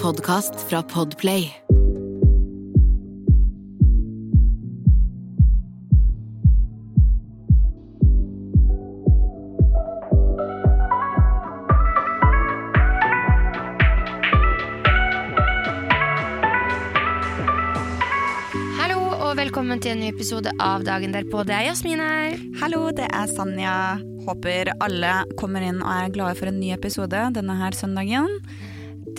podkast 0.00 0.54
fra 0.68 0.80
Podplay. 0.82 1.50
Hallo 18.78 19.04
og 19.12 19.36
velkommen 19.36 19.82
til 19.84 19.92
en 19.92 20.00
ny 20.00 20.08
episode 20.08 20.48
av 20.56 20.86
Dagen 20.88 21.12
derpå. 21.12 21.44
Det 21.44 21.52
er 21.58 21.68
Jasmin 21.68 22.00
her. 22.00 22.40
Hallo, 22.62 22.86
det 22.96 23.04
er 23.12 23.28
Sanja. 23.28 23.76
Håper 24.24 24.72
alle 24.80 25.18
kommer 25.36 25.60
inn 25.60 25.84
og 25.84 25.92
er 25.92 26.12
glade 26.16 26.40
for 26.40 26.48
en 26.48 26.60
ny 26.62 26.72
episode 26.72 27.28
denne 27.36 27.60
her 27.60 27.76
søndagen. 27.76 28.40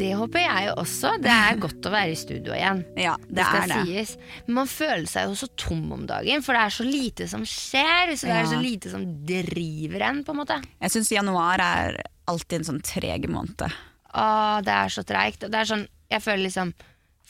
Det 0.02 0.12
håper 0.18 0.42
jeg 0.42 0.72
også. 0.82 1.14
Det 1.22 1.30
er 1.32 1.60
godt 1.62 1.86
å 1.86 1.94
være 1.94 2.14
i 2.14 2.18
studio 2.18 2.56
igjen. 2.58 2.84
Ja, 3.06 3.14
det, 3.22 3.36
det 3.38 3.46
er 3.46 3.72
det. 3.72 4.06
Men 4.48 4.58
man 4.62 4.70
føler 4.70 5.08
seg 5.10 5.30
jo 5.30 5.38
så 5.38 5.50
tom 5.60 5.84
om 5.94 6.08
dagen, 6.10 6.44
for 6.46 6.58
det 6.58 6.64
er 6.66 6.76
så 6.76 6.86
lite 6.88 7.28
som 7.30 7.46
skjer. 7.48 8.16
Så 8.18 8.30
det 8.30 8.38
er 8.40 8.50
så 8.50 8.62
lite 8.62 8.92
som 8.94 9.06
driver 9.28 10.08
en, 10.10 10.24
på 10.26 10.34
en 10.34 10.42
måte. 10.42 10.58
Jeg 10.82 10.96
syns 10.96 11.14
januar 11.14 11.62
er 11.66 12.02
alltid 12.32 12.62
en 12.62 12.70
sånn 12.72 12.82
treg 12.86 13.28
måned. 13.32 13.68
Å, 14.12 14.26
det 14.66 14.74
er 14.76 14.94
så 14.94 15.06
treigt. 15.08 15.46
Og 15.46 15.54
det 15.54 15.62
er 15.62 15.70
sånn, 15.70 15.86
jeg 16.12 16.24
føler 16.24 16.48
liksom 16.50 16.74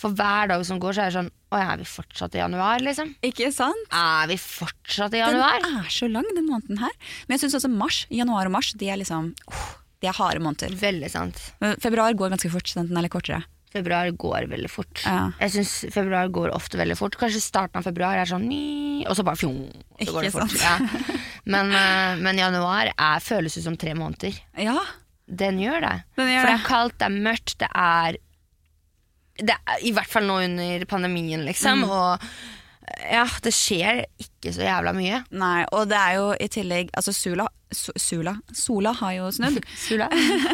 For 0.01 0.15
hver 0.17 0.49
dag 0.49 0.63
som 0.65 0.79
går, 0.81 0.95
så 0.95 1.03
er 1.03 1.11
det 1.11 1.17
sånn 1.19 1.27
Å, 1.51 1.59
er 1.59 1.81
vi 1.81 1.85
fortsatt 1.91 2.33
i 2.37 2.41
januar, 2.41 2.81
liksom? 2.81 3.11
Ikke 3.27 3.51
sant? 3.53 3.83
Er 3.93 4.31
vi 4.31 4.39
fortsatt 4.41 5.13
i 5.13 5.21
januar? 5.21 5.59
Den 5.61 5.83
er 5.83 5.91
så 5.93 6.07
lang, 6.09 6.25
den 6.33 6.47
måneden 6.47 6.79
her. 6.81 6.95
Men 7.27 7.35
jeg 7.35 7.43
syns 7.43 7.59
også 7.59 7.69
mars, 7.75 8.05
januar 8.09 8.49
og 8.49 8.55
mars, 8.55 8.71
de 8.79 8.89
er 8.89 8.97
liksom 9.03 9.33
uh, 9.51 9.67
De 10.01 10.07
er 10.09 10.17
harde 10.17 10.41
måneder. 10.41 10.73
Veldig 10.81 11.09
sant. 11.13 11.39
Men 11.61 11.75
Februar 11.81 12.13
går 12.17 12.31
ganske 12.33 12.49
fort, 12.51 12.71
den 12.73 12.97
er 12.97 13.05
litt 13.05 13.13
kortere. 13.13 13.43
Februar 13.71 14.09
går 14.19 14.49
veldig 14.51 14.67
fort. 14.69 14.99
Ja. 15.05 15.29
Jeg 15.39 15.51
synes 15.53 15.73
februar 15.93 16.27
går 16.35 16.49
ofte 16.51 16.75
veldig 16.75 16.97
fort. 16.99 17.15
Kanskje 17.15 17.39
starten 17.39 17.79
av 17.79 17.85
februar 17.87 18.17
er 18.19 18.27
sånn 18.27 18.43
og 19.07 19.15
så 19.15 19.23
bare 19.23 19.39
fjong. 19.39 19.61
Så 20.01 20.11
går 20.11 20.25
det 20.27 20.31
fort. 20.35 20.57
Ja. 20.59 20.73
Men, 21.45 21.71
eh, 21.71 22.17
men 22.19 22.37
januar 22.41 22.91
er, 22.91 23.19
føles 23.23 23.55
ut 23.57 23.63
som 23.63 23.77
tre 23.79 23.93
måneder. 23.95 24.35
Ja, 24.59 24.75
Den 25.31 25.61
gjør 25.63 25.79
det. 25.85 25.93
Den 26.19 26.27
gjør 26.33 26.41
For 26.43 26.49
det 26.51 26.57
det. 26.57 26.59
er 26.59 26.67
kaldt, 26.67 26.97
det 26.99 27.07
er 27.07 27.15
mørkt, 27.29 27.55
det 27.61 27.69
er, 27.71 28.17
det 29.39 29.55
er 29.55 29.85
I 29.87 29.93
hvert 29.95 30.11
fall 30.11 30.27
nå 30.27 30.35
under 30.43 30.83
pandemien, 30.91 31.39
Mm. 31.39 31.47
liksom. 31.47 31.83
Og 31.87 32.19
ja, 33.11 33.25
det 33.43 33.53
skjer 33.55 34.03
ikke 34.21 34.53
så 34.55 34.65
jævla 34.67 34.93
mye. 34.97 35.23
nei, 35.31 35.65
og 35.73 35.87
det 35.91 35.97
er 35.97 36.15
jo 36.19 36.29
i 36.37 36.47
tillegg 36.51 36.89
Altså 36.97 37.13
Sula, 37.15 37.47
Sula 37.73 38.35
Sola 38.53 38.91
har 38.99 39.13
jo 39.17 39.29
snudd, 39.33 39.59
Sula. 39.87 40.07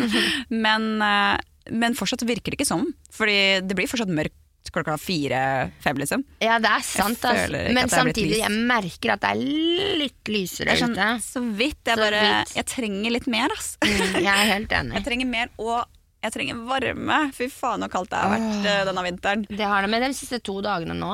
men, 0.66 0.90
eh, 1.02 1.38
men 1.72 1.96
fortsatt 1.98 2.24
virker 2.28 2.54
det 2.54 2.60
ikke 2.62 2.70
sånn. 2.70 2.92
Fordi 3.14 3.38
det 3.68 3.76
blir 3.78 3.90
fortsatt 3.90 4.12
mørkt 4.14 4.36
klokka 4.68 4.98
fire-fem, 5.00 5.96
liksom. 6.02 6.24
Ja, 6.44 6.58
det 6.60 6.68
er 6.68 6.82
sant, 6.84 7.22
ikke 7.24 7.62
Men 7.74 7.88
samtidig, 7.88 8.42
jeg 8.42 8.52
merker 8.68 9.14
at 9.14 9.22
det 9.24 9.30
er 9.32 9.98
litt 10.02 10.28
lysere 10.32 10.76
ute. 10.76 11.06
så 11.24 11.40
vidt. 11.56 11.80
Jeg 11.88 11.96
Så 11.96 12.04
bare 12.04 12.20
vidt. 12.26 12.56
Jeg 12.58 12.68
trenger 12.74 13.14
litt 13.16 13.30
mer, 13.32 13.54
ass. 13.56 13.78
Mm, 13.80 14.18
Jeg 14.20 14.28
er 14.34 14.50
helt 14.52 14.76
enig. 14.82 14.98
Jeg 15.00 15.06
trenger 15.08 15.30
mer, 15.32 15.54
og 15.64 15.86
jeg 16.26 16.36
trenger 16.36 16.60
varme. 16.68 17.20
Fy 17.38 17.48
faen 17.54 17.86
så 17.86 17.90
kaldt 17.94 18.12
det 18.12 18.20
har 18.20 18.34
vært 18.36 18.68
eh, 18.74 18.84
denne 18.92 19.06
vinteren. 19.08 19.46
Det 19.48 19.64
har 19.72 19.88
det. 19.88 19.92
Men 19.96 20.04
de 20.10 20.12
siste 20.20 20.42
to 20.44 20.58
dagene 20.66 20.98
nå 21.00 21.14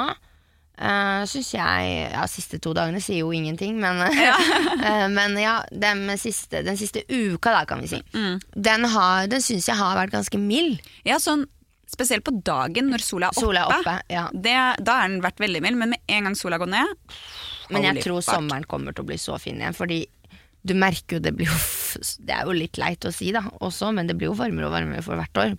uh, 0.82 1.24
syns 1.30 1.54
jeg 1.54 1.96
Ja, 2.14 2.24
siste 2.32 2.60
to 2.64 2.74
dagene 2.78 3.02
sier 3.04 3.22
jo 3.24 3.32
ingenting, 3.36 3.78
men 3.82 4.00
ja, 4.18 4.38
men 5.18 5.38
ja 5.42 5.60
den, 5.72 6.06
siste, 6.18 6.64
den 6.66 6.78
siste 6.80 7.04
uka, 7.10 7.52
da, 7.54 7.66
kan 7.70 7.82
vi 7.84 7.92
si. 7.96 8.02
Mm. 8.14 8.40
Den, 8.56 8.86
har- 8.94 9.28
den 9.32 9.42
syns 9.44 9.68
jeg 9.70 9.78
har 9.80 9.98
vært 10.00 10.14
ganske 10.16 10.40
mild. 10.42 10.80
Ja, 11.08 11.20
sånn, 11.22 11.46
spesielt 11.94 12.24
på 12.26 12.34
dagen 12.42 12.90
når 12.90 13.04
sola 13.06 13.30
er 13.30 13.36
oppe. 13.36 13.44
Sola 13.46 13.64
er 13.68 13.78
oppe, 13.78 13.96
ja. 14.10 14.26
Det, 14.34 14.56
da 14.82 15.00
har 15.02 15.10
den 15.12 15.22
vært 15.24 15.40
veldig 15.44 15.62
mild, 15.62 15.78
men 15.78 15.94
med 15.94 16.02
en 16.10 16.30
gang 16.30 16.36
sola 16.40 16.58
går 16.58 16.72
ned 16.74 16.96
Men 17.70 17.86
jeg 17.86 18.02
tror 18.08 18.24
sommeren 18.26 18.66
kommer 18.70 18.94
til 18.98 19.06
å 19.06 19.10
bli 19.12 19.18
så 19.22 19.38
fin 19.42 19.62
igjen, 19.62 19.78
fordi 19.78 20.02
du 20.64 20.74
merker 20.80 21.18
jo 21.18 21.24
det 21.24 21.34
blir 21.36 21.50
jo 21.52 21.58
Det 22.26 22.34
er 22.34 22.48
jo 22.48 22.54
litt 22.58 22.78
leit 22.82 23.06
å 23.06 23.12
si, 23.14 23.28
da, 23.36 23.42
også, 23.62 23.92
men 23.94 24.08
det 24.10 24.16
blir 24.18 24.32
jo 24.32 24.34
varmere 24.40 24.66
og 24.66 24.74
varmere 24.74 25.04
for 25.06 25.20
hvert 25.20 25.38
år 25.38 25.52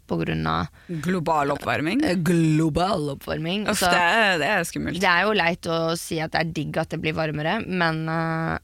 av 0.51 0.67
Global 1.05 1.53
oppvarming. 1.55 2.03
eh, 2.05 2.17
global 2.17 3.11
oppvarming. 3.15 3.69
Uff, 3.69 3.79
Så- 3.79 3.91
det, 3.93 4.01
er, 4.01 4.39
det 4.39 4.49
er 4.49 4.65
skummelt. 4.65 5.01
Det 5.01 5.11
er 5.11 5.23
jo 5.29 5.33
leit 5.39 5.63
å 5.71 5.97
si 5.97 6.19
at 6.21 6.33
det 6.33 6.41
er 6.41 6.53
digg 6.53 6.77
at 6.79 6.89
det 6.91 7.01
blir 7.05 7.15
varmere, 7.15 7.61
men 7.67 8.09
uh, 8.09 8.59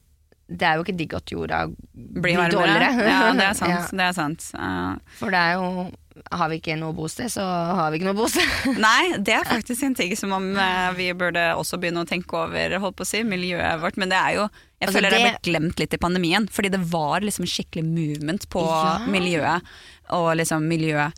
det 0.51 0.67
er 0.67 0.77
jo 0.81 0.83
ikke 0.83 0.97
digg 0.99 1.15
at 1.15 1.31
jorda 1.31 1.61
blir, 1.69 2.23
Blir 2.23 2.51
dårligere. 2.51 2.91
Ja, 3.13 3.33
det 3.39 3.47
er 3.47 3.55
sant. 3.55 3.71
Ja, 3.71 3.87
Det 3.93 4.07
er 4.09 4.13
sant. 4.19 4.51
Uh. 4.59 4.97
for 5.21 5.31
det 5.31 5.39
er 5.39 5.53
jo 5.61 5.91
Har 6.31 6.51
vi 6.53 6.59
ikke 6.61 6.77
noe 6.79 6.95
bosted, 6.97 7.31
så 7.33 7.45
har 7.45 7.91
vi 7.91 8.01
ikke 8.01 8.09
noe 8.11 8.19
bosted. 8.19 8.47
Nei, 8.87 9.17
det 9.19 9.35
er 9.39 9.47
faktisk 9.49 9.85
en 9.87 9.97
ting 9.99 10.13
som 10.19 10.35
om 10.37 10.51
eh, 10.59 10.91
vi 10.99 11.09
burde 11.17 11.43
også 11.59 11.79
begynne 11.81 12.05
å 12.05 12.09
tenke 12.09 12.37
over 12.39 12.77
holdt 12.83 12.99
på 12.99 13.07
å 13.07 13.11
si, 13.11 13.23
miljøet 13.27 13.81
vårt. 13.83 13.99
Men 14.01 14.13
det 14.13 14.19
er 14.21 14.37
jo 14.41 14.45
Jeg 14.81 14.89
Altså, 14.89 14.97
føler 14.97 15.11
det 15.11 15.17
det 15.17 15.21
har 15.23 15.33
blitt 15.35 15.49
glemt 15.51 15.81
litt 15.83 15.95
i 15.97 16.01
pandemien. 16.01 16.47
Fordi 16.51 16.71
det 16.73 16.81
var 16.93 17.25
liksom 17.27 17.49
skikkelig 17.49 17.85
movement 17.85 18.47
på 18.53 18.63
Ja. 18.65 18.99
miljøet. 19.13 19.73
Og 20.17 20.31
liksom 20.41 20.69
miljø 20.69 21.11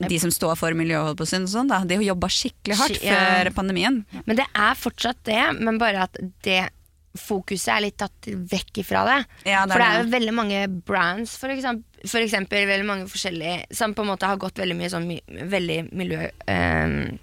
De 0.00 0.18
som 0.22 0.30
står 0.30 0.54
for 0.56 0.72
miljøet, 0.72 1.18
si, 1.26 1.36
og 1.36 1.48
sånn, 1.50 1.68
de 1.68 1.96
har 1.98 2.04
jobba 2.06 2.28
skikkelig 2.30 2.76
hardt 2.78 3.02
ja. 3.02 3.16
før 3.18 3.50
pandemien. 3.56 4.04
Men 4.24 4.38
det 4.38 4.46
er 4.54 4.78
fortsatt 4.78 5.18
det, 5.26 5.42
men 5.58 5.80
bare 5.82 6.06
at 6.06 6.16
det 6.46 6.70
fokuset 7.18 7.72
er 7.74 7.84
litt 7.86 7.96
tatt 7.98 8.28
vekk 8.52 8.82
ifra 8.84 9.02
det. 9.08 9.18
Ja, 9.50 9.64
det 9.66 9.74
for 9.74 9.82
det 9.82 9.88
er 9.88 10.04
jo 10.04 10.12
veldig 10.12 10.34
mange 10.36 10.60
brands, 10.86 11.34
for 11.40 11.52
eksempel, 11.52 12.06
for 12.06 12.22
eksempel 12.22 12.68
veldig 12.70 12.86
mange 12.86 13.10
forskjellige, 13.10 13.66
som 13.76 13.94
på 13.96 14.04
en 14.04 14.12
måte 14.12 14.30
har 14.30 14.40
gått 14.40 14.60
veldig 14.62 14.78
mye 14.78 14.92
sånn 14.92 15.10
veldig 15.56 15.82
miljø... 15.90 16.30
Um, 16.46 17.18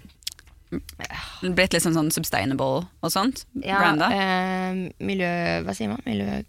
Blitt 0.68 1.72
litt 1.72 1.80
sånn, 1.80 1.96
sånn 1.96 2.10
sustainable 2.12 2.82
og 2.84 3.12
sånt. 3.12 3.46
ja, 3.64 3.78
Branda. 3.80 4.10
øhm, 4.12 4.82
miljø... 5.00 5.30
Hva 5.64 5.72
sier 5.76 5.94
man? 5.94 6.02
Miljø... 6.04 6.42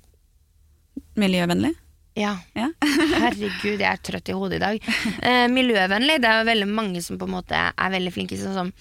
Miljøvennlig. 1.20 1.72
Ja. 2.20 2.34
Ja. 2.58 2.68
Herregud, 3.24 3.80
jeg 3.80 3.88
er 3.88 4.02
trøtt 4.04 4.28
i 4.28 4.36
hodet 4.36 4.60
i 4.60 4.64
dag. 4.66 4.90
Eh, 5.24 5.46
miljøvennlig, 5.52 6.20
det 6.20 6.28
er 6.28 6.42
jo 6.42 6.50
veldig 6.52 6.68
mange 6.68 7.04
som 7.06 7.20
på 7.22 7.30
en 7.30 7.38
måte 7.38 7.60
er 7.72 7.94
veldig 7.96 8.12
flinke. 8.12 8.40
Sånn 8.42 8.58
som 8.58 8.74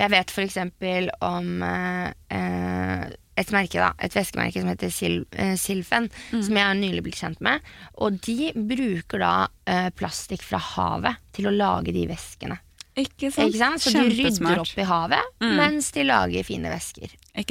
jeg 0.00 0.12
vet 0.12 0.32
for 0.32 0.46
eksempel 0.46 1.10
om 1.24 1.62
eh, 1.66 2.10
eh, 2.34 3.06
et 3.40 3.52
merke, 3.54 3.80
da. 3.82 3.90
Et 3.98 4.14
væskemerke 4.14 4.60
som 4.62 4.68
heter 4.72 4.90
Sil 4.94 5.20
eh, 5.32 5.54
Silfen, 5.60 6.08
Mm. 6.32 6.42
som 6.46 6.56
jeg 6.60 6.66
har 6.66 6.74
nylig 6.78 7.02
blitt 7.06 7.20
kjent 7.20 7.40
med. 7.44 7.60
Og 7.98 8.20
de 8.26 8.52
bruker 8.54 9.18
da 9.22 9.32
uh, 9.48 9.88
plastikk 9.96 10.42
fra 10.46 10.58
havet 10.58 11.16
til 11.36 11.48
å 11.50 11.54
lage 11.54 11.92
de 11.96 12.06
væskene. 12.10 12.58
Ikke 13.00 13.30
sant? 13.32 13.48
Ikke 13.54 13.58
sant? 13.62 13.80
Så 13.82 13.92
de 13.94 14.02
rydder 14.12 14.60
opp 14.60 14.76
i 14.78 14.84
havet 14.84 15.22
Mm. 15.40 15.56
mens 15.56 15.90
de 15.96 16.04
lager 16.04 16.44
fine 16.44 16.68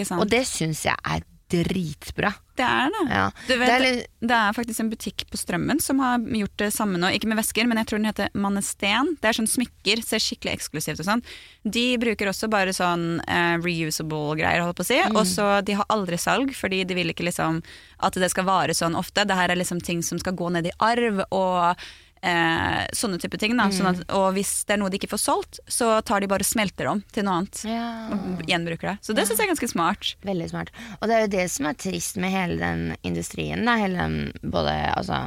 sant? 0.06 0.20
Og 0.22 0.30
det 0.30 0.44
syns 0.48 0.84
jeg 0.86 0.96
er 1.06 1.24
dritbra. 1.50 2.32
det 2.60 2.66
er 2.66 2.90
det. 2.94 3.04
Ja. 3.10 3.26
Vet, 3.48 3.60
Det 3.60 3.70
er 3.76 3.86
det, 4.20 4.36
er 4.36 4.56
faktisk 4.56 4.82
en 4.84 4.90
butikk 4.92 5.24
på 5.32 5.40
Strømmen 5.40 5.80
som 5.82 6.00
har 6.04 6.20
gjort 6.20 6.58
det 6.60 6.72
samme 6.76 7.00
nå. 7.00 7.12
Ikke 7.16 7.30
med 7.32 7.40
vesker, 7.40 7.68
men 7.70 7.80
jeg 7.82 7.90
tror 7.90 8.02
den 8.02 8.10
heter 8.10 8.34
Mannesten. 8.34 9.14
Det 9.22 9.30
er 9.30 9.38
sånn 9.40 9.50
smykker, 9.50 10.04
ser 10.06 10.24
skikkelig 10.24 10.58
eksklusivt 10.58 11.04
og 11.04 11.08
sånn. 11.08 11.24
De 11.64 11.86
bruker 12.02 12.32
også 12.32 12.50
bare 12.52 12.76
sånn 12.76 13.22
uh, 13.24 13.56
reusable 13.64 14.36
greier, 14.42 14.66
holdt 14.66 14.82
på 14.82 14.86
å 14.88 14.90
si. 14.92 15.00
Mm. 15.00 15.16
Og 15.16 15.26
så 15.30 15.48
de 15.66 15.80
har 15.80 15.90
aldri 15.90 16.20
salg, 16.20 16.52
fordi 16.58 16.84
de 16.90 17.00
vil 17.00 17.14
ikke 17.16 17.28
liksom 17.30 17.64
at 18.04 18.20
det 18.20 18.32
skal 18.34 18.48
vare 18.50 18.76
sånn 18.76 18.98
ofte. 19.00 19.26
Det 19.28 19.40
her 19.40 19.54
er 19.54 19.60
liksom 19.60 19.82
ting 19.84 20.04
som 20.06 20.20
skal 20.22 20.38
gå 20.40 20.52
ned 20.54 20.70
i 20.70 20.76
arv 20.84 21.24
og 21.30 21.90
eh, 22.22 22.86
sånne 22.96 23.20
type 23.22 23.38
ting. 23.40 23.56
Da. 23.58 23.68
Mm. 23.70 23.76
Sånn 23.78 23.90
at, 23.94 24.02
og 24.16 24.34
hvis 24.36 24.52
det 24.68 24.76
er 24.76 24.82
noe 24.82 24.90
de 24.94 25.00
ikke 25.00 25.12
får 25.12 25.22
solgt, 25.24 25.60
så 25.72 26.02
tar 26.06 26.22
de 26.24 26.28
bare 26.32 26.46
og 26.46 26.50
smelter 26.50 26.90
om 26.92 27.04
til 27.16 27.24
noe 27.28 27.40
annet. 27.42 27.62
Ja. 27.68 27.90
Og 28.16 28.44
gjenbruker 28.50 28.92
det. 28.94 28.98
Så 29.06 29.16
det 29.18 29.28
syns 29.28 29.40
jeg 29.40 29.48
er 29.50 29.54
ganske 29.54 29.72
smart. 29.72 30.14
Veldig 30.28 30.50
smart. 30.52 30.72
Og 31.02 31.08
det 31.10 31.16
er 31.16 31.26
jo 31.28 31.34
det 31.38 31.46
som 31.52 31.70
er 31.72 31.78
trist 31.80 32.18
med 32.22 32.34
hele 32.36 32.58
den 32.62 32.84
industrien. 33.08 33.64
Da. 33.68 33.78
Hele 33.82 34.00
den 34.08 34.52
både 34.52 34.76
altså, 34.96 35.26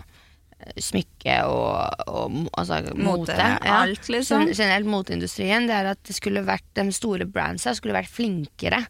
smykke 0.78 1.38
og, 1.50 2.04
og 2.06 2.36
altså, 2.60 2.82
mote. 2.94 3.34
alt, 3.66 4.09
liksom. 4.12 4.47
Gen- 4.47 4.54
Generelt 4.60 4.86
moteindustrien. 4.92 5.66
Det 5.66 5.74
er 5.80 5.91
at 5.95 6.03
det 6.06 6.15
skulle 6.16 6.45
vært, 6.47 6.68
de 6.78 6.84
store 6.95 7.27
brandsa 7.27 7.74
skulle 7.74 7.97
vært 7.97 8.12
flinkere 8.12 8.84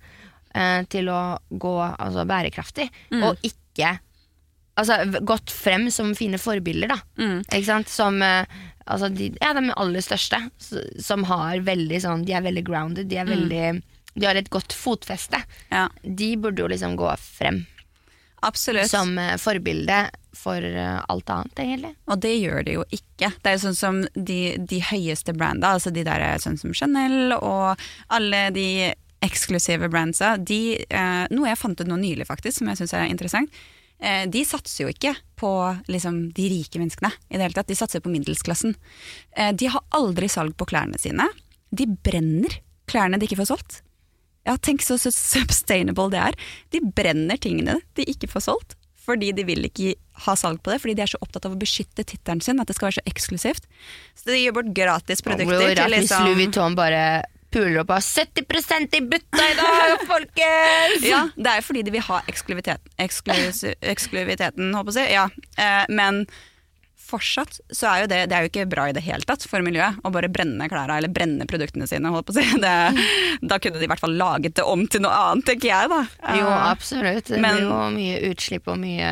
eh, 0.55 0.82
til 0.93 1.08
å 1.12 1.20
gå 1.48 1.75
altså, 1.87 2.26
bærekraftig, 2.28 2.90
Mm. 3.12 3.22
og 3.31 3.46
ikke 3.46 3.94
Altså 4.80 5.20
gått 5.28 5.52
frem 5.52 5.90
som 5.92 6.14
fine 6.16 6.38
forbilder, 6.40 6.94
da. 6.94 6.98
Mm. 7.20 7.42
Ikke 7.44 7.66
sant? 7.66 7.90
Som 7.92 8.22
eh, 8.24 8.46
altså, 8.86 9.10
de, 9.12 9.32
ja, 9.40 9.52
de 9.58 9.66
aller 9.76 10.04
største, 10.04 10.40
som 11.02 11.26
har 11.28 11.60
veldig 11.66 12.00
sånn 12.00 12.24
De 12.24 12.32
er 12.36 12.46
veldig 12.46 12.64
grounded, 12.66 13.10
de 13.10 13.20
er 13.20 13.28
veldig 13.28 13.66
De 14.14 14.26
har 14.28 14.38
et 14.38 14.48
godt 14.52 14.72
fotfeste. 14.72 15.42
Ja, 15.72 15.88
De 16.02 16.32
burde 16.40 16.64
jo 16.64 16.72
liksom 16.72 16.96
gå 17.00 17.12
frem 17.20 17.64
absolutt. 18.42 18.90
som 18.90 19.19
eh, 19.19 19.36
forbilde 19.36 20.06
for 20.32 20.64
uh, 20.64 21.04
alt 21.12 21.28
annet, 21.30 21.58
egentlig. 21.60 21.90
Og 22.08 22.20
det 22.24 22.32
gjør 22.38 22.62
det 22.64 22.74
jo 22.78 22.84
ikke. 22.88 23.28
Det 23.28 23.50
er 23.50 23.58
jo 23.58 23.60
sånn 23.66 23.76
som 23.76 23.98
de, 24.16 24.38
de 24.56 24.78
høyeste 24.88 25.34
branda, 25.36 25.74
altså 25.76 25.92
de 25.92 26.06
der 26.08 26.24
sånn 26.40 26.56
som 26.58 26.72
Chanel 26.72 27.34
og 27.36 27.82
alle 28.08 28.46
de 28.56 28.94
eksklusive 29.22 29.86
brandsa, 29.92 30.34
de, 30.40 30.80
eh, 30.82 31.24
noe 31.30 31.50
jeg 31.50 31.60
fant 31.60 31.78
ut 31.78 31.86
nå 31.86 32.00
nylig 32.00 32.26
faktisk, 32.26 32.58
som 32.58 32.72
jeg 32.72 32.80
syns 32.80 32.96
er 32.98 33.12
interessant. 33.12 33.62
Eh, 34.02 34.25
de 34.31 34.43
satser 34.46 34.84
jo 34.84 34.90
ikke 34.93 35.14
på 35.40 35.52
liksom, 35.90 36.25
de 36.37 36.49
rike 36.52 36.82
menneskene 36.82 37.12
i 37.31 37.38
det 37.38 37.46
hele 37.46 37.56
tatt. 37.56 37.70
De 37.70 37.78
satser 37.78 38.02
på 38.04 38.12
middelsklassen. 38.12 38.76
Eh, 39.37 39.54
de 39.54 39.70
har 39.72 39.87
aldri 39.99 40.28
salg 40.32 40.56
på 40.58 40.69
klærne 40.69 41.00
sine. 41.00 41.28
De 41.72 41.88
brenner 42.04 42.60
klærne 42.90 43.19
de 43.19 43.28
ikke 43.28 43.40
får 43.40 43.52
solgt. 43.54 43.81
Ja, 44.46 44.56
tenk 44.58 44.82
så 44.82 44.99
sustainable 44.99 46.10
det 46.12 46.20
er. 46.20 46.38
De 46.75 46.82
brenner 46.82 47.38
tingene 47.40 47.78
de 47.99 48.06
ikke 48.10 48.31
får 48.31 48.49
solgt. 48.50 48.78
Fordi 49.02 49.32
de 49.34 49.43
vil 49.46 49.66
ikke 49.66 49.96
ha 50.26 50.34
salg 50.38 50.60
på 50.62 50.70
det, 50.70 50.78
fordi 50.82 50.94
de 50.94 51.02
er 51.02 51.10
så 51.10 51.19
opptatt 51.25 51.48
av 51.48 51.56
å 51.56 51.58
beskytte 51.58 52.05
tittelen 52.06 52.43
sin. 52.44 52.60
At 52.62 52.70
det 52.70 52.76
skal 52.76 52.90
være 52.90 53.00
så 53.00 53.06
eksklusivt. 53.10 53.66
Så 54.14 54.28
de 54.31 54.38
gir 54.38 54.55
bort 54.55 54.70
gratis 54.76 55.25
produkter. 55.26 55.58
Rart 55.58 55.81
til 55.81 55.96
hvis 55.96 56.05
liksom- 56.05 56.26
Louis 56.28 56.38
Vuitton 56.38 56.76
bare 56.78 57.25
puler 57.52 57.81
opp 57.82 57.90
av 57.94 58.02
70% 58.04 58.96
i 58.99 59.02
butta 59.12 59.44
i 59.50 59.56
dag, 59.58 60.04
folkens! 60.12 61.04
Ja, 61.06 61.25
det 61.37 61.50
er 61.52 61.60
jo 61.60 61.66
fordi 61.69 61.82
de 61.88 61.94
vil 61.99 62.06
ha 62.08 62.22
eksklusiviteten, 62.31 62.94
eksklusiviteten, 63.93 64.72
håper 64.76 64.99
jeg. 65.02 65.12
Ja. 65.19 65.28
Eh, 65.60 65.84
men 65.93 66.25
fortsatt 67.12 67.58
så 67.75 67.88
er 67.90 67.96
jo 68.04 68.06
det, 68.08 68.19
det 68.31 68.37
er 68.37 68.44
jo 68.46 68.49
ikke 68.49 68.64
bra 68.72 68.87
i 68.88 68.93
det 68.96 69.02
hele 69.04 69.26
tatt 69.28 69.43
for 69.50 69.60
miljøet 69.64 69.99
å 70.06 70.12
bare 70.14 70.31
brenne 70.32 70.64
klærne 70.70 70.94
eller 70.96 71.10
brenne 71.12 71.44
produktene 71.50 71.84
sine. 71.90 72.08
Holdt 72.14 72.28
på 72.31 72.32
å 72.32 72.38
si. 72.38 72.44
det, 72.64 72.72
da 73.50 73.58
kunne 73.60 73.81
de 73.82 73.84
i 73.84 73.90
hvert 73.90 74.00
fall 74.00 74.14
laget 74.16 74.55
det 74.56 74.64
om 74.64 74.87
til 74.88 75.02
noe 75.05 75.12
annet, 75.12 75.44
tenker 75.50 75.69
jeg 75.72 75.90
da. 75.93 75.98
Jo, 76.38 76.46
absolutt. 76.70 77.28
Det 77.28 77.40
men- 77.43 77.58
blir 77.58 77.69
jo 77.69 77.81
mye 77.98 78.22
utslipp 78.31 78.70
og 78.72 78.81
mye 78.81 79.10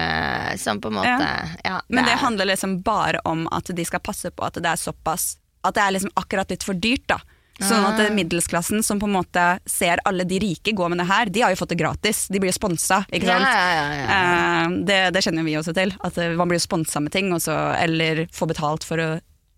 sånn 0.62 0.80
på 0.80 0.88
en 0.92 0.96
måte 1.02 1.28
ja. 1.66 1.76
Men 1.88 2.06
det 2.08 2.14
er- 2.14 2.22
handler 2.24 2.48
liksom 2.54 2.78
bare 2.86 3.20
om 3.28 3.44
at 3.52 3.68
de 3.76 3.84
skal 3.84 4.00
passe 4.06 4.30
på 4.32 4.46
at 4.48 4.56
det 4.62 4.70
er 4.70 4.80
såpass 4.80 5.34
At 5.66 5.74
det 5.76 5.82
er 5.84 5.92
liksom 5.92 6.14
akkurat 6.16 6.48
litt 6.48 6.64
for 6.64 6.72
dyrt, 6.72 7.04
da. 7.10 7.18
Sånn 7.60 7.84
at 7.84 8.00
Ah. 8.00 8.10
middelsklassen 8.14 8.82
som 8.82 8.98
på 9.00 9.06
en 9.06 9.12
måte 9.18 9.46
ser 9.68 10.00
alle 10.08 10.24
de 10.24 10.38
rike 10.40 10.72
gå 10.72 10.88
med 10.88 10.98
det 10.98 11.06
her, 11.10 11.26
de 11.26 11.40
har 11.44 11.50
jo 11.52 11.58
fått 11.60 11.74
det 11.74 11.78
gratis. 11.80 12.26
De 12.32 12.40
blir 12.40 12.52
sponsa, 12.56 13.02
ikke 13.12 13.26
sant. 13.28 13.44
ja, 13.44 13.84
ja. 14.00 14.06
Eh, 14.16 14.76
det, 14.88 15.00
det 15.14 15.22
kjenner 15.24 15.44
vi 15.44 15.56
også 15.60 15.74
til. 15.76 15.92
At 16.02 16.16
eh, 16.18 16.32
man 16.38 16.48
blir 16.48 16.58
sponsa 16.62 17.00
med 17.00 17.12
ting, 17.12 17.32
også, 17.36 17.56
eller 17.82 18.26
får 18.32 18.52
betalt 18.54 18.84
for 18.88 18.98
å 18.98 19.10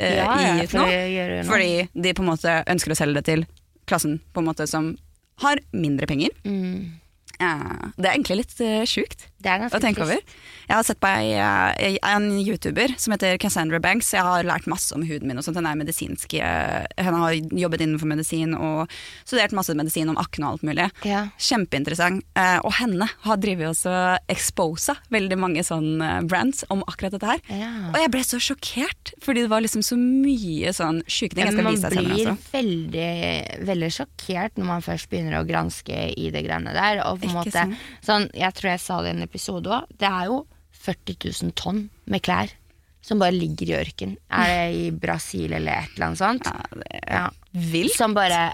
eh, 0.03 0.19
gi 0.19 0.65
ut 0.65 0.71
for 0.71 0.83
noe. 0.83 1.45
Fordi 1.47 1.89
de 1.95 2.15
på 2.19 2.25
en 2.25 2.31
måte 2.33 2.57
ønsker 2.67 2.95
å 2.95 2.99
selge 2.99 3.21
det 3.21 3.25
til 3.31 3.47
klassen 3.87 4.19
på 4.33 4.43
en 4.43 4.51
måte 4.51 4.67
som 4.71 4.97
har 5.43 5.59
mindre 5.73 6.07
penger. 6.11 6.31
Mm. 6.45 6.99
Eh, 7.43 7.87
det 7.97 8.07
er 8.09 8.15
egentlig 8.15 8.37
litt 8.43 8.59
uh, 8.63 8.83
sjukt 8.87 9.25
Det 9.43 9.51
er 9.51 9.63
ganske 9.65 9.81
trist. 9.83 10.37
Jeg 10.69 10.77
har 10.79 10.87
sett 10.87 11.01
på 11.03 11.11
ei, 11.11 11.33
ei, 11.37 11.97
en 12.07 12.29
YouTuber 12.39 12.95
som 13.01 13.13
heter 13.15 13.37
Cassandra 13.43 13.81
Banks. 13.83 14.13
Jeg 14.15 14.25
har 14.25 14.47
lært 14.47 14.69
masse 14.71 14.95
om 14.97 15.03
huden 15.05 15.29
min. 15.29 15.39
og 15.39 15.45
sånt. 15.45 15.59
Hun 15.59 15.69
er 15.69 15.79
medisinsk, 15.79 16.35
eh, 16.39 16.87
hun 17.03 17.19
har 17.21 17.35
jobbet 17.35 17.85
innenfor 17.85 18.09
medisin 18.09 18.55
og 18.57 18.91
studert 19.25 19.53
masse 19.57 19.75
medisin 19.79 20.09
om 20.13 20.21
akne 20.21 20.47
og 20.47 20.57
alt 20.57 20.67
mulig. 20.71 20.89
Ja. 21.09 21.27
Kjempeinteressant. 21.39 22.25
Eh, 22.39 22.59
og 22.63 22.73
henne 22.79 23.09
har 23.27 23.43
drevet 23.43 23.73
også 23.73 23.97
exposa 24.33 24.97
veldig 25.13 25.39
mange 25.41 25.67
sånn 25.67 26.01
brands 26.31 26.65
om 26.73 26.85
akkurat 26.87 27.17
dette 27.17 27.35
her. 27.35 27.43
Ja. 27.51 27.73
Og 27.93 27.99
jeg 28.01 28.15
ble 28.15 28.25
så 28.27 28.41
sjokkert, 28.43 29.15
fordi 29.23 29.45
det 29.45 29.53
var 29.53 29.65
liksom 29.65 29.85
så 29.85 29.99
mye 29.99 30.73
sånn 30.77 31.03
sjuke 31.11 31.35
ting. 31.35 31.47
Jeg 31.47 31.57
skal 31.57 31.67
man 31.67 31.77
vise 31.77 31.91
deg 31.91 31.99
senere 31.99 32.23
blir 32.23 32.37
veldig, 32.53 33.67
veldig 33.69 33.91
sjokkert 33.93 34.59
når 34.61 34.69
man 34.69 34.85
først 34.85 35.11
begynner 35.11 35.39
å 35.41 35.47
granske 35.49 35.99
i 36.19 36.29
det 36.35 36.45
greiene 36.47 36.75
der. 36.77 37.03
Og 37.07 37.21
på 37.23 37.31
en 37.31 37.37
måte, 37.41 37.65
sånn, 38.05 38.29
jeg 38.37 38.57
tror 38.59 38.73
jeg 38.73 38.83
sa 38.85 39.01
det 39.05 39.15
i 39.15 39.32
episode 39.33 39.73
òg. 39.73 39.89
Det 39.99 40.09
er 40.09 40.29
jo 40.29 40.43
40 40.85 41.17
000 41.43 41.57
tonn 41.59 41.87
med 42.11 42.23
klær 42.25 42.53
som 43.03 43.19
bare 43.19 43.35
ligger 43.35 43.73
i 43.73 43.79
ørken. 43.81 44.13
Er 44.31 44.47
det 44.53 44.77
i 44.79 44.91
Brasil 44.95 45.51
eller 45.57 45.81
et 45.83 45.97
eller 45.97 46.07
annet 46.13 46.21
sånt? 46.21 46.47
Ja, 46.47 46.79
det 46.79 47.01
er 47.03 47.17
Ja. 47.17 47.25
vilt. 47.73 47.97
Som 47.99 48.15
bare 48.15 48.53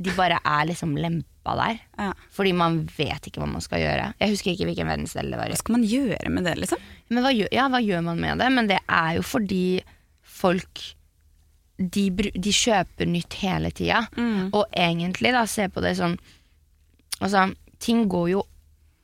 De 0.00 0.10
bare 0.14 0.38
er 0.46 0.66
liksom 0.66 0.92
lempa 0.96 1.54
der. 1.58 1.78
Ja. 1.98 2.12
Fordi 2.30 2.52
man 2.54 2.84
vet 2.96 3.24
ikke 3.26 3.40
hva 3.42 3.48
man 3.50 3.60
skal 3.64 3.80
gjøre. 3.82 4.12
Jeg 4.20 4.30
husker 4.30 4.52
ikke 4.52 4.66
hvilken 4.68 4.86
verdensdel 4.86 5.30
det 5.32 5.38
var 5.40 5.46
i. 5.46 5.50
Hva 5.50 5.58
skal 5.58 5.74
man 5.74 5.86
gjøre 5.90 6.30
med 6.30 6.44
det, 6.46 6.52
liksom? 6.60 6.78
Men 7.10 7.24
hva 7.24 7.32
gjør, 7.34 7.48
ja, 7.52 7.64
hva 7.68 7.80
gjør 7.82 8.04
man 8.06 8.20
med 8.22 8.38
det? 8.38 8.50
Men 8.54 8.68
det 8.70 8.78
er 8.86 9.16
jo 9.16 9.22
fordi 9.26 9.80
folk 10.22 10.84
de, 11.78 12.04
de 12.14 12.52
kjøper 12.54 13.06
nytt 13.10 13.34
hele 13.42 13.70
tida. 13.74 14.04
Mm. 14.16 14.50
Og 14.54 14.66
egentlig, 14.74 15.32
da, 15.34 15.44
se 15.50 15.66
på 15.70 15.82
det 15.82 15.96
sånn 15.98 16.18
Altså, 17.18 17.48
ting 17.82 18.04
går 18.10 18.28
jo 18.30 18.44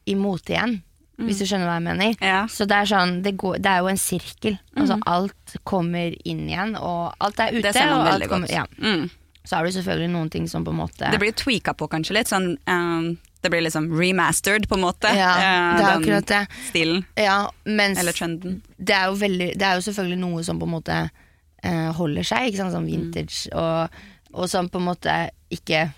imot 0.06 0.46
igjen, 0.52 0.76
hvis 1.22 1.40
du 1.40 1.46
skjønner 1.46 1.68
hva 1.68 1.76
jeg 1.78 1.84
mener. 1.86 2.14
Mm. 2.18 2.24
Ja. 2.26 2.40
Så 2.50 2.66
det 2.68 2.78
er 2.78 2.88
sånn, 2.90 3.18
det, 3.24 3.34
går, 3.40 3.60
det 3.62 3.70
er 3.70 3.82
jo 3.84 3.90
en 3.92 4.00
sirkel. 4.00 4.56
Altså, 4.74 4.96
alt 5.10 5.58
kommer 5.66 6.16
inn 6.26 6.46
igjen, 6.48 6.74
og 6.80 7.14
alt 7.22 7.42
er 7.42 7.54
ute. 7.54 7.60
Mm. 7.60 7.66
Det 7.68 7.74
ser 7.76 7.90
man 7.90 8.00
og 8.00 8.06
alt 8.08 8.14
veldig 8.14 8.30
kommer, 8.32 8.50
godt. 8.50 8.56
ja. 8.56 8.64
Mm. 8.82 9.06
Så 9.44 9.58
er 9.58 9.66
det 9.66 9.74
selvfølgelig 9.76 10.10
noen 10.14 10.30
ting 10.32 10.46
som 10.48 10.64
på 10.64 10.72
en 10.72 10.78
måte 10.78 11.08
Det 11.12 11.18
blir 11.20 11.34
tweaka 11.36 11.74
på 11.76 11.84
kanskje 11.92 12.14
litt, 12.16 12.30
sånn 12.32 12.54
um, 12.64 13.10
Det 13.44 13.50
blir 13.52 13.60
liksom 13.66 13.90
remastered, 13.92 14.64
på 14.70 14.78
en 14.78 14.86
måte. 14.86 15.10
Ja, 15.12 15.34
eh, 15.36 15.66
det 15.76 15.84
er 15.84 15.90
akkurat 15.98 16.30
det. 16.30 16.40
Stilen. 16.70 17.04
Ja, 17.20 17.36
Eller 17.68 18.16
trenden. 18.16 18.62
det 18.78 18.96
er, 18.96 19.10
jo 19.12 19.18
veldig, 19.20 19.50
det 19.60 19.68
er 19.68 19.76
jo 19.76 19.84
selvfølgelig 19.84 20.20
noe 20.22 20.46
som 20.46 20.62
på 20.62 20.64
en 20.64 20.74
måte 20.78 20.96
uh, 21.04 21.90
holder 21.98 22.24
seg, 22.24 22.48
ikke 22.48 22.62
sant? 22.62 22.72
sånn 22.72 22.88
vintage, 22.88 23.44
vintage, 23.44 23.52
og, 23.52 24.00
og 24.32 24.48
som 24.50 24.72
på 24.72 24.80
en 24.80 24.88
måte 24.88 25.18
ikke 25.52 25.90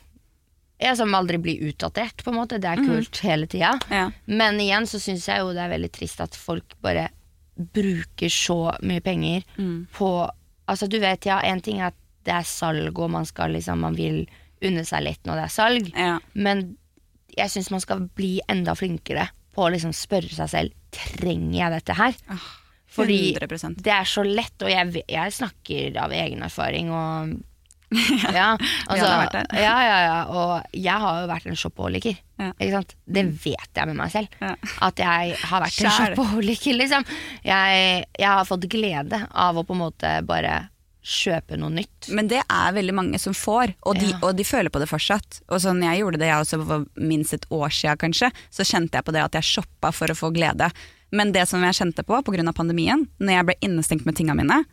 ja, 0.78 0.94
Som 0.96 1.14
aldri 1.14 1.38
blir 1.40 1.62
utdatert, 1.70 2.22
på 2.24 2.30
en 2.30 2.36
måte. 2.36 2.58
Det 2.60 2.68
er 2.68 2.82
kult 2.84 3.16
hele 3.24 3.46
tida. 3.48 3.78
Mm. 3.88 3.92
Ja. 3.96 4.10
Men 4.26 4.58
igjen 4.60 4.84
så 4.86 4.98
syns 5.00 5.24
jeg 5.28 5.40
jo 5.40 5.54
det 5.56 5.62
er 5.64 5.70
veldig 5.72 5.92
trist 5.92 6.20
at 6.20 6.34
folk 6.36 6.74
bare 6.84 7.08
bruker 7.56 8.28
så 8.28 8.58
mye 8.84 9.00
penger 9.00 9.44
Mm. 9.58 9.86
på 9.92 10.30
Altså, 10.68 10.88
du 10.90 10.98
vet, 10.98 11.24
ja, 11.24 11.38
en 11.46 11.60
ting 11.62 11.78
er 11.80 11.86
at 11.92 11.94
det 12.26 12.34
er 12.34 12.42
salg, 12.42 12.98
og 12.98 13.08
man 13.10 13.24
skal 13.24 13.52
liksom 13.54 13.78
Man 13.78 13.94
vil 13.94 14.26
unne 14.66 14.82
seg 14.84 15.04
litt 15.04 15.22
når 15.24 15.34
det 15.36 15.44
er 15.44 15.54
salg, 15.54 15.92
Ja. 15.96 16.18
men 16.34 16.76
jeg 17.36 17.48
syns 17.50 17.70
man 17.70 17.80
skal 17.80 18.00
bli 18.16 18.40
enda 18.48 18.74
flinkere 18.74 19.28
på 19.54 19.62
å 19.62 19.70
liksom 19.70 19.92
spørre 19.94 20.34
seg 20.34 20.48
selv 20.50 20.72
Trenger 20.90 21.52
jeg 21.58 21.70
dette 21.72 21.94
her. 21.94 22.14
Fordi 22.88 23.34
100 23.36 23.82
det 23.82 23.92
er 23.92 24.04
så 24.04 24.22
lett, 24.24 24.62
og 24.62 24.70
jeg, 24.70 25.04
jeg 25.08 25.32
snakker 25.32 25.96
av 26.00 26.10
egen 26.12 26.42
erfaring. 26.42 26.90
Og, 26.90 27.34
ja, 27.90 28.56
altså, 28.90 29.08
ja, 29.54 29.74
ja, 29.86 29.98
ja, 30.02 30.16
og 30.26 30.74
jeg 30.74 31.02
har 31.04 31.20
jo 31.22 31.28
vært 31.30 31.46
en 31.46 31.58
shopaholiker. 31.58 32.16
Ja. 32.40 32.48
Ikke 32.58 32.72
sant? 32.74 32.94
Det 33.06 33.24
vet 33.44 33.78
jeg 33.78 33.90
med 33.92 33.98
meg 34.00 34.10
selv. 34.12 34.32
Ja. 34.42 34.54
At 34.84 34.98
jeg 35.00 35.36
har 35.40 35.62
vært 35.62 35.78
en 35.80 35.90
Skjær. 35.90 36.14
shopaholiker. 36.16 36.78
Liksom. 36.80 37.06
Jeg, 37.46 38.06
jeg 38.18 38.28
har 38.32 38.48
fått 38.48 38.66
glede 38.72 39.22
av 39.30 39.56
å 39.60 39.64
på 39.66 39.76
en 39.76 39.84
måte 39.86 40.14
bare 40.26 40.56
kjøpe 41.06 41.54
noe 41.60 41.70
nytt. 41.70 42.08
Men 42.10 42.26
det 42.26 42.40
er 42.42 42.74
veldig 42.74 42.94
mange 42.98 43.20
som 43.22 43.34
får, 43.36 43.76
og 43.86 44.00
de, 44.00 44.08
Ja. 44.10 44.18
og 44.26 44.34
de 44.36 44.42
føler 44.44 44.72
på 44.74 44.82
det 44.82 44.88
fortsatt. 44.90 45.40
Og 45.46 45.62
sånn 45.62 45.84
Jeg 45.86 46.02
gjorde 46.02 46.18
det 46.18 46.26
jeg 46.32 46.42
også 46.42 46.58
for 46.66 46.86
minst 46.98 47.36
et 47.36 47.46
år 47.54 47.70
siden, 47.70 48.00
kanskje. 48.02 48.32
Så 48.50 48.66
kjente 48.66 48.98
jeg 48.98 49.06
på 49.06 49.14
det 49.14 49.22
at 49.22 49.38
jeg 49.38 49.46
shoppa 49.46 49.92
for 49.94 50.10
å 50.10 50.18
få 50.18 50.32
glede. 50.34 50.72
Men 51.14 51.30
det 51.30 51.46
som 51.46 51.62
jeg 51.62 51.78
kjente 51.78 52.02
på 52.02 52.18
pga. 52.26 52.52
pandemien, 52.52 53.06
når 53.20 53.32
jeg 53.38 53.46
ble 53.46 53.54
innestengt 53.62 54.04
med 54.04 54.16
tinga 54.18 54.34
mine 54.34 54.64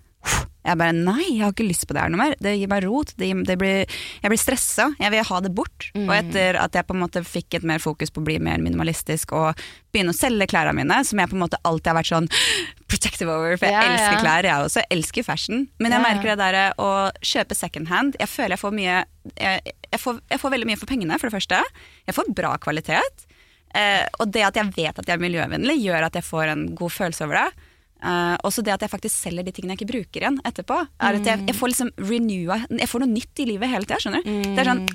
Jeg 0.63 0.79
bare 0.79 0.93
nei, 0.95 1.23
jeg 1.33 1.41
har 1.43 1.51
ikke 1.53 1.65
lyst 1.67 1.85
på 1.89 1.95
det 1.95 2.03
her 2.05 2.11
noe 2.13 2.21
mer. 2.21 2.35
Det 2.39 2.53
gir 2.55 2.69
meg 2.71 2.85
rot. 2.85 3.13
Det 3.19 3.27
gir, 3.27 3.41
det 3.47 3.57
blir, 3.59 3.95
jeg 4.23 4.31
blir 4.31 4.39
stressa. 4.41 4.89
Jeg 5.01 5.11
vil 5.11 5.25
ha 5.27 5.39
det 5.43 5.51
bort. 5.57 5.89
Mm. 5.95 6.05
Og 6.07 6.13
etter 6.15 6.59
at 6.61 6.77
jeg 6.79 6.87
på 6.87 6.95
en 6.95 7.01
måte 7.03 7.23
fikk 7.27 7.57
et 7.59 7.65
mer 7.67 7.83
fokus 7.83 8.13
på 8.15 8.23
å 8.23 8.27
bli 8.29 8.37
mer 8.43 8.63
minimalistisk 8.63 9.33
og 9.35 9.59
begynne 9.93 10.13
å 10.15 10.17
selge 10.17 10.47
klærne 10.53 10.71
mine, 10.77 11.01
som 11.05 11.19
jeg 11.19 11.29
på 11.33 11.35
en 11.37 11.43
måte 11.43 11.59
alltid 11.67 11.91
har 11.91 11.97
vært 11.99 12.11
sånn 12.13 12.29
protective 12.93 13.29
over, 13.33 13.57
for 13.59 13.67
jeg 13.67 13.75
Ja, 13.75 13.83
elsker 13.91 14.15
ja. 14.17 14.21
klær, 14.23 14.47
jeg 14.47 14.67
også. 14.69 14.83
Jeg 14.85 14.91
elsker 14.97 15.27
fashion. 15.27 15.67
Men 15.83 15.91
jeg 15.95 15.99
Ja, 16.01 16.07
merker 16.07 16.31
det 16.33 16.39
der 16.41 16.79
å 16.81 16.89
kjøpe 17.19 17.57
second 17.59 17.91
hand. 17.91 18.15
Jeg 18.21 18.31
føler 18.31 18.55
jeg 18.55 18.63
får 18.63 18.75
mye 18.79 18.97
jeg, 19.39 19.75
jeg, 19.91 19.99
får, 20.03 20.17
jeg 20.31 20.41
får 20.41 20.51
veldig 20.55 20.67
mye 20.71 20.79
for 20.79 20.89
pengene, 20.89 21.19
for 21.19 21.29
det 21.29 21.37
første. 21.37 21.59
Jeg 22.07 22.15
får 22.17 22.31
bra 22.35 22.55
kvalitet. 22.63 23.27
Eh, 23.73 24.03
og 24.21 24.29
det 24.29 24.43
at 24.45 24.57
jeg 24.59 24.69
vet 24.75 24.99
at 24.99 25.07
jeg 25.07 25.15
er 25.17 25.21
miljøvennlig, 25.23 25.79
gjør 25.81 26.05
at 26.09 26.17
jeg 26.19 26.27
får 26.27 26.51
en 26.51 26.65
god 26.77 26.93
følelse 26.93 27.25
over 27.25 27.39
det. 27.39 27.62
Eh, 28.03 28.35
også 28.43 28.63
det 28.65 28.73
at 28.75 28.83
jeg 28.83 28.91
faktisk 28.91 29.15
selger 29.15 29.45
de 29.47 29.53
tingene 29.55 29.77
jeg 29.77 29.81
ikke 29.81 29.93
bruker 29.93 30.25
igjen 30.25 30.41
etterpå. 30.43 30.81
Er 30.99 31.19
at 31.19 31.29
jeg, 31.29 31.45
jeg 31.47 31.55
får 31.55 31.71
liksom 31.71 31.91
renewa 32.03 32.59
Jeg 32.67 32.89
får 32.91 33.03
noe 33.03 33.13
nytt 33.13 33.43
i 33.43 33.49
livet 33.53 33.71
hele 33.71 33.87
tida, 33.87 33.99
skjønner 34.03 34.25
du. 34.25 34.31
Det 34.53 34.63
er 34.63 34.71
sånn 34.73 34.85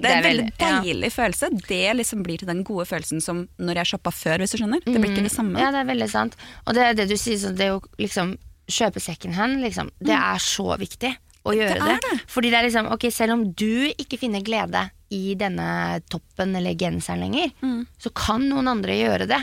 det 0.00 0.08
er 0.08 0.16
en 0.16 0.24
veldig 0.24 0.44
ja. 0.48 0.68
deilig 0.80 1.10
følelse. 1.12 1.48
Det 1.68 1.82
liksom 1.98 2.22
blir 2.24 2.40
til 2.40 2.48
den 2.48 2.62
gode 2.64 2.86
følelsen 2.88 3.20
som 3.20 3.42
når 3.60 3.82
jeg 3.82 3.90
shoppa 3.92 4.12
før, 4.16 4.40
hvis 4.40 4.54
du 4.54 4.62
skjønner. 4.62 4.80
Det 4.86 4.96
blir 4.96 5.12
ikke 5.12 5.26
det 5.26 5.32
samme. 5.34 5.60
Ja, 5.60 5.68
det 5.74 5.82
er 5.82 5.90
veldig 5.90 6.08
sant. 6.08 6.38
Og 6.64 6.76
det 6.76 6.86
er 6.86 6.96
det 6.96 7.04
du 7.10 7.18
sier, 7.20 7.36
sånn, 7.42 7.58
det 7.58 7.72
å 7.74 7.82
liksom 8.00 8.38
Kjøpe 8.70 9.00
second 9.02 9.34
hand, 9.34 9.56
liksom. 9.64 9.88
Det 9.98 10.14
er 10.14 10.38
så 10.38 10.76
viktig 10.78 11.08
å 11.42 11.54
gjøre 11.56 11.80
det. 11.82 11.96
det. 12.04 12.18
Fordi 12.30 12.52
det 12.52 12.58
er 12.60 12.66
liksom, 12.68 12.86
ok, 12.94 13.06
selv 13.10 13.34
om 13.34 13.40
du 13.50 13.88
ikke 13.90 14.14
finner 14.20 14.44
glede 14.46 14.84
i 15.10 15.34
denne 15.34 15.98
toppen 16.06 16.54
eller 16.54 16.76
genseren 16.78 17.24
lenger, 17.24 17.50
så 17.98 18.12
kan 18.14 18.44
noen 18.46 18.70
andre 18.70 18.94
gjøre 18.94 19.26
det. 19.26 19.40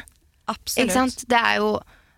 Absolutt. 0.47 0.85
Ikke 0.85 0.95
sant? 0.95 1.25
Det 1.27 1.41
er 1.41 1.59
jo 1.59 1.73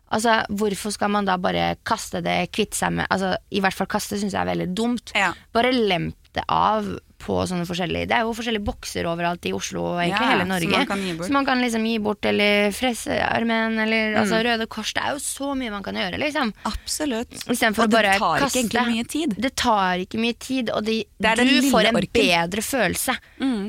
Altså, 0.10 0.40
Hvorfor 0.50 0.94
skal 0.96 1.12
man 1.14 1.28
da 1.28 1.38
bare 1.42 1.76
kaste 1.86 2.24
det, 2.26 2.52
kvitte 2.56 2.78
seg 2.80 2.96
med 2.98 3.10
altså, 3.10 3.36
I 3.52 3.62
hvert 3.64 3.78
fall 3.78 3.90
kaste 3.92 4.20
syns 4.20 4.34
jeg 4.34 4.42
er 4.42 4.52
veldig 4.52 4.70
dumt. 4.78 5.14
Ja. 5.18 5.32
Bare 5.56 5.74
lemp 5.76 6.18
det 6.36 6.46
av 6.50 6.90
på 7.20 7.36
sånne 7.50 7.66
forskjellige 7.68 8.08
Det 8.08 8.16
er 8.16 8.24
jo 8.24 8.32
forskjellige 8.38 8.64
bokser 8.64 9.08
overalt 9.12 9.44
i 9.46 9.52
Oslo 9.54 9.82
og 9.84 9.98
egentlig 10.00 10.24
Ja, 10.24 10.30
hele 10.32 10.46
som 10.46 10.52
Norge. 10.54 10.72
man 10.78 10.88
kan 10.88 11.02
gi 11.04 11.14
bort. 11.18 11.26
Som 11.28 11.34
man 11.34 11.46
kan 11.50 11.62
liksom 11.62 11.86
gi 11.90 11.98
bort, 12.00 12.26
eller 12.26 12.72
Frelsesarmeen, 12.72 13.80
eller 13.84 14.14
Mm. 14.16 14.20
altså 14.22 14.40
Røde 14.46 14.68
Kors. 14.68 14.94
Det 14.94 15.04
er 15.04 15.12
jo 15.12 15.20
så 15.20 15.56
mye 15.58 15.72
man 15.72 15.84
kan 15.84 15.96
gjøre, 15.96 16.18
liksom. 16.20 16.54
Absolutt. 16.66 17.32
Istedenfor 17.50 17.84
Og 17.84 17.90
å 17.90 17.92
bare 17.92 18.14
det 18.14 18.20
tar 18.20 18.40
ikke 18.64 18.86
mye 18.88 19.08
tid. 19.08 19.36
Det 19.38 19.56
tar 19.56 19.98
ikke 20.06 20.20
mye 20.20 20.38
tid, 20.40 20.70
og 20.72 20.86
de, 20.86 21.04
Det 21.20 21.36
du 21.38 21.70
får 21.72 21.90
en 21.90 21.96
orken. 21.96 22.10
Mm. 22.10 22.50
bedre 22.50 22.62
følelse 22.64 23.18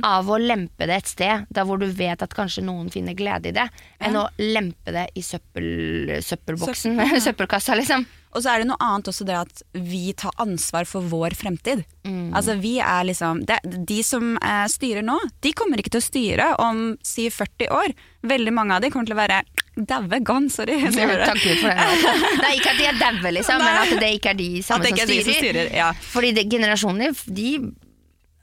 av 0.05 0.27
å 0.31 0.39
lempe 0.41 0.87
det 0.87 0.97
et 0.97 1.07
sted 1.07 1.47
der 1.51 1.65
hvor 1.65 1.79
du 1.79 1.87
vet 1.87 2.23
at 2.23 2.31
kanskje 2.35 2.63
noen 2.65 2.91
finner 2.91 3.15
glede 3.15 3.47
i 3.49 3.53
det, 3.53 3.69
enn 4.01 4.15
å 4.17 4.29
lempe 4.39 4.93
det 4.93 5.09
i 5.17 5.21
søppel, 5.21 6.23
søppelboksen, 6.23 6.97
søppelkassa, 7.27 7.75
liksom. 7.77 8.07
Og 8.31 8.45
så 8.45 8.53
er 8.53 8.63
det 8.63 8.69
noe 8.71 8.79
annet 8.85 9.11
også 9.11 9.27
det 9.27 9.37
at 9.41 9.63
vi 9.75 10.13
tar 10.19 10.35
ansvar 10.43 10.87
for 10.87 11.07
vår 11.11 11.35
fremtid. 11.39 11.83
Mm. 12.07 12.31
Altså 12.37 12.55
vi 12.61 12.77
er 12.79 13.09
liksom 13.09 13.43
det, 13.49 13.59
De 13.89 13.99
som 14.07 14.37
eh, 14.39 14.67
styrer 14.71 15.05
nå, 15.07 15.17
de 15.43 15.53
kommer 15.57 15.83
ikke 15.83 15.93
til 15.97 16.03
å 16.03 16.07
styre 16.07 16.47
om 16.63 16.85
si 17.07 17.27
40 17.33 17.75
år. 17.75 17.97
Veldig 18.31 18.55
mange 18.55 18.77
av 18.77 18.85
de 18.85 18.93
kommer 18.93 19.11
til 19.11 19.17
å 19.17 19.21
være 19.21 19.43
daue 19.91 20.21
gone, 20.27 20.51
sorry. 20.53 20.79
Takk 20.87 21.43
Gud 21.43 21.63
for 21.63 21.71
det. 21.75 22.09
Nei, 22.45 22.57
ikke 22.59 22.75
at 22.75 22.81
de 22.81 22.89
er 22.93 22.99
daue, 23.01 23.35
liksom, 23.35 23.63
men 23.65 23.83
at 23.83 23.95
det 24.03 24.11
ikke 24.19 24.35
er 24.35 24.41
de 24.41 24.51
samme 24.67 24.91
som 24.91 25.01
styrer. 25.01 25.25
som 25.27 25.39
styrer. 25.41 25.71
Ja. 25.81 25.93
Fordi 26.15 26.35
det, 26.37 26.47
generasjoner, 26.53 27.17
de 27.27 27.51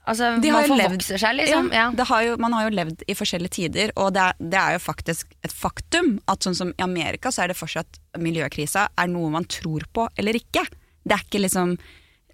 Altså, 0.08 0.30
De 0.40 0.48
har 0.54 0.64
man 0.66 0.80
forvokser 0.80 1.20
seg, 1.20 1.36
liksom. 1.36 1.68
Ja, 1.72 1.82
Ja. 1.82 1.90
det 1.98 2.06
har 2.08 2.22
jo, 2.24 2.36
man 2.40 2.54
har 2.56 2.68
jo 2.68 2.74
levd 2.78 3.02
i 3.06 3.14
forskjellige 3.18 3.54
tider, 3.58 3.92
og 4.00 4.14
det 4.16 4.22
er, 4.24 4.32
det 4.40 4.58
er 4.62 4.72
jo 4.78 4.82
faktisk 4.86 5.34
et 5.44 5.52
faktum 5.52 6.14
at 6.32 6.46
sånn 6.46 6.56
som 6.56 6.70
i 6.72 6.82
Amerika 6.86 7.28
så 7.34 7.44
er 7.44 7.52
det 7.52 7.58
fortsatt 7.60 8.00
miljøkrisa 8.18 8.88
er 8.96 9.10
noe 9.12 9.28
man 9.34 9.44
tror 9.44 9.84
på 9.92 10.08
eller 10.18 10.38
ikke. 10.40 10.64
Det 11.04 11.16
er 11.18 11.24
ikke 11.28 11.44
liksom 11.46 11.78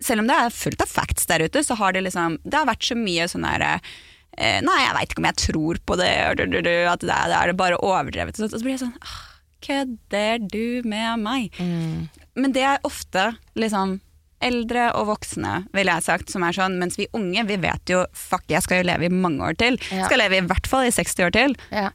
Selv 0.05 0.21
om 0.21 0.27
det 0.27 0.35
er 0.37 0.51
fullt 0.51 0.83
av 0.83 0.89
facts 0.91 1.27
der 1.31 1.45
ute, 1.47 1.63
så 1.65 1.77
har 1.79 1.93
det 1.95 2.03
liksom 2.03 2.39
Det 2.45 2.59
har 2.59 2.67
vært 2.67 2.83
så 2.83 2.97
mye 2.99 3.29
sånn 3.31 3.45
derre 3.47 3.81
eh, 4.37 4.59
Nei, 4.61 4.79
jeg 4.83 4.95
veit 4.97 5.13
ikke 5.13 5.23
om 5.23 5.29
jeg 5.31 5.39
tror 5.45 5.79
på 5.87 5.97
det, 6.01 6.09
at 6.35 6.37
det 6.43 7.15
er, 7.15 7.29
det 7.31 7.39
er 7.39 7.53
bare 7.55 7.79
overdrevet. 7.79 8.41
Og 8.43 8.51
så 8.51 8.59
blir 8.61 8.75
jeg 8.75 8.83
sånn 8.83 8.97
«Åh, 9.01 9.21
Kødder 9.65 10.43
du 10.51 10.83
med 10.85 11.23
meg? 11.23 11.55
Mm. 11.63 12.09
Men 12.37 12.53
det 12.53 12.65
er 12.69 12.83
ofte 12.85 13.31
liksom 13.57 14.01
eldre 14.45 14.89
og 14.99 15.09
voksne, 15.13 15.65
ville 15.75 15.95
jeg 15.97 16.07
sagt, 16.07 16.33
som 16.33 16.45
er 16.47 16.57
sånn, 16.57 16.79
mens 16.81 16.99
vi 17.01 17.09
unge, 17.17 17.47
vi 17.49 17.59
vet 17.63 17.93
jo 17.93 18.05
fuck, 18.17 18.47
jeg 18.53 18.65
skal 18.65 18.83
jo 18.83 18.89
leve 18.91 19.09
i 19.09 19.13
mange 19.13 19.45
år 19.45 19.59
til. 19.61 19.79
Ja. 19.91 20.09
Skal 20.09 20.21
leve 20.23 20.41
i 20.41 20.47
hvert 20.47 20.69
fall 20.71 20.89
i 20.89 20.95
60 20.95 21.27
år 21.27 21.35
til. 21.35 21.57
Ja. 21.75 21.91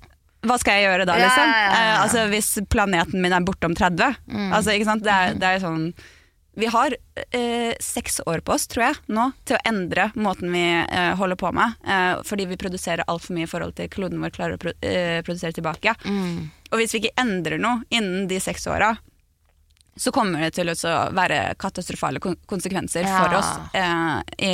Hva 0.47 0.55
skal 0.59 0.77
jeg 0.77 0.87
gjøre 0.87 1.07
da, 1.07 1.17
liksom? 1.19 1.49
Eh, 1.51 1.95
altså 1.99 2.21
Hvis 2.31 2.53
planeten 2.71 3.19
min 3.19 3.35
er 3.35 3.43
borte 3.43 3.67
om 3.67 3.75
30? 3.75 4.21
Mm. 4.29 4.53
Altså, 4.55 4.71
ikke 4.71 4.87
sant? 4.87 5.03
Det 5.03 5.11
er, 5.11 5.35
det 5.35 5.49
er 5.49 5.59
sånn 5.63 5.89
Vi 6.59 6.69
har 6.71 6.95
eh, 7.35 7.73
seks 7.83 8.21
år 8.23 8.43
på 8.47 8.55
oss, 8.55 8.67
tror 8.71 8.85
jeg, 8.85 8.99
nå, 9.11 9.29
til 9.47 9.57
å 9.57 9.63
endre 9.67 10.09
måten 10.15 10.51
vi 10.55 10.63
eh, 10.79 11.11
holder 11.19 11.39
på 11.39 11.51
med. 11.55 11.75
Eh, 11.83 12.23
fordi 12.27 12.47
vi 12.49 12.59
produserer 12.59 13.07
altfor 13.07 13.35
mye 13.35 13.49
i 13.49 13.51
forhold 13.51 13.75
til 13.79 13.91
kloden 13.91 14.23
vår 14.23 14.33
klarer 14.35 14.55
å 14.55 14.63
pro 14.63 14.73
eh, 14.79 15.19
produsere 15.27 15.55
tilbake. 15.55 15.95
Mm. 16.07 16.49
Og 16.71 16.79
hvis 16.79 16.95
vi 16.95 17.03
ikke 17.03 17.19
endrer 17.19 17.59
noe 17.59 17.83
innen 17.91 18.27
de 18.31 18.39
seks 18.43 18.67
åra, 18.71 18.93
så 19.99 20.13
kommer 20.15 20.45
det 20.45 20.53
til 20.55 20.69
å 20.71 20.75
være 21.15 21.41
katastrofale 21.59 22.21
konsekvenser 22.23 23.03
Ja. 23.03 23.19
for 23.19 23.35
oss. 23.41 23.49
Eh, 23.75 24.47
i, 24.47 24.53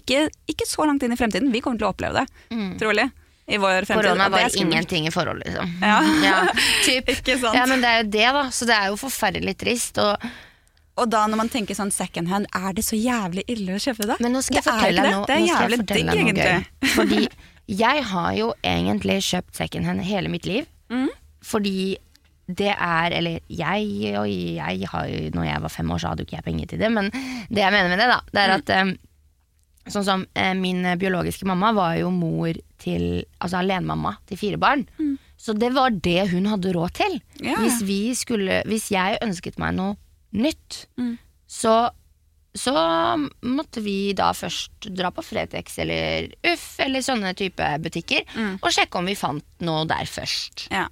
ikke, 0.00 0.24
ikke 0.50 0.66
så 0.66 0.86
langt 0.88 1.04
inn 1.06 1.14
i 1.14 1.18
fremtiden. 1.20 1.52
Vi 1.54 1.60
kommer 1.62 1.78
til 1.78 1.86
å 1.88 1.92
oppleve 1.94 2.24
det, 2.24 2.58
trolig. 2.82 3.06
I 3.50 3.58
vår 3.58 3.84
fremtid. 3.86 4.04
Korona 4.04 4.28
var 4.30 4.56
ingenting 4.58 5.06
i 5.08 5.10
forhold, 5.14 5.42
liksom. 5.44 5.72
Ja. 5.82 6.00
typ. 6.86 7.08
Ikke 7.10 7.34
sant? 7.38 7.56
Ja, 7.58 7.64
men 7.70 7.82
det 7.82 7.88
er 7.90 8.02
jo 8.04 8.10
det, 8.14 8.26
da. 8.36 8.44
Så 8.54 8.66
det 8.68 8.76
er 8.76 8.92
jo 8.92 8.98
forferdelig 9.00 9.56
trist. 9.58 9.98
Og, 9.98 10.26
Og 11.00 11.08
da 11.10 11.24
når 11.30 11.40
man 11.40 11.48
tenker 11.50 11.74
sånn 11.78 11.90
second 11.94 12.28
hand, 12.30 12.46
er 12.54 12.74
det 12.76 12.84
så 12.86 12.98
jævlig 12.98 13.42
ille 13.50 13.78
å 13.78 13.80
kjøpe 13.82 14.06
det? 14.10 14.18
men 14.20 14.34
nå 14.36 14.42
skal 14.44 14.60
jeg 14.60 14.66
Det 14.66 14.72
fortelle 14.72 15.02
deg 15.06 15.16
noe, 15.16 15.26
det. 15.26 15.38
Er 15.38 15.46
jævlig 15.48 15.80
digg, 15.86 16.12
egentlig. 16.14 16.66
Fordi 16.96 17.24
jeg 17.80 18.04
har 18.10 18.30
jo 18.34 18.52
egentlig 18.66 19.18
kjøpt 19.30 19.56
secondhand 19.62 20.02
hele 20.06 20.28
mitt 20.30 20.46
liv. 20.46 20.66
Mm. 20.90 21.08
Fordi 21.46 21.96
det 22.56 22.72
er 22.74 23.12
Eller 23.16 23.40
jeg 23.48 24.14
og 24.18 24.26
jeg 24.30 24.88
har 24.88 25.06
jo 25.10 25.30
Når 25.34 25.44
jeg 25.46 25.62
var 25.62 25.68
fem 25.74 25.90
år, 25.90 25.98
så 26.02 26.08
hadde 26.08 26.22
jo 26.24 26.26
ikke 26.28 26.36
jeg 26.38 26.44
penger 26.44 26.66
til 26.72 26.78
det, 26.82 26.90
men 26.92 27.10
det 27.10 27.62
jeg 27.62 27.72
mener 27.72 27.88
med 27.88 27.98
det, 27.98 28.08
da, 28.10 28.20
det 28.32 28.40
Mm. 28.40 28.44
er 28.44 28.54
at 28.58 28.70
eh, 28.70 28.92
Sånn 29.90 30.04
som 30.04 30.26
eh, 30.36 30.52
min 30.54 30.82
biologiske 31.00 31.46
mamma 31.48 31.72
var 31.72 31.94
jo 31.98 32.10
mor 32.10 32.52
til 32.78 33.24
Altså 33.40 33.56
alenemamma 33.62 34.16
til 34.28 34.36
fire 34.38 34.58
barn. 34.60 34.86
Så 35.40 35.54
det 35.56 35.72
var 35.72 35.90
det 35.90 36.28
hun 36.34 36.44
hadde 36.46 36.74
råd 36.76 36.92
til. 36.98 37.14
Mm. 37.40 37.46
Ja. 37.48 37.56
Hvis 37.62 37.80
vi 37.88 38.00
skulle 38.14 38.62
Hvis 38.68 38.90
jeg 38.92 39.18
ønsket 39.24 39.58
meg 39.58 39.74
noe 39.74 39.96
nytt, 40.32 40.86
Mm. 40.98 41.16
så 41.48 41.90
så 42.52 42.72
måtte 43.46 43.78
vi 43.80 44.12
da 44.12 44.32
først 44.34 44.88
dra 44.98 45.12
på 45.14 45.22
Fretex 45.22 45.76
eller 45.78 46.26
Uff 46.50 46.80
eller 46.82 46.98
sånne 47.00 47.30
type 47.38 47.62
butikker 47.78 48.24
Mm. 48.34 48.56
og 48.60 48.72
sjekke 48.74 48.98
om 48.98 49.06
vi 49.06 49.14
fant 49.14 49.44
noe 49.60 49.84
der 49.86 50.02
først. 50.04 50.64
Ja. 50.72 50.88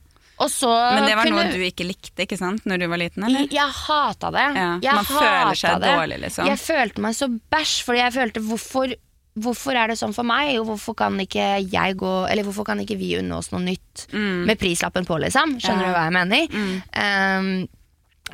Så 0.46 0.68
Men 0.94 1.04
det 1.08 1.16
var 1.18 1.24
kunne 1.26 1.42
noe 1.44 1.52
du 1.52 1.64
ikke 1.66 1.84
likte 1.88 2.22
ikke 2.22 2.38
sant, 2.38 2.62
når 2.64 2.78
du 2.78 2.86
var 2.86 2.98
liten, 3.02 3.24
eller? 3.26 3.48
jeg, 3.50 3.72
hata 3.88 4.30
det. 4.30 4.44
Ja, 4.54 4.78
Jeg 4.82 4.94
man 4.94 5.04
føler 5.04 5.54
seg 5.58 5.80
det. 5.82 5.90
dårlig, 5.98 6.18
liksom. 6.22 6.46
Jeg 6.46 6.58
følte 6.62 7.00
meg 7.02 7.14
så 7.18 7.26
bæsj, 7.50 7.82
fordi 7.84 7.98
jeg 8.04 8.12
følte 8.20 8.40
hvorfor 8.46 8.94
Hvorfor 9.38 9.70
er 9.78 9.86
det 9.86 9.94
sånn 10.00 10.10
for 10.16 10.26
meg, 10.26 10.56
og 10.58 10.64
hvorfor 10.66 10.96
kan 10.98 11.14
ikke 11.22 11.60
jeg 11.70 11.94
gå 12.00 12.12
Eller 12.28 12.42
hvorfor 12.42 12.64
kan 12.66 12.80
ikke 12.82 12.96
vi 12.98 13.12
unne 13.20 13.36
oss 13.36 13.52
noe 13.52 13.60
nytt 13.62 14.08
med 14.12 14.58
prislappen 14.58 15.06
på, 15.06 15.14
liksom? 15.22 15.60
Skjønner 15.62 15.84
Mm. 15.84 15.86
Ja. 15.86 15.92
du 15.92 15.94
hva 15.94 16.04
jeg 16.08 16.16
mener? 16.16 16.48
Mm. 16.50 17.62
Um, 17.62 17.68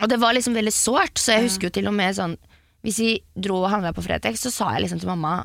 og 0.01 0.09
det 0.09 0.19
var 0.21 0.33
liksom 0.33 0.55
veldig 0.57 0.73
sårt, 0.73 1.19
så 1.21 1.35
jeg 1.37 1.43
husker 1.51 1.69
jo 1.69 1.75
til 1.77 1.89
og 1.89 1.95
med 1.95 2.15
sånn 2.17 2.37
Hvis 2.83 2.99
vi 2.99 3.11
dro 3.37 3.63
og 3.65 3.71
handla 3.71 3.93
på 3.93 4.03
Fretex, 4.05 4.41
så 4.47 4.51
sa 4.51 4.71
jeg 4.75 4.83
liksom 4.87 5.01
til 5.01 5.09
mamma 5.13 5.45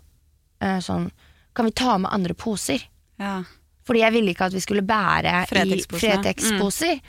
uh, 0.63 0.80
sånn 0.80 1.12
Kan 1.54 1.66
vi 1.66 1.72
ta 1.75 1.98
med 1.98 2.12
andre 2.13 2.34
poser? 2.34 2.80
Ja. 3.20 3.44
Fordi 3.89 4.03
jeg 4.05 4.13
ville 4.13 4.36
ikke 4.36 4.48
at 4.51 4.55
vi 4.55 4.62
skulle 4.63 4.86
bære 4.86 5.34
i 5.34 5.50
Fretex-poser. 5.50 6.05
Fretex-poser. 6.05 7.00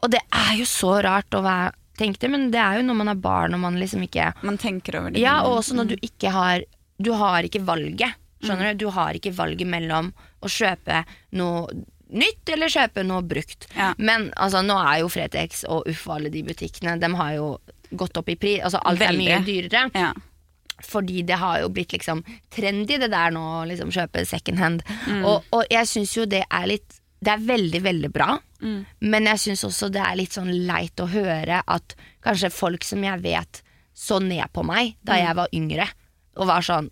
Og 0.00 0.12
det 0.14 0.22
er 0.32 0.52
jo 0.60 0.66
så 0.68 0.94
rart 1.04 1.34
å 1.36 1.42
være, 1.44 1.74
det, 2.00 2.30
men 2.32 2.48
det 2.54 2.60
er 2.62 2.78
jo 2.78 2.86
når 2.86 2.96
man 2.96 3.12
er 3.12 3.18
barn 3.20 3.52
og 3.56 3.60
man 3.60 3.74
liksom 3.76 4.06
ikke 4.06 4.30
Man 4.46 4.56
tenker 4.56 4.96
over 5.02 5.12
det. 5.12 5.20
Ja, 5.20 5.42
og 5.44 5.58
også 5.58 5.76
når 5.76 5.90
du 5.90 5.96
ikke 6.00 6.30
har 6.32 6.62
Du 6.96 7.10
har 7.16 7.44
ikke 7.44 7.60
valget. 7.64 8.16
Skjønner 8.40 8.72
du? 8.72 8.86
Du 8.86 8.92
har 8.94 9.16
ikke 9.16 9.34
valget 9.36 9.68
mellom 9.68 10.14
å 10.40 10.48
kjøpe 10.48 11.02
noe 11.36 11.66
nytt 12.10 12.48
eller 12.52 12.72
kjøpe 12.72 13.04
noe 13.06 13.22
brukt. 13.26 13.68
Ja. 13.76 13.92
Men 13.98 14.30
altså, 14.36 14.62
nå 14.64 14.78
er 14.80 15.02
jo 15.02 15.10
Fretex 15.12 15.64
og 15.68 15.88
Uff 15.90 16.06
alle 16.10 16.32
de 16.32 16.42
butikkene, 16.46 16.96
de 17.00 17.10
har 17.20 17.34
jo 17.36 17.50
gått 17.90 18.16
opp 18.20 18.30
i 18.32 18.36
pris. 18.40 18.60
Altså, 18.64 18.80
alt 18.86 19.02
er 19.02 19.16
mye 19.18 19.36
Veldig. 19.38 19.46
dyrere. 19.46 19.84
Ja. 19.94 20.10
Fordi 20.86 21.22
det 21.26 21.36
har 21.40 21.60
jo 21.62 21.68
blitt 21.74 21.92
liksom 21.96 22.22
trendy 22.54 22.98
det 23.02 23.10
der 23.12 23.30
nå 23.34 23.42
å 23.60 23.66
liksom 23.68 23.90
kjøpe 23.94 24.24
second 24.28 24.58
hand. 24.62 24.84
Mm. 25.08 25.24
Og, 25.24 25.44
og 25.56 25.64
jeg 25.72 25.88
syns 25.90 26.16
jo 26.16 26.26
det 26.30 26.44
er 26.48 26.66
litt 26.70 26.96
Det 27.20 27.34
er 27.34 27.42
veldig, 27.44 27.80
veldig 27.84 28.08
bra. 28.14 28.38
Mm. 28.64 28.78
Men 29.12 29.26
jeg 29.28 29.38
syns 29.42 29.64
også 29.68 29.90
det 29.92 30.00
er 30.00 30.16
litt 30.16 30.32
sånn 30.32 30.48
leit 30.66 30.96
å 31.04 31.08
høre 31.12 31.58
at 31.68 31.92
kanskje 32.24 32.48
folk 32.54 32.84
som 32.88 33.02
jeg 33.04 33.20
vet 33.20 33.60
så 33.92 34.16
ned 34.24 34.46
på 34.54 34.62
meg 34.64 34.94
da 35.04 35.18
Mm. 35.18 35.26
jeg 35.26 35.36
var 35.36 35.48
yngre, 35.52 35.86
og 36.40 36.46
var 36.48 36.64
sånn 36.64 36.88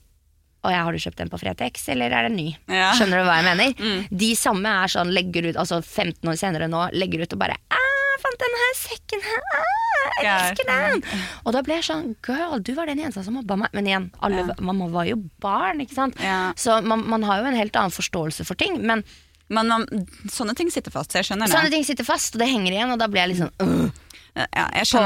og 0.66 0.72
jeg, 0.74 0.82
har 0.84 0.92
du 0.92 0.98
kjøpt 0.98 1.16
den 1.22 1.28
på 1.30 1.38
Fretex, 1.38 1.84
eller 1.88 2.10
er 2.12 2.26
den 2.26 2.34
ny? 2.36 2.48
Ja. 2.66 2.90
Mm. 2.90 2.96
Skjønner 2.98 3.20
du 3.22 3.24
hva 3.28 3.36
jeg 3.38 3.46
mener? 3.46 4.08
De 4.20 4.28
samme 4.36 4.72
er 4.82 4.90
sånn, 4.90 5.12
legger 5.14 5.46
ut, 5.48 5.56
altså 5.62 5.78
15 5.80 6.28
år 6.28 6.36
senere 6.36 6.66
nå, 6.68 6.80
legger 6.98 7.22
ut 7.24 7.32
og 7.36 7.38
bare 7.40 7.56
«Ah, 7.70 7.87
jeg 8.18 8.24
fant 8.26 8.42
den 8.42 8.56
her 8.60 8.74
second 8.82 9.28
hand, 9.28 9.52
ah, 9.54 10.10
jeg 10.18 10.34
elsker 10.34 10.68
den! 10.68 11.06
Og 11.46 11.54
da 11.54 11.62
ble 11.62 11.78
jeg 11.78 11.86
sånn, 11.88 12.10
girl, 12.26 12.58
du 12.66 12.72
var 12.76 12.90
den 12.90 12.98
eneste 13.04 13.22
som 13.24 13.38
mobba 13.38 13.56
meg. 13.62 13.70
Men 13.78 13.86
igjen, 13.88 14.10
alle, 14.20 14.44
man 14.60 14.82
var 14.92 15.06
jo 15.08 15.16
barn, 15.40 15.80
ikke 15.86 15.94
sant? 15.96 16.18
Ja. 16.22 16.50
Så 16.58 16.80
man, 16.84 17.06
man 17.08 17.22
har 17.28 17.40
jo 17.44 17.48
en 17.52 17.56
helt 17.58 17.78
annen 17.78 17.94
forståelse 17.94 18.44
for 18.48 18.58
ting. 18.58 18.80
Men 18.82 19.04
Men 19.48 19.64
man, 19.70 19.86
sånne 20.28 20.52
ting 20.58 20.68
sitter 20.68 20.92
fast, 20.92 21.14
jeg 21.16 21.24
skjønner 21.24 21.48
det. 21.48 21.54
sånne 21.56 21.70
ting 21.72 21.84
sitter 21.88 22.04
fast, 22.04 22.34
og 22.36 22.42
det 22.42 22.50
henger 22.50 22.74
igjen, 22.74 22.90
og 22.92 22.98
da 23.00 23.06
blir 23.08 23.22
jeg 23.30 23.38
sånn 23.38 23.54
øh, 23.64 23.88
Ja, 24.36 24.66
jeg 24.76 24.84
på, 24.92 25.00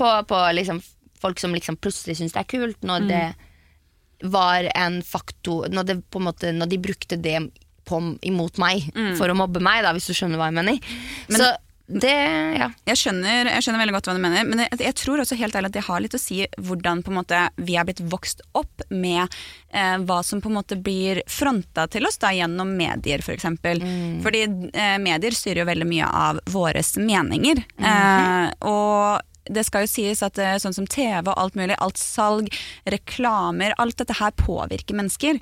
på, 0.00 0.08
på 0.32 0.40
liksom 0.58 0.80
folk 1.22 1.38
som 1.38 1.54
liksom 1.54 1.76
plutselig 1.78 2.16
syns 2.18 2.34
det 2.34 2.40
er 2.42 2.48
kult, 2.50 2.80
når 2.82 3.04
Mm. 3.04 3.08
det 3.12 4.30
var 4.34 4.66
en 4.74 5.02
faktor 5.02 5.68
Når, 5.70 5.84
det 5.86 5.96
på 6.10 6.18
en 6.18 6.26
måte, 6.26 6.50
når 6.52 6.68
de 6.72 6.78
brukte 6.78 7.16
det 7.20 7.38
på, 7.86 8.00
imot 8.24 8.58
meg 8.58 8.90
for 9.18 9.28
å 9.28 9.36
mobbe 9.36 9.60
meg, 9.62 9.82
da, 9.84 9.92
hvis 9.92 10.06
du 10.08 10.14
skjønner 10.16 10.40
hva 10.40 10.46
jeg 10.50 10.56
mener. 10.58 10.78
Mm. 10.80 11.00
Men- 11.28 11.40
Så 11.40 11.48
det, 11.86 12.12
ja. 12.56 12.70
Jeg 12.88 12.96
skjønner, 12.96 13.50
jeg 13.52 13.64
skjønner 13.64 13.82
veldig 13.82 13.94
godt 13.98 14.06
hva 14.08 14.14
du 14.16 14.22
mener, 14.22 14.46
men 14.48 14.62
jeg, 14.64 14.78
jeg 14.86 14.96
tror 14.96 15.20
også 15.20 15.36
helt 15.36 15.56
ærlig 15.58 15.68
at 15.68 15.76
det 15.76 15.84
har 15.84 16.00
litt 16.00 16.16
å 16.16 16.20
si 16.20 16.38
hvordan 16.56 17.02
måte 17.12 17.42
vi 17.60 17.76
er 17.76 17.84
blitt 17.84 18.00
vokst 18.08 18.40
opp 18.56 18.86
med 18.88 19.26
eh, 19.68 19.98
hva 20.00 20.22
som 20.24 20.40
på 20.40 20.48
en 20.48 20.56
måte 20.56 20.78
blir 20.80 21.20
fronta 21.28 21.84
til 21.92 22.08
oss 22.08 22.16
da 22.22 22.32
gjennom 22.32 22.72
medier 22.78 23.20
f.eks. 23.20 23.28
For 23.28 23.36
eksempel. 23.36 23.84
Fordi 24.24 24.42
eh, 24.72 24.96
medier 25.02 25.36
styrer 25.36 25.64
jo 25.64 25.68
veldig 25.68 25.90
mye 25.90 26.08
av 26.08 26.40
våres 26.54 26.94
meninger. 26.96 27.60
eh, 27.76 28.48
og 28.64 29.52
det 29.52 29.66
skal 29.68 29.84
jo 29.84 29.92
sies 29.92 30.24
at 30.24 30.40
eh, 30.40 30.56
sånn 30.62 30.76
som 30.76 30.88
TV 30.88 31.28
og 31.28 31.36
alt 31.36 31.58
mulig, 31.58 31.76
alt 31.84 32.00
salg, 32.00 32.48
reklamer, 32.88 33.76
alt 33.76 33.98
dette 34.00 34.16
her 34.22 34.32
påvirker 34.40 34.96
mennesker. 34.96 35.40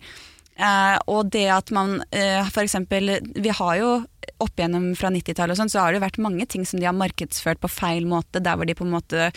Eh, 0.59 0.97
og 1.07 1.31
det 1.33 1.47
at 1.55 1.71
man 1.73 2.03
eh, 2.11 2.45
eksempel 2.61 3.15
Vi 3.25 3.55
har 3.57 3.77
jo 3.81 3.93
opp 4.43 4.55
igjennom 4.59 4.93
fra 4.99 5.11
90-tallet 5.15 5.55
og 5.57 5.61
sånn, 5.63 5.73
så 5.73 5.81
har 5.85 5.93
det 5.97 6.03
vært 6.05 6.19
mange 6.23 6.47
ting 6.51 6.65
som 6.69 6.81
de 6.81 6.87
har 6.89 6.97
markedsført 6.97 7.61
på 7.63 7.71
feil 7.71 8.07
måte, 8.07 8.43
der 8.43 8.57
hvor 8.57 8.67
de 8.69 8.75
på 8.79 8.85
en 8.87 8.95
måte 8.97 9.31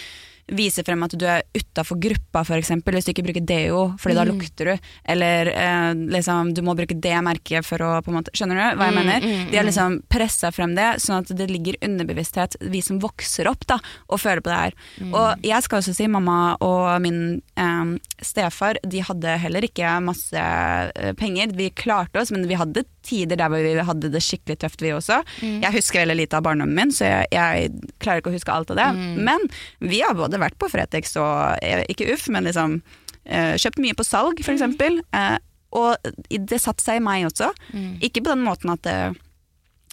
viser 0.46 0.86
frem 0.86 1.02
at 1.02 1.14
du 1.18 1.24
er 1.26 1.42
utafor 1.58 1.98
gruppa, 1.98 2.44
f.eks. 2.46 2.70
Hvis 2.86 3.08
du 3.08 3.12
ikke 3.16 3.24
bruker 3.26 3.42
deo, 3.50 3.80
fordi 3.98 4.14
Mm. 4.14 4.20
da 4.20 4.26
lukter 4.30 4.66
du. 4.70 4.84
Eller 5.10 5.48
eh, 5.50 5.94
liksom, 6.14 6.52
du 6.54 6.62
må 6.62 6.76
bruke 6.78 6.94
det 7.02 7.16
merket 7.26 7.66
for 7.66 7.82
å 7.82 7.96
på 8.06 8.12
en 8.14 8.20
måte 8.20 8.30
Skjønner 8.38 8.54
du 8.60 8.78
hva 8.78 8.86
jeg 8.92 8.94
Mm, 8.94 9.00
mener? 9.00 9.26
mm, 9.26 9.50
De 9.50 9.58
har 9.58 9.64
mm. 9.66 9.70
liksom 9.72 9.96
pressa 10.08 10.52
frem 10.54 10.76
det, 10.78 11.00
sånn 11.02 11.18
at 11.24 11.34
det 11.36 11.48
ligger 11.50 11.80
underbevissthet, 11.82 12.58
vi 12.62 12.82
som 12.86 13.00
vokser 13.02 13.50
opp, 13.50 13.66
da, 13.66 13.80
og 14.08 14.22
føler 14.22 14.42
på 14.46 14.54
det 14.54 14.60
her. 14.60 14.74
Mm. 15.02 15.14
Og 15.18 15.42
jeg 15.50 15.64
skal 15.66 15.80
også 15.82 15.96
si 15.98 16.08
mamma 16.14 16.38
og 16.62 17.02
min 17.02 17.42
eh, 17.58 17.98
stefar, 18.22 18.78
de 18.86 19.02
hadde 19.02 19.38
heller 19.42 19.66
ikke 19.66 19.96
masse 20.06 20.38
eh, 20.38 21.14
penger. 21.18 21.58
Vi 21.58 21.72
klarte 21.74 22.22
oss, 22.22 22.30
men 22.30 22.46
vi 22.46 22.54
hadde 22.54 22.86
tider 23.06 23.40
der 23.40 23.52
vi 23.54 23.74
hadde 23.88 24.12
det 24.14 24.22
skikkelig 24.24 24.60
tøft, 24.62 24.84
vi 24.84 24.94
også. 24.96 25.22
Mm. 25.42 25.60
Jeg 25.64 25.76
husker 25.78 26.04
veldig 26.04 26.18
lite 26.20 26.40
av 26.40 26.46
barndommen 26.48 26.78
min, 26.78 26.94
så 26.94 27.08
jeg, 27.08 27.32
jeg 27.36 27.96
klarer 28.04 28.24
ikke 28.24 28.34
å 28.34 28.36
huske 28.36 28.54
alt 28.54 28.74
av 28.74 28.80
det. 28.82 28.88
Mm. 28.98 29.20
Men 29.28 29.50
vi 29.84 30.02
har 30.04 30.18
både 30.18 30.42
vært 30.42 30.58
på 30.62 30.70
Fretex 30.72 31.16
og 31.22 31.64
eh, 31.66 31.86
ikke 31.92 32.10
uff, 32.16 32.28
men 32.34 32.48
liksom 32.50 32.80
eh, 33.24 33.56
kjøpt 33.62 33.82
mye 33.84 33.98
på 33.98 34.08
salg, 34.08 34.42
for 34.46 34.56
eksempel. 34.56 35.02
Eh, 35.16 35.38
og 35.76 36.12
det 36.30 36.62
satte 36.64 36.84
seg 36.84 37.02
i 37.02 37.04
meg 37.04 37.28
også. 37.28 37.52
Mm. 37.76 37.96
Ikke 38.08 38.24
på 38.24 38.32
den 38.32 38.46
måten 38.46 38.72
at 38.72 38.88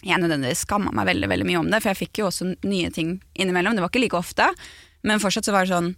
jeg 0.03 0.19
nødvendigvis 0.19 0.63
skamma 0.65 0.91
meg 0.95 1.07
veldig, 1.09 1.27
veldig 1.31 1.47
mye 1.47 1.59
om 1.61 1.69
det, 1.71 1.81
for 1.83 1.91
jeg 1.91 2.05
fikk 2.05 2.21
jo 2.21 2.29
også 2.29 2.53
nye 2.67 2.91
ting 2.95 3.17
innimellom. 3.39 3.75
Det 3.75 3.83
var 3.83 3.91
ikke 3.91 4.03
like 4.03 4.19
ofte, 4.19 4.47
men 5.07 5.21
fortsatt 5.23 5.47
så 5.47 5.55
var 5.55 5.67
det 5.67 5.75
sånn 5.75 5.93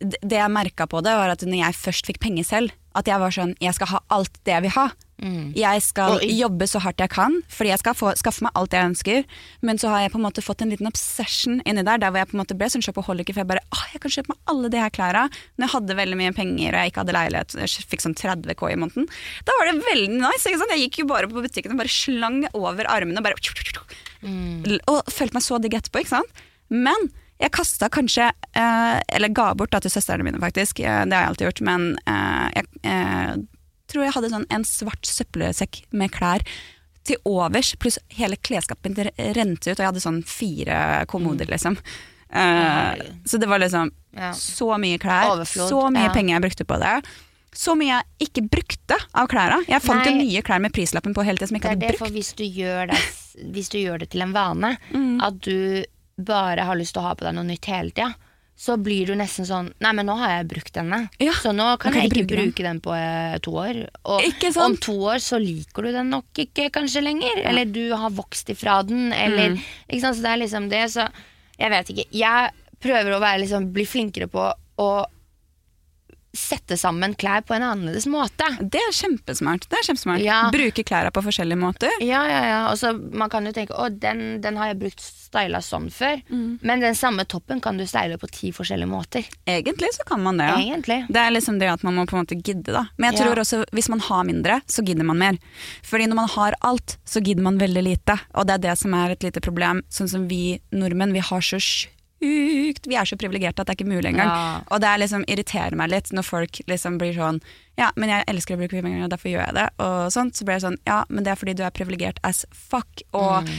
Det 0.00 0.36
jeg 0.36 0.50
merka 0.50 0.86
på 0.90 1.02
det, 1.06 1.12
var 1.14 1.30
at 1.30 1.44
når 1.46 1.60
jeg 1.60 1.74
først 1.78 2.06
fikk 2.10 2.18
penger 2.20 2.44
selv, 2.44 2.72
at 2.94 3.06
jeg 3.10 3.18
var 3.18 3.30
sånn 3.34 3.54
Jeg 3.62 3.74
skal 3.74 3.88
ha 3.90 3.98
alt 4.10 4.32
det 4.44 4.52
jeg 4.54 4.62
vil 4.62 4.70
ha. 4.74 4.90
Mm. 5.22 5.52
Jeg 5.54 5.82
skal 5.82 6.18
i- 6.26 6.34
jobbe 6.40 6.66
så 6.66 6.80
hardt 6.82 6.98
jeg 6.98 7.08
kan, 7.10 7.36
fordi 7.48 7.70
jeg 7.70 7.78
skal 7.78 7.94
få, 7.94 8.10
skaffe 8.18 8.42
meg 8.42 8.50
alt 8.58 8.72
jeg 8.74 8.84
ønsker. 8.90 9.24
Men 9.62 9.78
så 9.78 9.88
har 9.88 10.00
jeg 10.02 10.10
på 10.12 10.18
en 10.18 10.24
måte 10.26 10.42
fått 10.42 10.60
en 10.62 10.70
liten 10.70 10.86
obsession 10.90 11.60
inni 11.64 11.84
der, 11.86 11.98
der 12.02 12.10
hvor 12.10 12.18
jeg 12.18 12.28
på 12.28 12.34
en 12.34 12.42
måte 12.42 12.56
ble 12.58 12.66
sånn 12.66 12.82
shopaholic. 12.82 13.30
For 13.32 13.40
jeg 13.42 13.46
bare 13.46 13.62
åh, 13.72 13.84
jeg 13.94 14.02
kan 14.02 14.10
kjøpe 14.10 14.28
meg 14.34 14.38
alle 14.50 14.68
de 14.74 14.78
her 14.82 14.90
klærne. 14.90 15.30
Når 15.56 15.64
jeg 15.68 15.74
hadde 15.76 15.96
veldig 16.02 16.18
mye 16.18 16.34
penger 16.34 16.74
og 16.74 16.80
jeg 16.82 16.90
ikke 16.92 17.02
hadde 17.04 17.16
leilighet, 17.18 17.54
jeg 17.62 17.86
fikk 17.94 18.02
sånn 18.02 18.14
30 18.18 18.54
K 18.58 18.62
i 18.74 18.74
måneden. 18.82 19.06
Da 19.46 19.52
var 19.58 19.70
det 19.70 19.84
veldig 19.86 20.10
nice. 20.18 20.44
ikke 20.50 20.58
sant? 20.58 20.74
Jeg 20.74 20.90
gikk 20.90 20.98
jo 20.98 21.06
bare 21.06 21.30
på 21.30 21.42
butikken 21.46 21.70
og 21.72 21.78
bare 21.78 21.88
slang 21.94 22.42
over 22.52 22.84
armene 22.90 23.18
og 23.18 23.24
bare 23.24 23.38
Mm. 24.24 24.78
Og 24.88 25.04
følte 25.12 25.34
meg 25.34 25.42
så 25.44 25.60
digg 25.60 25.74
etterpå, 25.78 26.00
ikke 26.02 26.14
sant. 26.16 26.42
Men 26.70 27.10
jeg 27.44 27.52
kasta 27.54 27.88
kanskje, 27.92 28.30
eh, 28.56 29.00
eller 29.16 29.32
ga 29.36 29.50
bort 29.54 29.70
da 29.74 29.80
til 29.84 29.92
søstrene 29.92 30.24
mine 30.26 30.40
faktisk, 30.42 30.80
eh, 30.80 31.02
det 31.04 31.12
har 31.16 31.26
jeg 31.26 31.32
alltid 31.34 31.46
gjort, 31.50 31.60
men 31.68 31.88
eh, 32.08 32.46
jeg 32.56 32.66
eh, 32.90 33.34
tror 33.92 34.06
jeg 34.06 34.14
hadde 34.16 34.30
sånn 34.32 34.46
en 34.50 34.64
svart 34.64 35.04
søppelsekk 35.06 35.82
med 35.92 36.10
klær 36.14 36.42
til 37.04 37.16
overs, 37.28 37.74
pluss 37.76 37.98
hele 38.16 38.36
klesskapet 38.40 38.88
mitt 38.94 39.20
rente 39.36 39.68
ut, 39.70 39.76
og 39.76 39.82
jeg 39.84 39.90
hadde 39.92 40.00
sånn 40.06 40.22
fire 40.24 41.04
kommoder, 41.10 41.50
liksom. 41.52 41.76
Eh, 42.34 43.02
så 43.28 43.38
det 43.38 43.46
var 43.50 43.60
liksom 43.62 43.90
Ja. 44.14 44.30
så 44.32 44.78
mye 44.80 44.98
klær, 44.98 45.32
Overflod, 45.34 45.68
så 45.70 45.90
mye 45.92 46.08
ja. 46.08 46.12
penger 46.14 46.34
jeg 46.38 46.42
brukte 46.48 46.64
på 46.64 46.78
det. 46.80 47.04
Så 47.54 47.74
mye 47.78 48.00
jeg 48.00 48.28
ikke 48.28 48.42
brukte 48.50 48.96
av 49.14 49.28
klærne. 49.30 49.60
Jeg 49.68 49.82
fant 49.82 50.06
jo 50.06 50.10
Nei. 50.14 50.24
nye 50.26 50.42
klær 50.42 50.60
med 50.60 50.72
prislappen 50.74 51.14
på 51.14 51.22
hele 51.24 51.38
tiden 51.38 51.48
som 51.52 51.58
jeg 51.58 51.62
Det 51.62 51.70
ikke 51.70 51.86
hadde 51.86 51.98
brukt. 51.98 52.12
hvis 52.16 52.32
du 52.34 52.44
det, 52.90 53.52
hvis 53.54 53.68
du 53.70 53.78
gjør 53.78 53.98
det 54.02 54.10
til 54.10 54.22
en 54.22 54.32
vane, 54.32 54.76
Mm. 54.92 55.20
at 55.22 55.40
du 55.40 55.84
bare 56.16 56.66
har 56.68 56.78
lyst 56.78 56.94
til 56.94 57.02
å 57.02 57.08
ha 57.08 57.14
på 57.18 57.26
deg 57.26 57.34
noe 57.36 57.48
nytt 57.48 57.66
hele 57.70 57.90
tida, 57.90 58.12
så 58.54 58.76
blir 58.78 59.08
du 59.10 59.16
nesten 59.18 59.46
sånn 59.48 59.72
Nei, 59.82 59.90
men 59.98 60.06
nå 60.06 60.14
har 60.20 60.30
jeg 60.36 60.46
brukt 60.52 60.74
denne, 60.76 61.00
Ja, 61.18 61.32
så 61.34 61.50
nå 61.50 61.64
kan 61.82 61.90
nå 61.90 61.96
kan 61.96 61.96
jeg 61.98 62.04
jeg 62.04 62.10
ikke 62.12 62.28
bruke 62.30 62.44
bruke 62.44 62.66
den 62.68 62.80
på 62.84 62.92
eh, 62.94 63.38
to 63.42 63.54
år. 63.58 63.80
Og 64.06 64.44
om 64.62 64.76
to 64.78 64.94
år 65.10 65.18
så 65.24 65.40
liker 65.42 65.88
du 65.88 65.90
den 65.96 66.12
nok 66.14 66.38
ikke 66.44 66.68
kanskje 66.74 67.02
lenger, 67.02 67.40
eller 67.42 67.66
du 67.66 67.88
har 67.98 68.14
vokst 68.14 68.52
ifra 68.54 68.82
den, 68.86 69.12
eller 69.12 69.56
Mm. 69.56 69.58
Ikke 69.90 70.00
sant, 70.00 70.16
så 70.16 70.22
det 70.22 70.30
er 70.30 70.42
liksom 70.44 70.68
det, 70.70 70.84
så 70.94 71.08
jeg 71.58 71.70
vet 71.70 71.90
ikke. 71.90 72.06
Jeg 72.14 72.54
prøver 72.82 73.16
å 73.16 73.20
være 73.22 73.42
liksom, 73.42 73.72
bli 73.74 73.84
flinkere 73.86 74.30
på 74.30 74.46
å 74.82 74.88
sette 76.34 76.76
sammen 76.80 77.14
klær 77.14 77.44
på 77.46 77.54
en 77.56 77.62
annerledes 77.62 78.06
måte. 78.10 78.46
Det 78.60 78.80
er 78.82 78.92
kjempesmart. 78.94 79.68
Det 79.70 79.78
er 79.78 79.86
kjempesmart. 79.88 80.22
Ja. 80.24 80.38
Bruke 80.54 80.84
klærne 80.86 81.12
på 81.14 81.22
forskjellige 81.24 81.58
måter. 81.60 81.94
Ja, 82.02 82.24
ja, 82.28 82.40
ja. 82.50 82.60
Også, 82.72 82.92
man 83.14 83.30
kan 83.32 83.46
jo 83.46 83.52
tenke 83.56 83.76
å, 83.78 83.88
den, 83.88 84.40
den 84.44 84.58
har 84.60 84.72
jeg 84.72 84.80
brukt 84.82 85.04
styla 85.04 85.60
sånn 85.64 85.88
før. 85.94 86.20
Mm. 86.30 86.58
Men 86.62 86.82
den 86.84 86.94
samme 86.98 87.24
toppen 87.30 87.62
kan 87.64 87.78
du 87.78 87.86
style 87.86 88.18
på 88.20 88.28
ti 88.34 88.50
forskjellige 88.54 88.90
måter. 88.90 89.26
Egentlig 89.50 89.92
så 89.96 90.06
kan 90.08 90.22
man 90.26 90.38
det, 90.42 90.50
ja. 90.50 90.58
Egentlig. 90.74 91.00
Det 91.08 91.22
er 91.22 91.34
liksom 91.34 91.58
det 91.62 91.70
at 91.72 91.86
man 91.86 91.96
må 91.98 92.06
på 92.10 92.18
en 92.18 92.24
måte 92.26 92.38
gidde, 92.40 92.74
da. 92.74 92.84
Men 92.98 93.12
jeg 93.12 93.20
Ja. 93.20 93.26
tror 93.30 93.42
også 93.44 93.62
hvis 93.74 93.88
man 93.90 94.00
har 94.00 94.24
mindre, 94.28 94.60
så 94.66 94.84
gidder 94.84 95.04
man 95.06 95.18
mer. 95.22 95.38
Fordi 95.86 96.06
når 96.10 96.20
man 96.24 96.28
har 96.34 96.54
alt, 96.62 96.98
så 97.06 97.22
gidder 97.24 97.42
man 97.46 97.58
veldig 97.62 97.82
lite. 97.86 98.18
Og 98.34 98.46
det 98.46 98.58
er 98.58 98.64
det 98.70 98.78
som 98.82 98.94
er 98.94 99.10
et 99.14 99.22
lite 99.22 99.40
problem. 99.40 99.82
Sånn 99.90 100.10
som 100.10 100.28
vi 100.28 100.60
nordmenn, 100.74 101.12
vi 101.14 101.22
har 101.24 101.40
så 101.40 101.58
sjukt 101.62 101.90
Vi 102.24 102.96
er 102.98 103.08
så 103.08 103.18
privilegerte 103.20 103.62
at 103.62 103.68
det 103.68 103.74
er 103.74 103.78
ikke 103.78 103.92
mulig 103.92 104.10
engang. 104.12 104.30
Ja. 104.30 104.62
Og 104.72 104.82
det 104.84 104.94
liksom 105.02 105.26
irriterer 105.30 105.76
meg 105.78 105.92
litt 105.92 106.10
når 106.14 106.26
folk 106.26 106.60
liksom 106.70 106.98
blir 107.00 107.14
sånn 107.16 107.40
Ja, 107.78 107.88
men 107.98 108.12
jeg 108.12 108.26
elsker 108.30 108.54
å 108.54 108.60
bruke 108.60 108.82
og 108.84 109.10
derfor 109.10 109.32
gjør 109.32 109.46
jeg 109.48 109.56
det. 109.56 109.68
Og 109.82 110.12
sånt. 110.14 110.36
Så 110.38 110.46
blir 110.46 110.58
jeg 110.58 110.66
sånn 110.66 110.80
Ja, 110.86 111.02
men 111.08 111.26
det 111.26 111.34
er 111.34 111.40
fordi 111.40 111.56
du 111.58 111.64
er 111.66 111.74
privilegert 111.74 112.20
as 112.26 112.44
fuck. 112.54 113.02
Og 113.16 113.50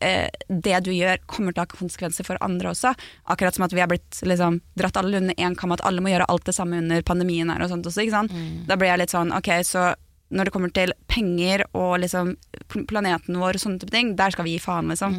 eh, 0.00 0.28
det 0.48 0.80
du 0.86 0.92
gjør, 0.94 1.20
kommer 1.26 1.54
til 1.54 1.62
å 1.62 1.66
ha 1.66 1.72
konsekvenser 1.72 2.26
for 2.28 2.40
andre 2.44 2.72
også. 2.72 2.94
Akkurat 3.28 3.56
som 3.56 3.66
at 3.68 3.76
vi 3.76 3.82
har 3.84 3.90
blitt 3.90 4.20
liksom, 4.24 4.60
dratt 4.78 5.00
alle 5.00 5.20
under 5.20 5.36
én 5.36 5.56
kam, 5.58 5.74
at 5.76 5.84
alle 5.84 6.04
må 6.04 6.12
gjøre 6.12 6.28
alt 6.32 6.48
det 6.48 6.56
samme 6.56 6.80
under 6.80 7.04
pandemien 7.06 7.50
her 7.52 7.64
og 7.64 7.72
sånt 7.72 7.88
også. 7.88 8.04
Ikke 8.04 8.16
sant? 8.16 8.36
Da 8.68 8.76
blir 8.80 8.92
jeg 8.92 9.04
litt 9.04 9.14
sånn 9.14 9.34
ok, 9.36 9.52
så 9.66 9.90
når 10.28 10.48
det 10.48 10.52
kommer 10.52 10.72
til 10.76 10.92
penger 11.08 11.62
og 11.72 12.00
liksom 12.02 12.34
planeten 12.90 13.38
vår 13.40 13.56
og 13.56 13.62
sånne 13.62 13.80
type 13.80 13.94
ting, 13.94 14.10
der 14.18 14.34
skal 14.34 14.44
vi 14.44 14.56
gi 14.56 14.60
faen, 14.60 14.90
liksom. 14.92 15.14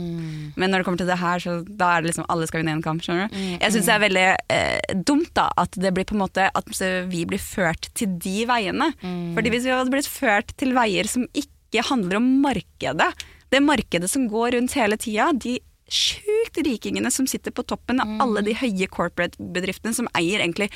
Men 0.55 0.69
når 0.69 0.81
det 0.83 0.85
kommer 0.85 1.01
til 1.01 1.09
det 1.09 1.17
her, 1.17 1.41
så 1.41 1.55
da 1.65 1.87
er 1.95 2.03
det 2.03 2.11
liksom 2.11 2.27
alle 2.29 2.45
skal 2.49 2.61
vinne 2.61 2.75
en 2.77 2.83
kamp, 2.85 3.01
skjønner 3.01 3.29
du. 3.31 3.37
Jeg 3.57 3.73
syns 3.73 3.89
det 3.89 3.95
er 3.95 4.03
veldig 4.05 4.27
eh, 4.53 4.99
dumt 5.09 5.31
da, 5.33 5.47
at 5.57 5.73
det 5.81 5.93
blir 5.97 6.05
på 6.05 6.13
en 6.17 6.21
måte 6.21 6.45
at 6.53 6.69
vi 7.09 7.23
blir 7.25 7.41
ført 7.41 7.89
til 7.97 8.13
de 8.21 8.45
veiene. 8.49 8.91
Fordi 9.33 9.49
hvis 9.55 9.65
vi 9.65 9.73
hadde 9.73 9.93
blitt 9.93 10.09
ført 10.11 10.53
til 10.61 10.75
veier 10.77 11.09
som 11.09 11.25
ikke 11.33 11.83
handler 11.89 12.19
om 12.21 12.29
markedet, 12.43 13.09
det 13.49 13.63
markedet 13.65 14.09
som 14.09 14.27
går 14.29 14.53
rundt 14.59 14.77
hele 14.77 14.97
tida, 15.01 15.31
de 15.33 15.57
sjukt 15.89 16.57
rikingene 16.61 17.09
som 17.09 17.25
sitter 17.25 17.49
på 17.49 17.65
toppen 17.65 17.97
av 18.03 18.11
alle 18.21 18.43
de 18.45 18.53
høye 18.53 18.85
corporate-bedriftene 18.93 19.95
som 19.97 20.09
eier 20.13 20.43
egentlig 20.43 20.69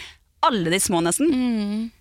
alle 0.43 0.73
de 0.73 0.79
små 0.81 1.03
nesten, 1.05 1.91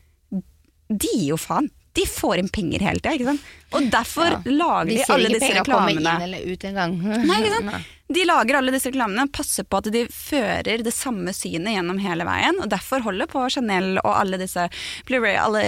de 0.88 1.11
gir 1.12 1.29
jo 1.35 1.37
faen. 1.40 1.68
De 1.94 2.07
får 2.09 2.38
inn 2.40 2.48
penger 2.48 2.81
hele 2.87 3.00
tida, 3.02 3.12
ikke 3.18 3.26
sant. 3.33 3.48
Og 3.76 3.88
derfor 3.92 4.31
Ja. 4.33 4.38
lager 4.46 4.87
Vi 4.88 4.94
de 4.96 5.05
ser 5.05 5.12
alle 5.14 5.28
ikke 5.28 5.38
disse 5.40 5.48
penga 5.52 5.64
komme 5.64 5.88
reklamene. 5.90 6.14
inn 6.14 6.22
eller 6.22 6.52
ut 6.52 6.64
engang. 6.64 6.94
Ikke? 7.42 7.85
De 8.12 8.24
lager 8.28 8.57
alle 8.59 8.72
disse 8.74 8.90
reklamene, 8.90 9.24
passer 9.33 9.64
på 9.64 9.78
at 9.81 9.87
de 9.92 10.02
fører 10.12 10.83
det 10.85 10.92
samme 10.92 11.33
synet 11.33 11.72
gjennom 11.76 11.98
hele 12.00 12.24
veien. 12.28 12.59
Og 12.61 12.68
derfor 12.68 13.00
holder 13.00 13.26
på 13.31 13.44
Chanel 13.55 13.96
og 14.05 14.11
alle 14.18 14.37
disse 14.40 14.66
Blu-ray, 15.09 15.37
alle 15.40 15.62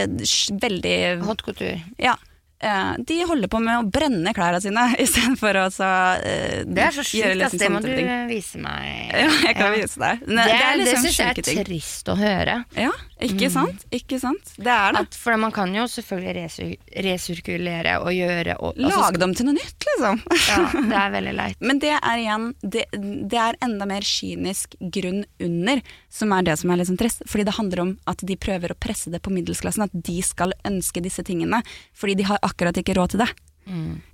veldig 0.60 1.24
Hot 1.24 1.42
couture. 1.46 1.80
Ja. 1.98 2.16
Eh, 2.64 2.92
De 2.98 3.18
holder 3.28 3.50
på 3.52 3.60
med 3.62 3.78
å 3.78 3.86
brenne 3.94 4.32
klærne 4.36 4.60
sine 4.64 4.86
istedenfor 5.04 5.58
å 5.60 5.64
så, 5.74 5.88
eh, 6.20 6.62
Det 6.66 6.84
er 6.86 6.94
så 6.96 7.04
sjukt, 7.06 7.26
ass. 7.28 7.38
liksom 7.42 7.62
Det 7.62 7.70
må 7.72 7.82
du 7.84 7.90
vise 8.30 8.60
meg. 8.62 8.92
Ja, 9.24 9.30
jeg 9.46 9.56
kan 9.56 9.72
vise 9.74 10.00
deg. 10.00 10.22
Det, 10.26 10.44
det, 10.48 10.70
liksom 10.80 11.04
syns 11.04 11.18
jeg 11.18 11.30
er 11.30 11.38
ting. 11.46 11.58
er 11.60 11.68
trist 11.68 12.08
å 12.10 12.16
høre. 12.18 12.56
Ja, 12.76 12.90
ikke 13.24 13.48
sant? 13.52 13.84
Ikke 13.94 14.18
sant? 14.20 14.54
Det 14.56 14.72
er 14.72 14.96
det. 14.96 15.04
At, 15.04 15.18
for 15.18 15.38
man 15.40 15.52
kan 15.54 15.72
jo 15.76 15.84
selvfølgelig 15.90 16.34
resir 16.40 16.72
resirkulere 17.04 17.94
og 18.02 18.10
gjøre 18.14 18.56
og, 18.58 18.74
altså, 18.78 19.04
Lage 19.04 19.20
dem 19.22 19.34
til 19.36 19.48
noe 19.48 19.56
nytt, 19.56 19.86
liksom. 19.88 20.20
Ja, 20.48 20.58
det 20.90 20.98
er 21.00 21.14
veldig 21.14 21.34
leit. 21.38 21.62
Men 21.64 21.80
det 21.82 21.92
er 21.96 22.22
igjen 22.24 22.48
det, 22.60 22.84
det 23.30 23.40
er 23.40 23.60
enda 23.64 23.88
mer 23.88 24.06
kynisk 24.08 24.74
grunn 24.94 25.22
under, 25.42 25.84
som 26.12 26.34
er 26.36 26.48
det 26.48 26.58
som 26.60 26.72
er 26.74 26.84
sånn 26.88 27.00
trist. 27.00 27.24
Fordi 27.30 27.46
det 27.48 27.56
handler 27.58 27.84
om 27.84 27.94
at 28.10 28.24
de 28.26 28.38
prøver 28.40 28.74
å 28.74 28.78
presse 28.80 29.12
det 29.12 29.22
på 29.24 29.32
middelsklassen, 29.34 29.86
at 29.86 29.94
de 29.94 30.18
skal 30.26 30.56
ønske 30.66 31.02
disse 31.04 31.24
tingene. 31.26 31.62
Fordi 31.96 32.18
de 32.18 32.28
har 32.28 32.42
akkurat 32.42 32.53
ikke 32.58 32.94
råd 32.96 33.10
til 33.10 33.18
det. 33.24 33.30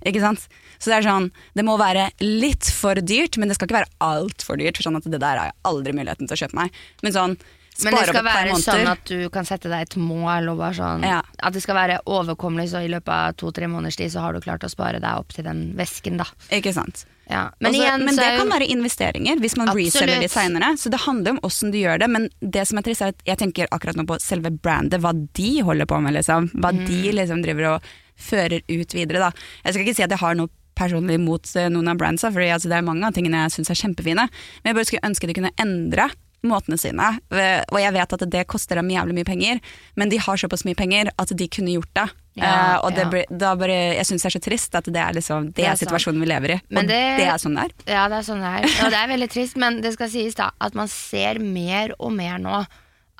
Ikke 0.07 0.21
sant? 0.23 0.47
Så 0.79 0.89
det 0.91 0.97
er 0.99 1.07
sånn, 1.09 1.31
det 1.53 1.65
må 1.67 1.77
være 1.77 2.09
litt 2.23 2.63
for 2.71 2.95
dyrt, 2.95 3.37
men 3.37 3.49
det 3.51 3.55
skal 3.57 3.67
ikke 3.67 3.81
være 3.81 3.91
altfor 3.99 4.57
dyrt. 4.57 4.77
For 4.79 4.83
sånn 4.87 4.95
at 4.97 5.03
det 5.11 5.19
der 5.19 5.37
har 5.37 5.49
jeg 5.51 5.57
aldri 5.67 5.93
muligheten 5.93 6.27
til 6.27 6.37
å 6.37 6.41
kjøpe 6.45 6.55
meg. 6.55 6.71
Men 7.03 7.11
sånn, 7.11 7.37
Men 7.83 7.93
det 7.95 8.07
skal 8.09 8.23
være 8.23 8.55
sånn 8.61 8.87
at 8.91 9.05
du 9.05 9.29
kan 9.29 9.45
sette 9.45 9.69
deg 9.71 9.81
et 9.81 9.95
mål 9.97 10.49
sånn 10.75 11.03
Ja. 11.03 11.21
At 11.41 11.53
det 11.53 11.61
skal 11.63 11.75
være 11.75 11.99
overkommelig, 12.05 12.69
så 12.69 12.83
i 12.83 12.89
løpet 12.91 13.07
av 13.09 13.33
to-tre 13.35 13.65
måneders 13.67 13.95
tid 13.97 14.11
så 14.11 14.19
har 14.21 14.33
du 14.33 14.39
klart 14.41 14.61
å 14.63 14.69
spare 14.69 14.99
deg 14.99 15.17
opp 15.17 15.29
til 15.33 15.43
den 15.43 15.73
vesken, 15.75 16.17
da. 16.17 16.25
Ikke 16.51 16.73
sant? 16.73 17.05
Ja. 17.29 17.49
Men, 17.61 17.71
Også, 17.71 17.81
igjen, 17.81 18.05
men 18.05 18.15
det 18.15 18.37
kan 18.37 18.49
være 18.49 18.67
investeringer 18.67 19.39
hvis 19.39 19.55
man 19.57 19.69
Absolutt. 19.69 19.93
reseller 19.95 20.19
litt 20.19 20.31
seinere. 20.31 20.73
Så 20.77 20.89
det 20.91 20.99
handler 20.99 21.31
om 21.31 21.39
åssen 21.47 21.71
du 21.71 21.77
gjør 21.79 21.99
det. 21.99 22.09
Men 22.09 22.29
det 22.41 22.67
som 22.67 22.77
er 22.77 22.81
trist, 22.83 23.01
er 23.01 23.07
at 23.15 23.23
jeg 23.25 23.37
tenker 23.37 23.67
akkurat 23.71 23.95
nå 23.95 24.05
på 24.05 24.19
selve 24.19 24.51
brandet, 24.51 24.99
hva 25.01 25.13
de 25.33 25.61
holder 25.61 25.85
på 25.87 26.01
med, 26.01 26.13
liksom. 26.13 26.51
Hva 26.51 26.71
Mm. 26.75 26.85
de 26.85 27.11
liksom 27.13 27.41
driver 27.41 27.75
og 27.75 27.81
fører 28.17 28.61
ut 28.69 28.93
videre, 28.93 29.19
da. 29.19 29.31
Jeg 29.65 29.73
skal 29.73 29.85
ikke 29.85 29.95
si 29.95 30.03
at 30.03 30.11
jeg 30.11 30.19
har 30.23 30.35
noe 30.35 30.49
personlig 30.77 31.19
mot 31.21 31.45
eh, 31.59 31.69
noen 31.69 31.87
av 31.91 31.97
brandsa, 31.99 32.31
for 32.31 32.41
altså, 32.41 32.69
det 32.71 32.77
er 32.79 32.87
mange 32.87 33.05
av 33.05 33.13
tingene 33.13 33.43
jeg 33.45 33.57
syns 33.59 33.69
er 33.73 33.79
kjempefine. 33.83 34.27
Men 34.63 34.71
jeg 34.71 34.75
bare 34.79 34.85
skulle 34.89 35.07
ønske 35.11 35.27
de 35.29 35.33
kunne 35.37 35.51
endre 35.61 36.09
måtene 36.41 36.77
sine. 36.81 37.19
Eh, 37.29 37.61
Og 37.69 37.77
jeg 37.77 37.93
vet 37.93 38.13
at 38.17 38.23
det 38.33 38.47
koster 38.49 38.79
dem 38.79 38.89
jævlig 38.89 39.13
mye 39.19 39.27
penger, 39.27 39.59
men 39.95 40.09
de 40.09 40.17
har 40.17 40.37
såpass 40.41 40.65
mye 40.65 40.75
penger 40.79 41.11
at 41.21 41.33
de 41.37 41.47
kunne 41.47 41.75
gjort 41.75 41.91
det. 41.93 42.07
Ja, 42.39 42.79
uh, 42.79 42.85
og 42.87 42.93
det 42.95 43.03
ja. 43.11 43.23
da 43.35 43.49
bare, 43.59 43.75
jeg 43.97 44.07
syns 44.07 44.23
det 44.23 44.29
er 44.29 44.33
så 44.37 44.39
trist 44.39 44.75
at 44.79 44.85
det 44.87 44.95
er, 45.01 45.11
liksom, 45.17 45.49
det 45.51 45.55
Det 45.57 45.65
er 45.67 45.75
situasjonen 45.75 46.21
vi 46.23 46.29
lever 46.31 46.53
i. 46.55 46.59
Men 46.71 46.85
og 46.85 46.87
det- 46.87 47.17
det 47.19 47.25
er 47.27 47.37
sånn 47.43 47.57
det 47.59 47.65
er. 47.65 47.73
Ja, 47.91 48.07
det 48.07 48.17
er 48.21 48.23
sånn 48.23 48.39
det 48.39 48.51
er. 48.55 48.85
Og 48.85 48.89
det 48.93 48.99
er 49.01 49.07
veldig 49.11 49.29
trist, 49.29 49.57
men 49.57 49.81
det 49.81 49.91
skal 49.93 50.09
sies 50.09 50.35
da 50.39 50.51
at 50.61 50.73
man 50.73 50.87
ser 50.87 51.39
mer 51.43 51.91
og 51.99 52.13
mer 52.15 52.39
nå 52.39 52.65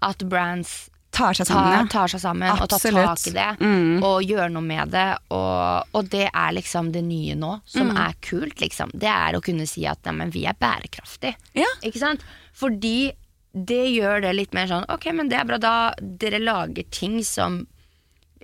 at 0.02 0.18
brands 0.30 0.90
Tar 1.12 1.34
seg 1.36 1.46
sammen, 1.48 1.74
ja. 1.76 1.86
tar 1.92 2.08
seg 2.08 2.22
sammen 2.24 2.50
og 2.56 2.70
tar 2.72 2.80
tak 2.80 3.26
i 3.28 3.32
det 3.36 3.48
Mm. 3.60 4.02
og 4.08 4.24
gjør 4.24 4.50
noe 4.54 4.64
med 4.64 4.92
det. 4.94 5.18
Og, 5.30 5.88
og 5.94 6.10
det 6.10 6.30
er 6.34 6.52
liksom 6.56 6.92
det 6.94 7.04
nye 7.04 7.36
nå, 7.36 7.62
som 7.66 7.90
Mm. 7.92 7.98
er 8.08 8.14
kult, 8.22 8.56
liksom. 8.64 8.92
Det 8.96 9.10
er 9.12 9.34
å 9.36 9.42
kunne 9.44 9.68
si 9.68 9.86
at 9.86 10.02
neimen, 10.08 10.32
vi 10.32 10.46
er 10.46 10.54
bærekraftige. 10.54 11.36
Ja. 11.54 11.68
Ikke 11.84 12.00
sant? 12.00 12.22
Fordi 12.54 13.12
det 13.54 13.82
gjør 13.92 14.22
det 14.22 14.36
litt 14.38 14.54
mer 14.54 14.68
sånn 14.68 14.86
Ok, 14.88 15.12
men 15.14 15.28
det 15.28 15.38
er 15.38 15.44
bra, 15.44 15.58
da 15.60 15.94
dere 16.00 16.40
lager 16.40 16.86
ting 16.90 17.22
som 17.28 17.68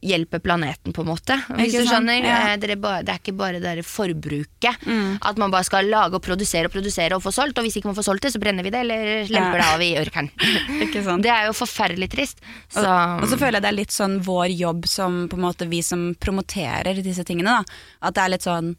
hjelper 0.04 0.40
planeten, 0.44 0.94
på 0.94 1.02
en 1.04 1.10
måte. 1.10 1.38
Hvis 1.58 1.74
du 1.78 1.86
skjønner. 1.88 2.22
Ja. 2.26 2.56
Det, 2.58 2.70
er 2.76 2.80
bare, 2.82 3.04
det 3.04 3.14
er 3.16 3.22
ikke 3.22 3.36
bare 3.38 3.60
det 3.64 3.86
forbruket. 3.86 4.78
forbruket. 4.78 5.22
At 5.26 5.38
man 5.38 5.52
bare 5.54 5.64
skal 5.68 5.88
lage 5.90 6.16
og 6.18 6.24
produsere 6.26 6.66
og 6.70 6.74
produsere 6.74 7.16
og 7.18 7.24
få 7.24 7.32
solgt, 7.34 7.58
og 7.58 7.66
hvis 7.66 7.78
ikke 7.80 7.90
man 7.92 7.98
får 7.98 8.08
solgt 8.10 8.28
det, 8.28 8.34
så 8.36 8.40
brenner 8.42 8.64
vi 8.64 8.72
det, 8.74 8.82
eller 8.86 9.28
lemper 9.32 9.58
Ja. 9.58 9.64
det 9.64 9.70
av 9.74 9.82
i 9.82 9.92
ørkenen. 9.98 10.32
Det 11.28 11.32
er 11.32 11.48
jo 11.48 11.54
forferdelig 11.58 12.10
trist. 12.12 12.42
Så 12.70 12.84
Og 12.86 13.28
så 13.30 13.38
føler 13.38 13.58
jeg 13.58 13.66
det 13.66 13.70
er 13.72 13.78
litt 13.82 13.92
sånn 13.96 14.20
vår 14.24 14.48
jobb 14.54 14.88
som 14.88 15.28
på 15.30 15.36
en 15.38 15.46
måte 15.48 15.68
vi 15.68 15.82
som 15.82 16.14
promoterer 16.20 17.02
disse 17.04 17.24
tingene. 17.28 17.58
Da. 17.60 17.64
At 18.08 18.16
det 18.16 18.24
er 18.24 18.34
litt 18.34 18.46
sånn 18.46 18.76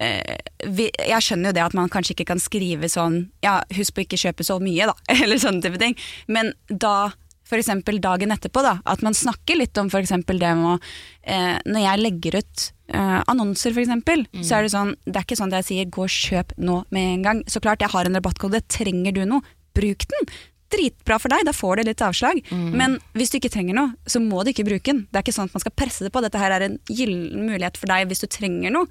eh, 0.00 0.36
vi, 0.68 0.88
Jeg 0.98 1.22
skjønner 1.22 1.50
jo 1.52 1.56
det 1.58 1.64
at 1.64 1.74
man 1.78 1.88
kanskje 1.92 2.14
ikke 2.16 2.28
kan 2.32 2.40
skrive 2.42 2.88
sånn 2.88 3.30
Ja, 3.44 3.60
husk 3.76 3.94
på 3.96 4.04
ikke 4.06 4.20
kjøpe 4.20 4.44
så 4.46 4.58
mye, 4.62 4.86
da. 4.90 4.94
Eller 5.22 5.38
sånne 5.42 5.62
type 5.64 5.78
ting. 5.82 5.96
Men 6.28 6.52
da 6.68 7.12
eksempel 7.60 8.00
dagen 8.02 8.32
etterpå, 8.34 8.62
da, 8.64 8.78
at 8.88 9.02
man 9.02 9.16
snakker 9.16 9.58
litt 9.58 9.78
om 9.80 9.90
eksempel 9.92 10.38
det 10.40 10.52
med 10.58 10.68
å 10.74 10.76
eh, 11.22 11.58
Når 11.66 11.82
jeg 11.84 12.02
legger 12.02 12.38
ut 12.40 12.68
eh, 12.92 13.18
annonser, 13.28 13.74
for 13.74 13.82
eksempel, 13.82 14.24
så 14.40 14.58
er 14.58 14.62
det 14.62 14.72
sånn 14.74 14.94
Det 15.04 15.16
er 15.16 15.26
ikke 15.26 15.40
sånn 15.40 15.52
at 15.52 15.62
jeg 15.62 15.68
sier 15.70 15.90
'gå 15.90 16.06
og 16.06 16.14
kjøp 16.14 16.54
nå 16.58 16.84
med 16.90 17.10
en 17.16 17.26
gang'. 17.26 17.42
Så 17.48 17.60
klart, 17.60 17.80
jeg 17.80 17.90
har 17.90 18.06
en 18.06 18.16
rabattkode. 18.16 18.62
Trenger 18.68 19.12
du 19.12 19.24
noe? 19.26 19.42
Bruk 19.74 20.06
den! 20.08 20.32
Dritbra 20.72 21.18
for 21.20 21.28
deg, 21.28 21.44
da 21.44 21.52
får 21.52 21.76
du 21.76 21.82
litt 21.84 22.00
avslag. 22.00 22.38
Men 22.72 22.98
hvis 23.12 23.28
du 23.28 23.36
ikke 23.36 23.52
trenger 23.52 23.76
noe, 23.76 23.92
så 24.08 24.20
må 24.24 24.40
du 24.42 24.50
ikke 24.54 24.64
bruke 24.64 24.88
den. 24.88 25.02
Det 25.12 25.18
er 25.18 25.22
ikke 25.26 25.34
sånn 25.36 25.50
at 25.50 25.52
man 25.52 25.60
skal 25.60 25.76
presse 25.76 26.04
det 26.04 26.12
på. 26.14 26.22
Dette 26.24 26.40
her 26.40 26.50
er 26.50 26.64
en 26.64 26.78
gyllen 26.88 27.44
mulighet 27.44 27.76
for 27.76 27.92
deg 27.92 28.08
hvis 28.08 28.24
du 28.24 28.26
trenger 28.26 28.72
noe. 28.72 28.88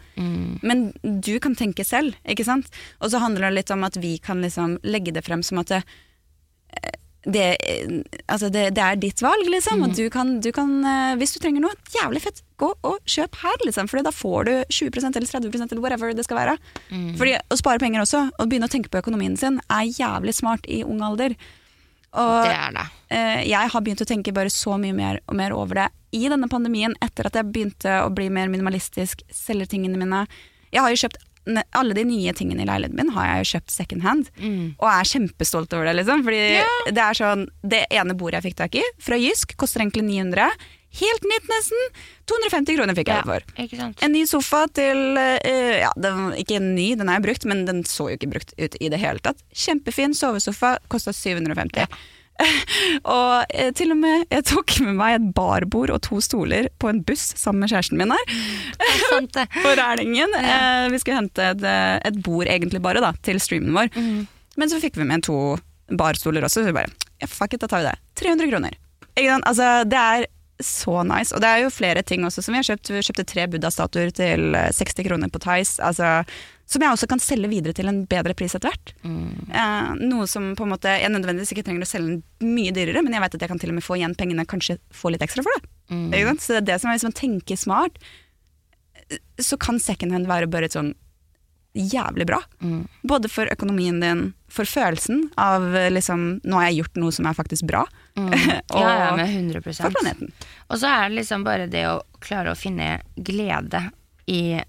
Men 0.61 0.93
du 1.01 1.39
kan 1.39 1.55
tenke 1.57 1.83
selv, 1.83 2.13
ikke 2.29 2.45
sant? 2.45 2.69
Og 3.01 3.09
så 3.09 3.17
handler 3.17 3.49
det 3.49 3.55
litt 3.63 3.73
om 3.73 3.83
at 3.83 3.97
vi 3.97 4.19
kan 4.19 4.41
liksom 4.45 4.77
legge 4.83 5.11
det 5.11 5.25
frem 5.25 5.41
som 5.41 5.57
at 5.57 5.73
det, 5.73 5.81
det, 7.23 7.57
altså 8.25 8.49
det, 8.49 8.71
det 8.73 8.81
er 8.81 8.97
ditt 8.97 9.21
valg, 9.21 9.45
liksom. 9.53 9.83
Og 9.85 9.93
du 9.93 10.07
kan, 10.13 10.39
du 10.41 10.49
kan, 10.55 10.71
eh, 10.87 11.13
hvis 11.21 11.35
du 11.35 11.39
trenger 11.43 11.61
noe, 11.61 11.77
jævlig 11.93 12.23
fett, 12.23 12.41
gå 12.61 12.71
og 12.87 12.97
kjøp 13.05 13.37
her, 13.43 13.65
liksom. 13.67 13.89
For 13.91 14.01
da 14.01 14.13
får 14.15 14.49
du 14.49 14.53
20% 14.73 15.19
eller 15.19 15.29
30 15.29 15.67
eller 15.67 15.83
whatever 15.83 16.15
det 16.17 16.25
skal 16.25 16.39
være. 16.41 16.57
Fordi 17.19 17.37
å 17.37 17.59
spare 17.59 17.81
penger 17.83 18.01
også, 18.01 18.23
og 18.33 18.49
begynne 18.49 18.69
å 18.69 18.73
tenke 18.73 18.89
på 18.89 19.01
økonomien 19.03 19.37
sin, 19.37 19.61
er 19.69 19.89
jævlig 19.89 20.33
smart 20.39 20.65
i 20.65 20.81
ung 20.83 21.03
alder. 21.05 21.37
Og 22.11 22.43
det 22.43 22.57
det. 22.75 22.85
eh, 23.15 23.41
jeg 23.47 23.71
har 23.71 23.83
begynt 23.85 24.01
å 24.03 24.09
tenke 24.09 24.33
bare 24.35 24.51
så 24.51 24.75
mye 24.81 24.95
mer 24.95 25.21
og 25.27 25.37
mer 25.39 25.53
over 25.55 25.77
det 25.83 25.89
i 26.11 26.25
denne 26.27 26.49
pandemien, 26.51 26.95
etter 26.99 27.29
at 27.29 27.37
jeg 27.37 27.47
begynte 27.53 28.01
å 28.03 28.09
bli 28.11 28.27
mer 28.33 28.49
minimalistisk, 28.51 29.21
selge 29.31 29.69
tingene 29.71 29.99
mine. 29.99 30.25
Jeg 30.73 30.83
har 30.83 30.91
jo 30.91 30.99
kjøpt 31.05 31.21
alle 31.77 31.95
de 31.97 32.03
nye 32.05 32.33
tingene 32.37 32.63
i 32.63 32.67
leiligheten 32.69 32.97
min 32.99 33.13
har 33.15 33.27
jeg 33.27 33.41
jo 33.41 33.49
kjøpt 33.55 33.73
second 33.73 34.05
hand, 34.05 34.29
og 34.77 34.85
er 34.91 35.09
kjempestolt 35.09 35.73
over 35.73 35.89
det, 35.89 35.95
liksom. 36.01 36.21
Fordi 36.27 36.43
det 36.93 37.01
er 37.01 37.17
sånn 37.17 37.47
Det 37.63 37.85
ene 37.89 38.13
bordet 38.17 38.41
jeg 38.41 38.51
fikk 38.51 38.59
tak 38.61 38.77
i, 38.77 38.83
fra 39.01 39.17
Jysk, 39.17 39.55
koster 39.57 39.81
egentlig 39.83 40.05
900. 40.09 40.51
Helt 40.99 41.23
nytt, 41.23 41.45
nesten! 41.47 41.99
250 42.27 42.75
kroner 42.75 42.97
fikk 42.97 43.07
jeg 43.11 43.23
det 43.23 43.29
for. 43.29 43.45
En 44.03 44.11
ny 44.11 44.25
sofa 44.27 44.65
til 44.75 45.15
uh, 45.15 45.77
Ja, 45.79 45.91
den, 45.95 46.33
ikke 46.41 46.57
en 46.59 46.73
ny, 46.75 46.89
den 46.99 47.11
er 47.11 47.21
jo 47.21 47.27
brukt, 47.29 47.47
men 47.47 47.63
den 47.67 47.83
så 47.87 48.09
jo 48.11 48.17
ikke 48.19 48.31
brukt 48.33 48.51
ut 48.59 48.75
i 48.75 48.89
det 48.91 48.99
hele 48.99 49.23
tatt. 49.23 49.39
Kjempefin 49.55 50.13
sovesofa, 50.17 50.75
kosta 50.91 51.13
750. 51.15 51.87
og 53.15 53.51
eh, 53.53 53.69
til 53.77 53.93
og 53.93 53.99
med 54.01 54.23
jeg 54.31 54.45
tok 54.49 54.73
med 54.85 54.95
meg 54.97 55.17
et 55.17 55.27
barbord 55.37 55.93
og 55.93 56.01
to 56.07 56.21
stoler 56.23 56.69
på 56.81 56.89
en 56.89 57.03
buss 57.05 57.35
sammen 57.39 57.61
med 57.63 57.73
kjæresten 57.73 57.99
min 58.01 58.13
her. 58.15 58.35
Er. 58.81 59.45
På 59.65 59.75
Rælingen. 59.77 60.33
Eh, 60.39 60.87
vi 60.93 61.01
skulle 61.01 61.19
hente 61.19 61.51
et, 61.53 61.63
eh, 61.67 61.97
et 62.09 62.21
bord 62.25 62.49
egentlig 62.49 62.81
bare 62.81 63.03
da, 63.03 63.13
til 63.25 63.41
streamen 63.43 63.75
vår. 63.77 63.91
Men 64.57 64.71
så 64.71 64.81
fikk 64.81 64.97
vi 64.99 65.07
med 65.07 65.27
to 65.27 65.55
barstoler 65.97 66.43
også, 66.47 66.61
så 66.61 66.71
vi 66.71 66.79
bare 66.79 66.91
ja, 67.21 67.27
fuck 67.29 67.53
it, 67.53 67.61
da 67.61 67.69
tar 67.69 67.83
vi 67.83 67.89
det. 67.91 67.97
300 68.21 68.51
kroner. 68.51 68.77
Altså, 69.45 69.83
det 69.85 69.99
er 69.99 70.25
så 70.61 71.03
nice. 71.03 71.33
Og 71.35 71.41
det 71.41 71.49
er 71.49 71.63
jo 71.63 71.73
flere 71.73 72.01
ting 72.05 72.25
også 72.25 72.43
som 72.43 72.55
vi 72.55 72.61
har 72.61 72.69
kjøpt. 72.71 72.93
Vi 72.93 73.03
kjøpte 73.05 73.27
tre 73.29 73.47
Buddha-statuer 73.51 74.13
til 74.15 74.57
eh, 74.57 74.71
60 74.73 75.05
kroner 75.07 75.31
på 75.33 75.41
Tice. 75.43 75.77
Altså, 75.83 76.21
som 76.71 76.83
jeg 76.85 76.93
også 76.95 77.09
kan 77.11 77.19
selge 77.19 77.49
videre 77.51 77.75
til 77.75 77.89
en 77.91 78.01
bedre 78.09 78.35
pris 78.37 78.55
etter 78.55 78.71
hvert. 78.71 78.93
Eh, 79.03 79.91
noe 80.07 80.27
som 80.31 80.53
på 80.55 80.63
en 80.63 80.71
måte 80.71 80.93
jeg 81.01 81.11
nødvendigvis 81.11 81.51
ikke 81.51 81.65
trenger 81.67 81.83
å 81.83 81.89
selge 81.89 82.13
den 82.15 82.53
mye 82.55 82.71
dyrere, 82.75 83.03
men 83.03 83.13
jeg 83.17 83.23
vet 83.25 83.35
at 83.35 83.43
jeg 83.45 83.51
kan 83.51 83.59
til 83.61 83.73
og 83.73 83.79
med 83.79 83.85
få 83.85 83.99
igjen 83.99 84.15
pengene, 84.15 84.47
kanskje 84.47 84.77
få 84.95 85.11
litt 85.11 85.25
ekstra 85.25 85.43
for 85.43 85.51
det. 85.57 85.67
Sant? 86.31 86.43
Så 86.45 86.53
det 86.55 86.61
er 86.63 86.67
det 86.71 86.77
som 86.81 86.91
er 86.91 86.95
hvis 86.99 87.07
man 87.09 87.17
tenker 87.17 87.59
smart, 87.59 87.99
eh, 89.09 89.19
så 89.43 89.59
kan 89.59 89.79
secondhand 89.83 90.31
være 90.31 90.47
bare 90.51 90.71
et 90.71 90.77
sånn 90.79 90.93
jævlig 91.73 92.25
bra. 92.27 92.39
Både 93.07 93.29
for 93.31 93.47
økonomien 93.51 93.99
din, 94.03 94.23
for 94.51 94.67
følelsen 94.67 95.29
av 95.39 95.75
eh, 95.75 95.89
liksom 95.91 96.41
Nå 96.43 96.57
har 96.59 96.69
jeg 96.69 96.81
gjort 96.81 96.99
noe 96.99 97.11
som 97.15 97.27
er 97.29 97.37
faktisk 97.37 97.67
bra. 97.69 97.85
og 98.19 98.33
Ja, 98.81 98.89
ja, 99.05 99.15
med 99.15 99.27
100% 99.27 99.63
for 99.85 99.95
planeten. 99.95 100.33
Og 100.69 100.81
så 100.81 100.87
er 100.91 101.09
det 101.09 101.21
liksom 101.21 101.45
bare 101.47 101.67
det 101.71 101.85
å 101.87 102.01
klare 102.23 102.51
å 102.51 102.59
finne 102.59 103.01
glede 103.15 103.85
i, 104.27 104.59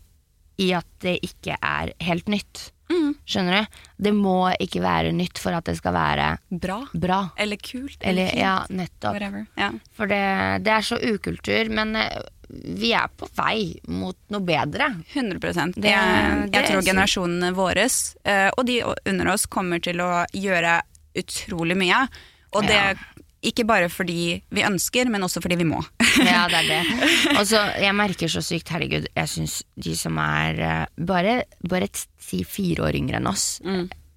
i 0.61 0.73
at 0.77 0.87
det 1.01 1.19
ikke 1.25 1.57
er 1.62 1.93
helt 2.05 2.29
nytt. 2.29 2.71
Mm. 2.93 3.15
Skjønner 3.25 3.57
du? 3.62 3.79
Det 4.05 4.12
må 4.12 4.35
ikke 4.61 4.83
være 4.85 5.15
nytt 5.17 5.38
for 5.41 5.57
at 5.57 5.65
det 5.65 5.79
skal 5.79 5.95
være 5.97 6.27
Bra. 6.61 6.83
bra. 6.93 7.21
Eller 7.41 7.57
kult. 7.57 7.97
Eller, 8.01 8.29
eller 8.35 8.43
ja, 8.43 8.55
nettopp. 8.69 9.17
Ja. 9.57 9.71
For 9.97 10.11
det, 10.11 10.21
det 10.67 10.75
er 10.75 10.85
så 10.85 10.99
ukultur, 11.01 11.71
men 11.73 11.97
eh, 11.97 12.21
vi 12.53 12.93
er 12.93 13.09
på 13.17 13.31
vei 13.38 13.79
mot 13.88 14.19
noe 14.29 14.45
bedre. 14.45 14.91
100 15.15 15.41
Det- 15.41 15.88
jeg, 15.88 16.51
det 16.53 16.59
jeg 16.59 16.69
tror 16.69 16.85
generasjonene 16.85 17.55
våre 17.57 17.87
eh, 17.88 18.51
og 18.59 18.67
de 18.69 18.83
under 18.85 19.33
oss 19.33 19.47
kommer 19.47 19.81
til 19.81 20.01
å 20.05 20.27
gjøre 20.37 20.83
utrolig 21.17 21.77
mye. 21.81 22.05
Og 22.53 22.67
det 22.69 22.77
Ja. 22.77 22.93
Ikke 23.42 23.64
bare 23.66 23.88
fordi 23.90 24.37
vi 24.55 24.62
ønsker, 24.66 25.09
men 25.11 25.24
også 25.26 25.42
fordi 25.42 25.59
vi 25.61 25.66
må. 25.68 25.81
Ja, 26.22 26.44
det 26.50 26.61
er 26.61 26.68
det. 26.68 27.09
Og 27.38 27.46
så, 27.48 27.62
jeg 27.81 27.94
merker 27.96 28.31
så 28.31 28.42
sykt, 28.44 28.68
herregud, 28.70 29.09
jeg 29.16 29.31
syns 29.33 29.61
de 29.81 29.94
som 29.98 30.18
er 30.22 30.61
eh, 30.62 31.05
bare, 31.09 31.38
bare 31.66 31.88
si 32.22 32.42
fire 32.46 32.85
år 32.88 32.98
yngre 33.00 33.18
enn 33.20 33.31
oss, 33.33 33.46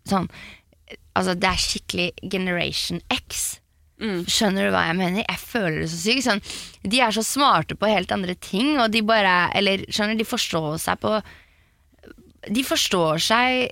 sånn 0.10 0.30
Altså, 1.16 1.32
det 1.40 1.48
er 1.48 1.62
skikkelig 1.64 2.06
Generation 2.30 3.00
X. 3.16 3.46
Skjønner 4.28 4.68
du 4.68 4.74
hva 4.76 4.82
jeg 4.90 4.98
mener? 5.00 5.24
Jeg 5.24 5.40
føler 5.40 5.78
det 5.80 5.88
så 5.94 6.00
sykt. 6.02 6.26
Sånn, 6.26 6.42
de 6.84 7.00
er 7.00 7.16
så 7.16 7.24
smarte 7.24 7.78
på 7.80 7.88
helt 7.88 8.12
andre 8.12 8.36
ting, 8.36 8.74
og 8.84 8.92
de 8.92 9.00
bare 9.08 9.48
Eller 9.56 9.86
skjønner, 9.88 10.20
de 10.20 10.28
forstår 10.28 10.76
seg 10.84 11.00
på 11.00 11.14
De 12.52 12.66
forstår 12.68 13.24
seg 13.24 13.72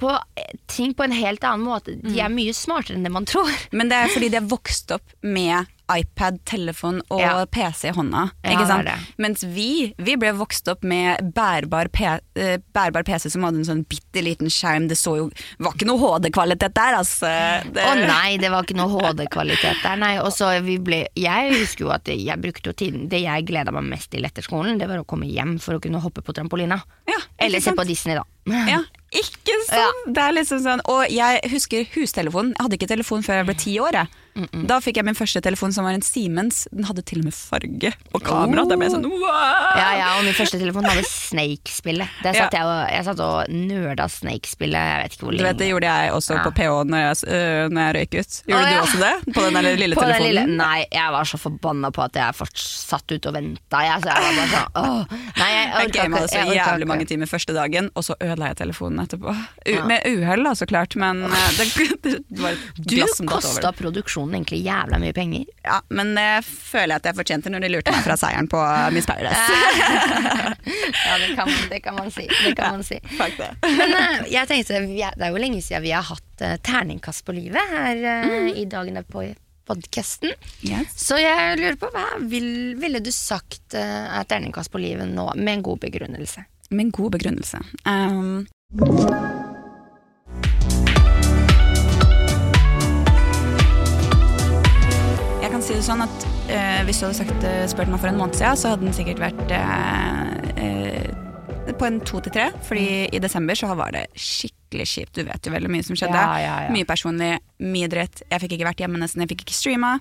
på 0.00 0.10
eh, 0.10 0.54
ting 0.70 0.94
på 0.96 1.06
en 1.06 1.14
helt 1.14 1.44
annen 1.44 1.66
måte. 1.66 1.96
De 2.00 2.16
er 2.20 2.32
mye 2.32 2.54
smartere 2.56 2.98
enn 2.98 3.06
det 3.06 3.12
man 3.14 3.28
tror. 3.28 3.50
Men 3.76 3.92
det 3.92 3.98
er 4.00 4.14
fordi 4.14 4.32
de 4.32 4.40
har 4.40 4.48
vokst 4.50 4.94
opp 4.96 5.14
med 5.20 5.70
iPad, 5.98 6.40
telefon 6.48 7.00
og 7.10 7.20
Ja. 7.20 7.44
PC 7.50 7.88
i 7.90 7.94
hånda. 7.96 8.30
Ikke 8.44 8.64
ja, 8.64 8.66
sant? 8.68 8.86
Det 8.86 8.94
det. 8.94 9.14
Mens 9.22 9.44
vi, 9.44 9.94
vi 9.98 10.16
ble 10.20 10.32
vokst 10.38 10.68
opp 10.72 10.84
med 10.86 11.32
bærbar, 11.34 11.90
eh, 12.36 12.58
bærbar 12.74 13.04
PC 13.04 13.30
som 13.30 13.42
hadde 13.46 13.60
en 13.62 13.68
sånn 13.68 13.84
bitte 13.90 14.22
liten 14.24 14.50
skjerm. 14.50 14.88
Det 14.88 14.98
så 14.98 15.16
jo, 15.18 15.30
var 15.58 15.74
ikke 15.74 15.88
noe 15.88 16.00
HD-kvalitet 16.00 16.74
der, 16.74 16.98
altså. 16.98 17.26
Å 17.26 17.86
Å 17.90 17.94
nei, 18.00 18.36
det 18.40 18.50
var 18.52 18.64
ikke 18.64 18.78
noe 18.78 18.90
HD-kvalitet 18.90 19.82
der, 19.82 19.96
nei. 20.00 20.14
Og 20.22 20.32
så 20.36 20.52
vi 20.64 20.78
ble, 20.78 21.04
jeg 21.18 21.54
husker 21.58 21.86
jo 21.86 21.92
at 21.94 22.08
jeg 22.10 22.40
brukte 22.40 22.70
jo 22.70 22.76
tiden 22.76 23.08
Det 23.10 23.22
jeg 23.22 23.46
gleda 23.48 23.72
meg 23.74 23.84
mest 23.90 24.10
til 24.10 24.24
etter 24.24 24.44
skolen, 24.46 24.78
det 24.78 24.88
var 24.88 25.02
å 25.02 25.06
komme 25.08 25.28
hjem 25.28 25.58
for 25.62 25.76
å 25.76 25.82
kunne 25.82 26.00
hoppe 26.02 26.22
på 26.22 26.34
trampolina. 26.36 26.80
Ja, 27.08 27.18
Eller 27.38 27.60
se 27.60 27.72
på 27.76 27.84
Disney, 27.88 28.16
da. 28.18 28.24
Ja, 28.50 28.80
ikke 29.22 29.56
sånn! 29.68 30.14
Det 30.14 30.22
er 30.22 30.32
liksom 30.32 30.62
sånn 30.64 30.80
Og 30.90 31.10
jeg 31.12 31.40
husker 31.52 31.84
hustelefonen. 31.94 32.54
Jeg 32.56 32.64
hadde 32.64 32.78
ikke 32.78 32.88
telefon 32.90 33.22
før 33.26 33.40
jeg 33.40 33.48
ble 33.50 33.56
ti 33.60 33.74
år. 33.82 33.98
Jeg. 34.00 34.08
Da 34.68 34.78
fikk 34.80 34.96
jeg 35.00 35.04
min 35.04 35.14
første 35.18 35.40
telefon 35.44 35.72
som 35.74 35.84
var 35.84 35.92
en 35.96 36.02
Siemens. 36.04 36.66
Den 36.72 36.84
hadde 36.88 37.02
til 37.06 37.20
og 37.22 37.24
med 37.30 37.34
farge 37.36 37.92
og 38.14 38.22
kamera. 38.22 38.62
Oh. 38.64 38.68
Da 38.70 38.76
ble 38.78 38.86
jeg 38.88 38.94
sånn 38.94 39.06
wow! 39.10 39.76
Ja, 39.76 39.88
ja, 39.98 40.08
og 40.18 40.24
min 40.24 40.34
første 40.36 40.58
telefon 40.60 40.84
hadde 40.88 41.04
Snake-spillet. 41.08 42.08
Der 42.22 42.32
satt 42.36 42.52
Ja. 42.54 42.60
jeg, 42.60 42.64
og, 42.66 42.80
jeg 42.94 43.04
satt 43.04 43.20
og 43.20 43.50
nerda 43.50 44.06
Snake-spillet. 44.08 44.78
Jeg 44.90 45.02
vet 45.04 45.12
ikke 45.16 45.24
hvor 45.26 45.36
Du 45.36 45.42
vet, 45.44 45.56
Det 45.60 45.68
gjorde 45.70 45.86
jeg 45.90 46.12
også 46.12 46.34
Ja. 46.36 46.42
på 46.44 46.50
PH 46.56 46.84
når 46.90 46.98
jeg, 47.04 47.16
øh, 47.28 47.68
når 47.70 47.80
jeg 47.86 47.94
røyk 47.96 48.14
ut. 48.20 48.32
Gjorde 48.46 48.64
Å, 48.64 48.70
du 48.70 48.80
også 48.80 48.98
det? 49.00 49.34
På 49.34 49.40
den 49.46 49.54
der 49.54 49.76
lille 49.76 49.94
På 50.00 50.06
den 50.06 50.14
telefonen? 50.14 50.26
lille, 50.30 50.56
nei, 50.56 50.86
jeg 50.92 51.10
var 51.12 51.24
så 51.24 51.38
forbanna 51.38 51.90
på 51.90 52.02
at 52.04 52.12
jeg 52.14 52.34
fortsatt 52.34 52.90
satt 52.90 53.12
ute 53.12 53.28
og 53.30 53.34
venta. 53.34 53.82
Jeg, 53.86 54.02
så 54.02 54.08
jeg 54.10 54.22
var 54.24 54.32
bare 54.34 54.50
sånn, 54.50 54.70
åh. 54.74 55.04
Nei, 55.38 55.50
jeg 55.50 55.66
Jeg 55.70 55.74
orka 55.74 56.02
gama 56.02 56.16
ikke. 56.16 56.20
det 56.20 56.30
så 56.30 56.38
jeg 56.40 56.56
jævlig 56.58 56.82
ikke. 56.84 56.88
mange 56.90 57.06
timer 57.06 57.26
første 57.30 57.54
dagen, 57.54 57.90
og 57.94 58.02
så 58.04 58.14
ødela 58.20 58.46
jeg 58.50 58.56
telefonen 58.56 59.04
etterpå. 59.06 59.30
U 59.30 59.70
Ja. 59.70 59.84
Med 59.86 60.02
uhell, 60.06 60.42
da, 60.44 60.50
så 60.58 60.66
klart, 60.66 60.96
men 60.96 61.22
det, 61.56 61.66
det 62.02 62.40
var 62.40 62.50
et 62.50 62.58
Du 62.80 62.96
glass 62.96 63.16
som 63.16 63.26
datt 63.26 63.34
kosta 63.42 63.68
over. 63.70 63.76
Produksjonen 64.30 64.34
egentlig 64.34 64.60
jævla 64.64 64.98
mye 64.98 65.12
penger. 65.12 65.44
Ja, 65.64 65.80
men 65.88 66.14
det 66.14 66.44
føler 66.44 66.94
jeg 66.94 67.00
at 67.00 67.06
jeg 67.06 67.16
fortjente 67.16 67.50
når 67.50 67.60
de 67.60 67.70
lurte 67.74 67.92
meg 67.92 68.04
fra 68.04 68.16
seieren 68.16 68.48
på 68.48 68.60
Miss 68.92 69.06
Paradise. 69.06 69.40
Ja, 70.70 71.16
det 71.18 71.34
kan, 71.34 71.48
det 71.70 71.80
kan 71.82 71.94
man 71.96 72.10
si. 72.10 72.28
Det 72.28 72.54
kan 72.54 72.76
man 72.76 72.84
si. 72.84 72.98
Men 73.18 73.94
eh, 73.96 74.26
jeg 74.30 74.46
tenkte, 74.46 74.80
det 74.86 75.24
er 75.24 75.32
jo 75.32 75.40
lenge 75.40 75.62
siden 75.64 75.82
vi 75.82 75.90
har 75.90 76.04
hatt 76.06 76.44
eh, 76.44 76.58
terningkast 76.62 77.24
på 77.26 77.34
livet 77.34 77.72
her 77.72 77.98
mm. 78.26 78.50
i 78.54 78.66
dagene 78.70 79.02
på 79.02 79.24
podkasten. 79.66 80.34
Yes. 80.62 80.94
Så 80.94 81.18
jeg 81.18 81.58
lurer 81.58 81.78
på, 81.80 81.90
hva 81.94 82.06
vil, 82.22 82.76
ville 82.78 83.02
du 83.02 83.10
sagt 83.14 83.74
eh, 83.78 84.06
er 84.20 84.30
terningkast 84.30 84.70
på 84.70 84.82
livet 84.82 85.10
nå, 85.10 85.30
med 85.40 85.56
en 85.58 85.68
god 85.72 85.82
begrunnelse? 85.88 86.44
Med 86.70 86.88
en 86.88 86.92
god 86.94 87.16
begrunnelse. 87.16 87.64
Um, 87.82 88.44
si 95.70 95.78
det 95.78 95.86
sånn 95.86 96.02
at 96.02 96.24
eh, 96.50 96.80
hvis 96.86 96.98
du 96.98 97.06
hadde 97.06 97.18
sagt, 97.20 97.44
eh, 97.46 97.64
spurt 97.70 97.90
meg 97.90 98.00
for 98.02 98.10
en 98.10 98.18
måned 98.18 98.34
siden, 98.34 98.58
så 98.58 98.72
hadde 98.72 98.88
den 98.88 98.96
sikkert 98.96 99.20
vært 99.22 99.52
eh, 99.54 100.64
eh, 100.64 101.74
på 101.78 101.86
en 101.86 102.00
to 102.02 102.18
til 102.24 102.34
tre. 102.34 102.48
Fordi 102.66 102.86
i 103.14 103.20
desember 103.22 103.58
så 103.58 103.70
var 103.78 103.94
det 103.94 104.08
skikkelig 104.18 104.86
kjipt. 104.90 105.20
Du 105.20 105.22
vet 105.28 105.46
jo 105.46 105.52
veldig 105.54 105.70
mye 105.70 105.86
som 105.86 105.98
skjedde. 105.98 106.18
Ja, 106.18 106.40
ja, 106.42 106.56
ja. 106.66 106.72
Mye 106.74 106.88
personlig, 106.88 107.36
mye 107.62 107.90
dritt. 107.92 108.24
Jeg 108.26 108.42
fikk 108.42 108.56
ikke 108.56 108.70
vært 108.72 108.82
hjemme 108.82 108.98
nesten, 109.02 109.22
jeg 109.22 109.30
fikk 109.30 109.46
ikke 109.46 109.58
streama. 109.60 109.92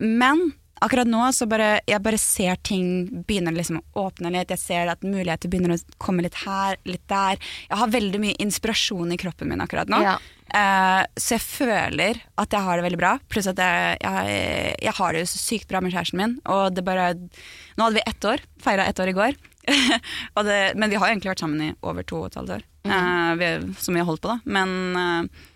Men 0.00 0.46
akkurat 0.84 1.08
nå 1.08 1.22
så 1.32 1.48
bare 1.50 1.80
jeg 1.88 2.02
bare 2.04 2.18
ser 2.20 2.58
ting 2.66 3.22
begynner 3.26 3.54
liksom 3.56 3.80
å 3.80 4.06
åpne 4.06 4.32
litt. 4.34 4.52
Jeg 4.52 4.62
ser 4.62 4.92
at 4.92 5.04
muligheter 5.06 5.50
begynner 5.52 5.76
å 5.76 5.98
komme 6.02 6.24
litt 6.26 6.38
her, 6.44 6.78
litt 6.88 7.04
der. 7.10 7.40
Jeg 7.68 7.80
har 7.80 7.92
veldig 7.92 8.22
mye 8.22 8.38
inspirasjon 8.42 9.14
i 9.14 9.20
kroppen 9.20 9.50
min 9.52 9.64
akkurat 9.64 9.90
nå. 9.92 10.02
Ja. 10.04 10.16
Uh, 10.46 11.02
så 11.18 11.34
jeg 11.34 11.42
føler 11.42 12.20
at 12.38 12.54
jeg 12.54 12.62
har 12.68 12.78
det 12.78 12.86
veldig 12.86 13.00
bra. 13.00 13.16
Pluss 13.32 13.48
at 13.50 13.60
jeg, 13.60 13.98
jeg, 14.04 14.76
jeg 14.86 14.96
har 15.00 15.12
det 15.12 15.24
jo 15.24 15.32
så 15.32 15.42
sykt 15.42 15.68
bra 15.72 15.82
med 15.82 15.94
kjæresten 15.94 16.22
min. 16.22 16.38
Og 16.52 16.70
det 16.76 16.86
bare 16.86 17.12
Nå 17.16 17.84
hadde 17.84 17.98
vi 17.98 18.06
ett 18.06 18.30
år. 18.30 18.44
Feira 18.62 18.86
ett 18.86 19.00
år 19.02 19.12
i 19.12 19.16
går. 19.16 19.42
det, 20.46 20.60
men 20.78 20.92
vi 20.92 21.00
har 21.00 21.10
egentlig 21.10 21.32
vært 21.32 21.42
sammen 21.42 21.64
i 21.64 21.74
over 21.82 22.06
to 22.06 22.22
og 22.22 22.30
et 22.30 22.40
halvt 22.40 22.56
år. 22.58 22.64
uh, 22.86 23.34
vi, 23.40 23.50
som 23.82 23.96
vi 23.96 24.02
har 24.02 24.08
holdt 24.08 24.22
på, 24.24 24.36
da. 24.36 24.56
Men 24.56 24.96
uh, 24.96 25.46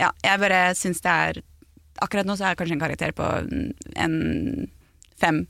ja, 0.00 0.10
jeg 0.24 0.42
bare 0.42 0.62
syns 0.78 1.02
det 1.04 1.12
er 1.12 1.42
Akkurat 2.00 2.28
nå 2.28 2.36
så 2.36 2.46
er 2.46 2.54
jeg 2.54 2.60
kanskje 2.62 2.76
en 2.78 2.82
karakter 2.84 3.14
på 3.16 3.26
en 4.00 4.14
fem. 5.20 5.44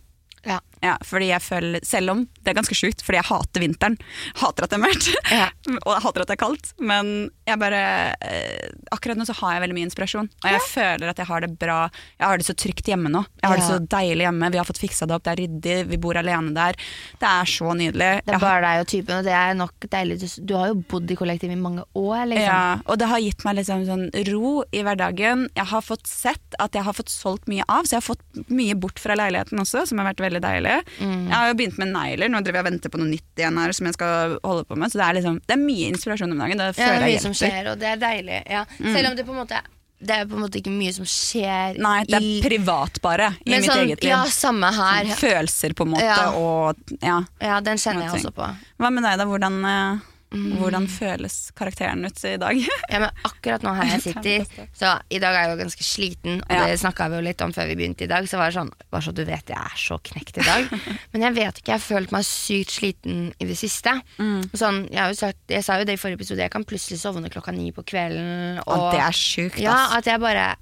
Ja. 0.46 0.58
Ja, 0.80 0.96
fordi 1.04 1.28
jeg 1.28 1.44
føler, 1.44 1.84
Selv 1.84 2.14
om 2.14 2.22
det 2.40 2.52
er 2.52 2.56
ganske 2.56 2.76
sjukt, 2.76 3.02
fordi 3.04 3.18
jeg 3.20 3.28
hater 3.28 3.62
vinteren. 3.62 3.96
Hater 4.40 4.64
at 4.64 4.72
det 4.72 4.78
er 4.78 4.82
mørkt. 4.82 5.08
Ja. 5.28 5.48
og 5.84 5.90
jeg 5.92 6.02
hater 6.06 6.24
at 6.24 6.30
det 6.30 6.36
er 6.36 6.40
kaldt. 6.40 6.72
Men 6.80 7.12
jeg 7.48 7.60
bare 7.60 7.82
eh, 8.24 8.70
akkurat 8.94 9.20
nå 9.20 9.26
så 9.28 9.36
har 9.42 9.56
jeg 9.56 9.64
veldig 9.66 9.76
mye 9.76 9.88
inspirasjon. 9.90 10.30
Og 10.40 10.48
jeg 10.48 10.62
føler 10.70 11.12
at 11.12 11.20
jeg 11.20 11.28
har 11.28 11.44
det 11.44 11.50
bra. 11.60 11.78
Jeg 12.16 12.26
har 12.26 12.40
det 12.40 12.48
så 12.48 12.56
trygt 12.56 12.88
hjemme 12.88 13.12
nå. 13.12 13.22
Jeg 13.42 13.52
har 13.52 13.60
det 13.60 13.66
så 13.68 13.78
deilig 13.96 14.26
hjemme. 14.26 14.50
Vi 14.54 14.60
har 14.62 14.68
fått 14.68 14.80
fiksa 14.80 15.08
det 15.08 15.16
opp, 15.18 15.26
det 15.26 15.34
er 15.34 15.42
ryddig, 15.42 15.76
vi 15.90 16.00
bor 16.00 16.20
alene 16.20 16.54
der. 16.56 16.78
Det 17.20 17.28
er 17.28 17.52
så 17.52 17.74
nydelig. 17.76 18.10
Det 18.24 18.36
er 18.36 18.42
bare 18.42 18.64
deg 18.64 18.84
og 18.84 18.90
typen, 18.94 19.20
og 19.20 19.28
det 19.28 19.36
er 19.36 19.54
nok 19.58 19.88
deilig. 19.92 20.18
Du, 20.22 20.26
du 20.48 20.56
har 20.56 20.72
jo 20.72 20.80
bodd 20.90 21.12
i 21.12 21.18
kollektiv 21.20 21.52
i 21.52 21.60
mange 21.60 21.84
år, 21.92 22.24
liksom. 22.32 22.46
Ja, 22.46 22.80
og 22.86 23.00
det 23.02 23.10
har 23.10 23.22
gitt 23.22 23.44
meg 23.46 23.60
liksom 23.60 23.84
sånn 23.88 24.08
ro 24.30 24.54
i 24.72 24.84
hverdagen. 24.86 25.46
Jeg 25.58 25.68
har 25.74 25.84
fått 25.84 26.08
sett 26.08 26.58
at 26.62 26.76
jeg 26.76 26.86
har 26.86 26.96
fått 26.96 27.12
solgt 27.12 27.50
mye 27.50 27.66
av, 27.68 27.84
så 27.84 27.98
jeg 27.98 28.02
har 28.02 28.08
fått 28.08 28.50
mye 28.50 28.78
bort 28.80 29.02
fra 29.02 29.16
leiligheten 29.18 29.60
også, 29.60 29.84
som 29.90 30.00
har 30.00 30.10
vært 30.12 30.24
veldig 30.24 30.42
deilig. 30.44 30.69
Jeg 31.00 31.34
har 31.34 31.48
jo 31.50 31.56
begynt 31.60 31.78
med 31.82 31.92
negler, 31.94 32.28
nå 32.32 32.40
driver 32.44 32.60
jeg 32.60 32.64
og 32.66 32.70
venter 32.70 32.92
på 32.94 33.00
noe 33.02 33.10
nytt 33.10 33.40
igjen 33.42 33.58
her 33.62 33.72
som 33.76 33.86
jeg 33.90 33.96
skal 33.98 34.38
holde 34.44 34.64
på 34.68 34.78
med. 34.78 34.92
Så 34.92 35.00
det 35.00 35.06
er, 35.08 35.18
liksom, 35.20 35.40
det 35.46 35.56
er 35.56 35.60
mye 35.64 35.90
inspirasjon 35.94 36.32
om 36.36 36.38
dagen. 36.44 36.58
Det 36.62 36.70
Ja, 36.70 36.72
det 36.72 36.86
er 36.86 37.00
jeg 37.00 37.12
mye 37.14 37.22
som 37.26 37.36
skjer, 37.40 37.70
og 37.72 37.78
det 37.82 37.88
er 37.94 38.00
deilig. 38.02 38.40
Ja. 38.50 38.64
Selv 38.80 39.10
om 39.12 39.16
det 39.18 39.26
på 39.28 39.34
en 39.36 39.40
måte 39.44 39.60
Det 40.00 40.14
er 40.16 40.24
på 40.24 40.32
en 40.38 40.40
måte 40.46 40.56
ikke 40.62 40.72
mye 40.72 40.92
som 40.96 41.04
skjer 41.04 41.76
Nei, 41.76 42.04
det 42.08 42.14
er 42.16 42.24
i 42.24 42.36
privat 42.40 43.00
bare, 43.04 43.26
i 43.44 43.50
Men 43.52 43.60
mitt 43.60 43.68
sånn, 43.70 43.82
eget 43.84 44.00
liv. 44.06 44.10
Ja, 44.14 44.22
samme 44.32 44.70
her. 44.72 45.10
Følelser 45.20 45.74
på 45.76 45.84
en 45.84 45.90
måte, 45.92 46.06
Ja. 46.08 46.30
og 46.32 46.76
ja. 47.04 47.18
Ja, 47.40 47.58
den 47.60 47.76
kjenner 47.76 48.06
jeg 48.08 48.14
også 48.22 48.32
på. 48.32 48.46
Hva 48.80 48.90
med 48.90 49.04
deg 49.04 49.18
da, 49.20 49.26
hvordan, 49.28 49.58
eh, 49.68 49.98
Mm. 50.30 50.52
hvordan 50.60 50.84
føles 50.86 51.36
karakteren 51.58 52.04
ut 52.06 52.20
i 52.24 52.36
dag? 52.38 52.54
Ja, 52.92 53.00
men 53.02 53.10
akkurat 53.26 53.64
nå 53.66 53.72
her 53.74 53.88
jeg 53.96 54.02
sitter 54.08 54.44
Så 54.78 54.92
i 55.10 55.18
dag 55.18 55.34
er 55.34 55.48
jeg 55.48 55.50
jo 55.56 55.56
ganske 55.64 55.82
sliten 55.86 56.36
Og 56.44 56.52
Ja. 56.54 56.66
det 56.70 56.76
snakket 56.78 57.10
vi 57.10 57.18
jo 57.18 57.24
litt 57.26 57.42
om 57.42 57.50
før 57.56 57.66
vi 57.66 57.74
begynte 57.80 58.06
i 58.06 58.10
dag 58.12 58.28
Så 58.30 58.38
var 58.38 58.52
det 58.52 58.54
sånn, 58.60 58.70
bare 58.94 59.02
så 59.02 59.10
du 59.16 59.24
vet 59.26 59.50
jeg 59.50 59.58
er 59.58 59.74
så 59.74 59.98
knekt 59.98 60.38
i 60.38 60.44
dag 60.46 60.70
Men 61.12 61.24
jeg 61.26 61.34
vet 61.40 61.58
ikke, 61.58 61.72
jeg 61.72 61.80
har 61.80 61.82
følt 61.82 62.14
meg 62.14 62.28
sykt 62.28 62.76
sliten 62.78 63.32
i 63.42 63.48
det 63.50 63.58
siste 63.58 63.96
Mm. 64.22 64.44
Sånn, 64.54 64.84
jeg, 64.94 65.16
sagt, 65.18 65.40
jeg 65.50 65.64
sa 65.66 65.80
jo 65.80 65.88
det 65.90 65.96
i 65.98 66.00
forrige 66.04 66.20
episode 66.20 66.44
Jeg 66.46 66.54
kan 66.54 66.62
plutselig 66.68 67.00
sovne 67.02 67.30
klokka 67.32 67.50
ni 67.56 67.72
på 67.74 67.82
kvelden 67.90 68.62
Og 68.70 68.86
det 68.94 69.00
er 69.02 69.16
sjukt, 69.18 69.58
Ja, 69.58 69.96
at 69.98 70.06
jeg 70.06 70.22
bare 70.22 70.52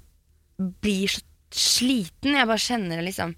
blir 0.81 1.13
så 1.13 1.21
sliten 1.53 2.33
Jeg 2.41 2.49
bare 2.49 2.65
kjenner 2.65 2.97
det 3.03 3.05
liksom 3.11 3.35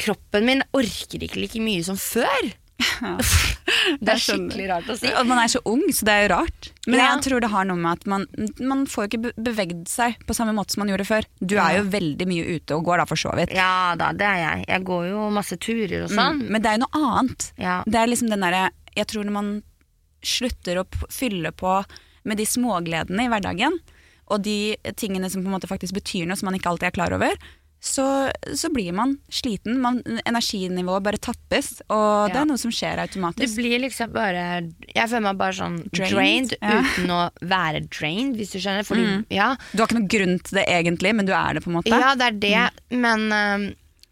Kroppen 0.00 0.46
min 0.48 0.62
orker 0.72 1.20
ikke 1.26 1.42
like 1.42 1.60
mye 1.60 1.82
som 1.84 1.98
før 2.00 2.52
Det 4.00 4.12
er 4.12 4.20
skikkelig 4.20 4.66
rart 4.70 4.88
å 4.92 4.96
si 4.98 5.08
Og 5.16 5.26
man 5.28 5.38
er 5.42 5.48
så 5.52 5.60
ung, 5.68 5.82
så 5.94 6.04
det 6.06 6.12
er 6.14 6.22
jo 6.26 6.30
rart. 6.34 6.68
Men 6.86 6.98
Ja. 7.00 7.06
jeg 7.14 7.22
tror 7.26 7.40
det 7.44 7.50
har 7.52 7.64
noe 7.68 7.76
med 7.80 7.92
at 8.00 8.06
man, 8.10 8.26
man 8.60 8.84
får 8.90 9.08
ikke 9.08 9.20
be- 9.24 9.32
bevegd 9.50 9.88
seg 9.88 10.18
på 10.28 10.36
samme 10.36 10.52
måte 10.56 10.74
som 10.74 10.82
man 10.84 10.92
gjorde 10.92 11.06
før. 11.08 11.26
Du 11.40 11.56
er 11.60 11.78
jo 11.78 11.84
veldig 11.92 12.26
mye 12.30 12.44
ute 12.56 12.76
og 12.76 12.84
går 12.88 13.02
da, 13.02 13.06
for 13.10 13.16
så 13.20 13.32
vidt. 13.38 13.54
Ja 13.56 13.94
da, 14.00 14.10
det 14.16 14.26
er 14.26 14.38
jeg. 14.42 14.64
Jeg 14.68 14.84
går 14.90 15.08
jo 15.10 15.24
masse 15.34 15.56
turer 15.60 16.04
og 16.04 16.10
sånn. 16.12 16.40
Mm, 16.42 16.50
Men 16.50 16.62
det 16.62 16.70
er 16.72 16.78
jo 16.78 16.84
noe 16.86 17.02
annet. 17.14 17.48
Ja. 17.60 17.78
Det 17.86 18.00
er 18.02 18.06
liksom 18.12 18.30
den 18.32 18.40
derre 18.46 18.66
Jeg 18.96 19.06
tror 19.06 19.24
når 19.24 19.32
man 19.38 19.50
slutter 20.22 20.80
å 20.82 20.86
fylle 21.08 21.52
på 21.56 21.78
med 22.28 22.36
de 22.36 22.44
smågledene 22.44 23.24
i 23.24 23.30
hverdagen, 23.32 23.78
og 24.30 24.42
de 24.44 24.76
tingene 25.00 25.30
som 25.30 25.42
på 25.42 25.48
en 25.48 25.54
måte 25.56 25.66
faktisk 25.70 25.94
betyr 25.96 26.26
noe 26.28 26.36
som 26.38 26.46
man 26.50 26.54
ikke 26.58 26.68
alltid 26.70 26.90
er 26.90 26.94
klar 26.94 27.14
over, 27.16 27.32
så, 27.80 28.04
så 28.54 28.68
blir 28.72 28.92
man 28.92 29.14
sliten. 29.32 29.78
Man, 29.80 30.02
energinivået 30.28 31.04
bare 31.06 31.20
tappes, 31.22 31.78
og 31.88 32.28
det 32.28 32.42
er 32.42 32.48
noe 32.50 32.60
som 32.60 32.72
skjer 32.74 33.00
Du 33.00 33.04
automatisk. 33.06 33.56
blir 33.56 33.80
liksom 33.80 34.12
bare 34.12 34.42
Jeg 34.90 35.08
føler 35.08 35.24
meg 35.30 35.38
bare 35.40 35.56
sånn 35.56 35.78
Drained, 35.88 36.12
drained, 36.12 36.54
ja. 36.60 36.82
uten 36.84 37.14
å 37.16 37.20
være 37.40 37.80
drained, 37.88 38.36
hvis 38.36 38.52
du 38.52 38.58
skjønner. 38.60 38.84
Fordi, 38.84 39.06
ja, 39.32 39.54
Du 39.72 39.80
har 39.80 39.88
ikke 39.88 39.96
noen 39.96 40.12
grunn 40.12 40.36
til 40.44 40.60
det 40.60 40.66
egentlig, 40.68 41.14
men 41.16 41.30
du 41.30 41.32
er 41.32 41.56
det 41.56 41.64
på 41.64 41.72
en 41.72 41.78
måte. 41.80 41.94
ja, 41.94 42.12
det 42.20 42.28
er 42.28 42.38
det, 42.44 42.98
men 43.00 43.26
uh, 43.32 43.66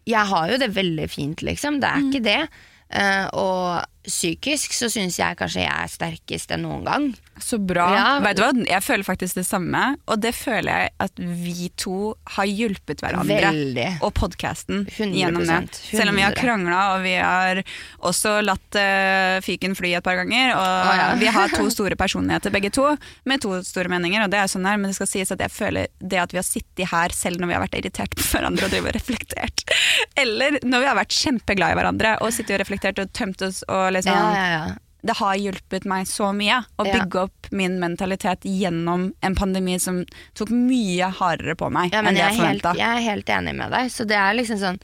jeg 0.09 0.25
har 0.33 0.49
jo 0.49 0.59
det 0.65 0.73
veldig 0.73 1.07
fint, 1.13 1.45
liksom. 1.45 1.77
Det 1.83 1.93
er 1.93 2.09
ikke 2.09 2.25
det. 2.25 2.41
Uh, 2.89 3.27
og 3.37 3.98
psykisk 4.07 4.73
så 4.75 4.87
syns 4.91 5.19
jeg 5.19 5.37
kanskje 5.39 5.65
jeg 5.65 5.73
er 5.73 5.91
sterkest 5.91 6.53
enn 6.55 6.63
noen 6.65 6.85
gang. 6.87 7.09
Så 7.39 7.57
bra. 7.61 7.85
Ja. 7.95 8.07
Vet 8.23 8.37
du 8.39 8.43
hva? 8.43 8.51
Jeg 8.67 8.83
føler 8.83 9.07
faktisk 9.07 9.37
det 9.39 9.45
samme, 9.47 9.81
og 10.09 10.19
det 10.23 10.33
føler 10.35 10.69
jeg 10.69 10.91
at 11.05 11.19
vi 11.19 11.69
to 11.79 12.13
har 12.35 12.49
hjulpet 12.49 13.03
hverandre. 13.03 13.39
Veldig. 13.45 13.87
Og 14.05 14.13
podkasten 14.17 14.85
gjennom 14.91 15.45
det. 15.47 15.59
Selv 15.77 16.11
om 16.11 16.19
vi 16.19 16.25
har 16.25 16.35
100. 16.35 16.39
krangla, 16.39 16.81
og 16.95 17.05
vi 17.05 17.15
har 17.15 17.61
også 18.09 18.39
latt 18.43 18.79
uh, 18.79 19.39
fyken 19.45 19.75
fly 19.77 19.93
et 19.97 20.05
par 20.05 20.19
ganger. 20.19 20.53
Og 20.55 20.63
oh, 20.63 20.91
ja. 20.99 21.07
vi 21.19 21.31
har 21.39 21.55
to 21.55 21.69
store 21.75 21.99
personligheter 21.99 22.53
begge 22.53 22.73
to, 22.75 22.89
med 23.29 23.43
to 23.43 23.55
store 23.67 23.91
meninger. 23.91 24.25
Og 24.25 24.33
det 24.33 24.41
er 24.41 24.51
sånn 24.51 24.67
her, 24.67 24.79
Men 24.79 24.91
det 24.91 24.99
skal 24.99 25.11
sies 25.11 25.31
at 25.35 25.43
jeg 25.43 25.53
føler 25.53 25.91
det 25.99 26.19
at 26.21 26.35
vi 26.35 26.41
har 26.41 26.47
sittet 26.47 26.91
her 26.91 27.15
selv 27.15 27.39
når 27.39 27.51
vi 27.51 27.57
har 27.57 27.65
vært 27.65 27.79
irritert 27.79 28.15
på 28.15 28.25
hverandre 28.29 28.67
og 28.67 28.73
drevet 28.73 28.93
og 28.93 28.99
reflektert, 28.99 29.63
eller 30.23 30.59
når 30.63 30.83
vi 30.83 30.89
har 30.89 30.99
vært 30.99 31.15
kjempeglad 31.15 31.73
i 31.73 31.79
hverandre 31.79 32.15
og 32.23 32.33
sittet 32.35 32.57
og 32.57 32.63
reflektert 32.63 33.01
og 33.01 33.11
tømt 33.15 33.43
oss 33.45 33.61
og 33.67 33.88
liksom 33.95 34.13
Ja, 34.13 34.29
ja, 34.35 34.45
ja. 34.53 34.75
det 35.01 35.15
har 35.19 35.35
hjulpet 35.39 35.85
meg 35.87 36.07
så 36.07 36.29
mye 36.35 36.61
å 36.77 36.83
bygge 36.87 37.21
opp 37.23 37.49
min 37.55 37.77
mentalitet 37.79 38.43
gjennom 38.43 39.09
en 39.23 39.35
pandemi 39.35 39.77
som 39.79 40.01
tok 40.35 40.49
mye 40.51 41.07
hardere 41.21 41.55
på 41.55 41.69
meg 41.71 41.93
enn 41.95 42.09
det 42.13 42.19
jeg 42.23 42.35
forventa. 42.39 42.73
jeg 42.75 42.87
er 42.97 43.05
helt 43.11 43.29
enig 43.29 43.55
med 43.55 43.71
deg. 43.71 43.91
Så 43.95 44.05
det 44.09 44.17
er 44.19 44.33
liksom 44.35 44.59
sånn 44.59 44.79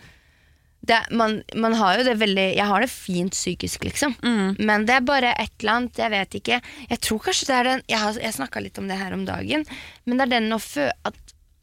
det, 0.86 1.00
man, 1.18 1.40
man 1.58 1.74
har 1.74 1.98
jo 1.98 2.04
det 2.06 2.14
veldig 2.22 2.44
Jeg 2.60 2.66
har 2.70 2.84
det 2.84 2.90
fint 2.94 3.34
psykisk, 3.34 3.84
liksom. 3.88 4.12
Mm. 4.22 4.56
Men 4.70 4.84
det 4.86 4.94
er 5.00 5.02
bare 5.08 5.32
et 5.42 5.50
eller 5.60 5.72
annet, 5.80 5.98
jeg 5.98 6.12
vet 6.14 6.36
ikke. 6.38 6.60
Jeg 6.92 7.00
tror 7.02 7.24
kanskje 7.26 7.48
det 7.50 7.56
er 7.56 7.64
den 7.72 7.82
Jeg, 7.90 8.00
har- 8.04 8.20
jeg 8.22 8.34
snakka 8.38 8.62
litt 8.62 8.78
om 8.78 8.88
det 8.88 9.00
her 9.00 9.14
om 9.18 9.24
dagen, 9.26 9.66
men 10.06 10.18
det 10.20 10.28
er 10.28 10.34
den 10.40 10.54
å 10.54 10.60
fø... 10.62 10.86
At 11.04 11.16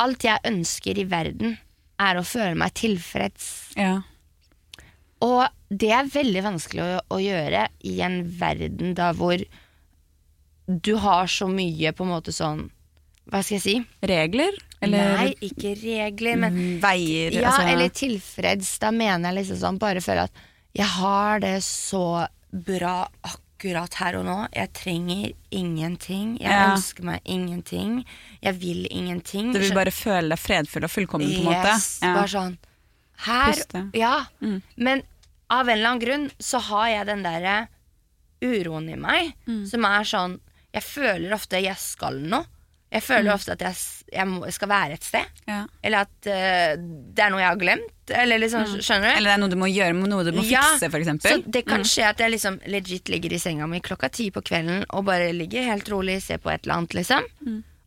alt 0.03 0.25
jeg 0.27 0.43
ønsker 0.45 0.99
i 0.99 1.05
verden, 1.07 1.55
er 2.03 2.19
å 2.19 2.25
føle 2.27 2.57
meg 2.59 2.75
tilfreds. 2.75 3.47
Ja. 3.79 4.01
Og 5.23 5.47
det 5.71 5.91
er 5.95 6.09
veldig 6.11 6.43
vanskelig 6.45 6.83
å, 6.83 7.01
å 7.17 7.19
gjøre 7.23 7.67
i 7.89 7.97
en 8.05 8.21
verden 8.41 8.95
da 8.99 9.13
hvor 9.17 9.43
du 10.67 10.93
har 11.03 11.27
så 11.31 11.49
mye 11.51 11.93
på 11.97 12.05
en 12.07 12.13
måte 12.13 12.33
sånn 12.35 12.69
Hva 13.31 13.41
skal 13.45 13.57
jeg 13.59 13.63
si? 13.65 13.75
Regler? 14.09 14.55
Eller 14.83 15.13
Nei, 15.17 15.29
ikke 15.47 15.77
regler, 15.79 16.39
men 16.43 16.57
mm, 16.57 16.71
veier? 16.83 17.35
Ja, 17.39 17.53
altså- 17.53 17.69
eller 17.71 17.93
tilfreds. 17.95 18.73
Da 18.83 18.91
mener 18.91 19.31
jeg 19.31 19.39
liksom 19.45 19.61
sånn 19.61 19.79
Bare 19.83 20.03
føle 20.03 20.25
at 20.27 20.41
jeg 20.75 20.89
har 20.97 21.39
det 21.45 21.59
så 21.63 22.27
bra 22.53 23.07
akkurat 23.29 23.95
her 24.01 24.17
og 24.19 24.25
nå. 24.27 24.37
Jeg 24.57 24.73
trenger 24.75 25.33
ingenting. 25.55 26.39
Jeg 26.41 26.49
Ja. 26.51 26.73
ønsker 26.75 27.05
meg 27.05 27.21
ingenting. 27.25 28.05
Jeg 28.43 28.55
vil 28.59 28.87
ingenting. 28.91 29.53
Du 29.53 29.59
vil 29.61 29.75
bare 29.77 29.93
føle 29.93 30.31
deg 30.33 30.39
fredfull 30.41 30.85
og 30.85 30.91
fullkommen, 30.91 31.29
på 31.29 31.41
en 31.45 31.51
måte? 31.53 31.75
Yes, 31.77 32.01
bare 32.01 32.27
sånn 32.29 32.57
Her, 33.23 33.53
Puste. 33.53 33.91
ja. 33.95 34.25
Mm. 34.43 34.63
Men 34.77 35.03
av 35.53 35.69
en 35.69 35.75
eller 35.77 35.91
annen 35.93 36.03
grunn 36.07 36.25
så 36.41 36.61
har 36.71 36.89
jeg 36.95 37.07
den 37.13 37.23
derre 37.27 37.57
uroen 38.43 38.89
i 38.91 38.97
meg 38.99 39.35
Mm. 39.47 39.67
som 39.71 39.85
er 39.85 40.05
sånn 40.09 40.41
Jeg 40.73 40.83
føler 40.89 41.35
ofte 41.37 41.59
jeg 41.61 41.77
skal 41.77 42.15
noe. 42.33 42.47
Jeg 42.91 43.03
føler 43.05 43.29
Mm. 43.31 43.35
ofte 43.35 43.53
at 43.53 43.61
jeg, 43.61 43.75
jeg, 44.13 44.27
må, 44.29 44.45
jeg 44.49 44.53
skal 44.57 44.69
være 44.69 44.93
et 44.97 45.05
sted. 45.05 45.25
Ja. 45.49 45.67
Eller 45.85 45.99
at 46.07 46.29
uh, 46.29 46.77
det 47.13 47.23
er 47.25 47.31
noe 47.31 47.41
jeg 47.41 47.49
har 47.51 47.57
glemt. 47.61 47.93
Eller 48.09 48.39
liksom? 48.41 48.65
Mm. 48.65 49.05
Eller 49.17 49.29
det 49.29 49.35
er 49.35 49.41
noe 49.41 49.49
du 49.53 49.57
må 49.61 49.69
gjøre, 49.69 49.93
noe 49.97 50.25
du 50.25 50.33
må 50.33 50.45
Ja, 50.49 50.63
fikse, 50.77 50.91
for 50.91 51.05
Så 51.05 51.43
det 51.51 51.65
kan 51.67 51.85
skje 51.85 52.09
at 52.09 52.19
jeg 52.25 52.33
liksom 52.33 52.59
legit 52.73 53.09
ligger 53.09 53.33
i 53.33 53.39
senga 53.39 53.67
mi 53.69 53.81
klokka 53.81 54.11
ti 54.11 54.31
på 54.31 54.41
kvelden 54.43 54.85
og 54.91 55.05
bare 55.05 55.31
ligger 55.33 55.65
helt 55.65 55.89
rolig, 55.93 56.21
ser 56.23 56.39
på 56.39 56.51
et 56.53 56.65
eller 56.65 56.75
annet, 56.81 56.95
liksom. 56.95 57.23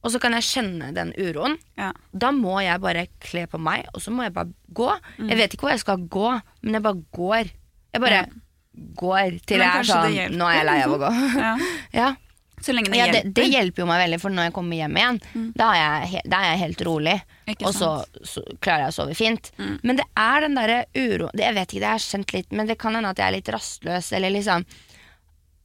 Mm. 0.05 0.07
Og 0.07 0.13
så 0.13 0.21
kan 0.21 0.35
jeg 0.37 0.45
kjenne 0.45 0.91
den 0.93 1.11
uroen. 1.17 1.57
Ja. 1.79 1.89
Da 2.13 2.29
må 2.35 2.59
jeg 2.61 2.81
bare 2.83 3.07
kle 3.25 3.47
på 3.49 3.57
meg, 3.57 3.87
og 3.95 4.03
så 4.03 4.13
må 4.13 4.27
jeg 4.27 4.35
bare 4.35 4.53
gå. 4.69 4.91
Mm. 5.17 5.31
Jeg 5.31 5.39
vet 5.39 5.55
ikke 5.55 5.65
hvor 5.65 5.73
jeg 5.73 5.81
skal 5.81 6.03
gå, 6.05 6.27
men 6.61 6.77
jeg 6.77 6.85
bare 6.85 7.01
går. 7.17 7.55
Jeg 7.95 8.03
bare 8.03 8.25
går 8.75 9.39
til 9.47 9.57
Men 9.57 9.65
jeg 9.65 9.79
er 9.79 9.87
sånn 9.87 10.35
Nå 10.35 10.47
er 10.51 10.57
jeg 10.59 10.67
lei 10.67 10.77
av 10.83 10.93
å 10.93 11.01
gå. 11.01 11.11
Ja. 11.45 11.55
ja. 12.01 12.13
Så 12.61 12.71
lenge 12.71 12.89
det 12.93 12.97
ja, 12.97 13.05
det, 13.09 13.19
hjelper. 13.19 13.33
det 13.35 13.45
hjelper 13.51 13.81
jo 13.81 13.85
meg 13.89 13.99
veldig, 13.99 14.17
for 14.21 14.33
når 14.33 14.47
jeg 14.47 14.53
kommer 14.55 14.79
hjem 14.79 14.95
igjen, 14.97 15.17
da, 15.59 15.65
er 15.75 16.05
jeg, 16.05 16.21
da 16.31 16.37
er 16.39 16.47
jeg 16.47 16.61
helt 16.61 16.83
rolig. 16.87 17.15
Ikke 17.51 17.67
Og 17.67 17.75
så, 17.75 17.89
så 18.25 18.43
klarer 18.63 18.85
jeg 18.85 18.93
å 18.93 18.95
sove 18.95 19.17
fint. 19.17 19.51
Men 19.57 19.99
det 19.99 20.05
er 20.17 20.45
den 20.45 20.55
derre 20.57 20.77
uro 20.95 21.27
det, 21.33 21.43
Jeg 21.43 21.57
vet 21.59 21.67
ikke, 21.67 21.81
det 21.83 21.89
har 21.89 21.99
jeg 21.99 22.05
skjønt 22.07 22.35
litt, 22.37 22.55
men 22.55 22.69
det 22.69 22.77
kan 22.81 22.95
hende 22.97 23.11
at 23.11 23.21
jeg 23.21 23.27
er 23.27 23.35
litt 23.35 23.51
rastløs, 23.53 24.11
eller 24.15 24.33
liksom 24.37 24.65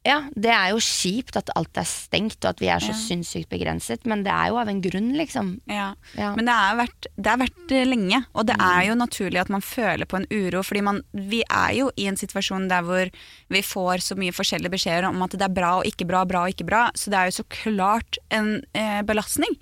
Ja, 0.06 0.22
det 0.32 0.48
er 0.48 0.70
jo 0.72 0.78
kjipt 0.80 1.36
at 1.36 1.50
alt 1.58 1.76
er 1.76 1.84
stengt, 1.84 2.38
og 2.44 2.54
at 2.54 2.60
vi 2.62 2.68
er 2.72 2.80
så 2.80 2.94
Ja. 2.94 2.96
sinnssykt 2.96 3.50
begrenset, 3.50 4.06
men 4.08 4.22
det 4.24 4.32
er 4.32 4.48
jo 4.48 4.56
av 4.56 4.68
en 4.68 4.80
grunn, 4.80 5.10
liksom. 5.12 5.60
Ja. 5.68 5.94
Ja. 6.16 6.30
Men 6.34 6.46
det 6.48 6.54
har 6.56 6.76
vært, 6.78 7.06
vært 7.20 7.74
lenge, 7.86 8.24
og 8.34 8.46
det 8.46 8.56
er 8.58 8.86
jo 8.88 8.94
naturlig 8.94 9.40
at 9.42 9.50
man 9.52 9.60
føler 9.60 10.06
på 10.06 10.16
en 10.16 10.26
uro. 10.30 10.62
fordi 10.62 10.80
man, 10.82 11.02
vi 11.12 11.42
er 11.50 11.74
jo 11.76 11.90
i 11.98 12.06
en 12.08 12.16
situasjon 12.16 12.68
der 12.68 12.82
hvor 12.82 13.10
vi 13.50 13.60
får 13.60 14.00
så 14.00 14.16
mye 14.16 14.32
forskjellige 14.32 14.70
beskjeder 14.72 15.04
om 15.08 15.20
at 15.22 15.32
det 15.32 15.42
er 15.42 15.52
bra 15.52 15.76
og 15.80 15.84
ikke 15.84 16.06
bra, 16.06 16.24
bra 16.24 16.44
og 16.46 16.54
ikke 16.54 16.66
bra. 16.66 16.90
Så 16.94 17.10
det 17.10 17.18
er 17.20 17.26
jo 17.28 17.42
så 17.42 17.48
klart 17.48 18.16
en 18.30 18.64
eh, 18.74 19.02
belastning 19.02 19.52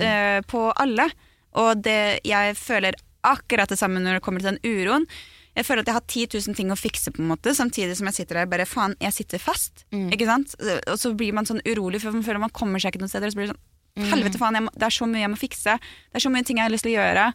eh, 0.00 0.40
på 0.40 0.72
alle. 0.80 1.10
Og 1.54 1.82
det, 1.82 2.20
jeg 2.24 2.56
føler 2.56 2.94
akkurat 3.22 3.68
det 3.68 3.78
samme 3.78 4.00
når 4.00 4.14
det 4.18 4.22
kommer 4.24 4.40
til 4.40 4.56
den 4.56 4.64
uroen. 4.64 5.06
Jeg 5.52 5.66
føler 5.68 5.84
at 5.84 5.90
jeg 5.90 5.96
har 5.98 6.06
10 6.08 6.38
000 6.48 6.56
ting 6.56 6.70
å 6.72 6.78
fikse, 6.78 7.12
på 7.12 7.20
en 7.20 7.28
måte 7.28 7.52
samtidig 7.56 7.98
som 7.98 8.08
jeg 8.08 8.22
sitter 8.22 8.40
der 8.40 8.48
bare 8.48 8.64
faen, 8.68 8.94
jeg 9.02 9.12
sitter 9.12 9.42
fast. 9.42 9.84
Ikke 9.92 10.28
sant? 10.28 10.54
Og 10.88 10.96
så 11.00 11.12
blir 11.18 11.34
man 11.36 11.48
sånn 11.48 11.60
urolig, 11.68 12.00
for 12.00 12.14
man 12.16 12.24
føler 12.24 12.40
man 12.40 12.54
kommer 12.56 12.80
seg 12.80 12.94
ikke 12.94 13.02
noen 13.04 13.12
steder. 13.12 13.28
Og 13.28 13.34
så 13.34 13.40
blir 13.40 13.50
det 13.50 13.56
sånn 13.56 13.68
Helvete 13.92 14.38
faen, 14.40 14.56
jeg 14.56 14.64
må, 14.64 14.70
det 14.72 14.86
er 14.86 14.94
så 14.96 15.04
mye 15.04 15.20
jeg 15.20 15.28
må 15.28 15.36
fikse. 15.36 15.74
Det 15.76 16.16
er 16.16 16.24
så 16.24 16.30
mye 16.32 16.46
ting 16.48 16.56
jeg 16.56 16.64
har 16.64 16.72
lyst 16.72 16.86
til 16.86 16.94
å 16.94 17.02
gjøre. 17.02 17.26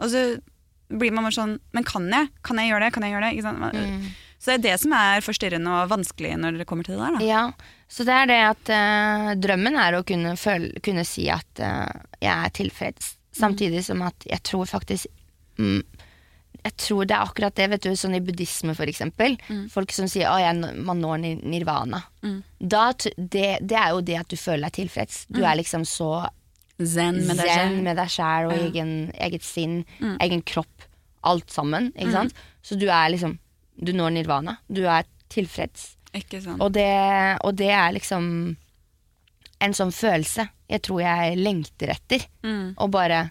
Og 0.00 0.12
så 0.12 0.22
blir 0.88 1.12
man 1.12 1.26
bare 1.26 1.36
sånn 1.36 1.58
Men 1.76 1.84
kan 1.84 2.06
jeg? 2.08 2.30
Kan 2.46 2.60
jeg 2.60 2.70
gjøre 2.70 2.86
det? 2.86 2.94
Kan 2.94 3.04
jeg 3.04 3.12
gjøre 3.12 3.28
det? 3.28 3.36
Ikke 3.36 3.44
sant? 3.44 3.76
Mm. 3.76 4.06
Så 4.38 4.52
det 4.52 4.54
er 4.54 4.64
det 4.64 4.74
som 4.80 4.94
er 4.94 5.24
forstyrrende 5.26 5.74
og 5.74 5.90
vanskelig 5.90 6.32
når 6.38 6.60
det 6.60 6.66
kommer 6.70 6.86
til 6.86 6.94
det 6.94 7.02
der. 7.02 7.16
Da. 7.18 7.26
Ja, 7.26 7.42
så 7.90 8.06
det 8.06 8.14
er 8.14 8.28
det 8.30 8.38
at 8.46 8.70
uh, 8.70 9.30
drømmen 9.36 9.78
er 9.82 9.98
å 9.98 10.04
kunne, 10.06 10.36
føle, 10.38 10.70
kunne 10.84 11.04
si 11.08 11.26
at 11.34 11.62
uh, 11.64 11.90
jeg 12.22 12.30
er 12.32 12.54
tilfreds, 12.54 13.16
samtidig 13.34 13.82
som 13.88 14.04
at 14.06 14.28
jeg 14.30 14.38
tror 14.46 14.70
faktisk 14.70 15.10
mm, 15.58 15.82
Jeg 16.64 16.74
tror 16.76 17.06
det 17.06 17.14
er 17.16 17.22
akkurat 17.24 17.54
det, 17.54 17.66
vet 17.70 17.82
du, 17.86 17.92
sånn 17.96 18.16
i 18.18 18.20
buddhisme 18.20 18.74
for 18.76 18.90
eksempel. 18.90 19.36
Folk 19.70 19.92
som 19.94 20.08
sier 20.10 20.28
at 20.28 20.56
man 20.76 21.00
når 21.00 21.20
nirvana. 21.22 22.02
nirvana. 22.22 22.42
Da, 22.60 22.92
det, 23.16 23.58
det 23.62 23.78
er 23.78 23.90
jo 23.94 24.00
det 24.04 24.18
at 24.20 24.28
du 24.28 24.36
føler 24.36 24.66
deg 24.68 24.72
tilfreds. 24.82 25.22
Du 25.30 25.40
er 25.44 25.56
liksom 25.60 25.84
så 25.88 26.26
Zen 26.78 27.16
med 27.26 27.96
deg 27.98 28.10
sjæl 28.10 28.46
og 28.50 28.52
Ja. 28.54 28.66
egen, 28.68 28.90
eget 29.18 29.42
sinn, 29.42 29.84
egen 30.20 30.42
kropp, 30.42 30.84
alt 31.26 31.50
sammen. 31.50 31.92
Ikke 31.96 32.12
sant? 32.12 32.34
Så 32.62 32.78
du 32.78 32.86
er 32.90 33.08
liksom 33.10 33.38
Du 33.78 33.92
når 33.94 34.10
nirvana. 34.10 34.56
Du 34.68 34.84
er 34.90 35.04
tilfreds. 35.30 35.96
Ikke 36.14 36.40
sant? 36.42 36.60
Og 36.60 36.72
det, 36.72 37.38
og 37.44 37.54
det 37.54 37.70
er 37.70 37.92
liksom 37.94 38.56
en 39.60 39.74
sånn 39.74 39.92
følelse 39.94 40.48
jeg 40.68 40.82
tror 40.82 41.00
jeg 41.02 41.36
lengter 41.38 41.90
etter. 41.94 42.24
Mm. 42.42 42.74
Og 42.78 42.90
bare 42.90 43.30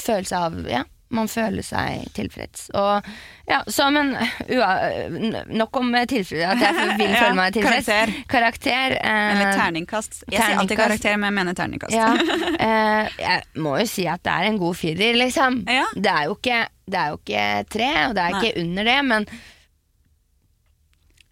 følelse 0.00 0.36
av 0.36 0.58
Ja, 0.68 0.84
man 1.14 1.28
føler 1.28 1.62
seg 1.62 2.06
tilfreds. 2.16 2.70
Og 2.74 3.04
ja, 3.46 3.60
så 3.70 3.90
men 3.92 4.14
ua, 4.48 4.70
Nok 5.52 5.76
om 5.76 5.92
tilfreds, 6.10 6.32
at 6.48 6.62
jeg 6.64 6.74
vil 6.98 7.10
Ja, 7.12 7.20
føle 7.22 7.34
meg 7.38 7.52
tilfreds. 7.54 7.86
karakter. 7.86 8.14
Karakter. 8.28 8.96
eh, 8.98 9.30
Eller 9.34 9.52
terningkast. 9.58 10.24
Jeg 10.30 10.40
sier 10.40 10.58
alltid 10.58 10.76
terningkast. 10.76 10.80
karakter, 11.04 11.16
men 11.16 11.28
jeg 11.28 11.38
mener 11.40 11.54
terningkast. 11.54 11.94
ja, 11.94 12.08
eh, 12.68 13.10
jeg 13.20 13.42
må 13.62 13.76
jo 13.78 13.86
si 13.86 14.06
at 14.10 14.24
det 14.24 14.32
er 14.32 14.48
en 14.50 14.58
god 14.58 14.74
firer, 14.80 15.14
liksom. 15.20 15.60
Ja. 15.68 15.84
Det, 15.94 16.10
er 16.10 16.32
ikke, 16.34 16.62
det 16.90 17.00
er 17.02 17.12
jo 17.12 17.20
ikke 17.22 17.44
tre, 17.78 17.90
og 18.08 18.14
det 18.18 18.24
er 18.24 18.30
Nei. 18.38 18.40
ikke 18.42 18.64
under 18.64 18.90
det, 18.90 18.98
men 19.12 19.28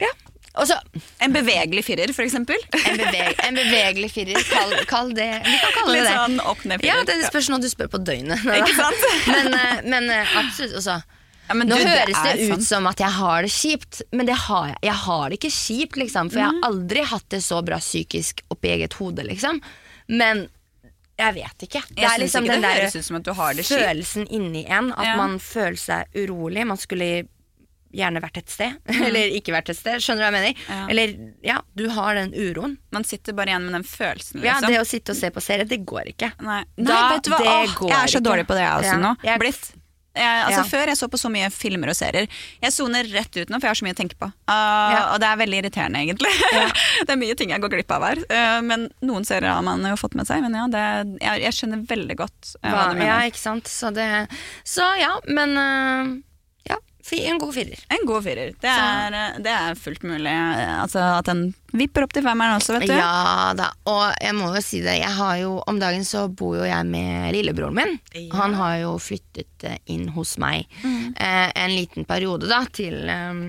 Ja. 0.02 0.12
Og 0.60 0.66
så 0.68 0.74
En 1.24 1.32
bevegelig 1.32 1.84
firer, 1.86 2.12
for 2.12 2.22
eksempel. 2.26 2.58
en, 2.76 2.98
beveg, 3.00 3.38
en 3.46 3.54
bevegelig 3.56 4.10
firer, 4.12 4.42
kall, 4.50 4.74
kall 4.90 5.14
det 5.16 5.30
Vi 5.46 5.56
kan 5.62 5.72
kalle 5.78 5.94
Litt 5.94 6.02
det 6.04 6.10
det. 6.10 6.18
sånn 6.18 6.38
opp-ned-firer. 6.44 6.90
Ja, 6.90 7.04
det 7.08 7.16
spørs 7.30 7.48
når 7.54 7.62
du 7.64 7.68
spør 7.72 7.88
på 7.94 8.00
døgnet. 8.04 8.44
Ikke 8.60 8.74
sant? 8.76 9.06
Men, 9.32 9.54
eh, 9.56 9.80
men 9.94 10.10
eh, 10.12 10.36
absolutt, 10.42 10.74
altså. 10.82 10.98
Ja, 11.48 11.54
men 11.58 11.68
Nå 11.68 11.76
du, 11.80 11.84
høres 11.88 12.16
det, 12.22 12.32
det 12.38 12.44
ut 12.46 12.52
sant. 12.54 12.66
som 12.68 12.86
at 12.86 13.00
jeg 13.02 13.10
har 13.16 13.42
det 13.42 13.50
kjipt, 13.52 14.02
men 14.12 14.28
det 14.28 14.36
har 14.46 14.68
jeg. 14.70 14.78
Jeg 14.86 14.98
har 15.06 15.24
det 15.32 15.38
ikke 15.40 15.50
kjipt, 15.56 15.96
liksom. 16.04 16.30
For 16.32 16.38
jeg 16.44 16.48
har 16.52 16.68
aldri 16.68 17.02
hatt 17.10 17.26
det 17.34 17.40
så 17.44 17.58
bra 17.66 17.80
psykisk 17.82 18.44
oppi 18.54 18.70
eget 18.76 18.94
hode, 19.00 19.24
liksom. 19.26 19.58
Men 20.12 20.46
jeg 21.18 21.34
vet 21.40 21.64
ikke. 21.66 21.82
Det 21.90 22.02
Jeg 22.04 22.08
er 22.12 22.22
liksom 22.22 22.44
ikke 22.46 22.52
den 22.54 22.62
det 22.62 22.68
der 22.68 22.80
det 23.56 23.64
kjipt. 23.66 23.74
følelsen 23.82 24.28
inni 24.32 24.62
en, 24.68 24.92
at 24.92 25.04
Ja. 25.04 25.16
man 25.16 25.38
føler 25.42 25.76
seg 25.80 26.06
urolig. 26.14 26.64
Man 26.66 26.76
skulle 26.80 27.10
gjerne 27.92 28.22
vært 28.24 28.38
et 28.42 28.48
sted, 28.52 28.78
eller 29.06 29.34
ikke 29.38 29.52
vært 29.54 29.68
et 29.74 29.78
sted. 29.78 30.00
Skjønner 30.02 30.22
du 30.22 30.26
hva 30.26 30.30
jeg 30.32 30.38
mener? 30.38 30.64
Ja. 30.68 30.80
Eller 30.94 31.14
ja, 31.52 31.58
du 31.78 31.84
har 31.92 32.16
den 32.18 32.32
uroen. 32.34 32.78
Man 32.94 33.04
sitter 33.08 33.36
bare 33.36 33.52
igjen 33.54 33.68
med 33.68 33.76
den 33.80 33.84
følelsen, 33.88 34.40
liksom. 34.40 34.48
Ja, 34.48 34.72
det 34.72 34.80
å 34.80 34.88
sitte 34.88 35.12
og 35.14 35.20
se 35.20 35.30
på 35.34 35.44
serie, 35.44 35.68
det 35.68 35.82
går 35.86 36.12
ikke. 36.16 36.32
Nei, 36.42 36.62
Da- 36.76 36.88
Nei 36.88 37.04
vet 37.16 37.24
du 37.28 37.30
hva? 37.34 37.38
det 37.44 37.52
Åh, 37.52 37.86
jeg 37.92 38.00
er 38.00 38.12
så 38.16 38.24
dårlig 38.24 38.48
på 38.48 38.56
det 38.58 38.66
jeg 38.66 38.74
også 38.82 38.96
Ja, 38.96 38.98
nå. 39.06 39.14
jeg- 39.22 39.40
Blitt. 39.46 39.70
Jeg, 40.12 40.44
altså 40.44 40.60
Ja. 40.60 40.64
Før 40.68 40.86
jeg 40.90 40.96
så 41.00 41.06
på 41.08 41.16
så 41.16 41.28
mye 41.32 41.46
filmer 41.48 41.88
og 41.88 41.96
serier. 41.96 42.26
Jeg 42.60 42.72
soner 42.74 43.06
rett 43.14 43.32
ut 43.40 43.48
nå, 43.48 43.56
for 43.56 43.64
jeg 43.64 43.70
har 43.72 43.78
så 43.80 43.84
mye 43.86 43.94
å 43.94 43.96
tenke 43.96 44.18
på. 44.20 44.26
Uh, 44.44 44.92
Ja. 44.92 44.98
Og 45.14 45.20
det 45.22 45.28
er 45.30 45.38
veldig 45.40 45.60
irriterende, 45.62 46.02
egentlig. 46.04 46.32
det 47.06 47.14
er 47.14 47.16
mye 47.16 47.34
ting 47.34 47.48
jeg 47.54 47.62
går 47.64 47.72
glipp 47.72 47.94
av 47.96 48.02
her. 48.04 48.20
Uh, 48.28 48.60
men 48.60 48.84
noen 49.00 49.24
serier 49.24 49.48
har 49.54 49.62
man 49.64 49.80
jo 49.88 49.94
fått 49.96 50.12
med 50.14 50.28
seg. 50.28 50.42
Men 50.44 50.52
ja, 50.52 50.66
det, 50.68 50.82
jeg, 51.22 51.40
jeg 51.46 51.56
skjønner 51.56 51.86
veldig 51.88 52.16
godt 52.20 52.52
uh, 52.60 52.68
hva 52.68 52.74
Hva, 52.90 52.92
du 52.92 53.00
ja, 53.06 53.16
ikke 53.30 53.40
sant. 53.40 53.72
Så, 53.72 53.88
det, 53.96 54.10
så 54.68 54.84
ja, 55.00 55.14
men 55.32 55.56
ja, 55.56 56.04
fi- 56.04 56.20
en 57.10 57.38
god 57.42 57.54
firer. 57.54 57.80
En 57.92 58.06
god 58.06 58.22
firer. 58.24 58.52
Det 58.62 58.70
er, 58.70 59.16
uh, 59.16 59.40
det 59.42 59.50
er 59.52 59.74
fullt 59.78 60.04
mulig. 60.06 60.30
uh, 60.32 60.82
Altså 60.82 61.02
At 61.18 61.26
den 61.26 61.42
vipper 61.72 62.04
opp 62.06 62.12
til 62.14 62.22
femmeren 62.24 62.58
også, 62.60 62.76
vet 62.78 62.86
du. 62.90 62.94
Ja 62.94 63.52
da, 63.58 63.70
og 63.88 64.12
jeg 64.22 64.36
må 64.38 64.50
jo 64.54 64.62
si 64.64 64.82
det. 64.84 64.98
Jeg 65.00 65.12
har 65.16 65.36
jo, 65.40 65.56
om 65.68 65.80
dagen 65.80 66.04
så 66.08 66.26
bor 66.28 66.58
jo 66.60 66.68
jeg 66.68 66.86
med 66.88 67.32
lillebroren 67.34 67.74
min. 67.80 67.98
Ja. 68.14 68.28
Han 68.42 68.54
har 68.58 68.76
jo 68.84 68.94
flyttet 69.02 69.66
eh, 69.68 69.78
inn 69.92 70.08
hos 70.14 70.36
meg 70.42 70.68
eh, 70.84 71.48
en 71.56 71.74
liten 71.74 72.04
periode 72.08 72.48
da, 72.50 72.62
til, 72.76 72.98
um, 73.08 73.42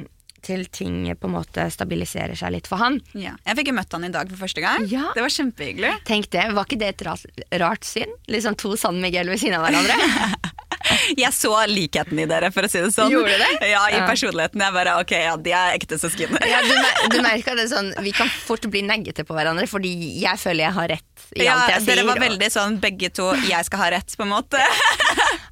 til 0.43 0.65
ting 0.71 1.03
på 1.19 1.29
en 1.29 1.35
måte 1.35 1.67
stabiliserer 1.71 2.35
seg 2.39 2.55
litt 2.55 2.67
for 2.71 2.79
han. 2.81 2.97
Ja. 3.15 3.35
Jeg 3.47 3.59
fikk 3.59 3.71
jo 3.73 3.77
møtt 3.79 3.93
han 3.95 4.07
i 4.07 4.11
dag 4.15 4.31
for 4.31 4.43
første 4.43 4.63
gang. 4.63 4.87
Ja. 4.91 5.09
Det 5.15 5.23
var 5.23 5.35
kjempehyggelig. 5.35 5.93
Tenk 6.07 6.31
det, 6.35 6.47
var 6.55 6.67
ikke 6.67 6.79
det 6.81 6.93
et 6.95 7.05
rart, 7.07 7.43
rart 7.63 7.87
syn? 7.87 8.11
Liksom 8.31 8.55
to 8.59 8.73
San 8.79 8.99
Miguel 9.03 9.31
ved 9.31 9.43
siden 9.43 9.59
av 9.59 9.67
hverandre? 9.67 9.99
Jeg 11.23 11.31
så 11.33 11.51
likheten 11.69 12.19
i 12.19 12.25
dere, 12.29 12.49
for 12.51 12.63
å 12.67 12.69
si 12.71 12.81
det 12.83 12.91
sånn. 12.95 13.11
Gjorde 13.13 13.33
du 13.37 13.43
det? 13.43 13.69
Ja, 13.71 13.83
i 13.89 13.97
Ja. 13.99 14.07
personligheten. 14.09 14.61
Jeg 14.65 14.73
bare, 14.75 14.95
ok, 15.01 15.11
ja, 15.11 15.35
de 15.37 15.51
er 15.55 15.77
ekte 15.77 15.99
søsken. 16.01 16.33
ja, 16.43 16.61
du, 16.65 16.73
mer- 16.75 17.09
du 17.13 17.17
merker 17.29 17.55
det 17.59 17.67
sånn, 17.71 17.93
Vi 18.03 18.11
kan 18.15 18.27
fort 18.47 18.65
bli 18.71 18.81
neggete 18.85 19.23
på 19.27 19.35
hverandre, 19.37 19.67
fordi 19.71 19.93
jeg 20.21 20.37
føler 20.41 20.65
jeg 20.67 20.73
har 20.73 20.87
rett 20.95 21.27
i 21.35 21.43
Ja, 21.45 21.53
alt 21.55 21.71
jeg 21.75 21.81
sier. 21.85 21.95
dere 21.95 22.05
var 22.07 22.17
og- 22.19 22.25
veldig 22.27 22.49
sånn 22.51 22.79
begge 22.83 23.09
to 23.13 23.31
'jeg 23.33 23.65
skal 23.65 23.79
ha 23.79 23.89
rett', 23.97 24.15
på 24.17 24.23
en 24.23 24.29
måte. 24.35 24.59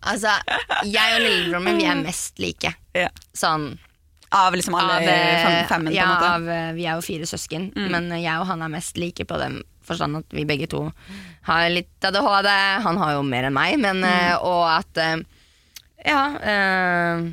Altså, 0.02 0.32
jeg 0.90 1.14
og 1.16 1.22
lillebroren 1.22 1.64
min, 1.64 1.78
vi 1.78 1.86
er 1.86 1.96
mest 1.96 2.40
like. 2.42 2.74
Ja. 2.96 3.10
Sånn 3.38 3.78
Av 4.34 4.54
liksom 4.56 4.74
alle 4.74 4.94
av, 4.96 5.04
fem, 5.04 5.68
femmen, 5.68 5.94
ja, 5.94 6.06
på 6.06 6.10
en 6.10 6.16
måte. 6.16 6.30
Av, 6.34 6.50
eh, 6.50 6.72
vi 6.74 6.86
er 6.88 6.96
jo 6.96 7.02
fire 7.02 7.26
søsken, 7.28 7.72
men 7.76 8.12
eh, 8.14 8.22
jeg 8.24 8.40
og 8.40 8.48
han 8.48 8.62
er 8.64 8.70
mest 8.70 8.98
like 8.98 9.26
på 9.28 9.38
den 9.38 9.62
forstand 9.88 10.18
at 10.22 10.36
vi 10.36 10.46
begge 10.46 10.68
to 10.72 10.86
har 11.48 11.70
litt 11.74 12.06
ADHD. 12.06 12.50
Han 12.86 12.98
har 13.02 13.14
jo 13.18 13.24
mer 13.28 13.50
enn 13.50 13.56
meg, 13.58 13.78
men 13.82 14.04
mm. 14.06 14.42
Og 14.46 14.64
at 14.70 14.98
eh, 15.02 15.18
Ja. 16.06 16.22
eh, 16.42 17.28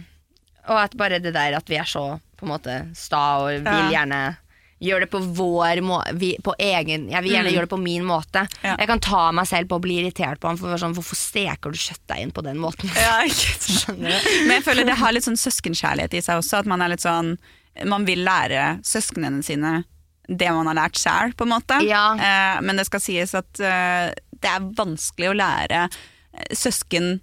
og 0.68 0.76
at 0.82 0.96
bare 1.00 1.18
det 1.24 1.32
der 1.32 1.56
at 1.56 1.68
vi 1.70 1.78
er 1.80 1.88
så 1.88 2.18
på 2.38 2.44
en 2.46 2.52
måte 2.52 2.74
sta 2.96 3.22
og 3.40 3.48
vil 3.64 3.64
Ja. 3.64 3.88
gjerne 4.00 4.36
gjør 4.78 5.00
det 5.02 5.08
på 5.10 5.18
vår 5.34 5.80
måte 5.82 6.12
på 6.44 6.52
egen, 6.62 7.08
Jeg 7.10 7.22
vil 7.24 7.32
gjerne 7.32 7.50
gjøre 7.50 7.66
det 7.66 7.72
på 7.72 7.80
min 7.82 8.04
måte. 8.06 8.44
Mm. 8.46 8.58
Ja. 8.62 8.76
Jeg 8.78 8.86
kan 8.86 9.00
ta 9.02 9.22
meg 9.34 9.48
selv 9.50 9.66
på 9.72 9.78
å 9.80 9.82
bli 9.82 9.96
irritert 10.04 10.38
på 10.38 10.46
ham 10.46 10.56
for 10.60 10.76
sånn, 10.78 10.94
hvorfor 10.94 11.18
steker 11.18 11.72
du 11.74 11.78
kjøttdeigen 11.80 12.30
på 12.32 12.44
den 12.46 12.60
måten? 12.62 12.88
Du? 13.88 13.94
Men 13.96 14.54
jeg 14.60 14.64
føler 14.64 14.84
det 14.86 14.94
har 15.00 15.12
litt 15.16 15.24
sånn 15.26 15.36
søskenkjærlighet 15.40 16.14
i 16.14 16.20
seg 16.22 16.38
også. 16.38 16.60
At 16.60 16.66
man 16.70 16.82
er 16.84 16.92
litt 16.94 17.02
sånn 17.02 17.38
Man 17.86 18.04
vil 18.04 18.22
lære 18.26 18.80
søsknene 18.86 19.42
sine 19.46 19.84
det 20.28 20.50
man 20.52 20.68
har 20.68 20.76
lært 20.76 21.00
sjæl, 21.00 21.32
på 21.36 21.46
en 21.46 21.54
måte. 21.54 21.80
Ja. 21.88 22.12
Eh, 22.14 22.58
men 22.64 22.78
det 22.78 22.86
skal 22.88 23.02
sies 23.02 23.32
at 23.38 23.62
eh, 23.64 24.10
det 24.38 24.50
er 24.50 24.68
vanskelig 24.76 25.30
å 25.30 25.38
lære 25.38 25.86
eh, 25.88 26.52
søsken 26.56 27.18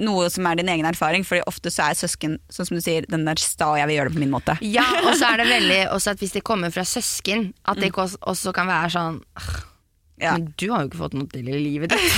noe 0.00 0.30
som 0.32 0.46
er 0.48 0.56
din 0.56 0.70
egen 0.72 0.88
erfaring, 0.88 1.26
Fordi 1.28 1.42
ofte 1.50 1.68
så 1.72 1.90
er 1.90 1.98
søsken 1.98 2.38
sånn 2.48 2.70
som 2.70 2.78
du 2.78 2.84
sier, 2.84 3.04
den 3.10 3.26
der 3.28 3.40
sta, 3.40 3.72
og 3.74 3.80
jeg 3.80 3.90
vil 3.90 3.98
gjøre 3.98 4.12
det 4.12 4.16
på 4.16 4.22
min 4.22 4.32
måte. 4.32 4.56
Ja, 4.64 4.86
og 5.02 5.12
så 5.20 5.32
er 5.32 5.42
det 5.42 5.50
veldig 5.56 5.80
også 5.92 6.14
at 6.14 6.22
hvis 6.22 6.36
det 6.38 6.44
kommer 6.46 6.72
fra 6.72 6.86
søsken, 6.88 7.50
at 7.68 7.80
det 7.80 7.90
ikke 7.90 8.06
også, 8.08 8.54
kan 8.56 8.70
være 8.70 8.94
sånn 8.94 9.20
«Åh, 9.20 9.50
Ja. 10.20 10.34
Men 10.36 10.50
du 10.60 10.66
har 10.70 10.84
jo 10.84 10.90
ikke 10.90 11.00
fått 11.00 11.14
noe 11.16 11.28
til 11.32 11.48
i 11.48 11.56
livet 11.56 11.94
ditt. 11.94 12.16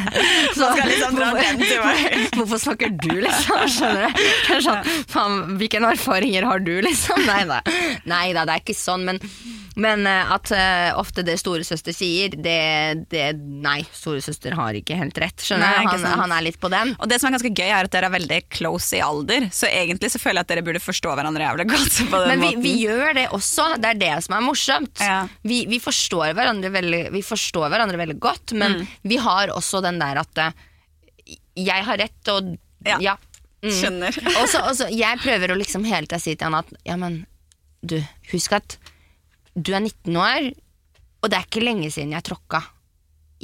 så, 0.58 0.70
liksom 0.78 1.18
meg. 1.18 2.28
Hvorfor 2.38 2.60
snakker 2.62 2.92
du, 2.94 3.12
liksom? 3.24 3.64
Skjønner 3.74 4.10
du? 4.14 4.60
Sånn, 4.62 4.92
faen, 5.10 5.40
hvilke 5.58 5.82
erfaringer 5.90 6.46
har 6.46 6.62
du, 6.62 6.76
liksom? 6.84 7.26
Nei 7.26 7.42
da, 7.50 8.44
det 8.46 8.54
er 8.54 8.62
ikke 8.62 8.76
sånn, 8.76 9.06
men, 9.08 9.18
men 9.80 10.06
eh, 10.06 10.30
at 10.34 10.52
uh, 10.54 11.00
ofte 11.00 11.24
det 11.26 11.36
storesøster 11.40 11.94
sier, 11.96 12.36
det, 12.38 12.60
det 13.10 13.26
Nei, 13.40 13.80
storesøster 13.94 14.54
har 14.58 14.78
ikke 14.78 14.98
helt 15.00 15.18
rett, 15.20 15.42
skjønner 15.42 15.82
du? 15.82 15.90
Han, 15.90 16.06
han 16.22 16.36
er 16.36 16.46
litt 16.46 16.60
på 16.62 16.70
den. 16.72 16.94
Og 17.00 17.10
det 17.10 17.18
som 17.20 17.30
er 17.30 17.36
ganske 17.38 17.52
gøy, 17.52 17.66
er 17.66 17.88
at 17.88 17.92
dere 17.92 18.10
er 18.10 18.14
veldig 18.14 18.40
close 18.52 18.98
i 18.98 19.02
alder, 19.04 19.48
så 19.54 19.68
egentlig 19.70 20.12
så 20.14 20.22
føler 20.22 20.40
jeg 20.40 20.46
at 20.46 20.54
dere 20.54 20.66
burde 20.70 20.84
forstå 20.84 21.16
hverandre 21.18 21.48
jævlig 21.48 21.68
godt. 21.72 22.00
Men 22.14 22.46
vi, 22.46 22.54
vi 22.62 22.76
gjør 22.84 23.14
det 23.18 23.26
også, 23.36 23.72
det 23.82 23.94
er 23.94 24.02
det 24.04 24.14
som 24.26 24.38
er 24.38 24.46
morsomt. 24.46 25.02
Ja. 25.02 25.20
Vi, 25.42 25.64
vi, 25.70 25.82
forstår 25.82 26.34
hverandre 26.38 26.72
veldig, 26.78 27.04
vi 27.14 27.22
forstår 27.26 27.39
hverandre 27.72 27.98
veldig 28.00 28.18
godt, 28.22 28.52
men 28.58 28.78
Mm. 28.80 28.86
vi 29.02 29.16
har 29.16 29.48
også 29.54 29.82
den 29.82 29.98
der 30.02 30.20
at 30.22 30.38
eh, 30.38 30.52
jeg 31.56 31.84
har 31.84 31.98
rett, 31.98 32.28
og 32.34 32.56
Ja. 32.86 32.96
ja. 33.00 33.16
Mm. 33.62 33.70
Skjønner. 33.76 34.16
også, 34.42 34.60
også, 34.70 34.86
jeg 34.88 35.18
prøver 35.20 35.52
å 35.52 35.58
liksom 35.60 35.84
hele 35.84 36.06
tida 36.08 36.18
si 36.22 36.32
til 36.34 36.46
han 36.48 36.54
at 36.62 36.70
ja, 36.86 36.96
men 36.96 37.26
du, 37.84 37.98
husk 38.32 38.52
at 38.56 38.78
du 39.54 39.72
er 39.74 39.80
19 39.84 40.16
år, 40.16 40.46
og 41.22 41.28
det 41.28 41.36
er 41.36 41.44
ikke 41.48 41.64
lenge 41.64 41.90
siden 41.92 42.12
jeg 42.16 42.24
tråkka 42.24 42.62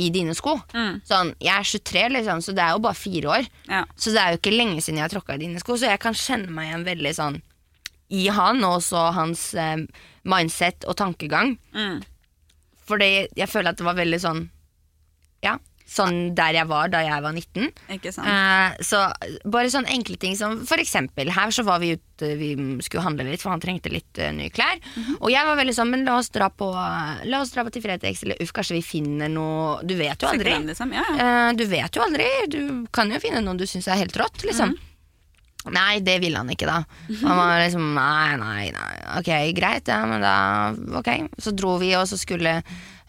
i 0.01 0.09
dine 0.13 0.33
sko. 0.37 0.55
Mm. 0.73 1.03
Sånn, 1.09 1.35
jeg 1.41 1.53
er 1.53 1.69
23, 1.69 2.09
liksom, 2.17 2.41
så 2.45 2.53
det 2.57 2.65
er 2.65 2.73
jo 2.77 2.81
bare 2.85 2.97
fire 2.97 3.29
år. 3.33 3.47
Ja. 3.69 3.83
Så 3.97 4.13
det 4.13 4.21
er 4.23 4.33
jo 4.35 4.41
ikke 4.41 4.53
lenge 4.57 4.81
siden 4.85 5.01
jeg 5.01 5.05
har 5.09 5.13
tråkka 5.13 5.37
i 5.37 5.43
dine 5.45 5.61
sko, 5.61 5.77
så 5.77 5.89
jeg 5.93 6.01
kan 6.01 6.17
kjenne 6.17 6.49
meg 6.53 6.69
igjen 6.71 6.85
veldig 6.89 7.13
sånn 7.17 7.39
i 8.17 8.27
han, 8.31 8.61
og 8.65 8.79
også 8.79 9.05
hans 9.17 9.47
eh, 9.59 9.81
mindset 10.29 10.85
og 10.89 10.97
tankegang. 11.01 11.57
Mm. 11.77 12.01
Fordi 12.87 13.27
jeg 13.37 13.49
føler 13.51 13.73
at 13.73 13.81
det 13.81 13.87
var 13.87 13.99
veldig 13.99 14.21
sånn 14.23 14.45
Ja, 15.45 15.57
sånn 15.87 16.35
der 16.35 16.57
jeg 16.57 16.67
var 16.67 16.91
da 16.91 17.01
jeg 17.07 17.23
var 17.23 17.35
19. 17.37 17.69
Ikke 17.95 18.11
sant? 18.15 18.27
Eh, 18.27 18.83
så 18.85 19.05
bare 19.47 19.71
sånne 19.71 19.93
enkle 19.95 20.17
ting 20.19 20.35
som 20.39 20.59
for 20.67 20.83
eksempel 20.83 21.31
her 21.31 21.55
så 21.55 21.63
var 21.67 21.79
vi 21.83 21.93
ute, 21.95 22.33
vi 22.41 22.49
skulle 22.83 23.05
handle 23.07 23.29
litt, 23.29 23.43
for 23.45 23.53
han 23.55 23.63
trengte 23.63 23.93
litt 23.93 24.19
uh, 24.19 24.33
nye 24.35 24.51
klær. 24.51 24.81
Mhm. 24.97 25.21
Og 25.21 25.31
jeg 25.31 25.47
var 25.47 25.61
veldig 25.61 25.77
sånn, 25.77 25.93
men 25.95 26.03
la 26.09 26.17
oss 26.19 26.33
dra 26.35 26.49
på 26.51 26.73
La 27.31 27.41
oss 27.43 27.55
dra 27.55 27.63
på 27.67 27.75
til 27.75 27.85
Fretex, 27.85 28.25
eller 28.27 28.43
uff, 28.43 28.51
kanskje 28.57 28.81
vi 28.81 28.83
finner 28.83 29.31
noe 29.31 29.79
Du 29.87 29.95
vet 29.99 30.19
jo 30.23 30.31
aldri. 30.33 30.57
Liksom. 30.67 30.93
ja, 30.97 31.07
ja. 31.07 31.31
Eh, 31.31 31.53
du 31.61 31.65
vet 31.71 31.97
jo 31.97 32.03
aldri. 32.03 32.27
Du 32.51 32.61
kan 32.91 33.13
jo 33.13 33.23
finne 33.23 33.45
noe 33.45 33.59
du 33.59 33.67
syns 33.71 33.87
er 33.87 34.03
helt 34.03 34.17
rått, 34.19 34.43
liksom. 34.49 34.75
Mhm. 34.75 34.93
Nei, 35.75 36.01
det 36.05 36.19
ville 36.23 36.39
han 36.39 36.51
ikke, 36.53 36.67
da. 36.69 36.79
Han 37.23 37.37
var 37.39 37.61
liksom 37.65 37.95
nei, 37.97 38.37
nei, 38.41 38.67
nei. 38.75 38.93
Ok, 39.19 39.31
greit, 39.57 39.89
ja, 39.91 40.03
men 40.07 40.21
da 40.23 40.37
Ok. 41.01 41.09
Så 41.43 41.53
dro 41.57 41.77
vi, 41.83 41.93
og 41.99 42.07
så 42.11 42.19
skulle 42.21 42.61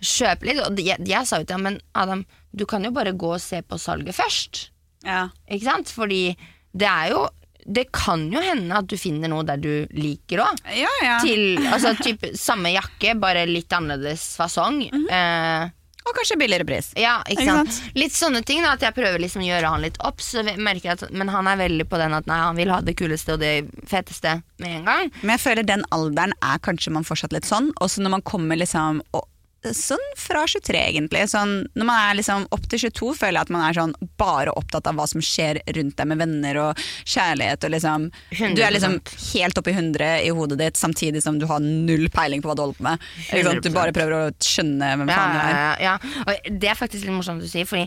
kjøpe 0.01 0.45
litt. 0.49 0.62
Og 0.66 0.78
jeg, 0.82 1.01
jeg 1.08 1.26
sa 1.30 1.39
jo 1.41 1.47
til 1.49 1.58
ham, 1.58 1.66
men 1.70 1.80
Adam, 1.97 2.26
du 2.53 2.66
kan 2.70 2.84
jo 2.86 2.91
bare 2.95 3.14
gå 3.18 3.34
og 3.36 3.41
se 3.43 3.62
på 3.66 3.78
salget 3.82 4.16
først. 4.18 4.70
ja. 5.05 5.28
Ikke 5.49 5.66
sant? 5.70 5.89
Fordi 5.93 6.36
det 6.78 6.88
er 6.88 7.12
jo 7.16 7.28
Det 7.68 7.89
kan 7.91 8.22
jo 8.32 8.39
hende 8.39 8.72
at 8.78 8.86
du 8.88 8.93
finner 8.95 9.28
noe 9.28 9.43
der 9.43 9.58
du 9.60 9.88
liker 9.91 10.39
òg. 10.39 10.62
Ja, 10.72 10.88
ja. 11.03 11.18
Til 11.20 11.58
altså, 11.68 11.91
typ, 11.99 12.22
samme 12.39 12.70
jakke, 12.72 13.12
bare 13.20 13.41
litt 13.49 13.74
annerledes 13.76 14.38
fasong. 14.39 14.86
eh, 14.88 15.68
Og 16.08 16.16
kanskje 16.16 16.38
billigere 16.39 16.66
pris. 16.68 16.91
ja, 16.95 17.18
ikke, 17.28 17.43
Ikke 17.43 17.51
sant? 17.51 17.74
sant? 17.76 17.95
Litt 17.99 18.16
sånne 18.16 18.41
ting 18.47 18.64
da 18.64 18.74
At 18.78 18.86
jeg 18.86 18.95
prøver 18.95 19.20
liksom 19.20 19.43
å 19.43 19.47
gjøre 19.47 19.72
han 19.74 19.84
litt 19.84 19.97
opp 20.08 20.24
så 20.24 20.43
jeg 20.45 20.93
at, 20.93 21.03
Men 21.12 21.32
han 21.34 21.47
er 21.51 21.60
veldig 21.60 21.88
på 21.89 21.99
den 21.99 22.16
at 22.18 22.30
nei, 22.30 22.38
han 22.39 22.55
vil 22.60 22.72
ha 22.72 22.80
det 22.82 22.95
kuleste 22.99 23.36
og 23.36 23.41
det 23.43 23.55
feteste 23.89 24.38
Med 24.64 24.80
en 24.80 24.86
gang 24.88 25.12
Men 25.22 25.36
jeg 25.36 25.43
føler 25.43 25.68
den 25.68 25.84
alderen 25.95 26.36
er 26.41 26.62
kanskje 26.64 26.93
man 26.95 27.05
fortsatt 27.08 27.34
litt 27.36 27.47
sånn. 27.47 27.72
Også 27.84 28.01
når 28.03 28.18
man 28.18 28.24
kommer 28.28 28.60
liksom 28.60 29.01
og, 29.12 29.28
Sånn 29.76 30.03
fra 30.20 30.43
23, 30.47 30.78
egentlig. 30.80 31.24
Sånn, 31.32 31.53
når 31.76 31.88
man 31.89 31.99
er 32.03 32.18
liksom 32.20 32.45
opp 32.55 32.68
til 32.72 32.82
22, 32.88 33.11
føler 33.20 33.39
jeg 33.39 33.47
at 33.47 33.53
man 33.53 33.65
er 33.68 33.78
sånn 33.78 33.93
bare 34.20 34.53
opptatt 34.57 34.88
av 34.89 34.97
hva 34.99 35.07
som 35.09 35.24
skjer 35.24 35.59
rundt 35.78 35.97
deg 35.99 36.09
med 36.11 36.22
venner 36.22 36.59
og 36.61 36.82
kjærlighet. 37.03 37.68
Og 37.68 37.74
liksom, 37.76 38.09
du 38.57 38.61
er 38.63 38.76
liksom 38.76 38.97
100%. 38.99 39.28
helt 39.34 39.61
oppi 39.61 39.76
100 39.76 40.11
i 40.28 40.34
hodet 40.38 40.59
ditt, 40.61 40.80
samtidig 40.80 41.24
som 41.26 41.39
du 41.41 41.47
har 41.49 41.63
null 41.63 42.07
peiling 42.13 42.43
på 42.43 42.51
hva 42.51 42.57
du 42.57 42.63
holder 42.65 42.80
på 42.80 42.88
med. 42.88 43.07
Ikke? 43.28 43.55
Du 43.68 43.72
bare 43.76 43.95
prøver 43.95 44.18
å 44.18 44.24
skjønne 44.43 44.93
hvem 45.01 45.11
ja, 45.11 45.18
faen 45.18 45.34
du 45.34 45.39
er. 45.41 45.55
ja, 45.57 45.72
ja. 45.88 46.24
Og 46.28 46.51
det 46.61 46.70
er 46.72 46.78
faktisk 46.80 47.07
litt 47.07 47.15
morsomt 47.15 47.43
du 47.43 47.47
sier 47.49 47.68
Fordi 47.70 47.86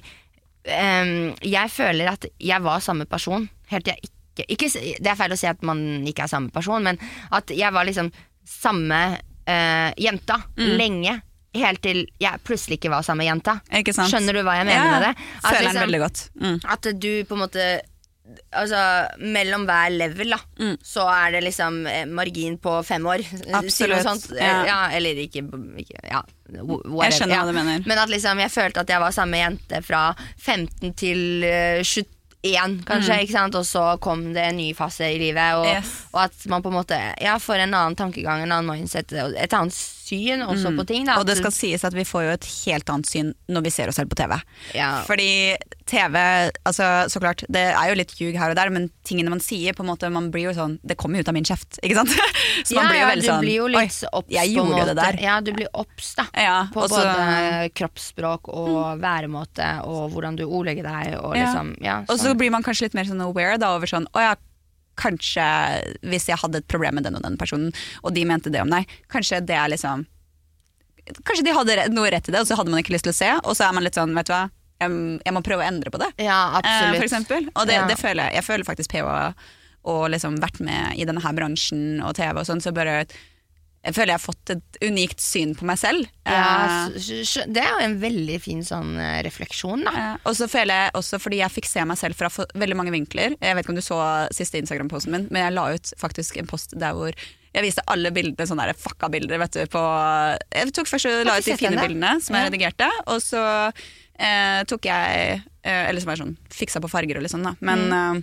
um, 0.67 1.31
jeg 1.47 1.73
føler 1.73 2.11
at 2.13 2.27
jeg 2.43 2.65
var 2.65 2.83
samme 2.85 3.07
person 3.11 3.47
Helt 3.71 3.87
til 3.87 3.95
jeg 3.95 4.11
ikke, 4.11 4.47
ikke 4.55 4.69
Det 5.03 5.11
er 5.13 5.19
feil 5.19 5.35
å 5.35 5.39
si 5.41 5.49
at 5.51 5.63
man 5.67 5.81
ikke 6.09 6.27
er 6.27 6.33
samme 6.33 6.53
person 6.55 6.85
Men 6.85 7.01
at 7.37 7.51
jeg 7.55 7.75
var 7.75 7.89
liksom 7.89 8.11
samme 8.49 9.01
uh, 9.17 9.91
jenta 10.01 10.41
Mm. 10.61 10.73
Lenge 10.77 11.17
Helt 11.55 11.81
til 11.83 12.05
jeg 12.23 12.41
plutselig 12.47 12.79
ikke 12.79 12.91
var 12.93 13.03
samme 13.03 13.25
jenta? 13.27 13.57
Skjønner 13.71 14.33
du 14.39 14.43
hva 14.47 14.55
jeg 14.61 14.67
mener 14.69 14.85
Ja, 14.85 14.91
med 14.99 15.03
det? 15.03 15.15
At 15.43 15.49
Føler 15.51 15.59
den 15.59 15.65
liksom- 15.71 15.87
veldig 15.89 16.01
godt. 16.05 16.21
Mm. 16.41 16.61
At 16.71 16.83
du 17.01 17.25
på 17.25 17.33
en 17.39 17.49
måte 17.49 17.81
Altså, 18.55 18.79
mellom 19.19 19.65
hver 19.67 19.91
level, 19.91 20.31
da, 20.31 20.37
Mm. 20.61 20.77
så 20.87 21.03
er 21.11 21.33
det 21.33 21.41
liksom 21.43 21.85
eh, 21.91 22.05
margin 22.07 22.59
på 22.59 22.77
fem 22.87 23.03
år. 23.03 23.25
Absolutt, 23.59 24.05
Sånt. 24.05 24.31
Eh, 24.31 24.47
ja. 24.47 24.65
Ja, 24.65 24.89
eller 24.95 25.17
ikke, 25.19 25.43
ikke 25.77 25.99
Ja, 26.09 26.23
Whatever. 26.53 27.03
Jeg 27.11 27.13
skjønner 27.19 27.35
ja. 27.35 27.43
hva 27.43 27.47
du 27.51 27.53
mener. 27.59 27.83
Men 27.87 27.99
at 27.99 28.09
liksom 28.09 28.39
jeg 28.39 28.51
følte 28.55 28.77
at 28.85 28.87
jeg 28.87 29.01
var 29.01 29.11
samme 29.11 29.35
jente 29.35 29.83
fra 29.83 30.15
15 30.39 30.95
til 30.95 31.43
21, 31.83 32.85
kanskje. 32.87 33.19
ikke 33.25 33.33
sant? 33.35 33.55
Og 33.59 33.65
så 33.67 33.99
kom 34.01 34.33
det 34.33 34.45
en 34.47 34.57
ny 34.57 34.73
fase 34.75 35.11
i 35.11 35.19
livet, 35.19 35.55
og, 35.59 35.67
Mm. 35.67 35.75
Yes. 35.83 36.07
og 36.15 36.21
at 36.23 36.47
man 36.47 36.63
på 36.63 36.69
en 36.71 36.79
måte 36.85 37.21
ja, 37.21 37.37
får 37.39 37.59
en 37.65 37.75
annen 37.75 37.97
tankegang, 37.97 38.43
en 38.43 38.53
annen 38.53 38.67
mindset, 38.79 39.13
et 39.13 39.51
annet 39.53 39.73
syn 40.11 40.45
også 40.47 40.75
på 40.77 40.87
ting. 40.91 41.07
Da. 41.09 41.17
Mm. 41.17 41.23
Og 41.23 41.29
det 41.31 41.39
skal 41.41 41.55
sies 41.55 41.87
at 41.87 41.97
vi 41.97 42.07
får 42.09 42.27
jo 42.27 42.37
et 42.37 42.49
helt 42.67 42.93
annet 42.93 43.11
syn 43.11 43.35
når 43.51 43.67
vi 43.67 43.75
ser 43.75 43.91
oss 43.93 44.01
selv 44.01 44.13
på 44.13 44.19
TV. 44.21 44.37
ja. 44.77 44.93
Fordi 45.09 45.31
TV, 45.91 46.17
altså 46.69 46.87
så 47.11 47.19
klart, 47.19 47.43
det 47.51 47.63
er 47.73 47.89
jo 47.91 47.97
litt 47.99 48.13
ljug 48.21 48.37
her 48.39 48.53
og 48.53 48.59
der, 48.59 48.71
men 48.71 48.85
tingene 49.07 49.33
man 49.33 49.41
sier, 49.43 49.75
på 49.75 49.83
en 49.83 49.89
måte, 49.91 50.11
man 50.13 50.29
blir 50.31 50.47
jo 50.51 50.53
sånn 50.55 50.77
Det 50.87 50.95
kommer 51.01 51.19
jo 51.19 51.25
ut 51.25 51.31
av 51.33 51.35
min 51.35 51.47
kjeft, 51.47 51.81
ikke 51.83 51.97
sant? 51.99 52.13
Så 52.69 52.77
man 52.77 52.87
ja, 52.87 52.91
blir 52.91 53.01
jo 53.01 53.03
ja, 53.03 53.09
veldig 53.11 53.25
du 53.25 53.31
sånn 53.31 53.43
blir 53.43 53.57
jo 53.57 53.67
Oi, 53.81 54.27
jeg 54.37 54.53
gjorde 54.55 54.77
jo 54.77 54.87
det 54.91 54.97
der. 55.01 55.19
Ja, 55.25 55.39
du 55.43 55.51
blir 55.57 55.71
obs 55.83 56.13
da. 56.19 56.27
Ja, 56.39 56.57
På 56.75 56.85
også, 56.87 57.01
både 57.01 57.73
kroppsspråk 57.81 58.53
og 58.55 59.03
væremåte 59.03 59.71
og 59.89 60.15
hvordan 60.15 60.39
du 60.39 60.45
ordlegger 60.47 60.87
deg. 60.87 61.17
Og, 61.19 61.35
liksom, 61.39 61.75
ja, 61.83 62.01
Og 62.07 62.15
så 62.17 62.31
sånn. 62.31 62.39
blir 62.41 62.55
man 62.55 62.67
kanskje 62.67 62.89
litt 62.89 62.99
mer 62.99 63.11
sånn 63.11 63.25
aware 63.25 63.59
da, 63.61 63.75
over 63.79 63.91
sånn 63.91 64.07
Å 64.15 64.29
ja, 64.29 64.33
kanskje 65.01 65.49
hvis 66.13 66.29
jeg 66.31 66.39
hadde 66.43 66.61
et 66.63 66.69
problem 66.71 66.99
med 67.01 67.07
den 67.09 67.17
og 67.19 67.25
den 67.25 67.39
personen, 67.41 67.73
og 68.05 68.13
de 68.17 68.25
mente 68.29 68.53
det 68.53 68.61
om 68.63 68.71
deg, 68.73 68.89
kanskje 69.13 69.41
det 69.49 69.57
er 69.57 69.73
liksom 69.73 70.07
Kanskje 71.27 71.43
de 71.47 71.53
hadde 71.57 71.75
noe 71.91 72.11
rett 72.13 72.29
i 72.29 72.33
det, 72.35 72.39
og 72.45 72.47
så 72.47 72.55
hadde 72.59 72.71
man 72.71 72.83
ikke 72.85 72.93
lyst 72.95 73.07
til 73.09 73.11
å 73.15 73.17
se, 73.17 73.31
og 73.43 73.57
så 73.59 73.65
er 73.67 73.73
man 73.75 73.83
litt 73.83 73.97
sånn, 73.99 74.13
vet 74.15 74.29
du 74.29 74.35
hva, 74.35 74.45
jeg, 74.79 74.99
jeg 75.27 75.35
må 75.35 75.41
prøve 75.43 75.65
å 75.65 75.67
endre 75.67 75.91
på 75.91 75.99
det. 75.99 76.11
ja, 76.23 76.37
Eh, 76.53 76.59
absolutt. 76.61 77.01
for 77.01 77.07
eksempel. 77.09 77.49
Og 77.57 77.67
det, 77.67 77.75
Ja. 77.81 77.87
det 77.89 77.97
føler 77.99 78.29
jeg. 78.29 78.35
Jeg 78.39 78.45
føler 78.47 78.65
faktisk 78.69 78.93
PH 78.95 79.35
og 79.91 80.05
liksom 80.13 80.37
vært 80.39 80.61
med 80.61 80.95
i 81.01 81.07
denne 81.09 81.23
her 81.25 81.35
bransjen 81.35 82.03
og 82.05 82.15
TV 82.15 82.39
og 82.39 82.47
sånn, 82.47 82.61
så 82.63 82.71
bare 82.77 83.01
jeg 83.81 83.95
føler 83.97 84.13
jeg 84.13 84.19
har 84.19 84.25
fått 84.27 84.51
et 84.53 84.79
unikt 84.85 85.23
syn 85.25 85.55
på 85.57 85.65
meg 85.65 85.79
selv. 85.81 86.05
ja, 86.29 86.89
Eh, 86.91 87.47
det 87.49 87.63
er 87.63 87.71
jo 87.73 87.85
en 87.87 87.99
veldig 88.03 88.37
fin 88.45 88.61
sånn 88.67 88.91
eh, 89.01 89.23
refleksjon, 89.25 89.85
da. 89.87 89.93
Ja, 89.97 90.11
og 90.29 90.37
så 90.37 90.49
føler 90.53 90.85
jeg 90.85 90.95
også, 91.01 91.21
fordi 91.23 91.39
jeg 91.41 91.55
fikk 91.55 91.69
se 91.71 91.85
meg 91.89 91.97
selv 91.97 92.19
fra 92.19 92.29
veldig 92.55 92.77
mange 92.77 92.93
vinkler 92.93 93.37
Jeg 93.41 93.57
vet 93.57 93.65
ikke 93.65 93.73
om 93.73 93.79
du 93.81 93.85
så 93.85 94.01
siste 94.37 94.61
Instagram-posten 94.61 95.15
min, 95.15 95.29
men 95.31 95.47
jeg 95.47 95.55
la 95.57 95.65
ut 95.75 95.93
faktisk 96.01 96.37
en 96.43 96.47
post 96.51 96.77
der 96.77 96.93
hvor 96.97 97.13
jeg 97.51 97.65
viste 97.67 97.83
alle 97.91 98.13
bildene, 98.15 98.47
sånne 98.47 98.69
der 98.69 98.79
fucka 98.79 99.09
bilder, 99.11 99.41
vet 99.43 99.57
du, 99.57 99.65
på 99.73 99.81
Jeg 100.55 100.73
tok 100.77 100.87
først 100.87 101.09
og 101.11 101.25
la 101.27 101.39
ut 101.41 101.49
de 101.49 101.57
fine 101.59 101.73
den, 101.75 101.81
bildene 101.83 102.13
som 102.23 102.37
jeg 102.37 102.47
redigerte, 102.51 102.91
og 103.11 103.19
så 103.25 103.41
eh, 104.21 104.61
tok 104.71 104.87
jeg 104.87 105.41
eh, 105.65 105.89
Eller 105.89 106.05
som 106.05 106.13
er 106.13 106.21
sånn 106.21 106.37
fiksa 106.53 106.83
på 106.85 106.91
farger 106.93 107.19
og 107.19 107.25
litt 107.25 107.33
sånn, 107.33 107.49
da. 107.49 107.57
Men 107.65 107.89
Mm. 107.91 108.23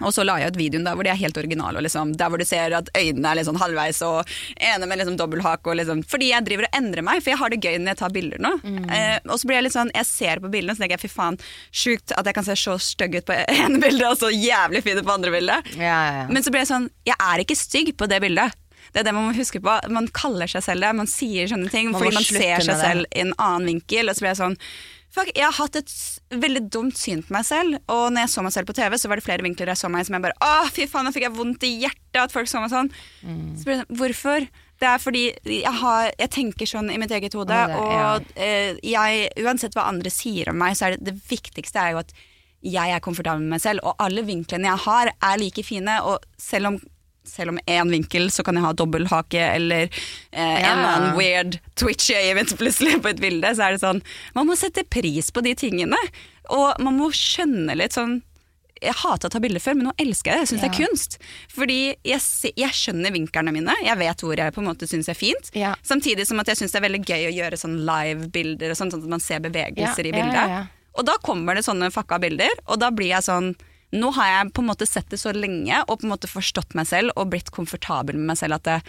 Og 0.00 0.12
så 0.12 0.24
la 0.26 0.36
jeg 0.40 0.52
ut 0.52 0.58
videoen 0.60 0.86
der 0.86 0.96
hvor 0.96 1.06
de 1.06 1.12
er 1.12 1.20
helt 1.20 1.38
originale. 1.40 1.80
Og 1.80 1.86
liksom, 1.86 2.12
der 2.18 2.32
hvor 2.32 2.40
du 2.40 2.46
ser 2.48 2.74
at 2.76 2.90
øynene 2.96 3.32
er 3.32 3.46
sånn 3.46 3.60
halvveis, 3.60 4.02
og 4.06 4.36
ene 4.56 4.88
med 4.88 5.00
liksom 5.00 5.16
dobbelthake. 5.20 5.72
Og 5.72 5.78
liksom, 5.80 6.02
fordi 6.10 6.30
jeg 6.32 6.46
driver 6.48 6.68
og 6.68 6.78
endrer 6.80 7.06
meg, 7.06 7.22
for 7.22 7.32
jeg 7.32 7.40
har 7.42 7.54
det 7.54 7.60
gøy 7.62 7.78
når 7.80 7.94
jeg 7.94 8.00
tar 8.02 8.14
bilder 8.16 8.44
nå. 8.44 8.52
Mm. 8.64 8.82
Eh, 8.98 9.16
og 9.24 9.40
så 9.40 9.48
blir 9.48 9.60
jeg 9.60 9.68
litt 9.68 9.76
sånn, 9.78 9.94
jeg 9.96 10.10
ser 10.10 10.44
på 10.44 10.52
bildene 10.52 10.76
så 10.76 10.84
tenker 10.84 10.98
jeg 10.98 11.06
fy 11.06 11.12
faen, 11.12 11.40
sjukt 11.84 12.14
at 12.16 12.28
jeg 12.28 12.36
kan 12.36 12.46
se 12.46 12.58
så 12.60 12.76
stygg 12.82 13.18
ut 13.20 13.28
på 13.28 13.40
ene 13.56 13.80
bildet 13.82 14.10
og 14.10 14.20
så 14.20 14.32
jævlig 14.32 14.84
fin 14.86 15.00
ut 15.00 15.08
på 15.08 15.16
andre 15.16 15.34
bildet. 15.34 15.74
Ja, 15.78 15.96
ja, 15.96 16.14
ja. 16.22 16.28
Men 16.30 16.44
så 16.44 16.52
blir 16.52 16.64
jeg 16.64 16.72
sånn, 16.74 16.90
jeg 17.08 17.16
er 17.16 17.44
ikke 17.44 17.58
stygg 17.58 17.96
på 17.96 18.08
det 18.10 18.20
bildet. 18.24 18.62
Det 18.92 19.02
er 19.02 19.08
det 19.08 19.16
man 19.16 19.26
må 19.28 19.34
huske 19.36 19.60
på. 19.60 19.72
Man 19.92 20.06
kaller 20.14 20.48
seg 20.50 20.62
selv 20.64 20.84
det, 20.84 20.92
man 20.96 21.10
sier 21.10 21.48
sånne 21.50 21.68
ting 21.72 21.90
Man 21.90 22.00
fordi 22.00 22.14
man 22.16 22.26
ser 22.26 22.62
seg 22.64 22.78
selv 22.80 23.08
i 23.10 23.24
en 23.24 23.34
annen 23.34 23.66
vinkel. 23.74 24.08
Og 24.08 24.16
så 24.16 24.24
blir 24.24 24.32
jeg 24.32 24.40
sånn 24.40 24.56
Fuck, 25.14 25.30
jeg 25.34 25.46
har 25.46 25.54
hatt 25.56 25.76
et 25.78 25.92
veldig 26.42 26.64
dumt 26.74 26.98
syn 26.98 27.22
på 27.24 27.32
meg 27.32 27.46
selv, 27.48 27.78
og 27.88 28.10
når 28.12 28.26
jeg 28.26 28.32
så 28.34 28.42
meg 28.44 28.52
selv 28.52 28.68
på 28.68 28.74
TV, 28.76 28.96
så 29.00 29.08
var 29.08 29.16
det 29.20 29.24
flere 29.24 29.44
vinkler 29.46 29.70
jeg 29.72 29.80
så 29.80 29.88
meg 29.92 30.04
som 30.04 30.16
jeg 30.18 30.24
bare 30.26 30.36
Å, 30.44 30.66
fy 30.74 30.84
faen, 30.90 31.06
nå 31.08 31.12
fikk 31.14 31.24
jeg 31.28 31.36
vondt 31.38 31.64
i 31.64 31.70
hjertet 31.86 32.20
at 32.26 32.34
folk 32.34 32.50
så 32.50 32.60
meg 32.60 32.72
sånn. 32.74 32.90
Mm. 33.22 33.54
Så 33.56 33.70
jeg 33.70 33.80
sånn, 33.82 33.96
Hvorfor? 34.00 34.48
Det 34.76 34.88
er 34.90 35.00
fordi 35.00 35.22
jeg, 35.48 35.72
har, 35.80 36.10
jeg 36.20 36.30
tenker 36.34 36.68
sånn 36.68 36.90
i 36.92 36.98
mitt 37.00 37.14
eget 37.16 37.32
hode, 37.38 37.48
det- 37.48 37.78
ja. 37.78 38.10
og 38.18 38.26
eh, 38.36 38.76
jeg, 38.84 39.30
uansett 39.40 39.72
hva 39.78 39.86
andre 39.88 40.12
sier 40.12 40.50
om 40.52 40.58
meg, 40.60 40.76
så 40.76 40.90
er 40.90 40.96
det 40.98 41.06
det 41.14 41.16
viktigste 41.30 41.80
er 41.80 41.94
jo 41.94 42.02
at 42.02 42.12
jeg 42.66 42.92
er 42.92 43.00
komfortabel 43.04 43.40
med 43.46 43.54
meg 43.56 43.62
selv, 43.62 43.80
og 43.88 43.96
alle 44.02 44.24
vinklene 44.26 44.68
jeg 44.68 44.82
har 44.84 45.12
er 45.14 45.40
like 45.40 45.64
fine, 45.64 45.96
og 46.04 46.24
selv 46.40 46.72
om 46.74 46.78
selv 47.28 47.54
om 47.54 47.58
én 47.66 47.90
vinkel, 47.92 48.28
så 48.30 48.44
kan 48.46 48.56
jeg 48.58 48.64
ha 48.66 48.72
dobbelthake 48.76 49.42
eller 49.56 49.86
eh, 49.86 50.38
en 50.40 50.70
eller 50.70 50.92
annen 50.92 51.18
weird 51.18 51.58
twitchy 51.78 52.14
øye 52.18 52.44
plutselig 52.56 53.00
på 53.02 53.10
et 53.12 53.20
bilde. 53.22 53.50
Så 53.56 53.66
er 53.66 53.76
det 53.76 53.82
sånn 53.82 54.02
Man 54.36 54.46
må 54.48 54.56
sette 54.58 54.84
pris 54.88 55.30
på 55.34 55.42
de 55.44 55.54
tingene. 55.58 55.98
Og 56.54 56.78
man 56.80 56.96
må 56.98 57.10
skjønne 57.14 57.74
litt 57.78 57.96
sånn 57.96 58.20
Jeg 58.82 58.92
hata 59.00 59.26
å 59.26 59.32
ta 59.32 59.40
bilder 59.40 59.62
før, 59.62 59.74
men 59.78 59.86
nå 59.88 59.92
elsker 59.98 60.30
jeg 60.30 60.36
det. 60.36 60.42
Jeg 60.44 60.50
syns 60.52 60.64
det 60.64 60.68
er 60.68 60.80
kunst. 60.86 61.18
Fordi 61.54 61.78
jeg, 62.04 62.20
jeg 62.60 62.76
skjønner 62.76 63.14
vinklene 63.14 63.54
mine. 63.56 63.72
Jeg 63.82 63.96
vet 64.02 64.20
hvor 64.20 64.36
jeg 64.36 64.52
på 64.52 64.60
en 64.60 64.68
måte 64.68 64.86
syns 64.90 65.08
er 65.08 65.16
fint. 65.16 65.48
Ja. 65.56 65.70
Samtidig 65.82 66.26
som 66.28 66.42
at 66.42 66.50
jeg 66.52 66.60
syns 66.60 66.74
det 66.74 66.82
er 66.82 66.84
veldig 66.88 67.00
gøy 67.08 67.24
å 67.30 67.36
gjøre 67.38 67.56
sånn 67.60 67.78
live-bilder, 67.88 68.74
sånn, 68.76 68.92
sånn 68.92 69.06
at 69.06 69.14
man 69.16 69.24
ser 69.24 69.40
bevegelser 69.46 70.04
Ja, 70.04 70.10
i 70.10 70.12
ja, 70.12 70.18
bildet. 70.20 70.42
ja, 70.42 70.60
ja. 70.60 70.92
Og 70.96 71.04
da 71.08 71.16
kommer 71.24 71.56
det 71.56 71.64
sånne 71.66 71.88
fucka 71.92 72.16
bilder, 72.22 72.52
og 72.68 72.78
da 72.80 72.88
blir 72.92 73.10
jeg 73.14 73.24
sånn 73.26 73.50
Nå 73.92 74.10
har 74.16 74.26
jeg 74.26 74.52
på 74.52 74.62
en 74.64 74.68
måte 74.72 74.86
sett 74.88 75.08
det 75.10 75.18
så 75.20 75.30
lenge 75.32 75.78
og 75.86 76.00
på 76.00 76.06
en 76.08 76.10
måte 76.10 76.26
forstått 76.28 76.74
meg 76.74 76.86
selv 76.90 77.12
og 77.16 77.30
blitt 77.30 77.50
komfortabel 77.54 78.16
med 78.18 78.32
meg 78.32 78.36
selv 78.40 78.54
at 78.58 78.64
det, 78.64 78.80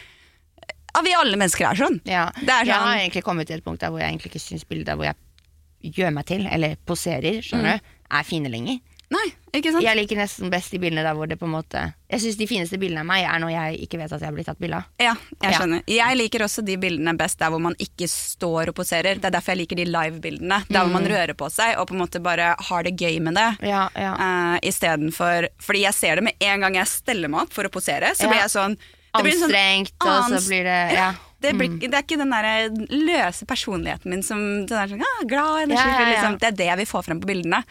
ja, 0.96 1.02
vi 1.06 1.14
alle 1.14 1.38
mennesker 1.38 1.68
er 1.70 1.76
sånn. 1.78 2.00
Ja. 2.10 2.32
Det 2.40 2.50
er 2.50 2.66
Jeg 2.66 2.74
sånn- 2.74 2.88
har 2.88 2.98
egentlig 2.98 3.24
kommet 3.24 3.48
til 3.48 3.58
et 3.60 3.64
punkt 3.64 3.80
der 3.82 3.90
hvor 3.94 4.00
jeg 4.02 4.10
egentlig 4.10 4.32
ikke 4.34 4.42
syns 4.42 4.66
bilder 4.68 4.96
hvor 4.98 5.06
jeg 5.06 5.94
gjør 5.94 6.14
meg 6.14 6.26
til, 6.26 6.48
eller 6.50 6.76
poserer, 6.90 7.42
skjønner 7.46 7.78
du, 7.78 7.86
er 8.18 8.24
fine 8.24 8.50
lenger. 8.50 8.80
Nei, 9.10 9.24
ikke 9.56 9.72
sant? 9.72 9.84
Jeg 9.86 9.96
liker 9.96 10.18
nesten 10.20 10.50
best 10.52 10.74
de 10.74 10.80
bildene 10.84 11.04
der 11.06 11.16
hvor 11.16 11.30
det 11.32 11.38
på 11.40 11.46
en 11.48 11.54
måte 11.54 11.80
Jeg 12.12 12.20
syns 12.20 12.36
de 12.42 12.48
fineste 12.50 12.76
bildene 12.82 13.06
av 13.06 13.08
meg 13.08 13.24
er 13.24 13.40
når 13.40 13.54
jeg 13.54 13.78
ikke 13.86 14.00
vet 14.02 14.12
at 14.18 14.26
jeg 14.26 14.34
blitt 14.36 14.50
tatt 14.50 14.60
bilde 14.60 14.82
av. 14.82 14.90
Ja, 15.00 15.14
jeg 15.42 15.54
Ja. 15.54 15.60
skjønner. 15.62 15.84
Jeg 15.88 16.18
liker 16.20 16.44
også 16.44 16.64
de 16.68 16.76
bildene 16.78 17.14
best 17.18 17.40
der 17.40 17.50
hvor 17.54 17.62
man 17.64 17.76
ikke 17.80 18.10
står 18.12 18.68
og 18.74 18.76
poserer. 18.76 19.16
Det 19.16 19.26
er 19.30 19.32
derfor 19.38 19.56
jeg 19.56 19.62
liker 19.64 19.80
de 19.80 19.86
live-bildene. 19.86 20.60
Der 20.68 20.82
hvor 20.84 20.92
man 20.92 21.08
rører 21.08 21.34
på 21.40 21.48
seg 21.50 21.78
og 21.80 21.88
på 21.88 21.96
en 21.96 22.02
måte 22.04 22.20
bare 22.22 22.50
har 22.60 22.84
det 22.84 22.98
gøy 23.00 23.22
med 23.24 23.36
det. 23.40 23.48
Ja, 23.70 23.88
ja. 23.96 24.12
Uh, 24.20 24.60
Istedenfor 24.68 25.48
Fordi 25.64 25.82
jeg 25.88 25.94
ser 25.94 26.16
det 26.20 26.24
med 26.28 26.34
en 26.44 26.60
gang 26.68 26.76
jeg 26.76 26.88
steller 26.92 27.30
meg 27.32 27.42
opp 27.48 27.54
for 27.54 27.64
å 27.64 27.72
posere, 27.72 28.12
så 28.16 28.24
Ja. 28.28 28.30
blir 28.30 28.42
jeg 28.44 28.52
sånn 28.52 28.78
blir 29.24 29.34
sånn 29.34 29.50
Anstrengt, 29.50 29.94
og 30.04 30.30
så 30.36 30.48
blir 30.52 30.64
det 30.68 30.94
Ja. 30.94 31.14
Det, 31.40 31.54
blir, 31.54 31.70
det 31.80 31.94
er 31.94 32.02
ikke 32.04 32.18
den 32.18 32.32
der 32.32 32.70
løse 32.90 33.46
personligheten 33.46 34.10
min 34.10 34.24
som 34.24 34.66
den 34.66 34.78
er 34.78 34.88
sånn, 34.90 35.02
ah, 35.02 35.24
glad, 35.24 35.60
Ja, 35.60 35.66
energifull. 35.66 35.94
ja, 35.94 36.10
ja. 36.10 36.14
Liksom. 36.14 36.40
Det 36.40 36.48
er 36.48 36.52
det 36.52 36.66
jeg 36.66 36.78
vil 36.78 36.86
få 36.86 37.04
frem 37.06 37.20
på 37.22 37.28
bildene. 37.30 37.64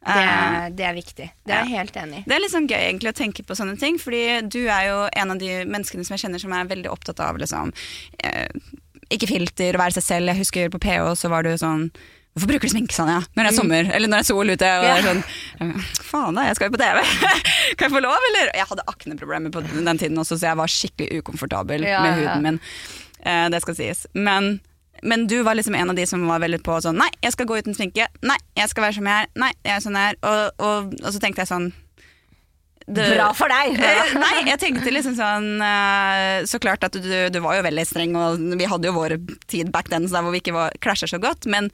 Det, 0.00 0.16
er- 0.16 0.70
det 0.72 0.84
er 0.88 0.94
viktig. 0.96 1.26
Det 1.44 1.52
er 1.54 1.64
jeg 1.66 1.74
helt 1.76 1.96
enig 2.00 2.18
i. 2.20 2.24
det 2.26 2.32
er 2.36 2.40
litt 2.40 2.52
sånn 2.54 2.68
gøy 2.70 2.78
egentlig 2.80 3.10
å 3.12 3.18
tenke 3.18 3.42
på 3.44 3.56
sånne 3.58 3.78
ting, 3.78 3.98
fordi 4.00 4.22
du 4.48 4.62
er 4.72 4.86
jo 4.88 5.00
en 5.12 5.30
av 5.34 5.38
de 5.42 5.50
menneskene 5.68 6.04
som 6.06 6.14
jeg 6.16 6.22
kjenner 6.24 6.40
som 6.40 6.52
er 6.56 6.64
veldig 6.70 6.88
opptatt 6.90 7.20
av 7.20 7.36
liksom, 7.42 7.72
eh, 8.24 8.48
ikke 9.12 9.28
filter, 9.28 9.76
være 9.76 9.92
seg 9.98 10.02
selv. 10.06 10.26
Jeg 10.32 10.40
husker 10.40 10.70
på 10.72 10.80
PH 10.80 11.12
så 11.20 11.28
var 11.28 11.42
du 11.44 11.50
sånn 11.60 11.90
Hvorfor 12.30 12.46
bruker 12.46 12.68
du 12.70 12.70
sminke 12.70 12.94
sånn, 12.94 13.08
ja? 13.10 13.20
Når 13.34 13.42
det 13.42 13.50
er 13.50 13.56
sommer, 13.56 13.88
eller 13.90 14.06
når 14.06 14.20
det 14.20 14.22
er 14.22 14.28
sol 14.28 14.46
ute. 14.54 14.68
Og 14.78 14.84
Ja. 14.86 14.92
er 14.94 15.02
sånn, 15.02 15.22
«Eh, 15.60 15.80
Faen 16.06 16.36
da, 16.38 16.44
jeg 16.46 16.54
skal 16.56 16.70
jo 16.70 16.76
på 16.76 16.78
TV! 16.78 17.00
kan 17.76 17.88
jeg 17.88 17.90
få 17.90 18.02
lov, 18.04 18.14
eller? 18.28 18.52
Jeg 18.54 18.66
hadde 18.70 18.84
akneproblemer 18.86 19.50
på 19.50 19.62
den 19.66 19.98
tiden 19.98 20.16
også, 20.16 20.38
så 20.38 20.46
jeg 20.46 20.56
var 20.56 20.70
skikkelig 20.70 21.18
ukomfortabel 21.24 21.82
Ja, 21.82 22.00
med 22.06 22.22
ja. 22.22 22.30
huden 22.30 22.42
min. 22.46 22.60
Eh, 23.26 23.48
det 23.50 23.60
skal 23.66 23.74
sies. 23.74 24.06
Men, 24.14 24.60
men 25.02 25.26
du 25.30 25.40
var 25.46 25.56
liksom 25.58 25.74
en 25.74 25.92
av 25.92 25.96
de 25.96 26.06
som 26.06 26.24
var 26.28 26.42
veldig 26.42 26.60
på 26.66 26.80
sånn 26.84 26.98
Nei, 27.00 27.08
jeg 27.24 27.32
skal 27.34 27.48
gå 27.48 27.60
uten 27.60 27.76
sminke. 27.76 28.08
Nei, 28.26 28.36
jeg 28.58 28.72
skal 28.72 28.86
være 28.86 28.98
som 28.98 29.08
jeg 29.08 29.24
er. 29.24 29.30
Nei, 29.40 29.52
jeg 29.64 29.76
er 29.76 29.84
sånn 29.84 29.96
jeg 29.98 30.12
er. 30.14 30.18
Og, 30.26 30.66
og, 30.66 30.98
og 31.00 31.14
så 31.14 31.22
tenkte 31.22 31.44
jeg 31.44 31.50
sånn 31.52 31.70
du, 32.90 33.00
Bra 33.14 33.30
for 33.36 33.52
deg! 33.52 33.76
Eh, 33.90 34.14
Nei, 34.18 34.34
jeg 34.48 34.60
tenkte 34.62 34.92
liksom 34.92 35.14
sånn 35.18 35.62
eh, 35.62 36.42
Så 36.48 36.58
klart 36.62 36.82
at 36.86 36.96
du, 36.96 37.10
du 37.30 37.38
var 37.44 37.58
jo 37.58 37.66
veldig 37.68 37.84
streng, 37.86 38.16
og 38.18 38.40
vi 38.58 38.68
hadde 38.68 38.90
jo 38.90 38.96
vår 38.96 39.16
tid 39.50 39.70
back 39.74 39.92
then 39.92 40.08
så 40.08 40.18
der 40.18 40.26
hvor 40.26 40.34
vi 40.34 40.42
ikke 40.42 40.56
var, 40.56 40.74
klasja 40.82 41.08
så 41.10 41.20
godt. 41.22 41.46
Men 41.50 41.70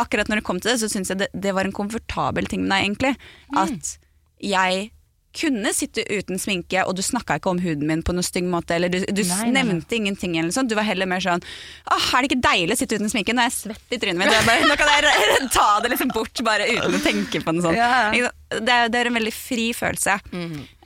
akkurat 0.00 0.28
når 0.28 0.42
det 0.42 0.48
kom 0.48 0.60
til 0.60 0.72
det, 0.74 0.80
så 0.82 0.90
syns 0.92 1.12
jeg 1.12 1.22
det, 1.22 1.30
det 1.32 1.54
var 1.56 1.68
en 1.68 1.76
komfortabel 1.76 2.48
ting 2.50 2.66
med 2.66 2.74
deg, 2.74 2.88
egentlig. 2.88 3.14
At 3.56 3.94
jeg 4.42 4.90
kunne 5.36 5.72
sitte 5.76 6.02
uten 6.10 6.40
sminke, 6.40 6.82
og 6.88 6.96
du 6.98 7.02
snakka 7.04 7.36
ikke 7.40 7.52
om 7.52 7.60
huden 7.62 7.86
min 7.90 8.02
på 8.06 8.14
noen 8.16 8.26
stygg 8.26 8.48
måte. 8.50 8.76
Eller 8.78 8.92
du, 8.92 8.98
du 9.04 9.22
Nei, 9.22 9.36
nei, 9.44 9.50
nei. 9.52 9.62
nevnte 9.62 9.98
ingenting. 9.98 10.38
Eller 10.40 10.54
sånt. 10.56 10.70
Du 10.72 10.76
var 10.78 10.86
heller 10.88 11.08
mer 11.10 11.22
sånn 11.24 11.44
Åh, 11.92 12.08
er 12.16 12.24
det 12.24 12.30
ikke 12.32 12.42
deilig 12.48 12.76
å 12.76 12.80
sitte 12.82 12.98
uten 13.00 13.12
sminke? 13.12 13.34
Nå 13.36 13.44
er 13.44 13.50
jeg 13.50 13.58
svett 13.60 13.96
i 13.96 14.00
trynet 14.02 14.20
mitt. 14.22 14.32
Bare, 14.48 14.64
nå 14.66 14.76
kan 14.80 14.90
jeg 14.96 15.50
ta 15.54 15.68
det 15.84 15.92
liksom 15.94 16.10
bort, 16.14 16.42
bare 16.46 16.66
uten 16.72 16.96
å 16.98 17.02
tenke 17.04 17.42
på 17.44 17.54
det 17.56 17.64
sånn. 17.68 17.76
Ja. 17.78 18.32
Det, 18.48 18.70
er- 18.70 18.88
det 18.88 18.98
er 19.00 19.08
en 19.10 19.16
veldig 19.18 19.32
fri 19.34 19.72
følelse. 19.74 20.12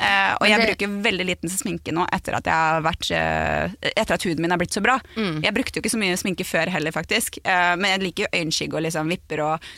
Eh, 0.01 0.31
og 0.41 0.45
det, 0.47 0.49
jeg 0.49 0.63
bruker 0.71 0.93
veldig 1.05 1.27
liten 1.29 1.51
sminke 1.53 1.93
nå 1.93 2.07
etter 2.13 2.39
at, 2.39 2.49
vært, 2.85 3.11
eh, 3.13 3.91
etter 3.91 4.15
at 4.17 4.25
huden 4.25 4.41
min 4.41 4.55
er 4.55 4.61
blitt 4.63 4.73
så 4.73 4.81
bra. 4.85 4.95
Mm. 5.17 5.43
Jeg 5.45 5.53
brukte 5.59 5.77
jo 5.77 5.83
ikke 5.85 5.93
så 5.93 6.01
mye 6.01 6.17
sminke 6.17 6.47
før 6.49 6.73
heller, 6.73 6.95
faktisk. 6.97 7.37
Eh, 7.45 7.75
men 7.77 7.91
jeg 7.93 8.03
liker 8.07 8.25
jo 8.25 8.31
øyenskygge 8.41 8.79
og 8.81 8.85
liksom 8.87 9.13
vipper 9.13 9.43
og 9.45 9.69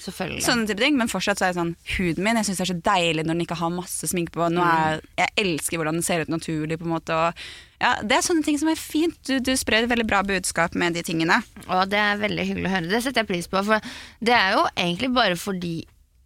sånne 0.47 0.69
type 0.71 0.79
ting. 0.85 0.97
Men 1.01 1.11
fortsatt 1.11 1.43
så 1.43 1.49
er 1.49 1.53
det 1.57 1.59
sånn 1.61 1.75
huden 1.97 2.23
min 2.25 2.39
Jeg 2.39 2.47
syns 2.53 2.63
det 2.63 2.69
er 2.69 2.73
så 2.75 2.81
deilig 2.93 3.25
når 3.27 3.35
den 3.35 3.45
ikke 3.49 3.59
har 3.65 3.75
masse 3.75 4.07
sminke 4.15 4.33
på. 4.39 4.47
Er, 4.63 5.03
jeg 5.19 5.35
elsker 5.43 5.77
hvordan 5.83 5.99
den 5.99 6.07
ser 6.07 6.23
ut 6.23 6.31
naturlig, 6.33 6.79
på 6.79 6.87
en 6.87 6.95
måte. 6.95 7.19
Og, 7.19 7.45
ja, 7.83 7.97
det 8.07 8.15
er 8.21 8.23
sånne 8.23 8.47
ting 8.47 8.59
som 8.63 8.71
er 8.71 8.79
fint. 8.79 9.19
Du, 9.27 9.41
du 9.43 9.57
sprer 9.59 9.83
et 9.83 9.91
veldig 9.91 10.07
bra 10.07 10.23
budskap 10.23 10.75
med 10.79 10.95
de 10.95 11.03
tingene. 11.03 11.41
Og 11.67 11.89
det 11.91 11.99
er 11.99 12.21
veldig 12.23 12.47
hyggelig 12.47 12.71
å 12.71 12.75
høre. 12.77 12.91
Det 12.95 13.03
setter 13.03 13.25
jeg 13.25 13.33
pris 13.35 13.51
på. 13.51 13.59
For 13.67 13.83
det 14.23 14.37
er 14.39 14.55
jo 14.55 14.63
egentlig 14.77 15.11
bare 15.19 15.35
fordi 15.41 15.81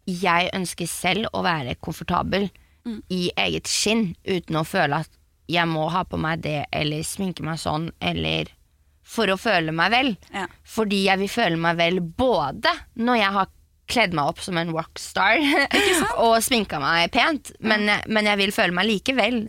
jeg 0.07 0.51
ønsker 0.55 0.89
selv 0.91 1.31
å 1.35 1.43
være 1.47 1.77
komfortabel 1.83 2.49
i 3.11 3.31
eget 3.35 3.67
skinn, 3.71 4.13
uten 4.23 4.61
å 4.61 4.67
føle 4.67 5.03
at 5.03 5.11
jeg 5.51 5.67
må 5.71 5.87
ha 5.95 6.03
på 6.07 6.19
meg 6.19 6.43
det, 6.45 6.65
eller 6.75 7.07
sminke 7.07 7.45
meg 7.47 7.59
sånn, 7.63 7.91
eller 8.03 8.51
for 9.07 9.31
å 9.31 9.39
føle 9.39 9.75
meg 9.75 9.93
vel. 9.95 10.13
Ja. 10.35 10.47
Fordi 10.67 11.05
jeg 11.07 11.23
vil 11.23 11.31
føle 11.31 11.61
meg 11.63 11.79
vel 11.79 12.01
både 12.03 12.73
når 12.99 13.21
jeg 13.21 13.37
har 13.39 13.53
kledd 13.87 14.17
meg 14.19 14.33
opp 14.33 14.43
som 14.43 14.59
en 14.59 14.73
rockstar 14.75 15.39
og 16.25 16.41
sminka 16.43 16.81
meg 16.83 17.13
pent, 17.15 17.53
men, 17.63 17.87
men 18.11 18.31
jeg 18.33 18.43
vil 18.43 18.55
føle 18.55 18.75
meg 18.75 18.91
likevel 18.91 19.45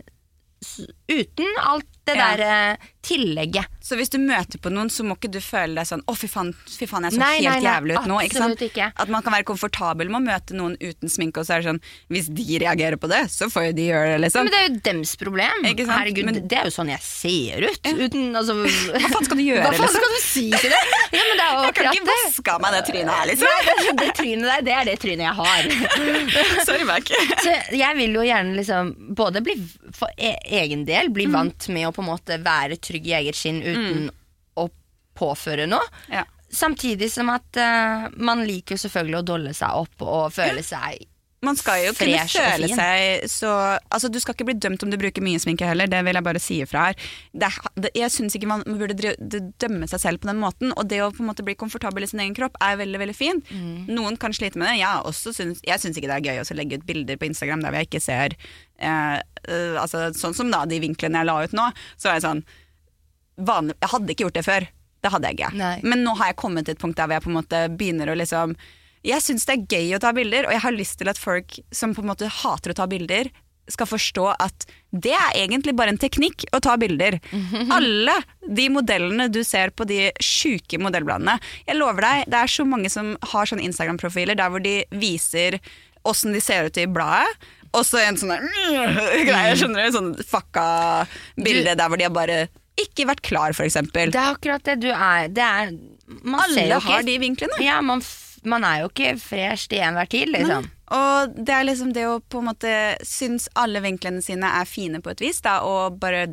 uten 1.08 1.54
alt 1.64 1.86
det 2.08 2.14
Ja. 2.16 2.36
der 2.36 2.40
eh, 2.72 2.76
tillegget. 3.04 3.66
Så 3.84 3.96
hvis 3.96 4.08
du 4.08 4.16
møter 4.20 4.56
på 4.64 4.70
noen, 4.72 4.88
så 4.88 5.04
må 5.04 5.12
ikke 5.16 5.28
du 5.32 5.40
føle 5.44 5.74
deg 5.76 5.84
sånn 5.84 6.00
'Å, 6.08 6.14
fy 6.16 6.26
faen, 6.28 6.54
fy 6.64 6.86
faen 6.88 7.04
jeg 7.04 7.12
så 7.12 7.20
Nei, 7.20 7.34
helt 7.36 7.44
nei, 7.44 7.60
nei, 7.60 7.68
jævlig 7.68 7.96
ut 7.98 8.06
nå'. 8.08 8.20
Ikke 8.24 8.68
ikke. 8.68 8.86
At 8.96 9.08
man 9.12 9.22
kan 9.22 9.32
være 9.36 9.44
komfortabel 9.44 10.08
med 10.08 10.16
å 10.20 10.24
møte 10.24 10.56
noen 10.56 10.76
uten 10.80 11.08
sminke, 11.12 11.40
og 11.40 11.44
så 11.48 11.56
er 11.56 11.60
det 11.62 11.68
sånn 11.68 11.80
Hvis 12.08 12.28
de 12.32 12.58
reagerer 12.64 12.96
på 12.96 13.08
det, 13.12 13.28
så 13.28 13.50
får 13.52 13.66
jo 13.68 13.72
de 13.76 13.84
gjøre 13.92 14.08
det, 14.14 14.20
liksom. 14.24 14.44
Men 14.48 14.52
det 14.52 14.60
er 14.60 14.68
jo 14.68 14.80
dems 14.88 15.12
problem. 15.20 15.64
Herregud, 15.68 16.24
Men- 16.24 16.48
det 16.48 16.58
er 16.58 16.64
jo 16.64 16.70
sånn 16.78 16.88
jeg 16.88 17.00
ser 17.04 17.60
ut. 17.68 17.82
Uten, 17.84 18.32
altså, 18.36 18.56
Hva 19.04 19.08
faen 19.12 19.24
skal 19.28 19.36
du 19.36 19.44
gjøre, 19.44 19.64
Hva 19.68 19.72
faen 19.76 19.84
liksom? 19.84 20.00
skal 20.00 20.10
du 20.16 20.20
si 20.24 20.46
til 20.50 20.70
det? 20.72 20.82
Ja, 21.12 21.22
men 21.28 21.36
det 21.36 21.48
Jeg 21.68 21.74
kan 21.76 21.92
ikke 21.92 22.08
det. 22.08 22.18
vaske 22.24 22.48
av 22.56 22.60
meg 22.64 22.72
det 22.72 22.82
trynet 22.88 23.12
her, 23.12 23.26
liksom. 23.28 23.48
Nei, 23.68 23.92
det, 24.00 24.10
trynet 24.16 24.48
der, 24.48 24.60
det 24.64 24.72
er 24.80 24.84
det 24.88 24.96
trynet 25.04 25.24
jeg 25.28 25.36
har. 25.36 25.60
Sorry, 26.68 26.84
Mac. 26.88 27.04
Jeg 27.72 27.96
vil 28.00 28.12
jo 28.16 28.24
gjerne 28.24 28.56
liksom 28.56 29.14
både 29.14 29.44
bli 29.44 29.56
for 29.92 30.08
e 30.16 30.32
egen 30.64 30.84
del 30.88 30.97
bli 31.12 31.28
vant 31.32 31.68
med 31.74 31.88
å 31.88 31.92
på 31.94 32.02
en 32.04 32.10
måte 32.10 32.40
være 32.42 32.80
trygg 32.82 33.06
i 33.10 33.14
eget 33.20 33.38
skinn 33.38 33.60
uten 33.62 34.08
å 34.58 34.66
påføre 35.18 35.68
noe. 35.70 35.86
Ja. 36.12 36.24
Samtidig 36.48 37.10
som 37.12 37.28
at 37.32 37.58
uh, 37.60 38.08
man 38.16 38.44
liker 38.48 38.76
jo 38.76 38.84
selvfølgelig 38.86 39.20
å 39.20 39.26
dolle 39.34 39.54
seg 39.56 39.82
opp 39.82 40.04
og 40.06 40.32
føle 40.32 40.64
seg 40.64 41.04
Man 41.44 41.54
skal 41.58 41.84
jo 41.84 41.92
kunne 41.94 42.24
føle 42.26 42.66
seg 42.72 43.28
så 43.30 43.50
Altså, 43.94 44.08
Du 44.10 44.18
skal 44.18 44.34
ikke 44.34 44.46
bli 44.48 44.56
dømt 44.58 44.82
om 44.82 44.90
du 44.90 44.96
bruker 44.98 45.22
mye 45.22 45.38
sminke 45.38 45.68
heller, 45.68 45.86
det 45.90 46.00
vil 46.06 46.18
jeg 46.18 46.26
bare 46.26 46.42
si 46.42 46.58
ifra 46.64 46.88
her. 46.88 46.96
Det, 47.32 47.50
det, 47.78 47.92
jeg 47.94 48.10
syns 48.14 48.34
ikke 48.34 48.50
man 48.50 48.64
burde 48.66 49.14
dømme 49.62 49.88
seg 49.90 50.02
selv 50.02 50.22
på 50.22 50.30
den 50.30 50.40
måten. 50.42 50.72
Og 50.74 50.88
det 50.90 51.00
å 51.04 51.10
på 51.14 51.22
en 51.22 51.30
måte 51.30 51.44
bli 51.46 51.54
komfortabel 51.58 52.06
i 52.06 52.10
sin 52.10 52.22
egen 52.24 52.34
kropp 52.36 52.58
er 52.64 52.80
veldig 52.80 53.02
veldig 53.04 53.16
fint. 53.16 53.52
Noen 53.90 54.18
kan 54.20 54.34
slite 54.34 54.58
med 54.58 54.72
det. 54.72 54.80
Jeg, 54.80 55.14
syns, 55.38 55.62
jeg 55.66 55.82
syns 55.82 56.00
ikke 56.00 56.10
det 56.10 56.18
er 56.18 56.32
gøy 56.32 56.42
å 56.42 56.58
legge 56.58 56.80
ut 56.80 56.88
bilder 56.88 57.20
på 57.20 57.28
Instagram 57.30 57.62
der 57.64 57.78
jeg 57.78 57.90
ikke 57.90 58.02
ser 58.02 58.34
eh, 58.34 59.18
eh, 59.46 59.76
altså, 59.78 60.08
Sånn 60.18 60.34
som 60.34 60.50
da 60.50 60.64
de 60.68 60.80
vinklene 60.82 61.22
jeg 61.22 61.28
la 61.28 61.36
ut 61.44 61.54
nå, 61.56 61.68
så 61.96 62.10
er 62.10 62.18
jeg 62.18 62.26
sånn 62.26 62.42
vanlig, 63.38 63.78
Jeg 63.78 63.92
hadde 63.94 64.14
ikke 64.14 64.26
gjort 64.26 64.40
det 64.40 64.46
før. 64.48 64.66
Det 64.98 65.12
hadde 65.14 65.30
jeg 65.30 65.38
ikke. 65.38 65.52
Nei. 65.60 65.76
Men 65.86 66.02
nå 66.02 66.16
har 66.18 66.32
jeg 66.32 66.40
kommet 66.42 66.66
til 66.66 66.74
et 66.74 66.82
punkt 66.82 66.98
der 66.98 67.06
hvor 67.06 67.18
jeg 67.18 67.26
på 67.28 67.30
en 67.30 67.38
måte 67.38 67.62
begynner 67.78 68.10
å 68.10 68.18
liksom 68.18 68.56
Jeg 69.06 69.24
syns 69.24 69.46
det 69.48 69.54
er 69.56 69.76
gøy 69.76 69.96
å 69.96 70.00
ta 70.02 70.14
bilder, 70.16 70.48
og 70.48 70.54
jeg 70.56 70.64
har 70.64 70.74
lyst 70.74 70.98
til 71.00 71.10
at 71.10 71.20
folk 71.20 71.60
som 71.74 71.94
på 71.94 72.02
en 72.04 72.10
måte 72.10 72.30
hater 72.42 72.74
å 72.74 72.78
ta 72.80 72.88
bilder, 72.90 73.30
skal 73.68 73.88
forstå 73.88 74.22
at 74.40 74.64
det 74.96 75.12
er 75.12 75.42
egentlig 75.42 75.74
bare 75.76 75.92
en 75.92 76.00
teknikk 76.00 76.46
å 76.56 76.60
ta 76.64 76.78
bilder. 76.80 77.18
Alle 77.76 78.14
de 78.48 78.68
modellene 78.72 79.28
du 79.32 79.42
ser 79.44 79.74
på 79.76 79.84
de 79.88 80.08
sjuke 80.24 80.80
modellbladene. 80.80 81.36
Jeg 81.68 81.76
lover 81.76 82.06
deg, 82.06 82.30
det 82.32 82.40
er 82.40 82.54
så 82.54 82.64
mange 82.68 82.88
som 82.92 83.12
har 83.32 83.50
sånne 83.50 83.66
Instagram-profiler 83.68 84.38
der 84.38 84.52
hvor 84.52 84.64
de 84.64 84.80
viser 84.96 85.58
åssen 86.08 86.32
de 86.32 86.40
ser 86.40 86.68
ut 86.70 86.80
i 86.80 86.88
bladet. 86.88 87.28
Og 87.76 87.84
så 87.84 88.00
en 88.00 88.16
sånn 88.16 88.32
greie, 89.28 89.52
skjønner 89.60 89.84
du? 89.84 89.92
Sånn 89.92 90.14
fucka 90.24 90.64
bilde 91.36 91.76
der 91.76 91.90
hvor 91.92 92.00
de 92.00 92.08
har 92.08 92.14
bare 92.16 92.38
ikke 92.78 93.08
vært 93.10 93.24
klar, 93.26 93.52
eksempel. 93.52 94.12
Det 94.14 94.20
er 94.22 94.32
akkurat 94.32 94.64
det 94.64 94.78
du 94.80 94.88
er. 94.92 95.28
Det 95.34 95.44
er 95.44 95.74
man 96.22 96.40
ser 96.46 96.62
Alle 96.62 96.64
jo 96.70 96.78
ikke, 96.78 96.92
har 96.94 97.04
de 97.04 97.16
vinklene. 97.20 97.58
Ja, 97.60 97.80
man, 97.84 98.00
man 98.48 98.64
er 98.64 98.82
jo 98.82 98.88
ikke 98.90 99.14
fresh 99.20 99.68
til 99.70 99.82
enhver 99.84 100.08
tid, 100.10 100.32
liksom. 100.34 100.66
Og 100.96 101.34
det 101.36 101.52
er 101.52 101.66
liksom 101.68 101.92
det 101.92 102.06
å 102.08 102.18
på 102.20 102.40
en 102.40 102.48
måte 102.48 102.72
synes 103.04 103.48
alle 103.60 103.82
vinklene 103.84 104.22
sine 104.24 104.48
er 104.60 104.64
fine 104.68 105.02
på 105.04 105.12
et 105.12 105.20
vis, 105.20 105.40
da, 105.44 105.58
og 105.66 105.98
bare 106.00 106.26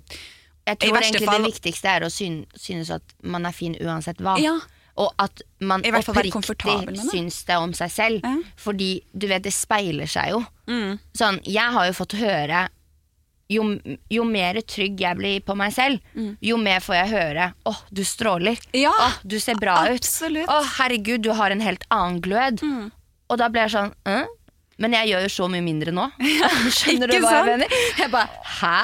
Jeg 0.65 0.79
tror 0.79 0.97
egentlig 0.97 1.27
fall- 1.27 1.43
det 1.43 1.51
viktigste 1.53 1.91
er 1.91 2.05
å 2.07 2.09
synes 2.09 2.89
at 2.95 3.03
man 3.21 3.45
er 3.45 3.51
fin 3.51 3.75
uansett 3.81 4.17
hva. 4.23 4.37
Ja. 4.41 4.55
Og 4.97 5.11
at 5.19 5.41
man 5.59 5.83
oppriktig 5.83 6.95
syns 7.11 7.41
det 7.45 7.57
om 7.59 7.73
seg 7.75 7.91
selv. 7.91 8.21
Ja. 8.23 8.37
Fordi 8.55 9.01
du 9.11 9.27
vet, 9.27 9.43
det 9.43 9.51
speiler 9.53 10.07
seg 10.07 10.31
jo. 10.31 10.39
Mm. 10.71 10.99
Sånn, 11.13 11.41
jeg 11.43 11.71
har 11.75 11.85
jo 11.89 11.91
fått 11.93 12.15
høre 12.17 12.69
jo, 13.51 13.65
jo 14.09 14.23
mer 14.25 14.61
trygg 14.65 15.01
jeg 15.01 15.19
blir 15.19 15.41
på 15.45 15.55
meg 15.57 15.73
selv, 15.75 15.99
jo 16.41 16.57
mer 16.57 16.79
får 16.81 16.95
jeg 16.95 17.11
høre 17.13 17.51
'Å, 17.65 17.75
du 17.91 18.01
stråler'. 18.01 18.61
Mm. 18.71 18.79
Ja, 18.81 18.93
'Å, 18.93 19.11
du 19.23 19.39
ser 19.39 19.59
bra 19.61 19.85
ut'. 19.89 20.05
'Å, 20.05 20.47
oh, 20.49 20.71
herregud, 20.79 21.21
du 21.21 21.33
har 21.33 21.51
en 21.51 21.61
helt 21.61 21.85
annen 21.89 22.21
glød. 22.21 22.63
Mm. 22.63 22.91
Og 23.29 23.37
da 23.37 23.49
blir 23.49 23.65
jeg 23.65 23.77
sånn 23.77 23.93
«Hæ? 24.05 24.25
Men 24.81 24.91
jeg 24.91 25.13
gjør 25.13 25.21
jo 25.23 25.29
så 25.31 25.45
mye 25.47 25.63
mindre 25.63 25.91
nå. 25.95 26.03
Skjønner 26.77 27.07
du 27.07 27.15
hva 27.23 27.29
sant? 27.31 27.47
jeg 27.47 27.59
mener? 27.61 27.75
Jeg 27.95 28.11
bare, 28.11 28.41
hæ? 28.57 28.79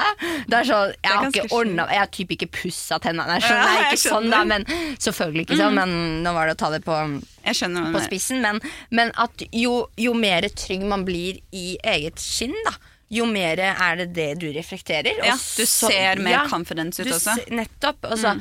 Det 0.48 0.56
er 0.56 0.68
sånn, 0.70 0.94
jeg 0.96 1.12
har 1.12 1.26
ikke 1.28 1.58
ordna 1.58 1.84
Jeg 1.92 2.00
har 2.00 2.12
typ 2.16 2.32
ikke 2.36 2.48
pussa 2.54 2.98
tennene. 3.02 3.36
Ja, 3.36 3.44
skjønner, 3.44 3.66
ja, 3.68 3.82
jeg 3.82 3.98
ikke 3.98 4.02
sånn 4.06 4.30
da, 4.32 4.40
men. 4.48 4.64
Mm. 4.70 4.94
Selvfølgelig 5.04 5.44
ikke 5.46 5.58
sånn, 5.60 5.76
men 5.76 6.22
nå 6.24 6.32
var 6.32 6.48
det 6.48 6.56
å 6.56 6.60
ta 6.62 6.70
det 6.72 6.80
på 6.86 6.96
Jeg 7.42 7.58
skjønner 7.58 7.92
på 7.92 8.04
spissen, 8.06 8.40
men, 8.44 8.62
men 8.94 9.12
at 9.20 9.44
jo, 9.52 9.74
jo 10.00 10.16
mer 10.16 10.48
trygg 10.56 10.86
man 10.88 11.04
blir 11.08 11.42
i 11.52 11.76
eget 11.92 12.22
skinn, 12.22 12.56
da, 12.64 12.72
jo 13.12 13.26
mer 13.28 13.60
er 13.60 13.98
det 14.00 14.08
det 14.16 14.28
du 14.40 14.46
reflekterer. 14.54 15.20
Ja, 15.26 15.34
du 15.36 15.66
ser 15.68 16.20
mer 16.22 16.38
ja, 16.38 16.44
confidence 16.50 17.02
ut 17.02 17.12
også. 17.12 17.36
Mm. 17.42 17.58
Nettopp. 17.60 18.08
Altså, 18.08 18.36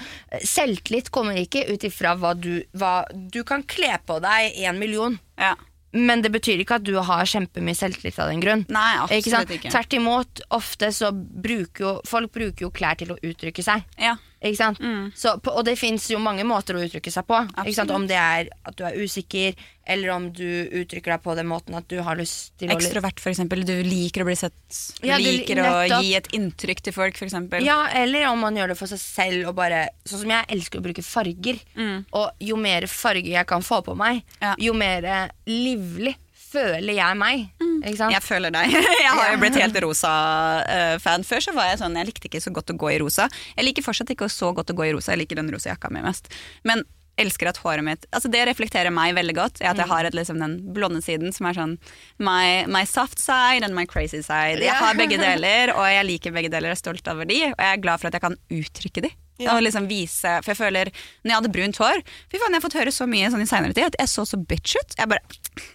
Selvtillit 0.48 1.12
kommer 1.14 1.40
ikke 1.42 1.66
ut 1.72 1.84
ifra 1.88 2.16
hva 2.20 2.34
du 2.38 2.54
hva, 2.78 3.02
Du 3.12 3.44
kan 3.48 3.66
kle 3.68 3.98
på 4.08 4.22
deg 4.24 4.56
en 4.64 4.80
million. 4.80 5.20
Ja. 5.40 5.56
Men 5.92 6.24
det 6.24 6.32
betyr 6.32 6.62
ikke 6.64 6.78
at 6.80 6.88
du 6.88 6.94
har 7.04 7.28
kjempemye 7.28 7.76
selvtillit 7.76 8.20
av 8.24 8.32
den 8.32 8.44
grunn. 8.44 8.64
Nei, 8.72 8.90
absolutt 9.02 9.50
Ikke 9.50 9.58
ikke. 9.58 9.72
Tvert 9.74 9.96
imot, 9.98 10.44
ofte 10.56 10.92
så 10.96 11.12
bruker 11.12 11.88
jo 11.88 11.96
folk 12.08 12.32
bruker 12.32 12.68
jo 12.68 12.72
klær 12.72 13.00
til 13.02 13.12
å 13.12 13.20
uttrykke 13.20 13.66
seg. 13.66 13.84
Ja. 14.00 14.16
Mm. 14.42 15.12
Så, 15.16 15.36
og 15.52 15.66
det 15.66 15.78
fins 15.78 16.08
jo 16.10 16.18
mange 16.22 16.44
måter 16.48 16.74
å 16.78 16.82
uttrykke 16.82 17.12
seg 17.14 17.28
på. 17.30 17.38
Om 17.94 18.08
det 18.10 18.18
er 18.18 18.50
at 18.66 18.76
du 18.78 18.84
er 18.88 18.98
usikker, 18.98 19.54
eller 19.86 20.10
om 20.14 20.28
du 20.34 20.46
uttrykker 20.82 21.14
deg 21.14 21.22
på 21.22 21.36
den 21.38 21.48
måten 21.50 21.76
at 21.78 21.88
du 21.90 22.00
har 22.02 22.18
lyst 22.18 22.54
til 22.58 22.70
å 22.70 22.78
Ekstrovert, 22.78 23.22
eksempel. 23.22 23.62
Du 23.68 23.74
liker 23.86 24.24
å 24.24 24.28
bli 24.30 24.36
sett. 24.40 24.54
Du 25.02 25.08
Ja, 25.08 25.18
liker 25.22 25.62
å 25.62 26.02
gi 26.02 26.16
et 26.18 26.32
inntrykk 26.34 26.82
til 26.82 26.94
folk, 26.94 27.22
eksempel. 27.22 27.64
Ja, 27.66 27.88
eller 27.94 28.28
om 28.32 28.40
man 28.40 28.58
gjør 28.58 28.74
det 28.74 28.78
for 28.82 28.88
seg 28.90 29.00
selv 29.02 29.48
og 29.52 29.56
bare 29.62 29.90
Sånn 30.06 30.24
som 30.24 30.30
jeg 30.34 30.46
elsker 30.50 30.80
å 30.82 30.86
bruke 30.86 31.04
farger. 31.06 31.60
Og 32.12 32.32
jo 32.42 32.58
mer 32.58 32.88
farger 32.90 33.32
jeg 33.38 33.48
kan 33.48 33.62
få 33.62 33.84
på 33.86 33.96
meg, 33.96 34.22
Mm. 34.22 34.42
Ja. 34.42 34.56
jo 34.58 34.74
mer 34.74 35.32
livlig 35.46 36.16
føler 36.52 36.94
jeg 36.98 37.18
meg. 37.20 37.50
Ikke 37.82 37.98
sant? 37.98 38.14
Jeg 38.14 38.24
føler 38.26 38.54
deg. 38.54 38.74
Jeg 39.06 39.12
har 39.18 39.34
jo 39.34 39.42
blitt 39.42 39.58
helt 39.58 39.78
rosa-fan. 39.84 41.28
Før 41.28 41.46
så 41.48 41.54
var 41.56 41.72
jeg 41.72 41.82
sånn, 41.82 41.96
jeg 41.98 42.10
likte 42.12 42.30
ikke 42.30 42.42
så 42.44 42.54
godt 42.54 42.74
å 42.74 42.78
gå 42.78 42.92
i 42.94 42.98
rosa. 43.02 43.26
Jeg 43.58 43.66
liker 43.66 43.86
fortsatt 43.86 44.12
ikke 44.14 44.30
så 44.32 44.52
godt 44.56 44.74
å 44.74 44.78
gå 44.78 44.90
i 44.90 44.96
rosa, 44.96 45.16
jeg 45.16 45.24
liker 45.24 45.40
den 45.42 45.50
rosa 45.54 45.72
jakka 45.74 45.90
mi 45.94 46.04
mest. 46.06 46.30
Men 46.68 46.84
elsker 47.22 47.50
at 47.52 47.60
håret 47.62 47.84
mitt 47.86 48.06
Altså 48.16 48.30
Det 48.32 48.40
reflekterer 48.48 48.94
meg 48.94 49.16
veldig 49.18 49.36
godt. 49.38 49.62
At 49.62 49.80
jeg 49.80 49.90
har 49.90 50.08
et, 50.08 50.16
liksom, 50.18 50.40
den 50.42 50.56
blonde 50.76 51.02
siden 51.04 51.34
som 51.36 51.50
er 51.50 51.58
sånn 51.58 51.74
my, 52.24 52.68
my 52.72 52.86
soft 52.88 53.20
side 53.22 53.66
and 53.66 53.76
my 53.78 53.86
crazy 53.90 54.22
side. 54.26 54.62
Jeg 54.64 54.78
har 54.78 54.98
begge 55.00 55.20
deler, 55.26 55.74
og 55.76 55.86
jeg 55.90 56.08
liker 56.08 56.36
begge 56.36 56.54
deler. 56.54 56.72
Jeg 56.72 56.80
er 56.80 56.84
stolt 56.86 57.12
over 57.12 57.28
de, 57.30 57.42
og 57.52 57.58
jeg 57.58 57.76
er 57.76 57.84
glad 57.84 58.02
for 58.02 58.12
at 58.12 58.18
jeg 58.18 58.26
kan 58.26 58.40
uttrykke 58.62 59.06
de. 59.08 59.14
Og 59.50 59.62
liksom 59.66 59.88
vise, 59.90 60.36
for 60.44 60.52
jeg 60.52 60.58
føler 60.60 60.92
Når 60.94 61.32
jeg 61.32 61.38
hadde 61.40 61.50
brunt 61.56 61.80
hår 61.82 62.04
Fy 62.30 62.38
faen, 62.38 62.54
jeg 62.54 62.60
har 62.60 62.62
fått 62.62 62.76
høre 62.78 62.92
så 62.94 63.08
mye 63.10 63.32
sånn 63.34 63.42
i 63.42 63.48
senere 63.50 63.74
tid 63.74 63.88
at 63.88 63.98
jeg 63.98 64.12
så 64.12 64.26
så 64.30 64.38
bitch 64.38 64.76
ut. 64.78 64.94
Jeg 65.00 65.10
bare? 65.10 65.72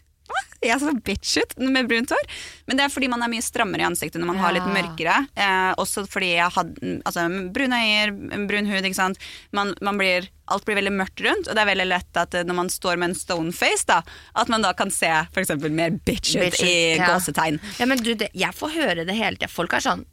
Jeg 0.64 0.80
så 0.80 0.92
bitch 1.04 1.36
ut 1.38 1.52
med 1.60 1.88
brunt 1.88 2.10
hår. 2.10 2.30
Men 2.66 2.78
det 2.78 2.86
er 2.86 2.92
fordi 2.92 3.10
man 3.12 3.22
er 3.22 3.30
mye 3.30 3.44
strammere 3.44 3.84
i 3.84 3.86
ansiktet 3.86 4.18
når 4.20 4.30
man 4.32 4.40
har 4.40 4.54
litt 4.56 4.66
mørkere. 4.66 5.18
Eh, 5.36 5.72
også 5.78 6.06
fordi 6.10 6.32
jeg 6.34 6.54
hadde 6.56 6.94
altså, 7.06 7.26
brune 7.54 7.80
øyer, 7.82 8.14
brun 8.48 8.70
hud. 8.70 8.80
Ikke 8.80 8.98
sant? 8.98 9.20
Man, 9.56 9.74
man 9.84 10.00
blir, 10.00 10.28
alt 10.52 10.66
blir 10.66 10.80
veldig 10.80 10.94
mørkt 10.96 11.22
rundt, 11.26 11.50
og 11.50 11.58
det 11.58 11.62
er 11.62 11.70
veldig 11.70 11.88
lett 11.90 12.22
at 12.22 12.38
når 12.48 12.58
man 12.62 12.72
står 12.72 12.98
med 13.02 13.12
en 13.12 13.18
stone 13.18 13.54
face, 13.54 13.86
da, 13.88 14.00
at 14.40 14.50
man 14.52 14.64
da 14.64 14.72
kan 14.78 14.90
se 14.94 15.12
eksempel 15.36 15.74
mer 15.74 15.94
bitch 16.06 16.34
ut 16.34 16.46
Bitch 16.46 16.64
ut, 16.64 16.68
i 16.70 16.96
ja. 16.96 17.12
gåsetegn. 17.12 17.60
Ja, 17.80 17.90
men 17.90 18.02
du, 18.02 18.14
det, 18.18 18.32
jeg 18.34 18.56
får 18.56 18.74
høre 18.74 19.06
det 19.06 19.18
hele 19.18 19.38
tida. 19.38 19.52
Folk 19.52 19.76
er 19.76 19.84
sånn 19.84 20.06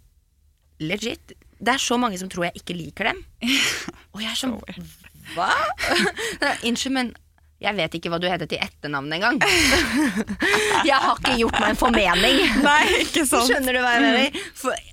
legit. 0.83 1.33
Det 1.63 1.77
er 1.77 1.81
så 1.81 1.97
mange 2.01 2.19
som 2.19 2.29
tror 2.31 2.49
jeg 2.49 2.61
ikke 2.63 2.75
liker 2.75 3.13
dem. 3.13 3.23
Og 4.13 4.21
jeg 4.23 4.33
er 4.33 4.39
sånn 4.39 4.57
Hva? 5.33 5.51
Unnskyld, 6.67 6.95
men 6.97 7.13
jeg 7.63 7.77
vet 7.77 7.93
ikke 7.97 8.11
hva 8.11 8.19
du 8.19 8.27
heter 8.27 8.49
til 8.49 8.59
etternavn 8.63 9.13
engang. 9.15 9.37
jeg 10.89 10.97
har 10.99 11.19
ikke 11.19 11.37
gjort 11.39 11.59
meg 11.61 11.69
en 11.71 11.79
formening. 11.79 12.41
Nei, 12.67 12.81
ikke 13.05 13.23
sant. 13.29 13.47
Skjønner 13.47 13.77
du 13.77 13.81
hva 13.83 13.93
jeg 13.95 14.03
mener? 14.07 14.43
For 14.59 14.89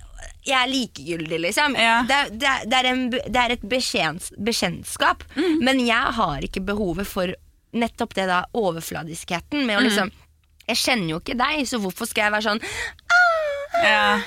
jeg 0.47 0.57
er 0.57 0.71
likegyldig, 0.71 1.41
liksom. 1.49 1.77
Ja. 1.77 2.01
Det, 2.09 2.21
det, 2.41 2.55
det, 2.71 2.79
er 2.79 2.89
en, 2.93 3.05
det 3.13 3.41
er 3.43 3.55
et 3.57 3.67
bekjens, 3.69 4.31
bekjentskap. 4.39 5.27
Men 5.61 5.83
jeg 5.85 6.17
har 6.17 6.47
ikke 6.47 6.63
behovet 6.71 7.09
for 7.11 7.35
nettopp 7.77 8.17
det 8.19 8.27
da 8.31 8.41
overfladiskheten 8.59 9.63
med 9.63 9.79
å 9.79 9.83
liksom 9.85 10.09
Jeg 10.67 10.79
kjenner 10.81 11.13
jo 11.13 11.19
ikke 11.21 11.37
deg, 11.39 11.61
så 11.71 11.79
hvorfor 11.83 12.09
skal 12.11 12.25
jeg 12.25 12.35
være 12.35 12.47
sånn 12.49 12.63
Ja. 13.87 14.19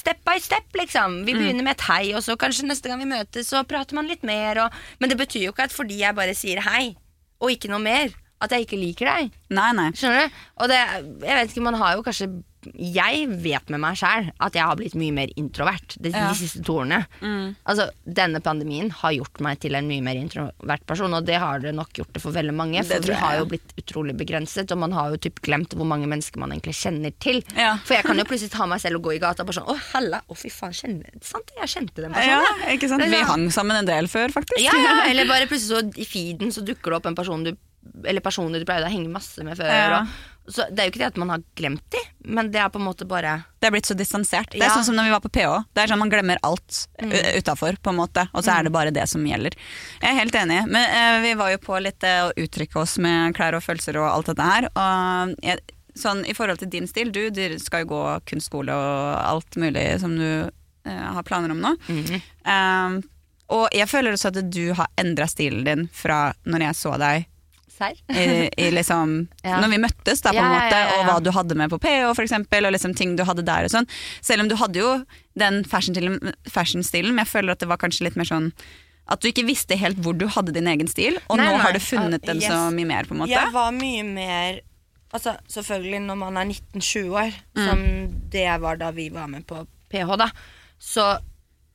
Step 0.00 0.24
by 0.26 0.38
step, 0.42 0.66
liksom. 0.78 1.20
Vi 1.28 1.36
begynner 1.36 1.66
med 1.66 1.76
et 1.76 1.86
hei, 1.90 2.02
og 2.16 2.24
så 2.24 2.36
kanskje 2.40 2.66
neste 2.68 2.90
gang 2.90 3.02
vi 3.02 3.10
møtes, 3.10 3.50
så 3.52 3.62
prater 3.68 3.98
man 3.98 4.08
litt 4.10 4.24
mer. 4.26 4.64
Og, 4.64 4.80
men 5.00 5.12
det 5.12 5.18
betyr 5.20 5.46
jo 5.46 5.54
ikke 5.54 5.68
at 5.68 5.76
fordi 5.76 6.00
jeg 6.02 6.16
bare 6.18 6.36
sier 6.38 6.62
hei, 6.66 6.94
og 7.40 7.54
ikke 7.54 7.70
noe 7.72 7.82
mer, 7.84 8.12
at 8.40 8.54
jeg 8.54 8.64
ikke 8.64 8.80
liker 8.80 9.10
deg. 9.10 9.34
Nei, 9.52 9.70
nei. 9.76 9.90
Skjønner 9.96 10.26
du? 10.26 10.38
Og 10.62 10.70
det, 10.72 10.78
jeg 11.26 11.36
vet 11.36 11.52
ikke, 11.52 11.64
man 11.68 11.76
har 11.80 11.98
jo 11.98 12.04
kanskje 12.06 12.30
Jeg 12.76 13.26
vet 13.40 13.70
med 13.72 13.80
meg 13.80 13.96
sjæl 13.96 14.26
at 14.42 14.56
jeg 14.58 14.64
har 14.68 14.76
blitt 14.76 14.94
mye 15.00 15.14
mer 15.16 15.30
introvert 15.40 15.94
de, 15.96 16.10
Ja. 16.12 16.28
de 16.28 16.36
siste 16.36 16.60
to 16.66 16.74
årene. 16.82 16.98
Altså, 17.64 17.86
Denne 18.04 18.40
pandemien 18.44 18.90
har 18.90 19.12
gjort 19.16 19.40
meg 19.40 19.60
til 19.62 19.74
en 19.78 19.88
mye 19.88 20.02
mer 20.04 20.18
introvert 20.20 20.84
person, 20.86 21.14
og 21.16 21.24
det 21.24 21.38
har 21.40 21.60
det 21.62 21.72
nok 21.74 21.92
gjort 21.96 22.12
det 22.12 22.20
for 22.22 22.32
veldig 22.36 22.52
mange. 22.54 22.82
For 22.84 23.00
vi 23.00 23.16
har 23.16 23.38
jo 23.38 23.46
blitt 23.46 23.72
utrolig 23.80 24.16
begrenset, 24.18 24.70
og 24.72 24.78
man 24.82 24.92
har 24.92 25.10
jo 25.14 25.16
typ 25.16 25.40
glemt 25.46 25.72
hvor 25.78 25.88
mange 25.88 26.06
mennesker 26.10 26.36
man 26.42 26.52
egentlig 26.52 26.76
kjenner 26.76 27.14
til. 27.22 27.40
Ja. 27.56 27.76
For 27.84 27.94
jeg 27.96 28.04
kan 28.04 28.18
jo 28.20 28.24
plutselig 28.28 28.52
ta 28.52 28.66
meg 28.66 28.80
selv 28.84 29.00
og 29.00 29.08
gå 29.08 29.16
i 29.16 29.22
gata 29.22 29.42
og 29.42 29.48
bare 29.50 29.60
sånn 29.60 29.70
Å, 29.72 29.78
hella, 29.94 30.20
å 30.28 30.36
fy 30.36 30.50
faen, 30.52 30.76
kjenner 30.76 31.16
sant? 31.24 31.50
Jeg 31.56 31.68
kjente 31.72 32.04
den 32.04 32.12
personen. 32.12 32.60
Ja, 32.66 32.74
ikke 32.76 32.88
sant? 32.92 33.04
Vi 33.08 33.24
hang 33.32 33.48
sammen 33.54 33.76
en 33.80 33.88
del 33.88 34.06
før, 34.10 34.28
faktisk. 34.36 34.60
ja, 34.64 34.76
ja, 34.76 34.94
eller 35.10 35.24
bare 35.30 35.48
plutselig 35.50 35.80
så 35.80 36.00
i 36.00 36.04
feeden 36.08 36.52
så 36.52 36.60
dukker 36.66 36.90
det 36.92 37.00
opp 37.00 37.06
en 37.10 37.16
person 37.18 37.44
du 37.46 37.54
Eller 38.04 38.20
personer 38.20 38.60
du 38.60 38.66
pleide 38.68 38.84
å 38.86 38.92
henge 38.92 39.08
masse 39.08 39.40
med 39.42 39.56
før. 39.56 39.70
Ja. 39.72 40.00
Og, 40.04 40.29
så 40.52 40.66
det 40.70 40.82
er 40.82 40.88
jo 40.88 40.92
ikke 40.92 41.02
det 41.02 41.08
at 41.12 41.20
man 41.20 41.32
har 41.32 41.42
glemt 41.58 41.84
de, 41.94 42.02
men 42.36 42.50
det 42.52 42.60
er 42.62 42.68
på 42.72 42.80
en 42.80 42.86
måte 42.86 43.06
bare 43.08 43.38
Det 43.60 43.68
er 43.68 43.74
blitt 43.74 43.88
så 43.88 43.96
distansert. 43.96 44.50
Det 44.52 44.60
er 44.60 44.68
Ja. 44.68 44.74
sånn 44.76 44.84
som 44.90 44.96
når 44.96 45.08
vi 45.08 45.14
var 45.14 45.24
på 45.24 45.32
PH. 45.32 45.64
Det 45.74 45.82
er 45.82 45.92
sånn 45.92 46.00
Man 46.00 46.10
glemmer 46.12 46.38
alt 46.42 46.86
mm. 47.00 47.12
utafor, 47.38 47.76
på 47.82 47.90
en 47.90 47.98
måte, 48.00 48.28
og 48.32 48.44
så 48.44 48.58
er 48.58 48.64
det 48.64 48.72
bare 48.72 48.90
det 48.94 49.08
som 49.08 49.24
gjelder. 49.26 49.56
Jeg 50.02 50.10
er 50.10 50.18
helt 50.18 50.34
enig. 50.34 50.62
Men 50.68 50.88
uh, 50.90 51.20
vi 51.24 51.34
var 51.34 51.50
jo 51.52 51.58
på 51.64 51.80
litt 51.82 52.02
uh, 52.04 52.28
å 52.28 52.32
uttrykke 52.36 52.80
oss 52.80 52.98
med 52.98 53.34
klær 53.36 53.58
og 53.58 53.62
følelser 53.64 54.00
og 54.00 54.08
alt 54.08 54.32
dette 54.32 54.48
her. 54.48 54.68
Og 54.72 55.34
jeg, 55.44 55.60
sånn 55.98 56.24
i 56.24 56.34
forhold 56.34 56.62
til 56.62 56.70
din 56.72 56.88
stil, 56.88 57.12
du, 57.12 57.28
du 57.30 57.58
skal 57.60 57.84
jo 57.84 57.92
gå 57.92 58.02
kunstskole 58.30 58.72
og 58.72 59.20
alt 59.20 59.56
mulig 59.60 59.86
som 60.00 60.16
du 60.16 60.48
uh, 60.48 61.08
har 61.16 61.22
planer 61.28 61.52
om 61.52 61.60
nå. 61.60 61.74
Mm. 61.88 62.20
Eh, 62.20 63.00
og 63.50 63.66
jeg 63.74 63.88
føler 63.90 64.14
også 64.14 64.30
at 64.30 64.40
du 64.52 64.72
har 64.78 64.90
endra 65.00 65.26
stilen 65.30 65.64
din 65.66 65.88
fra 65.92 66.30
når 66.46 66.68
jeg 66.68 66.78
så 66.78 66.94
deg 67.02 67.26
Serr? 67.80 67.96
i, 68.12 68.50
i 68.60 68.68
liksom, 68.76 69.14
Ja. 69.46 69.56
Når 69.64 69.72
vi 69.72 69.80
møttes, 69.86 70.20
da, 70.24 70.34
på 70.36 70.42
en 70.44 70.52
måte, 70.52 70.82
og 70.98 71.08
hva 71.08 71.16
du 71.24 71.30
hadde 71.34 71.56
med 71.58 71.72
på 71.72 71.80
PH, 71.82 72.12
for 72.18 72.22
eksempel, 72.26 72.68
og 72.68 72.74
liksom 72.76 72.94
ting 72.98 73.16
du 73.18 73.24
hadde 73.28 73.44
der 73.48 73.66
og 73.66 73.72
sånn. 73.72 73.88
Selv 74.20 74.44
om 74.44 74.52
du 74.52 74.56
hadde 74.60 74.82
jo 74.82 74.92
den 75.40 75.62
fashion-stilen, 75.64 76.34
fashion-stilen, 76.52 77.14
men 77.16 77.24
jeg 77.24 77.32
føler 77.32 77.56
at 77.56 77.64
det 77.64 77.70
var 77.72 77.80
kanskje 77.80 78.06
litt 78.10 78.18
mer 78.20 78.28
sånn 78.28 78.50
at 79.10 79.18
du 79.24 79.26
ikke 79.32 79.42
visste 79.48 79.74
helt 79.80 79.98
hvor 80.04 80.14
du 80.14 80.26
hadde 80.30 80.52
din 80.54 80.68
egen 80.70 80.86
stil, 80.86 81.16
og 81.26 81.40
Nei, 81.40 81.48
nå 81.48 81.56
nei. 81.56 81.62
har 81.64 81.72
du 81.74 81.80
funnet 81.82 82.22
den 82.28 82.38
Yes. 82.44 82.52
så 82.52 82.68
mye 82.76 82.86
mer, 82.86 83.08
på 83.08 83.16
en 83.16 83.24
måte. 83.24 83.32
Jeg 83.34 83.54
var 83.56 83.72
mye 83.74 84.04
mer 84.06 84.60
Altså 85.10 85.32
Selvfølgelig 85.50 85.98
når 86.04 86.18
man 86.20 86.36
er 86.38 86.44
19-20 86.52 87.08
år, 87.18 87.32
Mm. 87.58 87.64
som 87.66 87.80
det 88.30 88.44
var 88.62 88.76
da 88.78 88.92
vi 88.94 89.08
var 89.10 89.26
med 89.26 89.42
på 89.48 89.64
PH, 89.90 90.12
da, 90.20 90.28
så, 90.78 91.08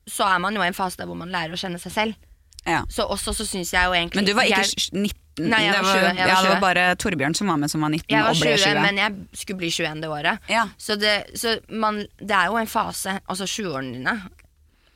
så 0.08 0.24
er 0.24 0.38
man 0.40 0.56
jo 0.56 0.62
i 0.64 0.70
en 0.70 0.78
fase 0.78 0.96
der 0.96 1.04
hvor 1.10 1.18
man 1.20 1.28
lærer 1.28 1.52
å 1.52 1.60
kjenne 1.60 1.76
seg 1.82 1.92
selv. 1.92 2.14
Ja. 2.64 2.80
Så 2.88 3.04
også 3.04 3.34
så 3.36 3.44
syns 3.44 3.74
jeg 3.74 3.84
jo 3.84 3.92
egentlig 3.92 4.16
Men 4.22 4.24
du 4.24 4.32
var 4.34 4.48
ikke 4.48 4.62
jeg, 4.64 4.88
19? 4.96 5.12
Nei, 5.36 5.66
jeg 5.66 5.84
var 5.84 5.90
20, 5.90 6.06
jeg 6.06 6.16
var 6.16 6.30
ja, 6.30 6.36
det 6.42 6.52
var 6.54 6.62
bare 6.64 6.84
Torbjørn 6.96 7.34
som 7.36 7.50
var 7.52 7.60
med 7.60 7.72
som 7.72 7.82
var 7.84 7.92
19 7.92 8.08
jeg 8.08 8.24
var 8.24 8.32
og 8.32 8.40
ble 8.40 8.54
20, 8.56 8.62
20. 8.64 8.80
men 8.86 9.00
jeg 9.02 9.42
skulle 9.42 9.60
bli 9.60 9.70
21 9.74 10.00
det 10.00 10.08
året. 10.08 10.48
Ja. 10.48 10.64
Så, 10.80 10.96
det, 11.00 11.14
så 11.36 11.58
man, 11.68 12.00
det 12.16 12.32
er 12.38 12.48
jo 12.48 12.56
en 12.60 12.70
fase, 12.70 13.18
altså 13.28 13.48
20-årene 13.50 13.98
dine 13.98 14.16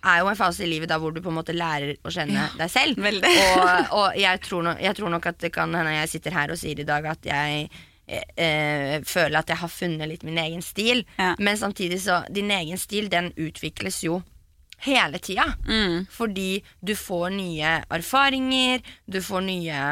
er 0.01 0.23
jo 0.23 0.31
en 0.31 0.39
fase 0.39 0.65
i 0.65 0.71
livet 0.71 0.89
da 0.89 0.97
hvor 1.01 1.13
du 1.13 1.21
på 1.21 1.29
en 1.29 1.39
måte 1.41 1.53
lærer 1.57 1.99
å 2.01 2.13
kjenne 2.13 2.47
deg 2.57 2.73
selv. 2.73 3.05
og 3.05 3.93
og 4.01 4.19
jeg, 4.19 4.43
tror 4.47 4.65
no, 4.65 4.75
jeg 4.81 4.97
tror 4.97 5.13
nok 5.13 5.31
at 5.31 5.41
det 5.45 5.53
kan 5.55 5.75
hende 5.77 5.95
jeg 5.99 6.13
sitter 6.15 6.37
her 6.37 6.53
og 6.53 6.61
sier 6.61 6.81
i 6.81 6.89
dag 6.89 7.07
at 7.11 7.29
jeg 7.29 7.67
eh, 8.09 8.25
eh, 8.37 8.97
føler 9.05 9.41
at 9.43 9.53
jeg 9.53 9.61
har 9.61 9.73
funnet 9.73 10.09
litt 10.09 10.25
min 10.27 10.41
egen 10.41 10.65
stil. 10.65 11.05
Ja. 11.19 11.35
Men 11.39 11.61
samtidig 11.61 12.01
så 12.07 12.23
Din 12.33 12.51
egen 12.51 12.81
stil, 12.81 13.11
den 13.13 13.33
utvikles 13.37 14.03
jo 14.07 14.23
hele 14.87 15.21
tida. 15.21 15.45
Mm. 15.69 16.07
Fordi 16.11 16.63
du 16.81 16.95
får 16.97 17.29
nye 17.37 17.77
erfaringer, 17.93 18.81
du 19.05 19.21
får 19.23 19.45
nye 19.45 19.83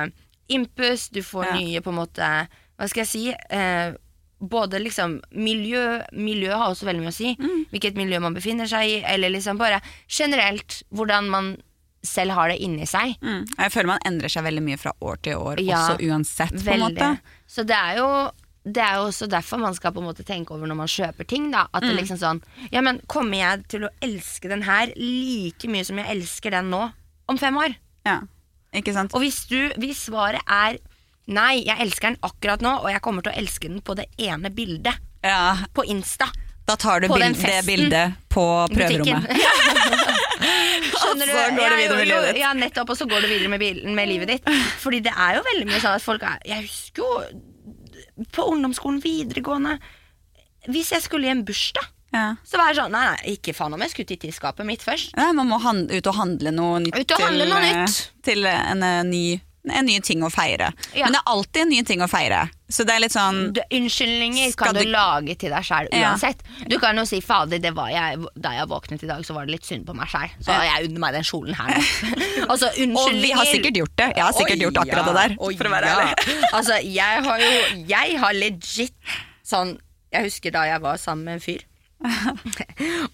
impus, 0.48 1.08
du 1.10 1.20
får 1.22 1.44
Ja. 1.46 1.54
nye 1.58 1.80
på 1.80 1.90
en 1.90 1.96
måte 2.06 2.48
Hva 2.78 2.88
skal 2.88 3.00
jeg 3.04 3.08
si? 3.08 3.34
Eh, 3.50 3.92
både 4.40 4.78
liksom 4.80 5.20
miljø 5.34 6.00
Miljø 6.12 6.52
har 6.54 6.70
også 6.70 6.86
veldig 6.86 7.00
mye 7.02 7.10
å 7.10 7.16
si. 7.16 7.36
Mm. 7.40 7.64
Hvilket 7.72 7.96
miljø 7.96 8.20
man 8.20 8.34
befinner 8.34 8.66
seg 8.70 8.84
i, 8.88 9.02
eller 9.04 9.30
liksom 9.30 9.58
bare 9.58 9.80
generelt 10.08 10.82
hvordan 10.94 11.28
man 11.28 11.56
selv 12.04 12.30
har 12.30 12.48
det 12.48 12.60
inni 12.62 12.86
seg. 12.86 13.16
Mm. 13.20 13.44
Jeg 13.58 13.72
føler 13.74 13.86
man 13.86 13.98
endrer 14.06 14.28
seg 14.30 14.44
veldig 14.44 14.62
mye 14.62 14.78
fra 14.78 14.92
år 15.02 15.16
til 15.20 15.34
år, 15.34 15.58
Ja, 15.60 15.80
også 15.88 15.98
uansett. 16.06 16.54
på 16.64 16.70
en 16.72 16.80
måte. 16.80 17.18
Så 17.48 17.66
det 17.66 17.74
er 17.76 17.96
jo 17.98 18.30
det 18.64 18.82
er 18.84 18.96
jo 19.00 19.08
også 19.08 19.26
derfor 19.28 19.58
man 19.58 19.74
skal 19.74 19.92
på 19.92 19.98
en 20.02 20.06
måte 20.06 20.24
tenke 20.24 20.50
over 20.52 20.66
når 20.68 20.76
man 20.76 20.86
kjøper 20.86 21.26
ting. 21.26 21.50
da 21.50 21.66
At 21.74 21.82
Mm. 21.82 21.88
det 21.88 21.96
liksom 22.04 22.18
sånn 22.18 22.42
Ja, 22.70 22.80
men 22.80 23.00
kommer 23.08 23.36
jeg 23.38 23.66
til 23.68 23.80
å 23.80 23.88
elske 24.02 24.48
den 24.48 24.62
her 24.62 24.86
like 24.94 25.66
mye 25.66 25.84
som 25.84 25.96
jeg 25.96 26.06
elsker 26.06 26.50
den 26.50 26.70
nå 26.70 26.92
om 27.28 27.38
fem 27.38 27.54
år? 27.56 27.74
Ja. 28.06 28.20
Ikke 28.76 28.92
sant? 28.92 29.14
Og 29.16 29.24
hvis, 29.24 29.44
du, 29.48 29.72
hvis 29.80 30.04
svaret 30.08 30.44
er 30.44 30.76
nei, 31.28 31.62
jeg 31.64 31.80
elsker 31.84 32.12
den 32.12 32.20
akkurat 32.24 32.64
nå, 32.64 32.74
og 32.82 32.90
jeg 32.92 33.04
kommer 33.04 33.24
til 33.24 33.32
å 33.32 33.38
elske 33.40 33.70
den 33.70 33.80
på 33.84 33.96
det 33.96 34.08
ene 34.20 34.52
bildet 34.54 35.00
Ja, 35.24 35.56
på 35.76 35.84
Insta 35.88 36.28
da 36.68 36.76
tar 36.76 37.00
du 37.00 37.08
bild, 37.08 37.36
det 37.40 37.62
bildet 37.64 38.16
på 38.28 38.44
prøverommet. 38.68 39.24
Skjønner 40.98 41.30
du? 41.30 41.32
Så 41.32 41.44
går 41.56 41.70
det 41.72 41.78
videre 41.78 41.96
med 41.96 42.08
livet 42.10 42.26
ditt. 42.28 42.40
Ja, 42.42 42.50
nettopp, 42.56 42.92
og 42.92 42.98
så 42.98 43.06
går 43.08 43.24
du 43.24 43.28
videre 43.30 43.48
med, 43.48 43.62
bilen, 43.62 43.94
med 43.96 44.10
livet 44.10 44.32
ditt. 44.34 44.50
Fordi 44.82 45.00
det 45.06 45.14
er 45.16 45.38
jo 45.38 45.46
veldig 45.46 45.68
mye 45.70 45.80
sånn 45.80 45.96
at 45.96 46.04
folk 46.04 46.26
er 46.28 46.42
Jeg 46.44 46.66
husker 46.66 47.06
jo 47.06 48.26
på 48.34 48.44
ungdomsskolen, 48.52 48.98
videregående 49.00 49.78
Hvis 50.68 50.90
jeg 50.92 51.04
skulle 51.06 51.30
i 51.30 51.32
en 51.32 51.44
bursdag, 51.48 51.88
Ja. 52.14 52.36
så 52.44 52.56
var 52.56 52.70
jeg 52.72 52.78
sånn 52.78 52.94
Nei, 52.94 53.02
nei, 53.04 53.34
ikke 53.36 53.52
faen 53.56 53.74
om 53.76 53.82
jeg 53.84 53.92
skulle 53.92 54.08
titte 54.08 54.30
i 54.30 54.32
skapet 54.32 54.64
mitt 54.68 54.84
først. 54.84 55.12
Nei, 55.18 55.28
man 55.36 55.50
må 55.50 55.58
ut 55.60 56.06
og 56.08 56.14
handle 56.16 56.54
noe 56.56 56.80
nytt, 56.80 56.96
Ut 56.96 57.12
og 57.12 57.20
handle 57.20 57.44
til, 57.44 57.52
noe 57.52 57.66
eh, 57.66 57.82
nytt. 57.82 57.98
til 58.24 58.46
en, 58.48 58.82
en 58.82 59.10
ny, 59.10 59.40
en 59.68 59.84
ny 59.84 59.98
ting 60.00 60.22
å 60.24 60.30
feire. 60.32 60.70
Ja. 60.96 61.04
Men 61.04 61.18
det 61.18 61.20
er 61.20 61.32
alltid 61.34 61.62
en 61.66 61.68
ny 61.74 61.82
ting 61.84 62.00
å 62.00 62.08
feire. 62.08 62.46
Så 62.68 62.84
det 62.88 62.94
er 62.94 63.00
litt 63.00 63.12
sånn 63.14 63.52
Du, 63.56 63.60
unnskyldninger 63.76 64.52
kan 64.60 64.76
du, 64.76 64.82
du- 64.84 64.90
lage 64.92 65.36
til 65.40 65.52
deg 65.52 65.64
sjæl 65.64 65.88
Ja. 65.96 66.14
Du 66.68 66.78
kan 66.80 66.96
jo 66.96 67.04
si 67.08 67.20
'fader, 67.20 67.60
det 67.60 67.72
var 67.76 67.88
jeg, 67.92 68.18
da 68.36 68.52
jeg 68.56 68.68
våknet 68.68 69.04
i 69.04 69.08
dag, 69.08 69.24
så 69.24 69.34
var 69.36 69.46
det 69.46 69.56
litt 69.56 69.68
synd 69.68 69.86
på 69.86 69.94
meg 69.96 70.08
sjæl'. 70.08 70.32
Så 70.40 70.52
jeg 70.52 70.88
unner 70.88 71.00
meg 71.00 71.12
den 71.16 71.24
kjolen 71.28 71.54
her 71.54 71.76
altså, 72.48 72.68
Og 73.00 73.12
vi 73.12 73.32
har 73.32 73.44
sikkert 73.48 73.76
gjort 73.76 73.96
det. 73.96 74.12
Jeg 74.16 74.24
har 74.24 74.32
sikkert 74.36 74.58
Oi, 74.58 74.64
gjort 74.64 74.80
akkurat 74.84 75.04
ja. 75.04 75.12
det 75.12 75.16
der. 75.20 75.36
Oi, 75.40 75.56
For 75.56 75.68
å 75.68 75.72
være 75.76 75.92
ærlig. 75.92 76.36
altså, 76.56 76.80
jeg 76.84 77.24
har 77.28 77.38
jo 77.44 77.84
Jeg 77.88 78.18
har 78.20 78.32
legit 78.32 78.94
sånn 79.44 79.78
Jeg 80.12 80.28
husker 80.28 80.52
da 80.52 80.64
jeg 80.68 80.80
var 80.80 80.96
sammen 80.96 81.24
med 81.24 81.40
en 81.40 81.44
fyr. 81.44 81.64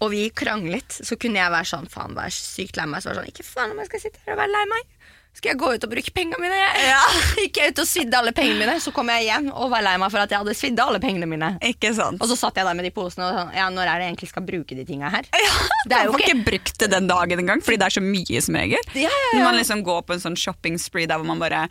Og 0.03 0.11
vi 0.13 0.27
kranglet, 0.37 0.99
så 1.07 1.17
kunne 1.21 1.41
jeg 1.41 1.53
være 1.55 1.71
sånn 1.71 1.89
faen, 1.91 2.17
være 2.17 2.35
sykt 2.37 2.79
lei 2.79 2.87
meg. 2.91 3.05
Så 3.05 3.11
var 3.11 3.17
det 3.19 3.23
sånn, 3.23 3.33
ikke 3.33 3.47
faen 3.49 3.73
om 3.73 3.81
jeg 3.83 3.91
skal 3.91 4.05
sitte 4.05 4.25
her 4.25 4.37
og 4.37 4.43
være 4.43 4.55
lei 4.55 4.65
meg. 4.73 4.91
Skal 5.35 5.51
jeg 5.51 5.59
gå 5.59 5.71
ut 5.75 5.85
og 5.85 5.91
bruke 5.91 6.13
pengene 6.15 6.39
mine? 6.41 6.59
Ja. 6.87 7.01
gikk 7.43 7.59
jeg 7.59 7.73
ut 7.75 7.81
og 7.83 7.89
svidde 7.91 8.17
alle 8.17 8.31
pengene 8.37 8.61
mine, 8.63 8.77
så 8.81 8.93
kom 8.95 9.09
jeg 9.11 9.27
hjem 9.27 9.49
og 9.53 9.67
var 9.73 9.83
lei 9.85 9.97
meg 10.01 10.13
for 10.15 10.23
at 10.23 10.31
jeg 10.31 10.39
hadde 10.41 10.55
svidd 10.57 10.79
alle 10.81 11.01
pengene 11.03 11.27
mine. 11.29 11.49
Ikke 11.67 11.91
sant? 11.97 12.23
Og 12.23 12.31
så 12.31 12.37
satt 12.39 12.57
jeg 12.61 12.65
der 12.69 12.77
med 12.79 12.87
de 12.87 12.93
posene 12.95 13.27
og 13.27 13.35
sånn, 13.41 13.51
ja, 13.59 13.67
når 13.75 13.91
er 13.91 13.99
det 13.99 14.07
jeg 14.07 14.13
egentlig 14.15 14.31
skal 14.31 14.47
bruke 14.47 14.79
de 14.79 14.85
tinga 14.89 15.11
her? 15.13 15.27
Ja, 15.45 15.51
Det 15.91 15.97
er 15.99 16.07
jo 16.09 16.15
ikke- 16.17 16.45
brukt 16.47 16.79
det 16.81 16.89
den 16.95 17.07
dagen 17.11 17.41
engang, 17.43 17.61
fordi 17.67 17.77
det 17.83 17.87
er 17.91 17.95
så 17.99 18.01
mye 18.05 18.41
som 18.47 18.57
regel. 18.57 18.81
Ja, 18.97 19.11
ja, 19.11 19.11
ja. 19.11 19.33
Når 19.37 19.45
man 19.45 19.59
liksom 19.59 19.83
går 19.85 20.01
på 20.09 20.15
en 20.17 20.23
sånn 20.23 20.37
shopping 20.41 20.79
spree 20.81 21.05
der 21.11 21.19
hvor 21.21 21.27
man 21.29 21.43
bare 21.43 21.65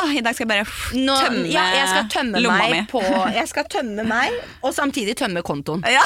Å, 0.00 0.06
i 0.16 0.22
dag 0.24 0.32
skal 0.38 0.46
jeg 0.46 0.52
bare 0.54 0.96
Nå, 0.96 1.16
tømme 1.20 1.50
ja, 1.50 1.64
jeg 1.76 1.90
skal 1.90 2.08
tømme 2.14 2.40
lomma 2.40 2.62
meg 2.62 2.72
mi. 2.72 2.80
på 2.94 3.02
Jeg 3.40 3.50
skal 3.50 3.66
tømme 3.70 4.06
meg, 4.08 4.38
og 4.64 4.72
samtidig 4.76 5.16
tømme 5.20 5.42
kontoen. 5.44 5.82
Ja. 5.90 6.00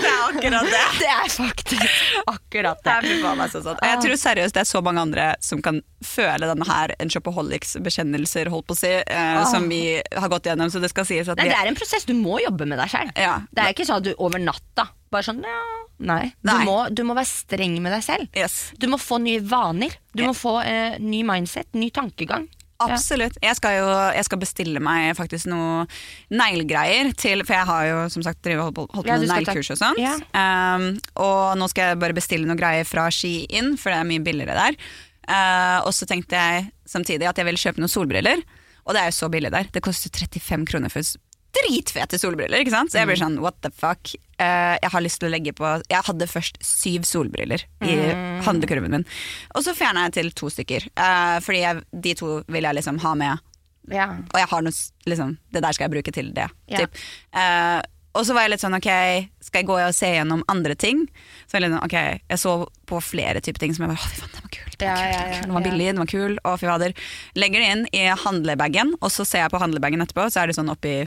det 0.00 0.08
er 0.08 0.20
akkurat 0.24 0.66
det. 0.72 0.82
Det 0.98 1.08
er 1.12 1.30
faktisk 1.30 2.26
akkurat 2.26 2.80
Det 2.82 2.90
det. 2.90 2.96
er 2.96 3.08
fy 3.08 3.20
faen 3.22 3.38
meg 3.38 3.52
så 3.54 3.62
Jeg 3.84 4.02
tror 4.02 4.18
seriøst 4.24 4.54
det 4.58 4.62
er 4.64 4.68
så 4.72 4.82
mange 4.84 5.04
andre 5.04 5.28
som 5.42 5.62
kan 5.64 5.80
føle 6.04 6.48
denne 6.50 6.66
her 6.68 6.94
en 6.98 7.12
shopaholics 7.12 7.76
bekjennelser, 7.84 8.50
holdt 8.52 8.68
på 8.68 8.76
å 8.76 8.80
si, 8.80 8.92
eh, 9.00 9.44
som 9.50 9.68
vi 9.70 10.00
har 10.00 10.32
gått 10.32 10.50
gjennom. 10.50 10.72
Så 10.72 10.82
det 10.82 10.92
skal 10.92 11.08
sies 11.08 11.30
at 11.30 11.40
Nei, 11.40 11.48
det 11.52 11.58
er 11.58 11.70
en 11.70 11.78
prosess. 11.78 12.06
Du 12.08 12.14
må 12.18 12.38
jobbe 12.42 12.68
med 12.68 12.80
deg 12.82 12.92
sjøl. 12.92 13.14
Ja. 13.18 13.38
Det 13.50 13.64
er 13.64 13.76
ikke 13.76 13.88
sånn 13.88 14.02
at 14.02 14.08
du 14.10 14.14
over 14.18 14.42
natta 14.42 14.90
bare 15.14 15.26
sånn 15.26 15.44
ja, 15.46 15.62
Nei. 16.02 16.32
Du, 16.42 16.50
Nei. 16.50 16.64
Må, 16.66 16.78
du 16.90 17.04
må 17.06 17.14
være 17.14 17.30
streng 17.30 17.78
med 17.82 17.94
deg 17.94 18.02
selv. 18.02 18.26
Yes. 18.34 18.72
Du 18.82 18.88
må 18.90 18.98
få 18.98 19.20
nye 19.22 19.42
vaner. 19.46 19.94
Du 20.14 20.24
må 20.26 20.34
få 20.34 20.58
eh, 20.66 20.98
ny 20.98 21.22
mindset, 21.26 21.70
ny 21.78 21.92
tankegang. 21.94 22.48
Absolutt. 22.82 23.36
Jeg 23.42 23.56
skal 23.56 23.78
jo 23.78 23.86
jeg 24.16 24.26
skal 24.26 24.40
bestille 24.42 24.82
meg 24.82 25.14
faktisk 25.16 25.48
noe 25.48 25.84
neglegreier 26.34 27.12
til 27.16 27.44
For 27.46 27.54
jeg 27.56 27.68
har 27.70 27.86
jo 27.86 27.98
som 28.12 28.24
sagt 28.26 28.42
drivet 28.44 28.66
holdt 28.66 28.76
på, 28.76 29.04
Ja, 29.06 29.18
med 29.20 29.30
neglekurs 29.30 29.70
og 29.76 29.80
sånt. 29.80 30.02
Ja. 30.02 30.16
Um, 30.34 30.90
og 31.22 31.54
nå 31.60 31.70
skal 31.72 31.92
jeg 31.92 32.02
bare 32.02 32.16
bestille 32.16 32.48
noe 32.50 32.58
greier 32.58 32.86
fra 32.88 33.06
Shein, 33.14 33.76
for 33.80 33.94
det 33.94 34.00
er 34.00 34.08
mye 34.10 34.24
billigere 34.24 34.58
der. 34.58 34.78
Uh, 35.28 35.80
og 35.86 35.92
så 35.96 36.06
tenkte 36.06 36.36
jeg 36.36 36.70
samtidig 36.86 37.28
at 37.28 37.36
jeg 37.40 37.46
ville 37.48 37.60
kjøpe 37.60 37.80
noen 37.80 37.92
solbriller. 37.92 38.42
Og 38.84 38.92
det 38.94 39.00
er 39.00 39.08
jo 39.10 39.16
så 39.16 39.30
billig 39.32 39.50
der. 39.54 39.64
Det 39.72 39.82
koster 39.82 40.10
35 40.12 40.66
kroner 40.68 40.92
for 40.92 41.00
dritfete 41.54 42.18
solbriller. 42.18 42.58
ikke 42.60 42.70
sant? 42.74 42.90
Så 42.90 42.98
jeg 42.98 43.06
Mm. 43.06 43.12
blir 43.12 43.20
sånn 43.22 43.38
what 43.40 43.54
the 43.62 43.70
fuck. 43.70 44.10
Uh, 44.40 44.74
jeg 44.82 44.90
har 44.90 45.00
lyst 45.00 45.20
til 45.20 45.28
å 45.28 45.32
legge 45.32 45.52
på 45.54 45.82
Jeg 45.88 46.02
hadde 46.04 46.26
først 46.26 46.58
syv 46.60 47.04
solbriller 47.06 47.62
i 47.80 47.94
Mm. 47.94 48.42
handlekurven 48.42 48.90
min. 48.90 49.04
Og 49.54 49.62
så 49.62 49.72
fjerna 49.74 50.04
jeg 50.10 50.12
til 50.12 50.30
to 50.32 50.46
stykker. 50.50 50.88
Uh, 50.98 51.38
fordi 51.40 51.60
jeg, 51.62 51.82
de 52.02 52.14
to 52.14 52.42
vil 52.48 52.62
jeg 52.64 52.74
liksom 52.74 52.98
ha 53.00 53.14
med 53.14 53.38
Ja. 53.90 54.08
og 54.32 54.34
jeg 54.40 54.48
har 54.48 54.62
noe 54.62 54.72
liksom, 55.06 55.38
Det 55.52 55.62
der 55.62 55.72
skal 55.72 55.88
jeg 55.90 56.02
bruke 56.02 56.12
til 56.12 56.32
det. 56.32 56.50
Ja. 56.68 56.78
Typ. 56.78 56.94
Og 58.14 58.22
så 58.26 58.34
var 58.36 58.46
jeg 58.46 58.54
litt 58.54 58.62
sånn, 58.62 58.76
ok, 58.78 58.90
skal 59.42 59.62
jeg 59.62 59.68
gå 59.68 59.76
og 59.82 59.94
se 59.96 60.10
gjennom 60.12 60.44
andre 60.52 60.76
ting? 60.78 61.00
Så 61.48 61.56
jeg 61.56 61.64
litt 61.64 61.74
sånn, 61.74 61.82
ok, 61.82 61.96
jeg 62.30 62.40
så 62.40 62.52
på 62.86 63.00
flere 63.02 63.42
typer 63.42 63.64
ting 63.64 63.74
som 63.74 63.86
jeg 63.86 63.94
bare, 63.94 64.04
å 64.06 64.12
fy 64.12 64.20
faen, 64.20 64.34
den 64.36 64.44
var 64.44 64.52
kul, 64.54 64.76
den 64.78 64.86
var, 64.86 65.00
kul, 65.02 65.10
den 65.10 65.24
var, 65.24 65.34
kul, 65.34 65.42
den 65.48 65.56
var 65.56 65.66
billig, 65.66 65.88
den 65.90 66.02
var 66.04 66.12
kul, 66.12 66.38
å 66.46 66.54
fy 66.60 66.70
fader. 66.70 66.96
Legger 67.42 67.64
det 67.64 67.72
inn 67.74 67.84
i 67.90 68.04
handlebagen, 68.24 68.94
og 69.00 69.10
så 69.14 69.26
ser 69.26 69.44
jeg 69.44 69.54
på 69.54 69.62
handlebagen 69.62 70.04
etterpå, 70.04 70.28
så 70.30 70.44
er 70.44 70.50
det 70.50 70.58
sånn 70.60 70.70
oppi 70.70 71.00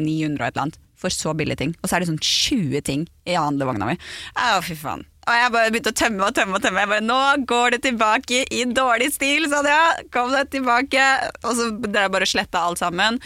900 0.00 0.40
og 0.40 0.46
et 0.46 0.54
eller 0.54 0.64
annet, 0.64 0.80
for 1.00 1.12
så 1.12 1.36
billige 1.36 1.60
ting. 1.60 1.76
Og 1.80 1.88
så 1.90 1.96
er 1.96 2.02
det 2.04 2.10
sånn 2.10 2.24
20 2.24 2.84
ting 2.88 3.06
i 3.28 3.36
handlevogna 3.36 3.88
mi. 3.90 4.00
Å, 4.36 4.60
fy 4.64 4.76
faen. 4.80 5.04
Og 5.28 5.36
jeg 5.36 5.52
bare 5.52 5.70
begynte 5.70 5.92
å 5.92 5.98
tømme 6.00 6.26
og 6.26 6.36
tømme 6.36 6.56
og 6.56 6.64
tømme. 6.64 6.82
Jeg 6.82 6.90
bare, 6.90 7.04
Nå 7.04 7.20
går 7.48 7.76
det 7.76 7.82
tilbake 7.84 8.42
i 8.56 8.64
dårlig 8.72 9.10
stil, 9.14 9.46
sa 9.52 9.60
jeg. 9.66 10.06
Kom 10.14 10.32
deg 10.32 10.48
tilbake. 10.52 11.06
Og 11.44 11.52
så 11.58 11.68
drev 11.76 12.06
jeg 12.06 12.14
bare 12.16 12.26
og 12.26 12.32
sletta 12.32 12.62
alt 12.66 12.80
sammen. 12.80 13.20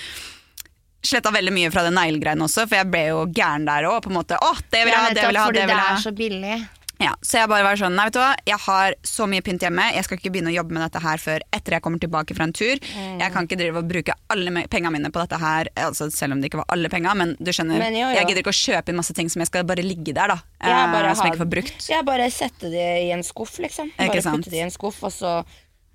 Sletta 1.05 1.33
veldig 1.35 1.53
mye 1.55 1.73
fra 1.75 1.85
den 1.87 1.99
neglegreiene 1.99 2.47
også, 2.47 2.65
for 2.69 2.81
jeg 2.81 2.91
ble 2.93 3.03
jo 3.11 3.27
gæren 3.35 3.67
der 3.69 3.91
òg. 3.91 4.09
Åh, 4.09 4.65
det 4.73 4.87
vil 4.87 4.95
jeg 4.95 5.03
ha, 5.03 5.13
det 5.13 5.29
vil 5.29 5.39
jeg 5.39 5.45
ha, 5.45 5.53
det 5.53 5.61
vil 5.61 5.61
jeg 5.61 5.75
det 5.75 5.83
ha. 5.83 5.93
er 5.99 6.03
så 6.07 6.15
billig. 6.17 6.57
Ja, 7.03 7.11
så 7.27 7.41
jeg 7.41 7.51
bare 7.51 7.65
var 7.67 7.79
sånn, 7.79 7.97
nei 7.99 8.07
vet 8.07 8.15
du 8.15 8.21
hva, 8.23 8.31
jeg 8.47 8.59
har 8.69 8.95
så 9.07 9.27
mye 9.29 9.43
pynt 9.45 9.65
hjemme, 9.65 9.83
jeg 9.97 10.07
skal 10.07 10.19
ikke 10.19 10.31
begynne 10.35 10.53
å 10.53 10.55
jobbe 10.55 10.77
med 10.77 10.85
dette 10.85 11.03
her 11.03 11.21
før 11.21 11.43
etter 11.57 11.77
jeg 11.77 11.85
kommer 11.85 12.01
tilbake 12.03 12.37
fra 12.39 12.47
en 12.47 12.55
tur. 12.55 12.79
Mm. 12.79 13.19
Jeg 13.21 13.35
kan 13.35 13.49
ikke 13.49 13.59
drive 13.59 13.83
og 13.83 13.89
bruke 13.91 14.15
alle 14.31 14.65
penga 14.71 14.93
mine 14.95 15.11
på 15.13 15.21
dette 15.25 15.41
her, 15.43 15.71
altså 15.89 16.07
selv 16.15 16.37
om 16.37 16.43
det 16.43 16.53
ikke 16.53 16.63
var 16.63 16.71
alle 16.77 16.91
penga, 16.93 17.17
men 17.19 17.35
du 17.41 17.51
skjønner, 17.51 17.83
Men 17.83 17.99
jo, 17.99 18.07
jo. 18.07 18.21
jeg 18.21 18.31
gidder 18.31 18.45
ikke 18.45 18.55
å 18.55 18.61
kjøpe 18.61 18.95
inn 18.95 19.01
masse 19.01 19.17
ting 19.19 19.33
som 19.33 19.43
jeg 19.43 19.51
skal 19.51 19.67
bare 19.69 19.85
ligge 19.85 20.15
der 20.15 20.37
da, 20.37 20.39
Ja, 20.63 20.85
eh, 20.85 20.95
bare 20.95 21.17
som 21.19 21.27
jeg 21.27 21.35
ikke 21.35 21.43
får 21.43 21.53
brukt. 21.57 21.91
Jeg 21.91 22.07
bare 22.07 22.31
sette 22.33 22.71
det 22.73 22.89
i 23.03 23.11
en 23.17 23.27
skuff, 23.27 23.59
liksom. 23.65 23.91
Bare 23.99 24.23
sant? 24.25 24.47
putte 24.47 24.55
det 24.55 24.63
i 24.63 24.67
en 24.69 24.75
skuff, 24.75 25.03
og 25.03 25.13
så 25.13 25.35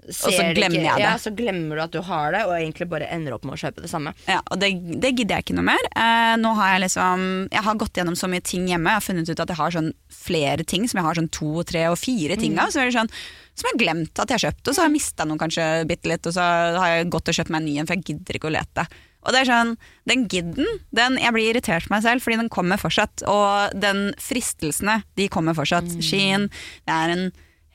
ser 0.10 0.32
så 0.34 0.46
glemmer 0.56 0.80
jeg 0.80 0.96
det. 0.96 1.04
Ja, 1.04 1.14
så 1.22 1.32
glemmer 1.36 1.76
du 1.76 1.82
at 1.84 1.92
du 1.94 2.00
har 2.08 2.32
det, 2.34 2.44
og 2.48 2.54
egentlig 2.56 2.88
bare 2.90 3.10
ender 3.14 3.36
opp 3.36 3.44
med 3.46 3.58
å 3.58 3.60
kjøpe 3.62 3.84
det 3.84 3.90
samme. 3.92 4.14
Ja, 4.30 4.40
og 4.50 4.60
det, 4.62 4.72
det 5.02 5.12
gidder 5.18 5.36
jeg 5.38 5.46
ikke 5.48 5.58
noe 5.60 5.68
mer. 5.68 5.90
Eh, 5.96 6.36
nå 6.42 6.54
har 6.58 6.72
jeg 6.76 6.86
liksom 6.88 7.26
Jeg 7.52 7.66
har 7.68 7.76
gått 7.84 8.00
gjennom 8.00 8.16
så 8.18 8.30
mye 8.32 8.42
ting 8.42 8.66
hjemme. 8.72 8.90
Jeg 8.94 9.02
har 9.02 9.06
funnet 9.06 9.30
ut 9.30 9.40
at 9.44 9.50
jeg 9.54 9.60
har 9.60 9.76
sånn 9.76 9.92
flere 10.14 10.64
ting 10.64 10.88
som 10.88 11.02
jeg 11.02 11.08
har 11.10 11.20
sånn 11.20 11.30
to, 11.36 11.52
tre 11.64 11.86
og 11.92 11.98
fire 12.00 12.38
ting 12.40 12.56
Mm. 12.56 12.64
av. 12.64 12.72
Så 12.74 12.82
er 12.82 12.90
det 12.90 12.96
sånn, 12.98 13.12
som 13.60 13.68
jeg 13.68 13.76
har 13.76 13.84
glemt 13.84 14.20
at 14.24 14.30
jeg 14.32 14.40
har 14.40 14.46
kjøpt, 14.52 14.68
og 14.68 14.74
så 14.74 14.82
har 14.82 14.88
jeg 14.90 14.96
mista 14.96 15.26
noen 15.28 15.40
kanskje 15.42 15.68
bitte 15.90 16.08
litt, 16.10 16.26
og 16.26 16.34
så 16.34 16.48
har 16.80 16.88
jeg 16.96 17.10
gått 17.12 17.28
og 17.30 17.36
kjøpt 17.36 17.50
meg 17.54 17.62
en 17.62 17.66
ny 17.70 17.78
en, 17.80 17.88
for 17.90 17.96
jeg 18.00 18.06
gidder 18.14 18.40
ikke 18.40 18.50
å 18.50 18.56
lete. 18.56 18.88
Og 19.28 19.34
det 19.36 19.42
er 19.42 19.50
sånn, 19.52 19.74
Den 20.08 20.28
gidden, 20.32 20.66
den, 20.96 21.18
jeg 21.20 21.34
blir 21.36 21.50
irritert 21.52 21.84
på 21.86 21.92
meg 21.92 22.04
selv, 22.06 22.24
fordi 22.24 22.38
den 22.40 22.50
kommer 22.50 22.80
fortsatt. 22.80 23.22
Og 23.28 23.76
den 23.78 24.14
fristelsene, 24.18 25.04
de 25.20 25.28
kommer 25.28 25.54
fortsatt. 25.54 25.92
Mm. 25.92 26.02
Skien, 26.02 26.48
det 26.88 26.96
er 26.96 27.14
en 27.14 27.26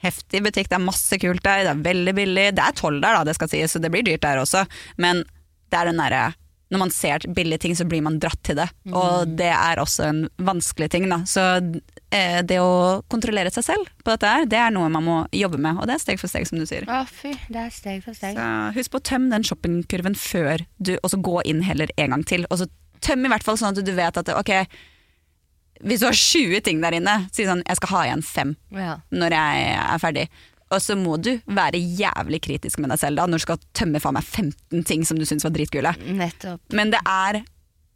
heftig 0.04 0.44
butikk, 0.44 0.70
det 0.70 0.78
er 0.78 0.86
masse 0.86 1.18
kult 1.22 1.44
der, 1.44 1.64
det 1.66 1.74
er 1.74 1.84
veldig 1.88 2.16
billig. 2.20 2.46
Det 2.56 2.64
er 2.64 2.78
toll 2.78 3.00
der, 3.00 3.18
da, 3.18 3.26
det 3.28 3.36
skal 3.38 3.50
sies, 3.52 3.74
så 3.74 3.82
det 3.82 3.92
blir 3.94 4.06
dyrt 4.06 4.24
der 4.24 4.42
også. 4.42 4.64
Men 5.00 5.24
det 5.72 5.80
er 5.80 5.90
den 5.90 6.02
derre 6.02 6.24
når 6.72 6.80
man 6.80 6.90
ser 6.90 7.24
billige 7.36 7.60
ting, 7.62 7.74
så 7.76 7.84
blir 7.86 8.02
man 8.02 8.16
dratt 8.18 8.40
til 8.46 8.56
det. 8.58 8.66
Og 8.90 9.34
det 9.38 9.50
er 9.52 9.80
også 9.80 10.08
en 10.08 10.22
vanskelig 10.42 10.88
ting. 10.90 11.06
Da. 11.10 11.20
Så 11.28 11.42
eh, 12.10 12.40
det 12.46 12.58
å 12.62 13.02
kontrollere 13.12 13.52
seg 13.54 13.66
selv 13.68 13.90
på 14.02 14.14
dette 14.14 14.30
her, 14.30 14.48
det 14.50 14.58
er 14.58 14.72
noe 14.74 14.90
man 14.92 15.06
må 15.06 15.18
jobbe 15.34 15.60
med. 15.60 15.78
Og 15.78 15.88
det 15.88 15.96
er 15.96 16.02
steg 16.02 16.22
for 16.22 16.32
steg, 16.32 16.48
som 16.48 16.58
du 16.58 16.66
sier. 16.68 16.88
Å, 16.88 17.04
fy. 17.06 17.34
Det 17.52 17.60
er 17.66 17.74
steg 17.74 18.00
for 18.06 18.16
steg. 18.16 18.38
Så 18.38 18.78
husk 18.78 18.94
på 18.94 19.02
å 19.02 19.06
tømme 19.12 19.30
den 19.34 19.46
shoppingkurven 19.46 20.18
før 20.18 20.64
du 20.78 20.96
Og 20.96 21.12
så 21.12 21.20
gå 21.20 21.36
inn 21.48 21.62
heller 21.66 21.92
en 22.00 22.16
gang 22.16 22.26
til. 22.26 22.48
Og 22.50 22.62
så 22.62 22.68
tøm 23.04 23.26
i 23.26 23.32
hvert 23.32 23.46
fall 23.46 23.60
sånn 23.60 23.76
at 23.76 23.84
du 23.84 23.94
vet 23.94 24.18
at 24.20 24.32
ok, 24.34 24.54
hvis 25.82 26.00
du 26.00 26.06
har 26.06 26.12
20 26.14 26.60
ting 26.64 26.80
der 26.80 26.92
inne, 26.92 27.28
si 27.32 27.44
sånn 27.48 27.62
jeg 27.66 27.76
skal 27.76 27.88
ha 27.96 28.02
igjen 28.06 28.22
fem 28.24 28.56
Ja. 28.70 28.98
når 29.12 29.30
jeg 29.30 29.78
er 29.78 29.98
ferdig. 29.98 30.28
Og 30.70 30.80
så 30.80 30.96
må 30.96 31.16
du 31.20 31.38
være 31.46 31.78
jævlig 31.78 32.40
kritisk 32.42 32.78
med 32.78 32.90
deg 32.90 32.98
selv 32.98 33.16
da, 33.16 33.26
når 33.26 33.38
du 33.38 33.44
skal 33.44 33.58
tømme 33.74 34.00
faen 34.00 34.14
meg 34.14 34.24
15 34.24 34.84
ting 34.84 35.04
som 35.04 35.18
du 35.18 35.24
syns 35.24 35.44
var 35.44 35.50
dritkule. 35.54 35.92
Nettopp. 36.06 36.60
Men 36.72 36.90
det 36.90 37.00
er 37.06 37.42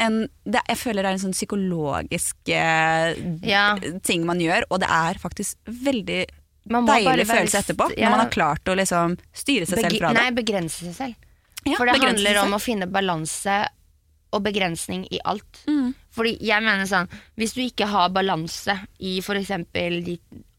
en 0.00 0.28
det, 0.46 0.60
Jeg 0.68 0.76
føler 0.78 1.02
det 1.02 1.08
er 1.10 1.16
en 1.16 1.24
sånn 1.24 1.34
psykologisk 1.34 2.36
eh, 2.54 3.14
Ja. 3.42 3.76
ting 4.04 4.24
man 4.26 4.38
gjør, 4.38 4.62
og 4.70 4.80
det 4.80 4.88
er 4.88 5.14
faktisk 5.18 5.56
veldig 5.66 6.26
deilig 6.68 7.26
følelse 7.26 7.62
etterpå. 7.64 7.88
ja. 7.96 8.04
Når 8.08 8.10
man 8.10 8.20
har 8.26 8.30
klart 8.30 8.64
å 8.68 8.76
liksom 8.76 9.16
styre 9.32 9.66
seg 9.66 9.78
selv 9.80 9.98
fra 9.98 10.12
det. 10.12 10.20
nei, 10.20 10.30
begrense 10.36 10.84
seg 10.84 10.94
selv. 10.94 11.14
For 11.76 11.84
det 11.86 11.98
handler 12.00 12.38
om 12.44 12.52
å 12.54 12.60
finne 12.62 12.86
balanse 12.86 13.66
og 14.32 14.42
begrensning 14.44 15.06
i 15.10 15.20
alt. 15.24 15.62
Mm. 15.68 15.94
Fordi 16.18 16.34
jeg 16.42 16.64
mener 16.64 16.88
sånn 16.88 17.06
Hvis 17.38 17.52
du 17.54 17.60
ikke 17.62 17.86
har 17.86 18.08
balanse 18.10 18.74
i 18.98 19.18
f.eks. 19.22 19.52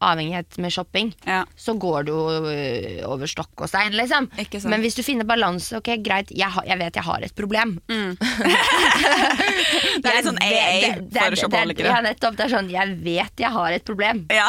avhengighet 0.00 0.56
med 0.58 0.72
shopping, 0.72 1.10
Ja. 1.26 1.44
så 1.56 1.74
går 1.78 2.06
du 2.08 2.12
øh, 2.14 3.02
over 3.06 3.26
stokk 3.28 3.60
og 3.60 3.68
stein, 3.68 3.92
liksom. 3.92 4.30
Men 4.64 4.80
hvis 4.80 4.96
du 4.96 5.02
finner 5.04 5.28
balanse, 5.28 5.76
ok, 5.76 5.90
greit, 6.02 6.32
jeg, 6.32 6.48
har, 6.48 6.64
jeg 6.64 6.78
vet 6.80 6.96
jeg 6.96 7.04
har 7.04 7.26
et 7.26 7.34
problem. 7.36 7.78
Mm. 7.90 8.16
Det 10.00 10.08
er 10.08 10.16
litt 10.16 10.28
sånn 10.28 10.40
AA 10.40 11.26
for 11.28 11.36
shoppalikere. 11.42 11.90
Ja, 11.92 12.00
nettopp. 12.04 12.38
Det 12.38 12.46
er 12.46 12.54
sånn, 12.54 12.70
jeg 12.72 12.96
vet 13.04 13.42
jeg 13.44 13.52
har 13.54 13.76
et 13.76 13.84
problem. 13.86 14.24
Ja. 14.32 14.48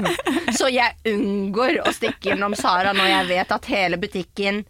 Så 0.58 0.70
jeg 0.72 0.96
unngår 1.12 1.82
å 1.84 1.92
stikke 1.94 2.32
innom 2.34 2.56
Sara 2.58 2.94
når 2.96 3.12
jeg 3.12 3.28
vet 3.34 3.54
at 3.58 3.68
hele 3.70 4.00
butikken 4.00 4.64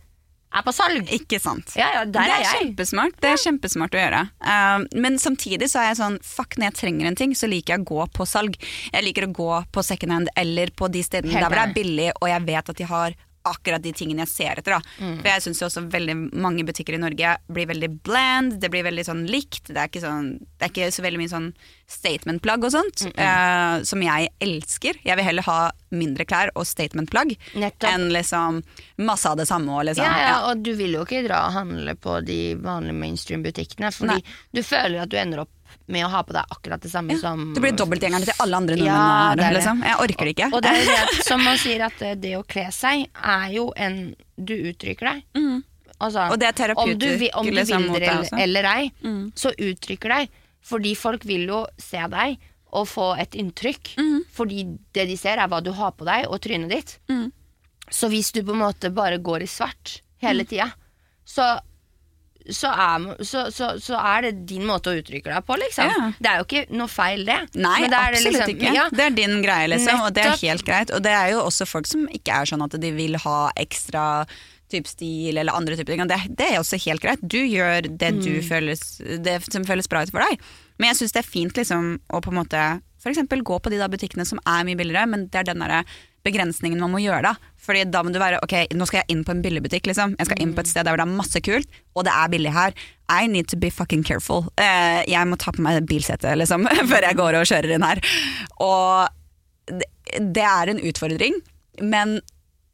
er 0.59 0.67
på 0.67 0.75
salg. 0.75 1.13
Ikke 1.17 1.41
sant. 1.43 1.75
Ja, 1.79 1.91
ja, 1.99 2.05
det 2.09 2.23
er 2.23 2.35
er 2.37 2.49
kjempesmart. 2.51 3.19
Det 3.23 3.33
er 3.33 3.43
kjempesmart 3.43 3.97
å 3.97 4.03
gjøre. 4.03 4.23
Uh, 4.45 4.87
men 5.05 5.21
samtidig 5.23 5.71
så 5.73 5.83
er 5.83 5.91
jeg 5.91 6.01
sånn 6.01 6.19
fuck, 6.25 6.57
når 6.57 6.71
jeg 6.71 6.79
trenger 6.81 7.11
en 7.11 7.19
ting, 7.19 7.37
så 7.37 7.51
liker 7.51 7.77
jeg 7.77 7.85
å 7.85 7.91
gå 7.93 8.09
på 8.17 8.29
salg. 8.29 8.59
Jeg 8.93 9.07
liker 9.07 9.29
å 9.29 9.33
gå 9.37 9.53
på 9.73 9.87
second 9.87 10.17
hand 10.17 10.33
eller 10.37 10.73
på 10.77 10.91
de 10.93 11.05
stedene 11.07 11.35
Helt 11.35 11.47
der 11.47 11.53
hvor 11.53 11.61
det 11.61 11.69
er 11.69 11.77
billig, 11.77 12.11
og 12.21 12.31
jeg 12.33 12.47
vet 12.49 12.75
at 12.75 12.83
de 12.83 12.91
har 12.91 13.17
akkurat 13.49 13.83
de 13.85 13.93
tingene 13.97 14.25
jeg 14.25 14.33
ser 14.33 14.61
etter. 14.61 14.77
Da. 14.77 14.97
Mm. 15.01 15.17
For 15.21 15.31
jeg 15.31 15.45
syns 15.47 15.63
også 15.69 15.85
veldig 15.93 16.17
mange 16.35 16.67
butikker 16.67 16.97
i 16.97 17.03
Norge 17.03 17.37
blir 17.53 17.71
veldig 17.71 17.91
bland. 18.07 18.59
Det 18.63 18.71
blir 18.73 18.87
veldig 18.87 19.07
sånn 19.07 19.25
likt. 19.31 19.71
Det 19.71 19.79
er 19.79 19.91
ikke, 19.91 20.05
sånn, 20.05 20.31
det 20.59 20.69
er 20.69 20.73
ikke 20.75 20.91
så 20.95 21.05
veldig 21.07 21.23
mye 21.23 21.33
sånn 21.33 21.51
statement-plagg 21.87 22.67
og 22.67 22.73
sånt, 22.75 23.05
eh, 23.15 23.83
som 23.87 24.03
jeg 24.03 24.31
elsker. 24.43 24.99
Jeg 25.07 25.19
vil 25.19 25.29
heller 25.29 25.47
ha 25.47 25.59
mindre 25.95 26.27
klær 26.27 26.51
og 26.59 26.67
statement-plagg 26.67 27.37
enn 27.57 28.09
liksom 28.15 28.63
masse 29.07 29.31
av 29.31 29.39
det 29.39 29.47
samme. 29.49 29.71
Og 29.71 29.87
liksom, 29.89 30.05
Ja, 30.07 30.17
ja, 30.27 30.39
og 30.51 30.65
du 30.67 30.75
vil 30.79 30.99
jo 30.99 31.05
ikke 31.07 31.23
dra 31.27 31.47
og 31.47 31.55
handle 31.57 31.95
på 31.95 32.19
de 32.27 32.41
vanlige 32.59 32.99
mainstream-butikkene, 33.03 33.93
fordi 33.95 34.19
Nei. 34.19 34.37
du 34.53 34.63
føler 34.67 35.05
at 35.05 35.13
du 35.15 35.19
ender 35.21 35.45
opp 35.47 35.53
med 35.89 36.05
å 36.07 36.09
ha 36.11 36.23
på 36.27 36.33
deg 36.37 36.45
akkurat 36.51 36.81
det 36.83 36.91
samme 36.91 37.17
som 37.21 37.53
Det 37.55 37.61
blir 37.63 37.73
dobbeltgjengeren 37.77 38.25
til 38.25 38.35
alle 38.45 38.57
andre 38.57 38.77
nordmenn. 38.77 39.37
det. 39.39 39.51
liksom. 39.59 39.83
Jeg 39.85 39.97
orker 40.07 40.25
det 40.25 40.35
ikke. 40.37 40.49
Og 40.53 40.63
det 40.63 40.71
er 40.75 40.85
det, 40.91 41.25
som 41.25 41.43
man 41.45 41.57
sier 41.59 41.85
at 41.87 42.03
eh, 42.03 42.15
det 42.15 42.35
å 42.39 42.43
kle 42.47 42.67
seg 42.73 43.07
er 43.23 43.49
jo 43.53 43.73
en 43.77 44.15
Du 44.37 44.53
uttrykker 44.55 45.01
deg. 45.13 45.23
Altså, 45.99 46.27
Mm. 46.29 46.33
Og 46.33 46.39
det 46.39 46.49
er 46.61 46.75
om 46.77 46.91
du, 46.99 47.07
om 47.35 47.47
du 47.47 47.53
liksom, 47.53 47.83
vil 47.89 48.01
det 48.01 48.09
deg 48.31 48.41
eller, 48.41 48.65
ei, 48.65 48.91
Mm. 49.03 49.33
så 49.35 49.51
uttrykker 49.57 50.09
deg. 50.13 50.29
Fordi 50.63 50.95
folk 50.97 51.25
vil 51.25 51.47
jo 51.49 51.67
se 51.79 52.03
deg 52.09 52.39
og 52.73 52.87
få 52.87 53.17
et 53.19 53.31
inntrykk. 53.33 53.95
Mm. 53.97 54.25
Fordi 54.31 54.79
det 54.93 55.07
de 55.09 55.17
ser, 55.17 55.39
er 55.39 55.49
hva 55.49 55.63
du 55.63 55.71
har 55.73 55.93
på 55.93 56.05
deg, 56.05 56.27
og 56.29 56.41
trynet 56.43 56.69
ditt. 56.69 56.99
Mm. 57.09 57.33
Så 57.89 58.09
hvis 58.11 58.33
du 58.33 58.43
på 58.43 58.53
en 58.53 58.59
måte 58.59 58.91
bare 58.93 59.17
går 59.19 59.43
i 59.43 59.47
svart 59.47 60.01
hele 60.21 60.43
Mm. 60.43 60.49
tida, 60.49 60.73
så 61.25 61.61
så 62.51 62.71
er, 62.71 63.07
så, 63.25 63.47
så, 63.55 63.73
så 63.83 63.99
er 63.99 64.23
det 64.29 64.47
din 64.47 64.65
måte 64.69 64.93
å 64.93 64.99
uttrykke 65.01 65.33
deg 65.33 65.45
på, 65.47 65.57
liksom. 65.59 65.89
Ja. 65.91 66.11
Det 66.19 66.31
er 66.31 66.37
jo 66.43 66.47
ikke 66.47 66.77
noe 66.77 66.89
feil, 66.93 67.25
det. 67.27 67.39
Nei, 67.55 67.81
det 67.89 67.99
absolutt 67.99 68.35
liksom- 68.37 68.53
ikke. 68.57 68.75
Ja, 68.75 68.89
Det 68.91 69.01
er 69.07 69.11
din 69.17 69.43
greie, 69.43 69.69
liksom, 69.73 70.01
og 70.07 70.13
det 70.15 70.25
er 70.25 70.37
helt 70.43 70.65
greit. 70.65 70.91
Og 70.95 71.03
det 71.03 71.13
er 71.13 71.31
jo 71.33 71.41
også 71.47 71.67
folk 71.67 71.87
som 71.87 72.07
ikke 72.09 72.33
er 72.43 72.45
sånn 72.47 72.63
at 72.65 72.79
de 72.81 72.91
vil 72.93 73.17
ha 73.25 73.51
ekstra 73.57 74.27
type 74.69 74.89
stil 74.91 75.39
eller 75.39 75.55
andre 75.55 75.77
typer 75.77 75.95
ting. 75.95 76.07
Det, 76.11 76.37
det 76.37 76.47
er 76.53 76.59
også 76.59 76.79
helt 76.87 77.01
greit. 77.01 77.21
Du 77.23 77.39
gjør 77.39 77.87
det 77.97 78.15
Mm. 78.15 78.43
føles, 78.43 78.99
det 79.23 79.43
som 79.53 79.65
føles 79.65 79.87
bra 79.89 80.03
ut 80.03 80.11
for 80.11 80.19
deg. 80.21 80.41
Men 80.79 80.91
jeg 80.91 80.97
syns 81.03 81.13
det 81.13 81.25
er 81.25 81.31
fint 81.31 81.55
liksom, 81.55 82.01
å 82.11 82.21
på 82.21 82.33
en 82.35 82.45
måte 82.45 82.83
eksempel 83.07 83.43
gå 83.47 83.61
på 83.63 83.71
de 83.71 83.79
butikkene 83.87 84.27
som 84.27 84.41
er 84.45 84.65
mye 84.67 84.75
billigere, 84.75 85.07
men 85.09 85.29
det 85.29 85.39
er 85.39 85.45
den 85.55 85.61
derre 85.63 85.85
begrensningen 86.27 86.83
man 86.83 86.93
må 86.93 87.01
gjøre 87.03 87.31
da. 87.31 87.53
Fordi 87.67 87.87
da 87.91 88.03
må 88.05 88.13
du 88.15 88.21
være 88.23 88.41
ok, 88.45 88.55
nå 88.77 88.87
skal 88.89 89.03
jeg 89.03 89.15
inn 89.15 89.25
på 89.27 89.35
en 89.35 89.43
billigbutikk, 89.45 89.89
liksom. 89.91 90.15
Jeg 90.21 90.29
skal 90.29 90.43
inn 90.43 90.55
på 90.57 90.63
et 90.63 90.71
sted 90.71 90.87
der 90.87 90.95
hvor 90.95 91.03
det 91.03 91.07
er 91.09 91.19
masse 91.19 91.43
kult, 91.47 91.81
og 91.97 92.07
det 92.07 92.15
er 92.15 92.31
billig 92.33 92.55
her. 92.55 92.77
I 93.11 93.27
need 93.31 93.51
to 93.53 93.59
be 93.59 93.71
fucking 93.71 94.05
careful. 94.07 94.47
Uh, 94.59 95.03
jeg 95.07 95.31
må 95.31 95.39
ta 95.41 95.55
på 95.55 95.65
meg 95.65 95.83
bilsete, 95.89 96.35
liksom, 96.39 96.69
før 96.93 97.09
jeg 97.09 97.19
går 97.19 97.41
og 97.41 97.51
kjører 97.51 97.77
inn 97.77 97.87
her. 97.87 98.03
Og 98.63 99.07
det, 99.71 99.91
det 100.37 100.47
er 100.47 100.73
en 100.73 100.83
utfordring, 100.91 101.39
men 101.83 102.19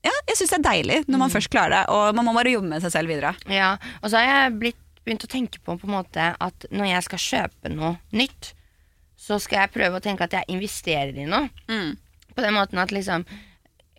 ja, 0.03 0.13
jeg 0.29 0.39
syns 0.39 0.53
det 0.53 0.59
er 0.59 0.67
deilig 0.67 1.03
når 1.07 1.21
man 1.21 1.33
først 1.33 1.51
klarer 1.53 1.77
det, 1.77 1.83
og 1.95 2.17
man 2.19 2.27
må 2.27 2.35
bare 2.35 2.53
jobbe 2.55 2.73
med 2.73 2.83
seg 2.83 2.95
selv 2.95 3.13
videre. 3.13 3.37
Ja, 3.51 3.77
og 4.03 4.11
så 4.11 4.19
har 4.19 4.27
jeg 4.29 4.57
blitt, 4.65 4.81
begynt 5.07 5.27
å 5.27 5.31
tenke 5.31 5.63
på 5.63 5.77
på 5.79 5.89
en 5.89 5.95
måte 5.97 6.33
at 6.39 6.67
når 6.75 6.91
jeg 6.91 7.07
skal 7.09 7.23
kjøpe 7.27 7.73
noe 7.73 7.95
nytt, 8.15 8.53
så 9.19 9.39
skal 9.43 9.65
jeg 9.65 9.75
prøve 9.77 9.99
å 9.99 10.03
tenke 10.03 10.27
at 10.27 10.35
jeg 10.35 10.51
investerer 10.51 11.15
i 11.15 11.29
noe. 11.31 11.47
Mm. 11.71 11.95
På 12.35 12.45
den 12.45 12.55
måten 12.55 12.79
at 12.83 12.93
liksom 12.95 13.25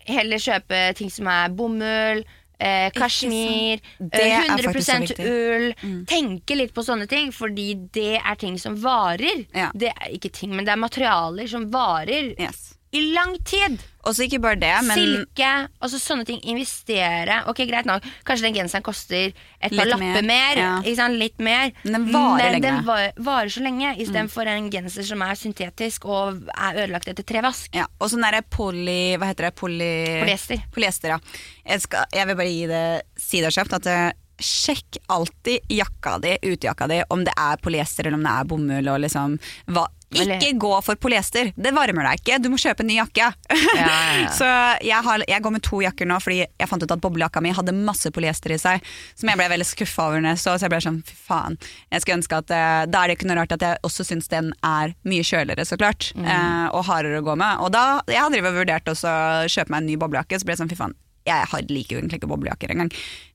Heller 0.03 0.41
kjøpe 0.41 0.79
ting 0.99 1.07
som 1.07 1.29
er 1.31 1.51
bomull, 1.55 2.25
eh, 2.59 2.89
kasjmir, 2.91 3.79
Det 3.99 4.19
eh, 4.19 4.49
faktisk 4.65 4.89
så 4.89 4.97
100 4.97 5.23
ull. 5.23 5.69
ull. 5.79 6.05
Tenke 6.11 6.57
litt 6.59 6.73
på 6.75 6.83
sånne 6.83 7.07
ting, 7.07 7.31
fordi 7.31 7.69
det 7.95 8.17
er 8.19 8.35
ting 8.35 8.57
som 8.59 8.75
varer. 8.83 9.45
Ja. 9.55 9.69
Det 9.73 9.93
er 9.93 10.11
ikke 10.11 10.31
ting, 10.35 10.51
men 10.55 10.65
det 10.67 10.73
er 10.75 10.81
materialer 10.81 11.47
som 11.47 11.69
varer 11.71 12.33
Yes. 12.35 12.73
I 12.93 13.01
lang 13.13 13.35
tid. 13.47 13.81
Og 14.03 14.11
så 14.15 14.25
ikke 14.25 14.41
bare 14.43 14.59
det, 14.59 14.71
men 14.83 14.99
Silke, 14.99 15.49
altså 15.79 15.99
sånne 16.01 16.25
ting. 16.27 16.41
Investere. 16.51 17.37
Ok, 17.47 17.61
greit 17.69 17.87
nok. 17.87 18.03
Kanskje 18.27 18.49
den 18.49 18.57
genseren 18.57 18.83
koster 18.83 19.29
et 19.31 19.71
par 19.71 19.87
lapper 19.87 20.25
mer, 20.27 20.59
ja. 20.59 21.07
Litt 21.13 21.39
mer. 21.39 21.71
Men 21.85 21.95
den 21.95 22.07
varer 22.11 22.41
Men 22.43 22.57
lenge. 22.57 22.57
Mm. 22.59 22.65
den 22.67 22.87
var, 22.89 23.05
varer 23.29 23.53
så 23.53 23.63
lenge, 23.63 23.93
istedenfor 24.03 24.51
en 24.51 24.67
genser 24.73 25.07
som 25.07 25.23
er 25.23 25.39
syntetisk 25.39 26.05
og 26.05 26.43
er 26.51 26.81
ødelagt 26.83 27.07
etter 27.13 27.23
tre 27.23 27.43
vask. 27.45 27.71
ja. 27.75 27.87
Og 28.03 28.11
sånn 28.11 28.25
derre 28.25 28.43
poly... 28.43 29.15
Hva 29.15 29.31
heter 29.31 29.47
det? 29.47 29.53
Poly... 29.55 29.93
Polyester. 30.19 30.65
Polyester, 30.75 31.15
ja. 31.15 31.39
Jeg, 31.63 31.85
skal, 31.85 32.11
jeg 32.11 32.27
vil 32.27 32.39
bare 32.41 32.51
gi 32.51 32.67
det, 32.67 32.83
si 33.23 33.39
det 33.39 33.53
kjapt 33.55 33.79
at 33.79 33.89
eh, 33.93 34.09
Sjekk 34.43 34.97
alltid 35.13 35.71
jakka 35.71 36.17
di, 36.19 36.33
utejakka 36.41 36.87
di, 36.89 36.97
om 37.13 37.21
det 37.23 37.31
er 37.39 37.61
polyester 37.63 38.09
eller 38.09 38.17
om 38.17 38.25
det 38.25 38.31
er 38.33 38.47
bomull. 38.49 38.89
Og 38.91 39.03
liksom, 39.05 39.37
hva, 39.71 39.85
ikke 40.21 40.53
gå 40.61 40.71
for 40.85 40.99
polyester! 41.01 41.51
Det 41.55 41.73
varmer 41.75 42.07
deg 42.09 42.21
ikke, 42.21 42.39
du 42.43 42.49
må 42.53 42.59
kjøpe 42.61 42.85
en 42.85 42.89
ny 42.91 42.97
jakke. 42.99 43.29
Ja, 43.77 43.89
ja. 44.19 44.29
så 44.39 44.49
jeg, 44.83 44.99
har, 45.05 45.25
jeg 45.29 45.45
går 45.45 45.55
med 45.55 45.63
to 45.65 45.81
jakker 45.83 46.09
nå 46.09 46.19
fordi 46.23 46.41
jeg 46.45 46.69
fant 46.69 46.83
ut 46.83 46.95
at 46.95 47.03
boblejakka 47.03 47.43
mi 47.43 47.53
hadde 47.55 47.75
masse 47.75 48.11
polyester 48.13 48.55
i 48.55 48.59
seg. 48.61 48.83
Som 49.19 49.31
jeg 49.31 49.39
ble 49.41 49.49
veldig 49.53 49.67
skuffa 49.67 50.09
over 50.09 50.23
når 50.23 50.35
jeg 50.35 50.43
så, 50.45 50.57
så 50.57 50.67
jeg 50.67 50.75
ble 50.75 50.81
sånn 50.87 51.01
fy 51.07 51.17
faen. 51.27 51.59
Jeg 51.93 52.03
skulle 52.03 52.19
ønske 52.21 52.41
at 52.43 52.53
eh, 52.53 52.81
Da 52.91 53.03
er 53.03 53.11
det 53.11 53.17
ikke 53.17 53.29
noe 53.31 53.39
rart 53.41 53.55
at 53.55 53.65
jeg 53.65 53.81
også 53.87 54.07
syns 54.07 54.29
den 54.31 54.51
er 54.65 54.95
mye 55.07 55.25
kjøligere, 55.27 55.65
så 55.67 55.79
klart. 55.79 56.11
Mm. 56.17 56.27
eh, 56.27 56.67
og 56.73 56.85
hardere 56.89 57.21
å 57.21 57.25
gå 57.25 57.37
med. 57.39 57.63
Og 57.63 57.73
da, 57.73 57.85
jeg 58.11 58.43
og 58.43 58.53
vurdert 58.57 58.89
også 58.89 59.09
å 59.09 59.49
kjøpe 59.51 59.73
meg 59.73 59.83
en 59.83 59.91
ny 59.91 59.97
boblejakke, 59.99 60.39
så 60.39 60.47
ble 60.47 60.55
jeg 60.55 60.63
sånn 60.63 60.71
fy 60.71 60.79
faen. 60.79 60.97
Jeg 61.25 61.47
har- 61.47 61.61
liker 61.69 61.95
jo 61.95 61.99
egentlig 62.01 62.19
ikke 62.19 62.27
boblejakker 62.27 62.71
engang. 62.73 62.91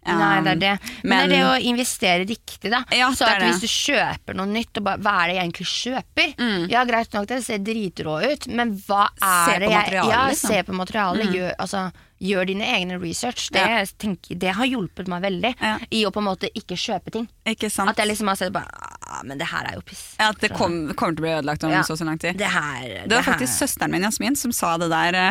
Nei, 0.09 0.41
det 0.43 0.51
er 0.53 0.61
det. 0.61 0.81
Men, 1.03 1.09
men- 1.09 1.29
det 1.31 1.39
er 1.39 1.43
det 1.43 1.63
å 1.63 1.71
investere 1.73 2.27
riktig, 2.29 2.71
da. 2.71 2.85
Ja, 2.93 3.11
så 3.13 3.25
det 3.27 3.29
at 3.29 3.41
det. 3.41 3.49
hvis 3.49 3.61
du 3.61 3.93
kjøper 3.93 4.35
noe 4.37 4.47
nytt, 4.47 4.77
og 4.77 4.85
bare, 4.85 4.99
hva 4.99 5.15
er 5.23 5.27
det 5.29 5.37
jeg 5.37 5.45
egentlig 5.49 5.69
kjøper? 5.73 6.69
Ja, 6.71 6.85
greit 6.85 7.13
nok, 7.13 7.27
det 7.29 7.45
ser 7.45 7.59
dritrå 7.59 8.19
ut, 8.33 8.47
men 8.49 8.77
hva 8.87 9.09
er 9.09 9.19
Mm. 9.19 9.45
Se 9.49 9.53
på 9.55 9.59
det 9.61 9.71
jeg 9.71 9.79
materialet, 9.85 10.13
Ja, 10.13 10.27
liksom. 10.29 10.49
se 10.49 10.63
på 10.63 10.75
materialet. 10.75 11.33
Gjør, 11.33 11.55
altså, 11.59 11.93
gjør 12.21 12.47
dine 12.51 12.67
egne 12.67 12.99
research. 13.01 13.49
Det, 13.55 13.61
Ja. 13.63 13.85
tenker, 13.99 14.35
det 14.39 14.55
har 14.57 14.67
hjulpet 14.67 15.07
meg 15.09 15.23
veldig 15.23 15.55
Ja. 15.61 15.79
i 15.91 16.05
å 16.05 16.11
på 16.11 16.19
en 16.19 16.25
måte 16.27 16.49
ikke 16.55 16.77
kjøpe 16.77 17.13
ting. 17.13 17.29
Ikke? 17.47 17.67
At 17.89 17.97
jeg 17.97 18.09
liksom 18.09 18.27
har 18.29 18.37
sett 18.37 18.53
bare 18.53 18.67
ah, 18.73 19.23
Men 19.25 19.39
det 19.39 19.47
her 19.49 19.65
er 19.71 19.75
jo 19.75 19.81
piss. 19.81 20.15
Ja, 20.19 20.29
at 20.31 20.41
det 20.41 20.51
kom, 20.53 20.93
kommer 20.95 21.15
til 21.17 21.23
å 21.23 21.27
bli 21.27 21.31
ødelagt 21.39 21.65
om 21.65 21.71
Ja. 21.71 21.83
så 21.83 21.97
så 21.97 22.05
lang 22.05 22.19
tid. 22.19 22.37
Det 22.39 22.47
her 22.51 23.07
Det 23.09 23.15
var 23.17 23.23
faktisk 23.23 23.59
søsteren 23.59 23.91
min 23.91 24.03
Jasmin 24.03 24.37
som 24.37 24.53
sa 24.53 24.77
det 24.79 24.91
der 24.91 25.13
det? 25.19 25.29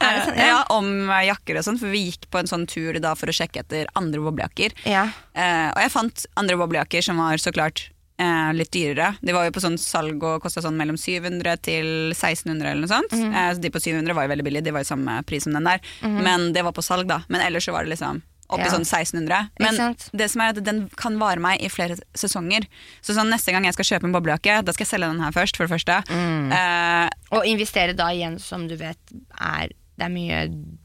Ja. 0.00 0.34
ja, 0.36 0.64
om 0.70 1.08
eh, 1.10 1.26
jakker 1.30 1.58
og 1.58 1.64
sånn, 1.64 1.78
for 1.78 1.86
vi 1.92 2.10
gikk 2.10 2.30
på 2.30 2.38
en 2.40 2.46
sånn 2.46 2.66
tur 2.66 2.98
da 3.00 3.14
for 3.14 3.26
å 3.26 3.32
sjekke 3.36 3.60
etter 3.60 3.86
andre 3.96 4.20
boblejakker. 4.20 4.72
Ja. 4.86 5.04
Uh, 5.36 5.70
og 5.76 5.80
jeg 5.84 5.90
fant 5.92 6.26
andre 6.36 6.56
boblejakker 6.56 7.02
som 7.02 7.16
var 7.18 7.36
så 7.38 7.52
klart 7.52 7.90
eh, 8.20 8.52
litt 8.56 8.70
dyrere. 8.76 9.14
De 9.24 9.32
var 9.36 9.48
jo 9.48 9.54
på 9.56 9.62
sånn 9.64 9.78
salg 9.80 10.22
og 10.22 10.42
kosta 10.44 10.62
sånn 10.64 10.76
mellom 10.78 10.98
700 11.00 11.56
til 11.66 11.86
1600 12.12 12.70
eller 12.74 12.84
noe 12.84 12.92
sånt. 12.92 13.12
Mm. 13.16 13.30
Eh, 13.34 13.52
så 13.56 13.60
de 13.64 13.70
på 13.74 13.80
700 13.82 14.14
var 14.16 14.26
jo 14.28 14.34
veldig 14.36 14.46
billige, 14.50 14.64
de 14.68 14.74
var 14.76 14.84
jo 14.84 14.92
samme 14.94 15.20
pris 15.28 15.46
som 15.48 15.56
den 15.56 15.64
der. 15.70 15.80
Men 16.04 16.50
det 16.56 16.62
var 16.66 16.76
på 16.76 16.84
salg, 16.84 17.08
da. 17.10 17.22
Men 17.28 17.40
ellers 17.46 17.64
så 17.68 17.72
var 17.76 17.84
det 17.88 17.94
liksom 17.96 18.22
opp 18.50 18.58
i 18.58 18.64
Ja. 18.66 18.70
sånn 18.74 18.82
1600. 18.82 19.50
Men 19.62 19.94
det 20.12 20.26
som 20.32 20.40
er 20.42 20.48
at 20.50 20.58
den 20.66 20.88
kan 20.98 21.16
vare 21.20 21.38
meg 21.38 21.62
i 21.62 21.68
flere 21.70 21.94
sesonger. 22.18 22.66
Så 23.00 23.14
sånn 23.14 23.30
neste 23.30 23.52
gang 23.54 23.62
jeg 23.64 23.74
skal 23.76 23.86
kjøpe 23.92 24.08
en 24.08 24.12
boblejakke, 24.16 24.64
da 24.66 24.72
skal 24.74 24.84
jeg 24.84 24.90
selge 24.90 25.06
den 25.12 25.22
her 25.22 25.30
først, 25.30 25.56
for 25.56 25.68
det 25.68 25.74
første. 25.76 26.00
Mm. 26.10 26.50
Eh, 26.52 27.08
Og 27.30 27.46
investere 27.46 27.94
da 27.94 28.08
igjen, 28.10 28.40
som 28.42 28.66
du 28.66 28.74
vet, 28.76 28.98
er 29.38 29.68
det 30.00 30.06
er 30.06 30.12
mye 30.14 30.36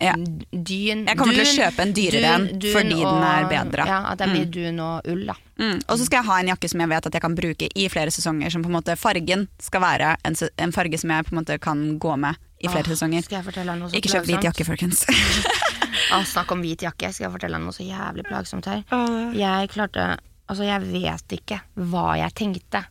Ja. 0.03 0.13
dyn 0.51 1.05
Jeg 1.07 1.17
kommer 1.17 1.37
til 1.37 1.45
å 1.45 1.53
kjøpe 1.55 1.83
en 1.85 1.93
dyrere 1.95 2.31
en, 2.35 2.47
fordi 2.59 2.97
og, 2.99 3.07
den 3.07 3.23
er 3.23 3.45
bedre. 3.47 3.85
Ja, 3.87 3.99
at 4.11 4.19
det 4.19 4.27
er 4.27 4.33
mye 4.33 4.49
dun 4.51 4.79
og 4.83 5.07
ull, 5.07 5.21
da. 5.29 5.35
Mm. 5.55 5.77
Og 5.87 5.95
så 5.95 6.05
skal 6.07 6.19
jeg 6.19 6.27
ha 6.27 6.39
en 6.41 6.49
jakke 6.51 6.69
som 6.69 6.83
jeg 6.83 6.91
vet 6.91 7.07
at 7.07 7.15
jeg 7.15 7.23
kan 7.23 7.35
bruke 7.37 7.69
i 7.71 7.85
flere 7.87 8.11
sesonger. 8.11 8.51
Som 8.51 8.65
på 8.65 8.67
en 8.71 8.75
måte 8.75 8.97
Fargen 8.99 9.47
skal 9.63 9.81
være 9.85 10.15
en, 10.27 10.35
en 10.35 10.75
farge 10.75 10.99
som 10.99 11.13
jeg 11.15 11.27
på 11.29 11.31
en 11.31 11.39
måte 11.39 11.57
kan 11.63 11.85
gå 11.97 12.15
med 12.19 12.35
i 12.59 12.67
flere 12.67 12.83
Åh, 12.83 12.91
sesonger. 12.91 13.23
Ikke 13.95 14.11
kjøp 14.11 14.27
hvit 14.27 14.43
jakke, 14.49 14.67
folkens. 14.67 15.05
Åh, 16.15 16.23
snakk 16.33 16.51
om 16.51 16.63
hvit 16.65 16.83
jakke. 16.83 17.13
Skal 17.15 17.29
jeg 17.29 17.35
fortelle 17.37 17.61
noe 17.63 17.75
så 17.75 17.87
jævlig 17.87 18.27
plagsomt 18.27 18.67
her. 18.71 18.83
Jeg 19.35 19.71
klarte 19.75 20.15
Altså, 20.45 20.61
jeg 20.67 20.77
vet 20.91 21.39
ikke 21.39 21.57
hva 21.89 22.19
jeg 22.19 22.35
tenkte. 22.37 22.83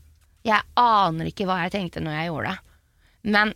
Jeg 0.42 0.58
aner 0.80 1.28
ikke 1.30 1.44
hva 1.46 1.60
jeg 1.62 1.70
tenkte 1.76 2.00
når 2.02 2.16
jeg 2.16 2.32
gjorde 2.32 2.50
det. 2.50 2.58
Men 3.30 3.52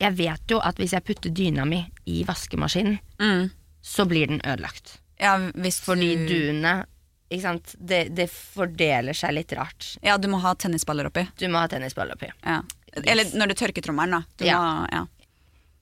jeg 0.00 0.16
vet 0.16 0.50
jo 0.54 0.58
at 0.64 0.76
hvis 0.80 0.92
jeg 0.96 1.04
putter 1.04 1.30
dyna 1.30 1.64
mi 1.68 1.82
i 2.06 2.22
vaskemaskinen, 2.24 2.98
Mm. 3.20 3.50
så 3.82 4.04
blir 4.08 4.26
den 4.28 4.40
ødelagt. 4.44 4.98
Ja, 5.20 5.36
hvis 5.52 5.80
Fordi 5.84 6.14
du 6.16 6.26
duene 6.28 6.86
ikke 7.30 7.42
sant? 7.42 7.74
Det, 7.78 8.14
det 8.16 8.28
fordeler 8.30 9.12
seg 9.14 9.34
litt 9.36 9.52
rart. 9.52 9.96
Ja, 10.02 10.16
du 10.18 10.26
må 10.28 10.40
ha 10.40 10.54
tennisballer 10.54 11.06
oppi. 11.06 11.26
Du 11.38 11.46
må 11.48 11.60
ha 11.60 11.68
tennisballer 11.68 12.16
oppi. 12.16 12.30
Ja. 12.42 12.62
Eller 13.04 13.24
når 13.36 13.52
du 13.52 13.54
tørker 13.54 13.82
trommelen, 13.84 14.10
da. 14.10 14.22
Du 14.36 14.44
Ja. 14.48 14.58
må, 14.58 14.88
ja. 14.90 15.06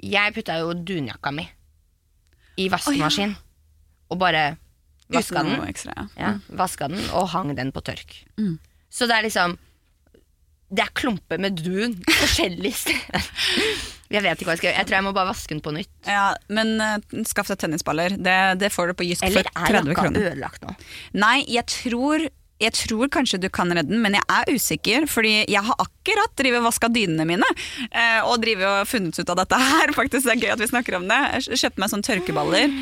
Jeg 0.02 0.34
putta 0.34 0.58
jo 0.60 0.74
dunjakka 0.74 1.32
mi 1.34 1.48
i 2.58 2.68
vaskemaskin, 2.68 3.32
og 4.10 4.18
bare 4.18 4.58
vaska 5.10 5.42
den. 5.42 5.62
ekstra. 5.68 6.08
Ja, 6.18 6.34
vaska 6.50 6.88
den 6.88 7.00
og 7.10 7.28
hang 7.30 7.54
den 7.56 7.72
på 7.72 7.80
tørk. 7.82 8.24
Mm. 8.36 8.58
Så 8.90 9.06
det 9.08 9.16
er 9.16 9.22
liksom 9.22 9.58
Det 10.70 10.82
er 10.84 10.90
klumper 10.92 11.38
med 11.40 11.56
dun 11.64 11.94
forskjellige 12.04 12.74
steder. 12.74 13.24
Jeg 14.08 14.22
vet 14.24 14.38
ikke 14.40 14.48
hva 14.48 14.54
jeg 14.56 14.60
skal 14.62 14.68
gjøre. 14.70 14.78
Jeg 14.80 14.88
tror 14.88 14.96
jeg 14.98 15.04
må 15.04 15.12
bare 15.16 15.28
vaske 15.28 15.52
den 15.52 15.60
på 15.64 15.72
nytt. 15.76 15.90
Ja, 16.08 16.26
men 16.48 16.74
uh, 16.80 17.22
skaff 17.28 17.50
deg 17.52 17.58
tennisballer. 17.60 18.14
Det, 18.16 18.36
det 18.62 18.70
får 18.72 18.92
du 18.92 18.98
på 19.02 19.04
Jysk 19.10 19.26
Eller 19.28 19.48
er 19.52 19.72
30 19.82 19.92
jakka 19.92 20.10
ødelagt 20.16 20.64
nå? 20.64 20.72
Nei, 21.20 21.42
jeg 21.52 21.66
tror, 21.68 22.24
jeg 22.64 22.72
tror 22.78 23.10
kanskje 23.18 23.40
du 23.44 23.48
kan 23.52 23.68
redde 23.76 23.92
den, 23.92 24.00
men 24.02 24.16
jeg 24.16 24.24
er 24.32 24.48
usikker. 24.56 25.04
Fordi 25.12 25.34
jeg 25.44 25.60
har 25.68 25.76
akkurat 25.84 26.32
drivet 26.40 26.64
vaska 26.64 26.88
dynene 26.94 27.26
mine. 27.28 27.50
eh, 27.92 28.22
Og 28.24 28.40
drivet 28.40 28.64
og 28.70 28.88
funnet 28.88 29.20
ut 29.20 29.28
av 29.34 29.42
dette 29.44 29.60
her. 29.60 29.92
Faktisk, 30.00 30.24
Det 30.24 30.38
er 30.38 30.42
gøy 30.46 30.54
at 30.56 30.64
vi 30.64 30.70
snakker 30.72 30.96
om 31.02 31.08
det. 31.12 31.20
Jeg 31.44 31.60
kjøpte 31.66 31.84
meg 31.84 31.92
sånne 31.92 32.08
tørkeballer. 32.08 32.78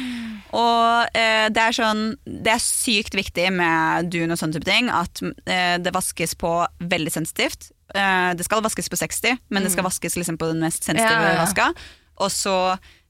Og 0.57 1.19
eh, 1.19 1.49
det 1.51 1.59
er 1.59 1.75
sånn 1.75 2.03
Det 2.25 2.53
er 2.55 2.61
sykt 2.63 3.17
viktig 3.19 3.49
med 3.53 4.07
dun 4.15 4.31
og 4.31 4.39
sånne 4.39 4.55
type 4.61 4.69
ting 4.69 4.87
at 4.95 5.19
eh, 5.51 5.75
det 5.83 5.91
vaskes 5.93 6.37
på 6.39 6.53
veldig 6.87 7.13
sensitivt. 7.19 7.73
Eh, 7.97 8.31
det 8.37 8.45
skal 8.47 8.65
vaskes 8.65 8.91
på 8.93 8.99
60, 9.01 9.39
men 9.49 9.65
det 9.67 9.73
skal 9.73 9.87
vaskes 9.87 10.17
liksom 10.19 10.39
på 10.41 10.51
den 10.53 10.63
mest 10.65 10.85
sensitive 10.85 11.13
Ja, 11.17 11.33
ja, 11.33 11.35
ja. 11.37 11.45
vaska. 11.45 11.71
Og 12.25 12.33
så 12.33 12.57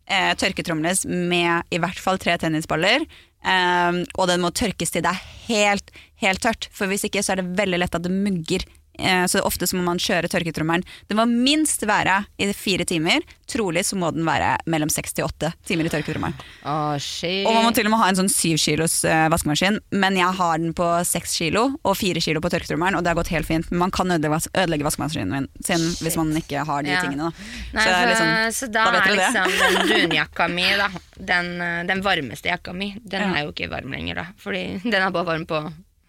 eh, 0.07 0.32
tørketromles 0.39 1.05
med 1.07 1.66
i 1.74 1.80
hvert 1.82 1.99
fall 2.03 2.20
tre 2.22 2.37
tennisballer. 2.43 3.07
Eh, 3.47 4.01
og 4.16 4.30
den 4.30 4.43
må 4.45 4.53
tørkes 4.55 4.95
til 4.95 5.05
det 5.07 5.12
er 5.12 5.24
helt, 5.49 5.93
helt 6.22 6.43
tørt. 6.43 6.70
For 6.74 6.91
hvis 6.91 7.07
ikke 7.09 7.24
så 7.24 7.34
er 7.34 7.43
det 7.43 7.57
veldig 7.59 7.82
lett 7.82 7.99
at 7.99 8.07
det 8.07 8.14
mugger. 8.14 8.66
Eh, 8.99 9.26
så 9.28 9.40
ofte 9.44 9.66
så 9.68 9.76
må 9.76 9.82
man 9.84 9.99
kjøre 10.01 10.28
tørketrommelen. 10.32 10.84
Den 11.11 11.18
må 11.20 11.26
minst 11.28 11.82
være 11.88 12.22
i 12.40 12.49
fire 12.57 12.84
timer. 12.88 13.20
Trolig 13.47 13.84
så 13.86 13.94
må 14.01 14.09
den 14.14 14.24
være 14.26 14.57
mellom 14.66 14.88
seks 14.90 15.12
til 15.14 15.24
åtte 15.28 15.53
timer 15.68 15.86
i 15.86 15.92
tørketrommelen. 15.92 16.34
Oh, 16.66 16.97
shit. 16.99 17.47
Og 17.47 17.55
man 17.55 17.64
må 17.68 17.72
til 17.76 17.86
og 17.86 17.92
med 17.92 18.01
ha 18.03 18.09
en 18.11 18.18
sånn 18.18 18.30
syv 18.32 18.57
kilos 18.59 18.97
eh, 19.07 19.26
vaskemaskin, 19.32 19.78
men 19.94 20.16
jeg 20.18 20.32
har 20.40 20.59
den 20.59 20.72
på 20.76 20.88
seks 21.07 21.36
kilo 21.38 21.66
og 21.86 21.97
fire 22.01 22.20
kilo 22.24 22.40
på 22.42 22.51
tørketrommelen, 22.53 22.97
og 22.99 23.05
det 23.07 23.12
har 23.12 23.18
gått 23.20 23.30
helt 23.34 23.47
fint. 23.47 23.70
Men 23.70 23.84
man 23.86 23.94
kan 23.94 24.11
ødelegge, 24.11 24.32
vas- 24.34 24.51
ødelegge 24.57 24.88
vaskemaskinen 24.88 25.30
min 25.36 25.49
sin 25.66 25.84
hvis 26.03 26.16
man 26.18 26.32
ikke 26.40 26.64
har 26.66 26.82
de 26.82 26.90
Ja. 26.97 27.03
tingene. 27.05 27.30
Da. 27.30 27.47
Nei, 27.76 27.86
så 27.86 27.97
liksom, 28.11 28.34
så 28.59 28.70
da, 28.72 28.84
da 28.90 29.03
er 29.05 29.16
liksom 29.16 29.57
den 29.76 29.88
dunjakka 30.11 30.49
mi, 30.53 30.66
da, 30.80 30.88
den, 31.32 31.53
eh, 31.61 31.82
den 31.92 32.03
varmeste 32.07 32.51
jakka 32.51 32.72
mi, 32.74 32.94
den 33.05 33.20
Ja. 33.28 33.34
er 33.36 33.44
jo 33.47 33.53
ikke 33.55 33.70
varm 33.70 33.92
lenger, 33.94 34.14
da. 34.22 34.26
Fordi 34.42 34.80
den 34.82 34.99
er 35.03 35.11
bare 35.14 35.26
varm 35.28 35.47
på 35.47 35.62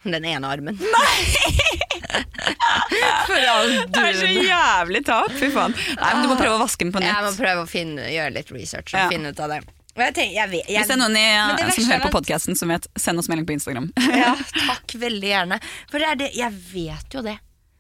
den 0.08 0.24
ene 0.26 0.48
armen. 0.48 0.78
All 0.80 1.87
det 3.94 4.04
er 4.04 4.18
så 4.18 4.30
jævlig 4.32 5.02
tap, 5.08 5.32
fy 5.38 5.50
faen. 5.54 5.74
Nei, 5.98 6.12
men 6.14 6.24
du 6.26 6.30
må 6.32 6.38
prøve 6.40 6.56
å 6.58 6.62
vaske 6.62 6.86
den 6.86 6.94
på 6.96 7.02
Jeg 7.04 7.26
må 7.26 7.34
prøve 7.38 7.64
å 7.66 7.70
finne, 7.70 8.06
gjøre 8.14 8.34
litt 8.38 8.52
research 8.56 8.94
og 8.94 9.00
Ja. 9.02 9.08
finne 9.12 9.34
ut 9.34 9.40
av 9.44 9.50
det. 9.56 9.62
Jeg 9.98 10.14
tenker, 10.14 10.34
jeg 10.36 10.50
vet, 10.52 10.68
jeg, 10.70 10.78
Hvis 10.78 10.88
det 10.92 10.94
er 10.94 11.02
noen 11.02 11.18
i, 11.18 11.26
det 11.58 11.74
som 11.74 11.84
hører 11.90 11.98
er 11.98 12.06
på 12.06 12.14
podkasten 12.20 12.56
som 12.60 12.70
vet, 12.70 12.86
send 13.02 13.18
oss 13.18 13.28
melding 13.32 13.48
på 13.50 13.56
Instagram. 13.58 13.88
Ja, 14.14 14.36
takk 14.70 14.94
veldig 15.02 15.32
gjerne. 15.32 15.58
For 15.90 15.98
det 16.04 16.08
er 16.12 16.20
det, 16.22 16.28
jeg 16.38 16.52
vet 16.74 17.18
jo 17.18 17.24
det. 17.26 17.38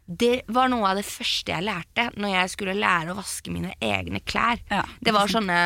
Det 0.07 0.41
var 0.55 0.69
noe 0.71 0.87
av 0.89 0.95
det 0.97 1.05
første 1.05 1.51
jeg 1.51 1.65
lærte 1.67 2.07
når 2.17 2.33
jeg 2.33 2.49
skulle 2.55 2.73
lære 2.79 3.11
å 3.13 3.17
vaske 3.19 3.51
mine 3.53 3.73
egne 3.83 4.21
klær. 4.25 4.57
Ja. 4.71 4.81
Det 5.03 5.13
var 5.13 5.27
sånne 5.29 5.59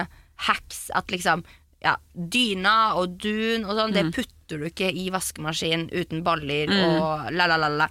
hacks 0.48 0.90
at 0.98 1.14
liksom 1.14 1.46
ja, 1.82 1.96
dyna 2.14 2.94
og 3.00 3.16
dun 3.22 3.64
og 3.66 3.78
sånn, 3.78 3.94
Mm. 3.94 3.94
det 3.94 4.04
putter 4.20 4.60
du 4.60 4.66
ikke 4.68 4.90
i 4.92 5.08
vaskemaskin 5.14 5.88
uten 5.94 6.22
baller 6.26 6.68
og 6.74 7.32
la 7.32 7.48
la 7.48 7.56
la 7.58 7.70
la. 7.70 7.88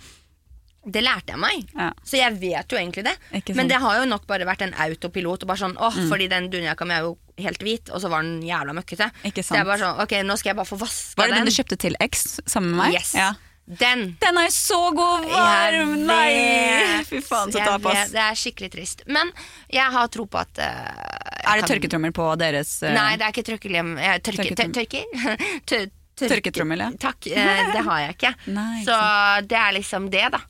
Det 0.87 1.03
lærte 1.05 1.35
jeg 1.35 1.39
meg, 1.39 1.67
Ja. 1.77 1.91
så 2.03 2.17
jeg 2.17 2.39
vet 2.41 2.73
jo 2.73 2.79
egentlig 2.79 3.05
det. 3.05 3.17
Men 3.55 3.69
det 3.69 3.77
har 3.83 3.99
jo 4.01 4.07
nok 4.09 4.27
bare 4.27 4.47
vært 4.49 4.63
en 4.63 4.73
autopilot. 4.73 5.43
Og 5.43 5.49
bare 5.49 5.59
sånn, 5.61 5.77
åh, 5.77 5.93
Mm. 5.93 6.09
Fordi 6.09 6.29
den 6.29 6.49
dunjakka 6.51 6.87
mi 6.87 6.95
er 6.95 7.01
jo 7.05 7.19
helt 7.39 7.59
hvit, 7.61 7.91
og 7.93 8.01
så 8.01 8.09
var 8.09 8.23
den 8.23 8.41
jævla 8.43 8.73
møkkete. 8.73 9.11
Ikke 9.25 9.43
Så 9.45 9.55
jeg 9.57 9.61
sant. 9.61 9.67
bare 9.67 9.79
sånn, 9.79 10.01
ok, 10.01 10.13
nå 10.25 10.39
skal 10.39 10.51
jeg 10.51 10.57
bare 10.57 10.67
få 10.71 10.79
vaska 10.81 11.17
Var 11.21 11.27
det 11.27 11.35
den 11.35 11.45
den. 11.45 11.53
du 11.53 11.63
kjøpte 11.63 11.77
til 11.79 11.97
X 12.01 12.41
sammen 12.47 12.71
med 12.75 12.79
meg? 12.87 12.95
Yes. 12.95 13.15
Ja. 13.15 13.35
Den. 13.71 14.17
Den 14.21 14.39
er 14.39 14.49
så 14.49 14.91
god 14.97 15.27
varm! 15.31 16.07
Nei! 16.07 17.05
Fy 17.05 17.21
faen, 17.21 17.53
så 17.53 17.61
tap, 17.63 17.85
ass. 17.87 18.11
Det 18.11 18.19
er 18.19 18.35
skikkelig 18.35 18.71
trist. 18.73 19.03
Men 19.07 19.31
jeg 19.71 19.85
har 19.93 20.09
tro 20.09 20.25
på 20.27 20.41
at 20.41 20.59
uh, 20.59 20.65
Er 20.65 21.61
det 21.61 21.69
kan- 21.69 21.77
tørketrommel 21.77 22.11
på 22.13 22.37
deres 22.39 22.83
uh... 22.83 22.91
Nei, 22.91 23.17
det 23.17 23.29
er 23.29 23.31
ikke 23.31 23.45
Tørke, 23.47 24.73
tørker? 24.73 25.91
Tørketrommel, 26.21 26.79
ja. 26.83 26.91
Takk, 27.01 27.27
Uh, 27.31 27.73
det 27.73 27.85
har 27.87 28.01
jeg 28.01 28.17
ikke. 28.17 28.35
Nei, 28.59 28.83
ikke 28.83 28.91
Så 28.91 29.49
det 29.49 29.57
er 29.61 29.73
liksom 29.79 30.11
det, 30.13 30.27
da. 30.35 30.41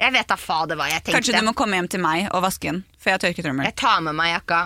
Jeg 0.00 0.12
vet 0.12 0.28
da 0.28 0.36
fader 0.36 0.76
hva 0.76 0.90
jeg 0.90 1.00
tenkte. 1.00 1.14
Kanskje 1.16 1.38
du 1.40 1.46
må 1.46 1.54
komme 1.56 1.78
hjem 1.78 1.88
til 1.94 2.02
meg 2.04 2.26
og 2.28 2.42
vaske 2.44 2.68
den, 2.68 2.82
for 3.00 3.10
jeg 3.10 3.16
har 3.16 3.22
tørketrommel. 3.24 3.68
Jeg 3.70 3.76
tar 3.80 4.02
med 4.04 4.16
meg 4.18 4.34
jakka 4.34 4.60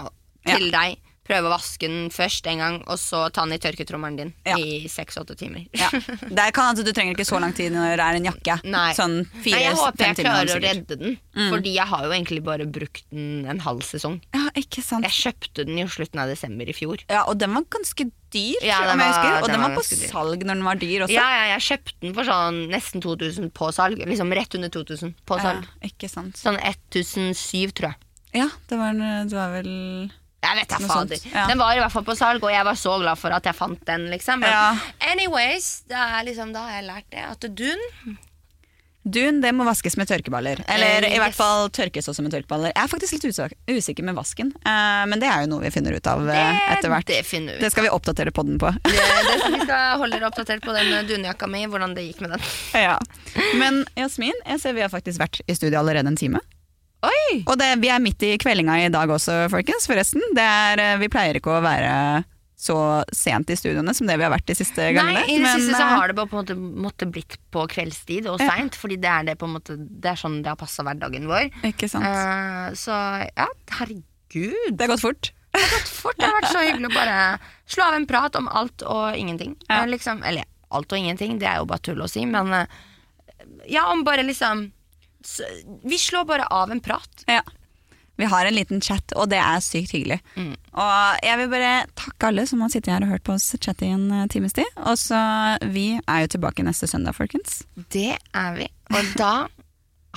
til 0.49 0.67
deg, 0.75 0.97
prøver 1.27 1.47
å 1.47 1.53
vaske 1.53 1.87
den 1.87 2.09
først 2.11 2.47
en 2.51 2.59
gang, 2.59 2.77
og 2.91 2.99
så 2.99 3.31
ta 3.31 3.45
den 3.45 3.55
i 3.55 3.59
tørketrommelen 3.63 4.17
din 4.17 4.31
Ja. 4.47 4.57
i 4.59 4.89
seks-åtte 4.91 5.37
timer. 5.39 5.67
Ja. 5.77 5.91
Det 6.41 6.47
kan 6.57 6.73
at 6.77 6.85
Du 6.85 6.91
trenger 6.93 7.15
ikke 7.15 7.27
så 7.29 7.39
lang 7.41 7.53
tid 7.55 7.73
når 7.73 7.97
det 8.01 8.07
er 8.07 8.19
en 8.19 8.25
jakke. 8.31 8.57
Nei. 8.65 8.93
Sånn 8.97 9.25
fire, 9.43 9.55
Nei, 9.55 9.63
jeg 9.69 9.77
håper 9.79 10.05
jeg 10.07 10.17
klarer 10.25 10.55
å 10.57 10.61
redde 10.65 10.97
den, 10.99 11.19
fordi 11.51 11.75
jeg 11.77 11.87
har 11.87 12.07
jo 12.07 12.11
egentlig 12.17 12.43
bare 12.45 12.67
brukt 12.67 13.05
den 13.13 13.45
en 13.47 13.61
halv 13.61 13.81
sesong. 13.87 14.21
Ja, 14.35 14.49
ikke 14.59 14.83
sant. 14.83 15.05
Jeg 15.07 15.13
kjøpte 15.35 15.67
den 15.69 15.79
i 15.79 15.87
slutten 15.87 16.19
av 16.25 16.29
desember 16.33 16.67
i 16.69 16.75
fjor. 16.75 17.05
Ja, 17.09 17.23
Og 17.31 17.39
den 17.39 17.55
var 17.55 17.63
ganske 17.71 18.11
dyr, 18.31 18.63
Ja, 18.63 18.81
var- 18.87 18.99
husker. 18.99 19.43
Og 19.43 19.47
den 19.49 19.55
den 19.55 19.61
var 19.63 19.71
var 19.71 19.77
på 19.83 19.87
dyr. 19.91 20.09
salg 20.11 20.43
når 20.47 20.55
den 20.55 20.65
var 20.65 20.75
dyr 20.83 21.01
også. 21.07 21.15
Ja, 21.15 21.29
ja, 21.37 21.45
jeg 21.59 21.67
kjøpte 21.69 22.01
den 22.01 22.15
for 22.15 22.25
sånn 22.25 22.61
nesten 22.71 23.03
2000 23.03 23.51
på 23.53 23.73
salg. 23.75 23.99
Liksom 24.07 24.33
rett 24.35 24.55
under 24.55 24.69
2000 24.71 25.15
på 25.27 25.39
salg. 25.43 25.67
Ja, 25.83 25.89
ikke 25.91 26.09
sant. 26.11 26.35
Sånn 26.39 26.59
1007, 26.63 27.73
tror 27.75 27.91
jeg. 27.91 27.97
Ja, 28.33 28.49
det 28.71 28.79
var, 28.79 28.93
det 28.95 29.35
var 29.35 29.51
vel 29.51 30.11
Jeg 30.41 30.57
vet 30.57 30.69
da 30.73 30.79
fader. 30.89 31.21
ja. 31.35 31.47
Den 31.51 31.59
var 31.61 31.77
i 31.77 31.83
hvert 31.83 31.93
fall 31.93 32.05
på 32.07 32.15
salg, 32.17 32.43
og 32.43 32.51
jeg 32.53 32.65
var 32.65 32.79
så 32.81 32.97
glad 33.03 33.19
for 33.21 33.31
at 33.37 33.45
jeg 33.45 33.55
fant 33.59 33.83
den. 33.87 34.09
liksom 34.11 34.43
Ja. 34.43 34.75
anyways, 35.13 35.83
det 35.89 35.97
liksom, 36.25 36.53
da 36.57 36.61
har 36.67 36.81
jeg 36.81 36.89
lært 36.89 37.11
det. 37.13 37.25
At 37.29 37.41
dun 37.55 38.19
Dun 39.03 39.39
det 39.41 39.55
må 39.57 39.65
vaskes 39.65 39.97
med 39.97 40.07
tørkeballer. 40.11 40.61
Eller 40.69 41.05
Eh, 41.09 41.15
i 41.15 41.19
hvert 41.19 41.33
yes. 41.33 41.37
fall 41.39 41.71
tørkes 41.73 42.05
også 42.13 42.21
med 42.23 42.33
tørkeballer. 42.35 42.69
Jeg 42.77 42.85
er 42.85 42.91
faktisk 42.93 43.15
litt 43.17 43.25
usikker, 43.71 44.05
med 44.05 44.15
vasken, 44.15 44.51
eh, 44.61 45.07
men 45.09 45.19
det 45.23 45.27
er 45.31 45.41
jo 45.47 45.49
noe 45.55 45.63
vi 45.65 45.71
finner 45.73 45.97
ut 45.97 46.07
av 46.07 46.29
eh, 46.29 46.59
etter 46.75 46.93
hvert. 46.93 47.07
det 47.09 47.23
finner 47.25 47.57
vi. 47.57 47.61
Det 47.65 47.71
skal 47.73 47.85
vi 47.89 47.89
oppdatere 47.89 48.31
podden 48.31 48.59
på. 48.61 48.69
Det, 48.85 48.93
det, 48.93 49.39
vi 49.57 49.61
skal 49.65 49.97
holde 50.03 50.19
dere 50.19 50.29
oppdatert 50.29 50.61
på 50.63 50.77
den 50.77 51.07
dunjakka 51.09 51.49
mi, 51.49 51.65
hvordan 51.67 51.95
det 51.97 52.05
gikk 52.11 52.21
med 52.21 52.37
den. 52.37 52.41
ja. 52.77 52.99
Men 53.57 53.87
Jasmin, 53.97 54.37
jeg 54.47 54.61
ser 54.61 54.77
vi 54.77 54.85
har 54.85 54.93
faktisk 54.93 55.19
vært 55.19 55.41
i 55.49 55.57
studio 55.57 55.81
allerede 55.81 56.07
en 56.13 56.21
time. 56.21 56.41
Oi! 57.07 57.41
Og 57.47 57.57
det, 57.61 57.71
vi 57.81 57.89
er 57.93 58.03
midt 58.03 58.23
i 58.27 58.35
kveldinga 58.41 58.77
i 58.83 58.91
dag 58.93 59.11
også, 59.11 59.47
folkens. 59.53 59.89
Forresten. 59.89 60.25
Det 60.37 60.45
er, 60.45 60.83
eh, 60.83 60.99
vi 61.01 61.09
pleier 61.13 61.39
ikke 61.39 61.55
å 61.55 61.63
være 61.65 61.95
så 62.61 62.77
sent 63.17 63.49
i 63.49 63.57
studioene 63.57 63.95
som 63.97 64.09
det 64.09 64.19
vi 64.21 64.25
har 64.27 64.33
vært 64.35 64.51
de 64.51 64.57
siste 64.59 64.91
gangene. 64.93 65.23
Nei, 65.23 65.33
i 65.33 65.39
det 65.39 65.47
men, 65.47 65.63
siste 65.63 65.79
så 65.79 65.87
eh, 65.87 65.95
har 65.97 66.11
det 66.11 66.17
bare 66.19 66.29
på 66.29 66.37
en 66.37 66.43
måte 66.43 66.57
måtte 66.85 67.09
blitt 67.09 67.39
på 67.55 67.65
kveldstid 67.73 68.29
og 68.29 68.43
Ja. 68.45 68.59
fordi 68.77 68.99
det 69.01 69.09
er, 69.09 69.25
det 69.31 69.37
måte, 69.49 69.79
det 69.79 70.11
er 70.13 70.21
sånn 70.21 70.43
det 70.45 70.53
har 70.53 70.61
passa 70.61 70.85
hverdagen 70.85 71.25
vår. 71.31 71.49
Ikke 71.65 71.89
sant. 71.89 72.05
Uh, 72.05 72.77
så 72.77 72.93
ja, 73.33 73.49
herregud. 73.79 74.77
det 74.77 74.85
har 74.85 74.93
gått 74.93 75.07
fort. 75.07 75.33
Det 75.55 75.63
har 75.63 75.73
gått 75.73 75.89
fort. 75.89 76.19
Det 76.21 76.29
har 76.29 76.37
vært 76.37 76.53
så 76.53 76.67
hyggelig 76.67 76.91
å 76.91 76.99
bare 76.99 77.17
slå 77.65 77.87
av 77.87 77.97
en 77.97 78.07
prat 78.13 78.37
om 78.37 78.51
alt 78.61 78.85
og 78.85 79.17
ingenting. 79.17 79.57
Ja. 79.71 79.87
Liksom, 79.89 80.21
eller 80.23 80.45
alt 80.69 80.93
og 80.93 81.01
ingenting, 81.01 81.41
det 81.41 81.49
er 81.49 81.63
jo 81.63 81.71
bare 81.71 81.81
tull 81.81 82.05
å 82.05 82.11
si, 82.11 82.27
men 82.29 82.53
ja, 83.67 83.89
om 83.89 84.05
bare 84.05 84.23
liksom 84.23 84.69
Vi 85.85 85.99
slår 85.99 86.25
bare 86.29 86.47
av 86.51 86.71
en 86.73 86.81
prat. 86.81 87.25
Ja. 87.27 87.43
Vi 88.21 88.27
har 88.29 88.45
en 88.45 88.55
liten 88.55 88.81
chat, 88.85 89.15
og 89.17 89.31
det 89.33 89.39
er 89.41 89.63
sykt 89.65 89.95
hyggelig. 89.95 90.19
Mm. 90.37 90.53
Og 90.53 91.23
jeg 91.25 91.39
vil 91.41 91.49
bare 91.55 91.71
takke 91.97 92.29
alle 92.29 92.45
som 92.51 92.61
har 92.61 92.73
sittet 92.73 92.93
her 92.93 93.07
og 93.07 93.15
hørt 93.15 93.25
på 93.25 93.33
oss 93.33 93.47
chatte 93.57 93.87
i 93.87 93.95
en 93.95 94.11
eh, 94.13 94.27
times 94.29 94.53
tid. 94.59 94.69
Og 94.85 94.99
så 95.01 95.21
Vi 95.73 95.87
er 96.05 96.27
jo 96.27 96.35
tilbake 96.35 96.67
neste 96.67 96.89
søndag, 96.91 97.17
folkens. 97.17 97.63
Det 97.95 98.19
er 98.19 98.59
vi. 98.59 98.69
Og 98.93 99.15
da 99.17 99.33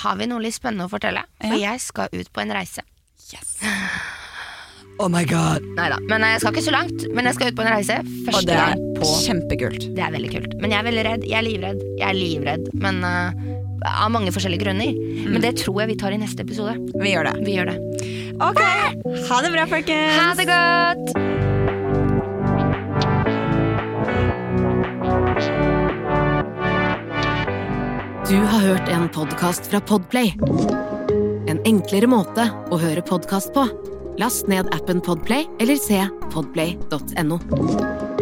har 0.04 0.20
vi 0.20 0.28
noe 0.28 0.44
litt 0.44 0.58
spennende 0.58 0.90
å 0.90 0.92
fortelle, 0.92 1.24
for 1.40 1.56
jeg 1.62 1.80
skal 1.80 2.12
ut 2.12 2.34
på 2.34 2.44
en 2.44 2.54
reise. 2.60 2.84
Yes. 3.32 3.56
Oh 5.02 5.08
my 5.10 5.24
god. 5.26 5.64
Neida, 5.74 5.98
Men 6.06 6.22
jeg 6.22 6.42
skal 6.44 6.54
ikke 6.54 6.66
så 6.68 6.74
langt. 6.76 7.06
Men 7.18 7.26
jeg 7.26 7.34
skal 7.34 7.50
ut 7.50 7.56
på 7.58 7.64
en 7.64 7.72
reise. 7.74 7.96
Og 8.30 8.44
det 8.46 8.54
er 8.54 8.76
gang 8.76 8.84
på 9.00 9.08
kjempekult. 9.24 9.88
Det 9.98 10.04
er 10.06 10.14
veldig 10.14 10.30
kult. 10.36 10.54
Men 10.62 10.70
jeg 10.70 10.78
er 10.78 10.86
veldig 10.86 11.06
redd. 11.08 11.26
Jeg 11.26 11.38
er 11.40 11.46
livredd. 11.48 11.82
Jeg 11.98 12.06
er 12.12 12.20
livredd. 12.20 12.68
Men 12.84 13.00
eh, 13.08 13.63
av 13.90 14.12
mange 14.14 14.34
forskjellige 14.36 14.66
grunner. 14.66 14.96
Men 15.28 15.42
det 15.44 15.56
tror 15.64 15.84
jeg 15.84 15.94
vi 15.94 16.00
tar 16.00 16.16
i 16.16 16.22
neste 16.22 16.46
episode. 16.46 16.78
Vi 16.96 17.14
gjør 17.14 17.30
det. 17.32 17.36
Vi 17.48 17.58
gjør 17.58 17.74
det. 17.74 17.78
Ok, 18.42 18.62
Ha 19.30 19.42
det 19.46 19.52
bra, 19.54 19.66
folkens. 19.70 20.18
Ha 20.18 20.34
det 20.40 20.48
godt! 20.50 21.14
Du 28.30 28.38
har 28.40 28.60
hørt 28.60 28.90
en 28.90 29.10
podkast 29.10 29.68
fra 29.68 29.82
Podplay. 29.82 30.34
En 31.48 31.60
enklere 31.68 32.08
måte 32.10 32.48
å 32.72 32.80
høre 32.82 33.04
podkast 33.06 33.54
på. 33.54 33.68
Last 34.18 34.48
ned 34.50 34.72
appen 34.74 35.02
Podplay 35.04 35.46
eller 35.62 35.78
se 35.78 36.02
podplay.no. 36.34 38.13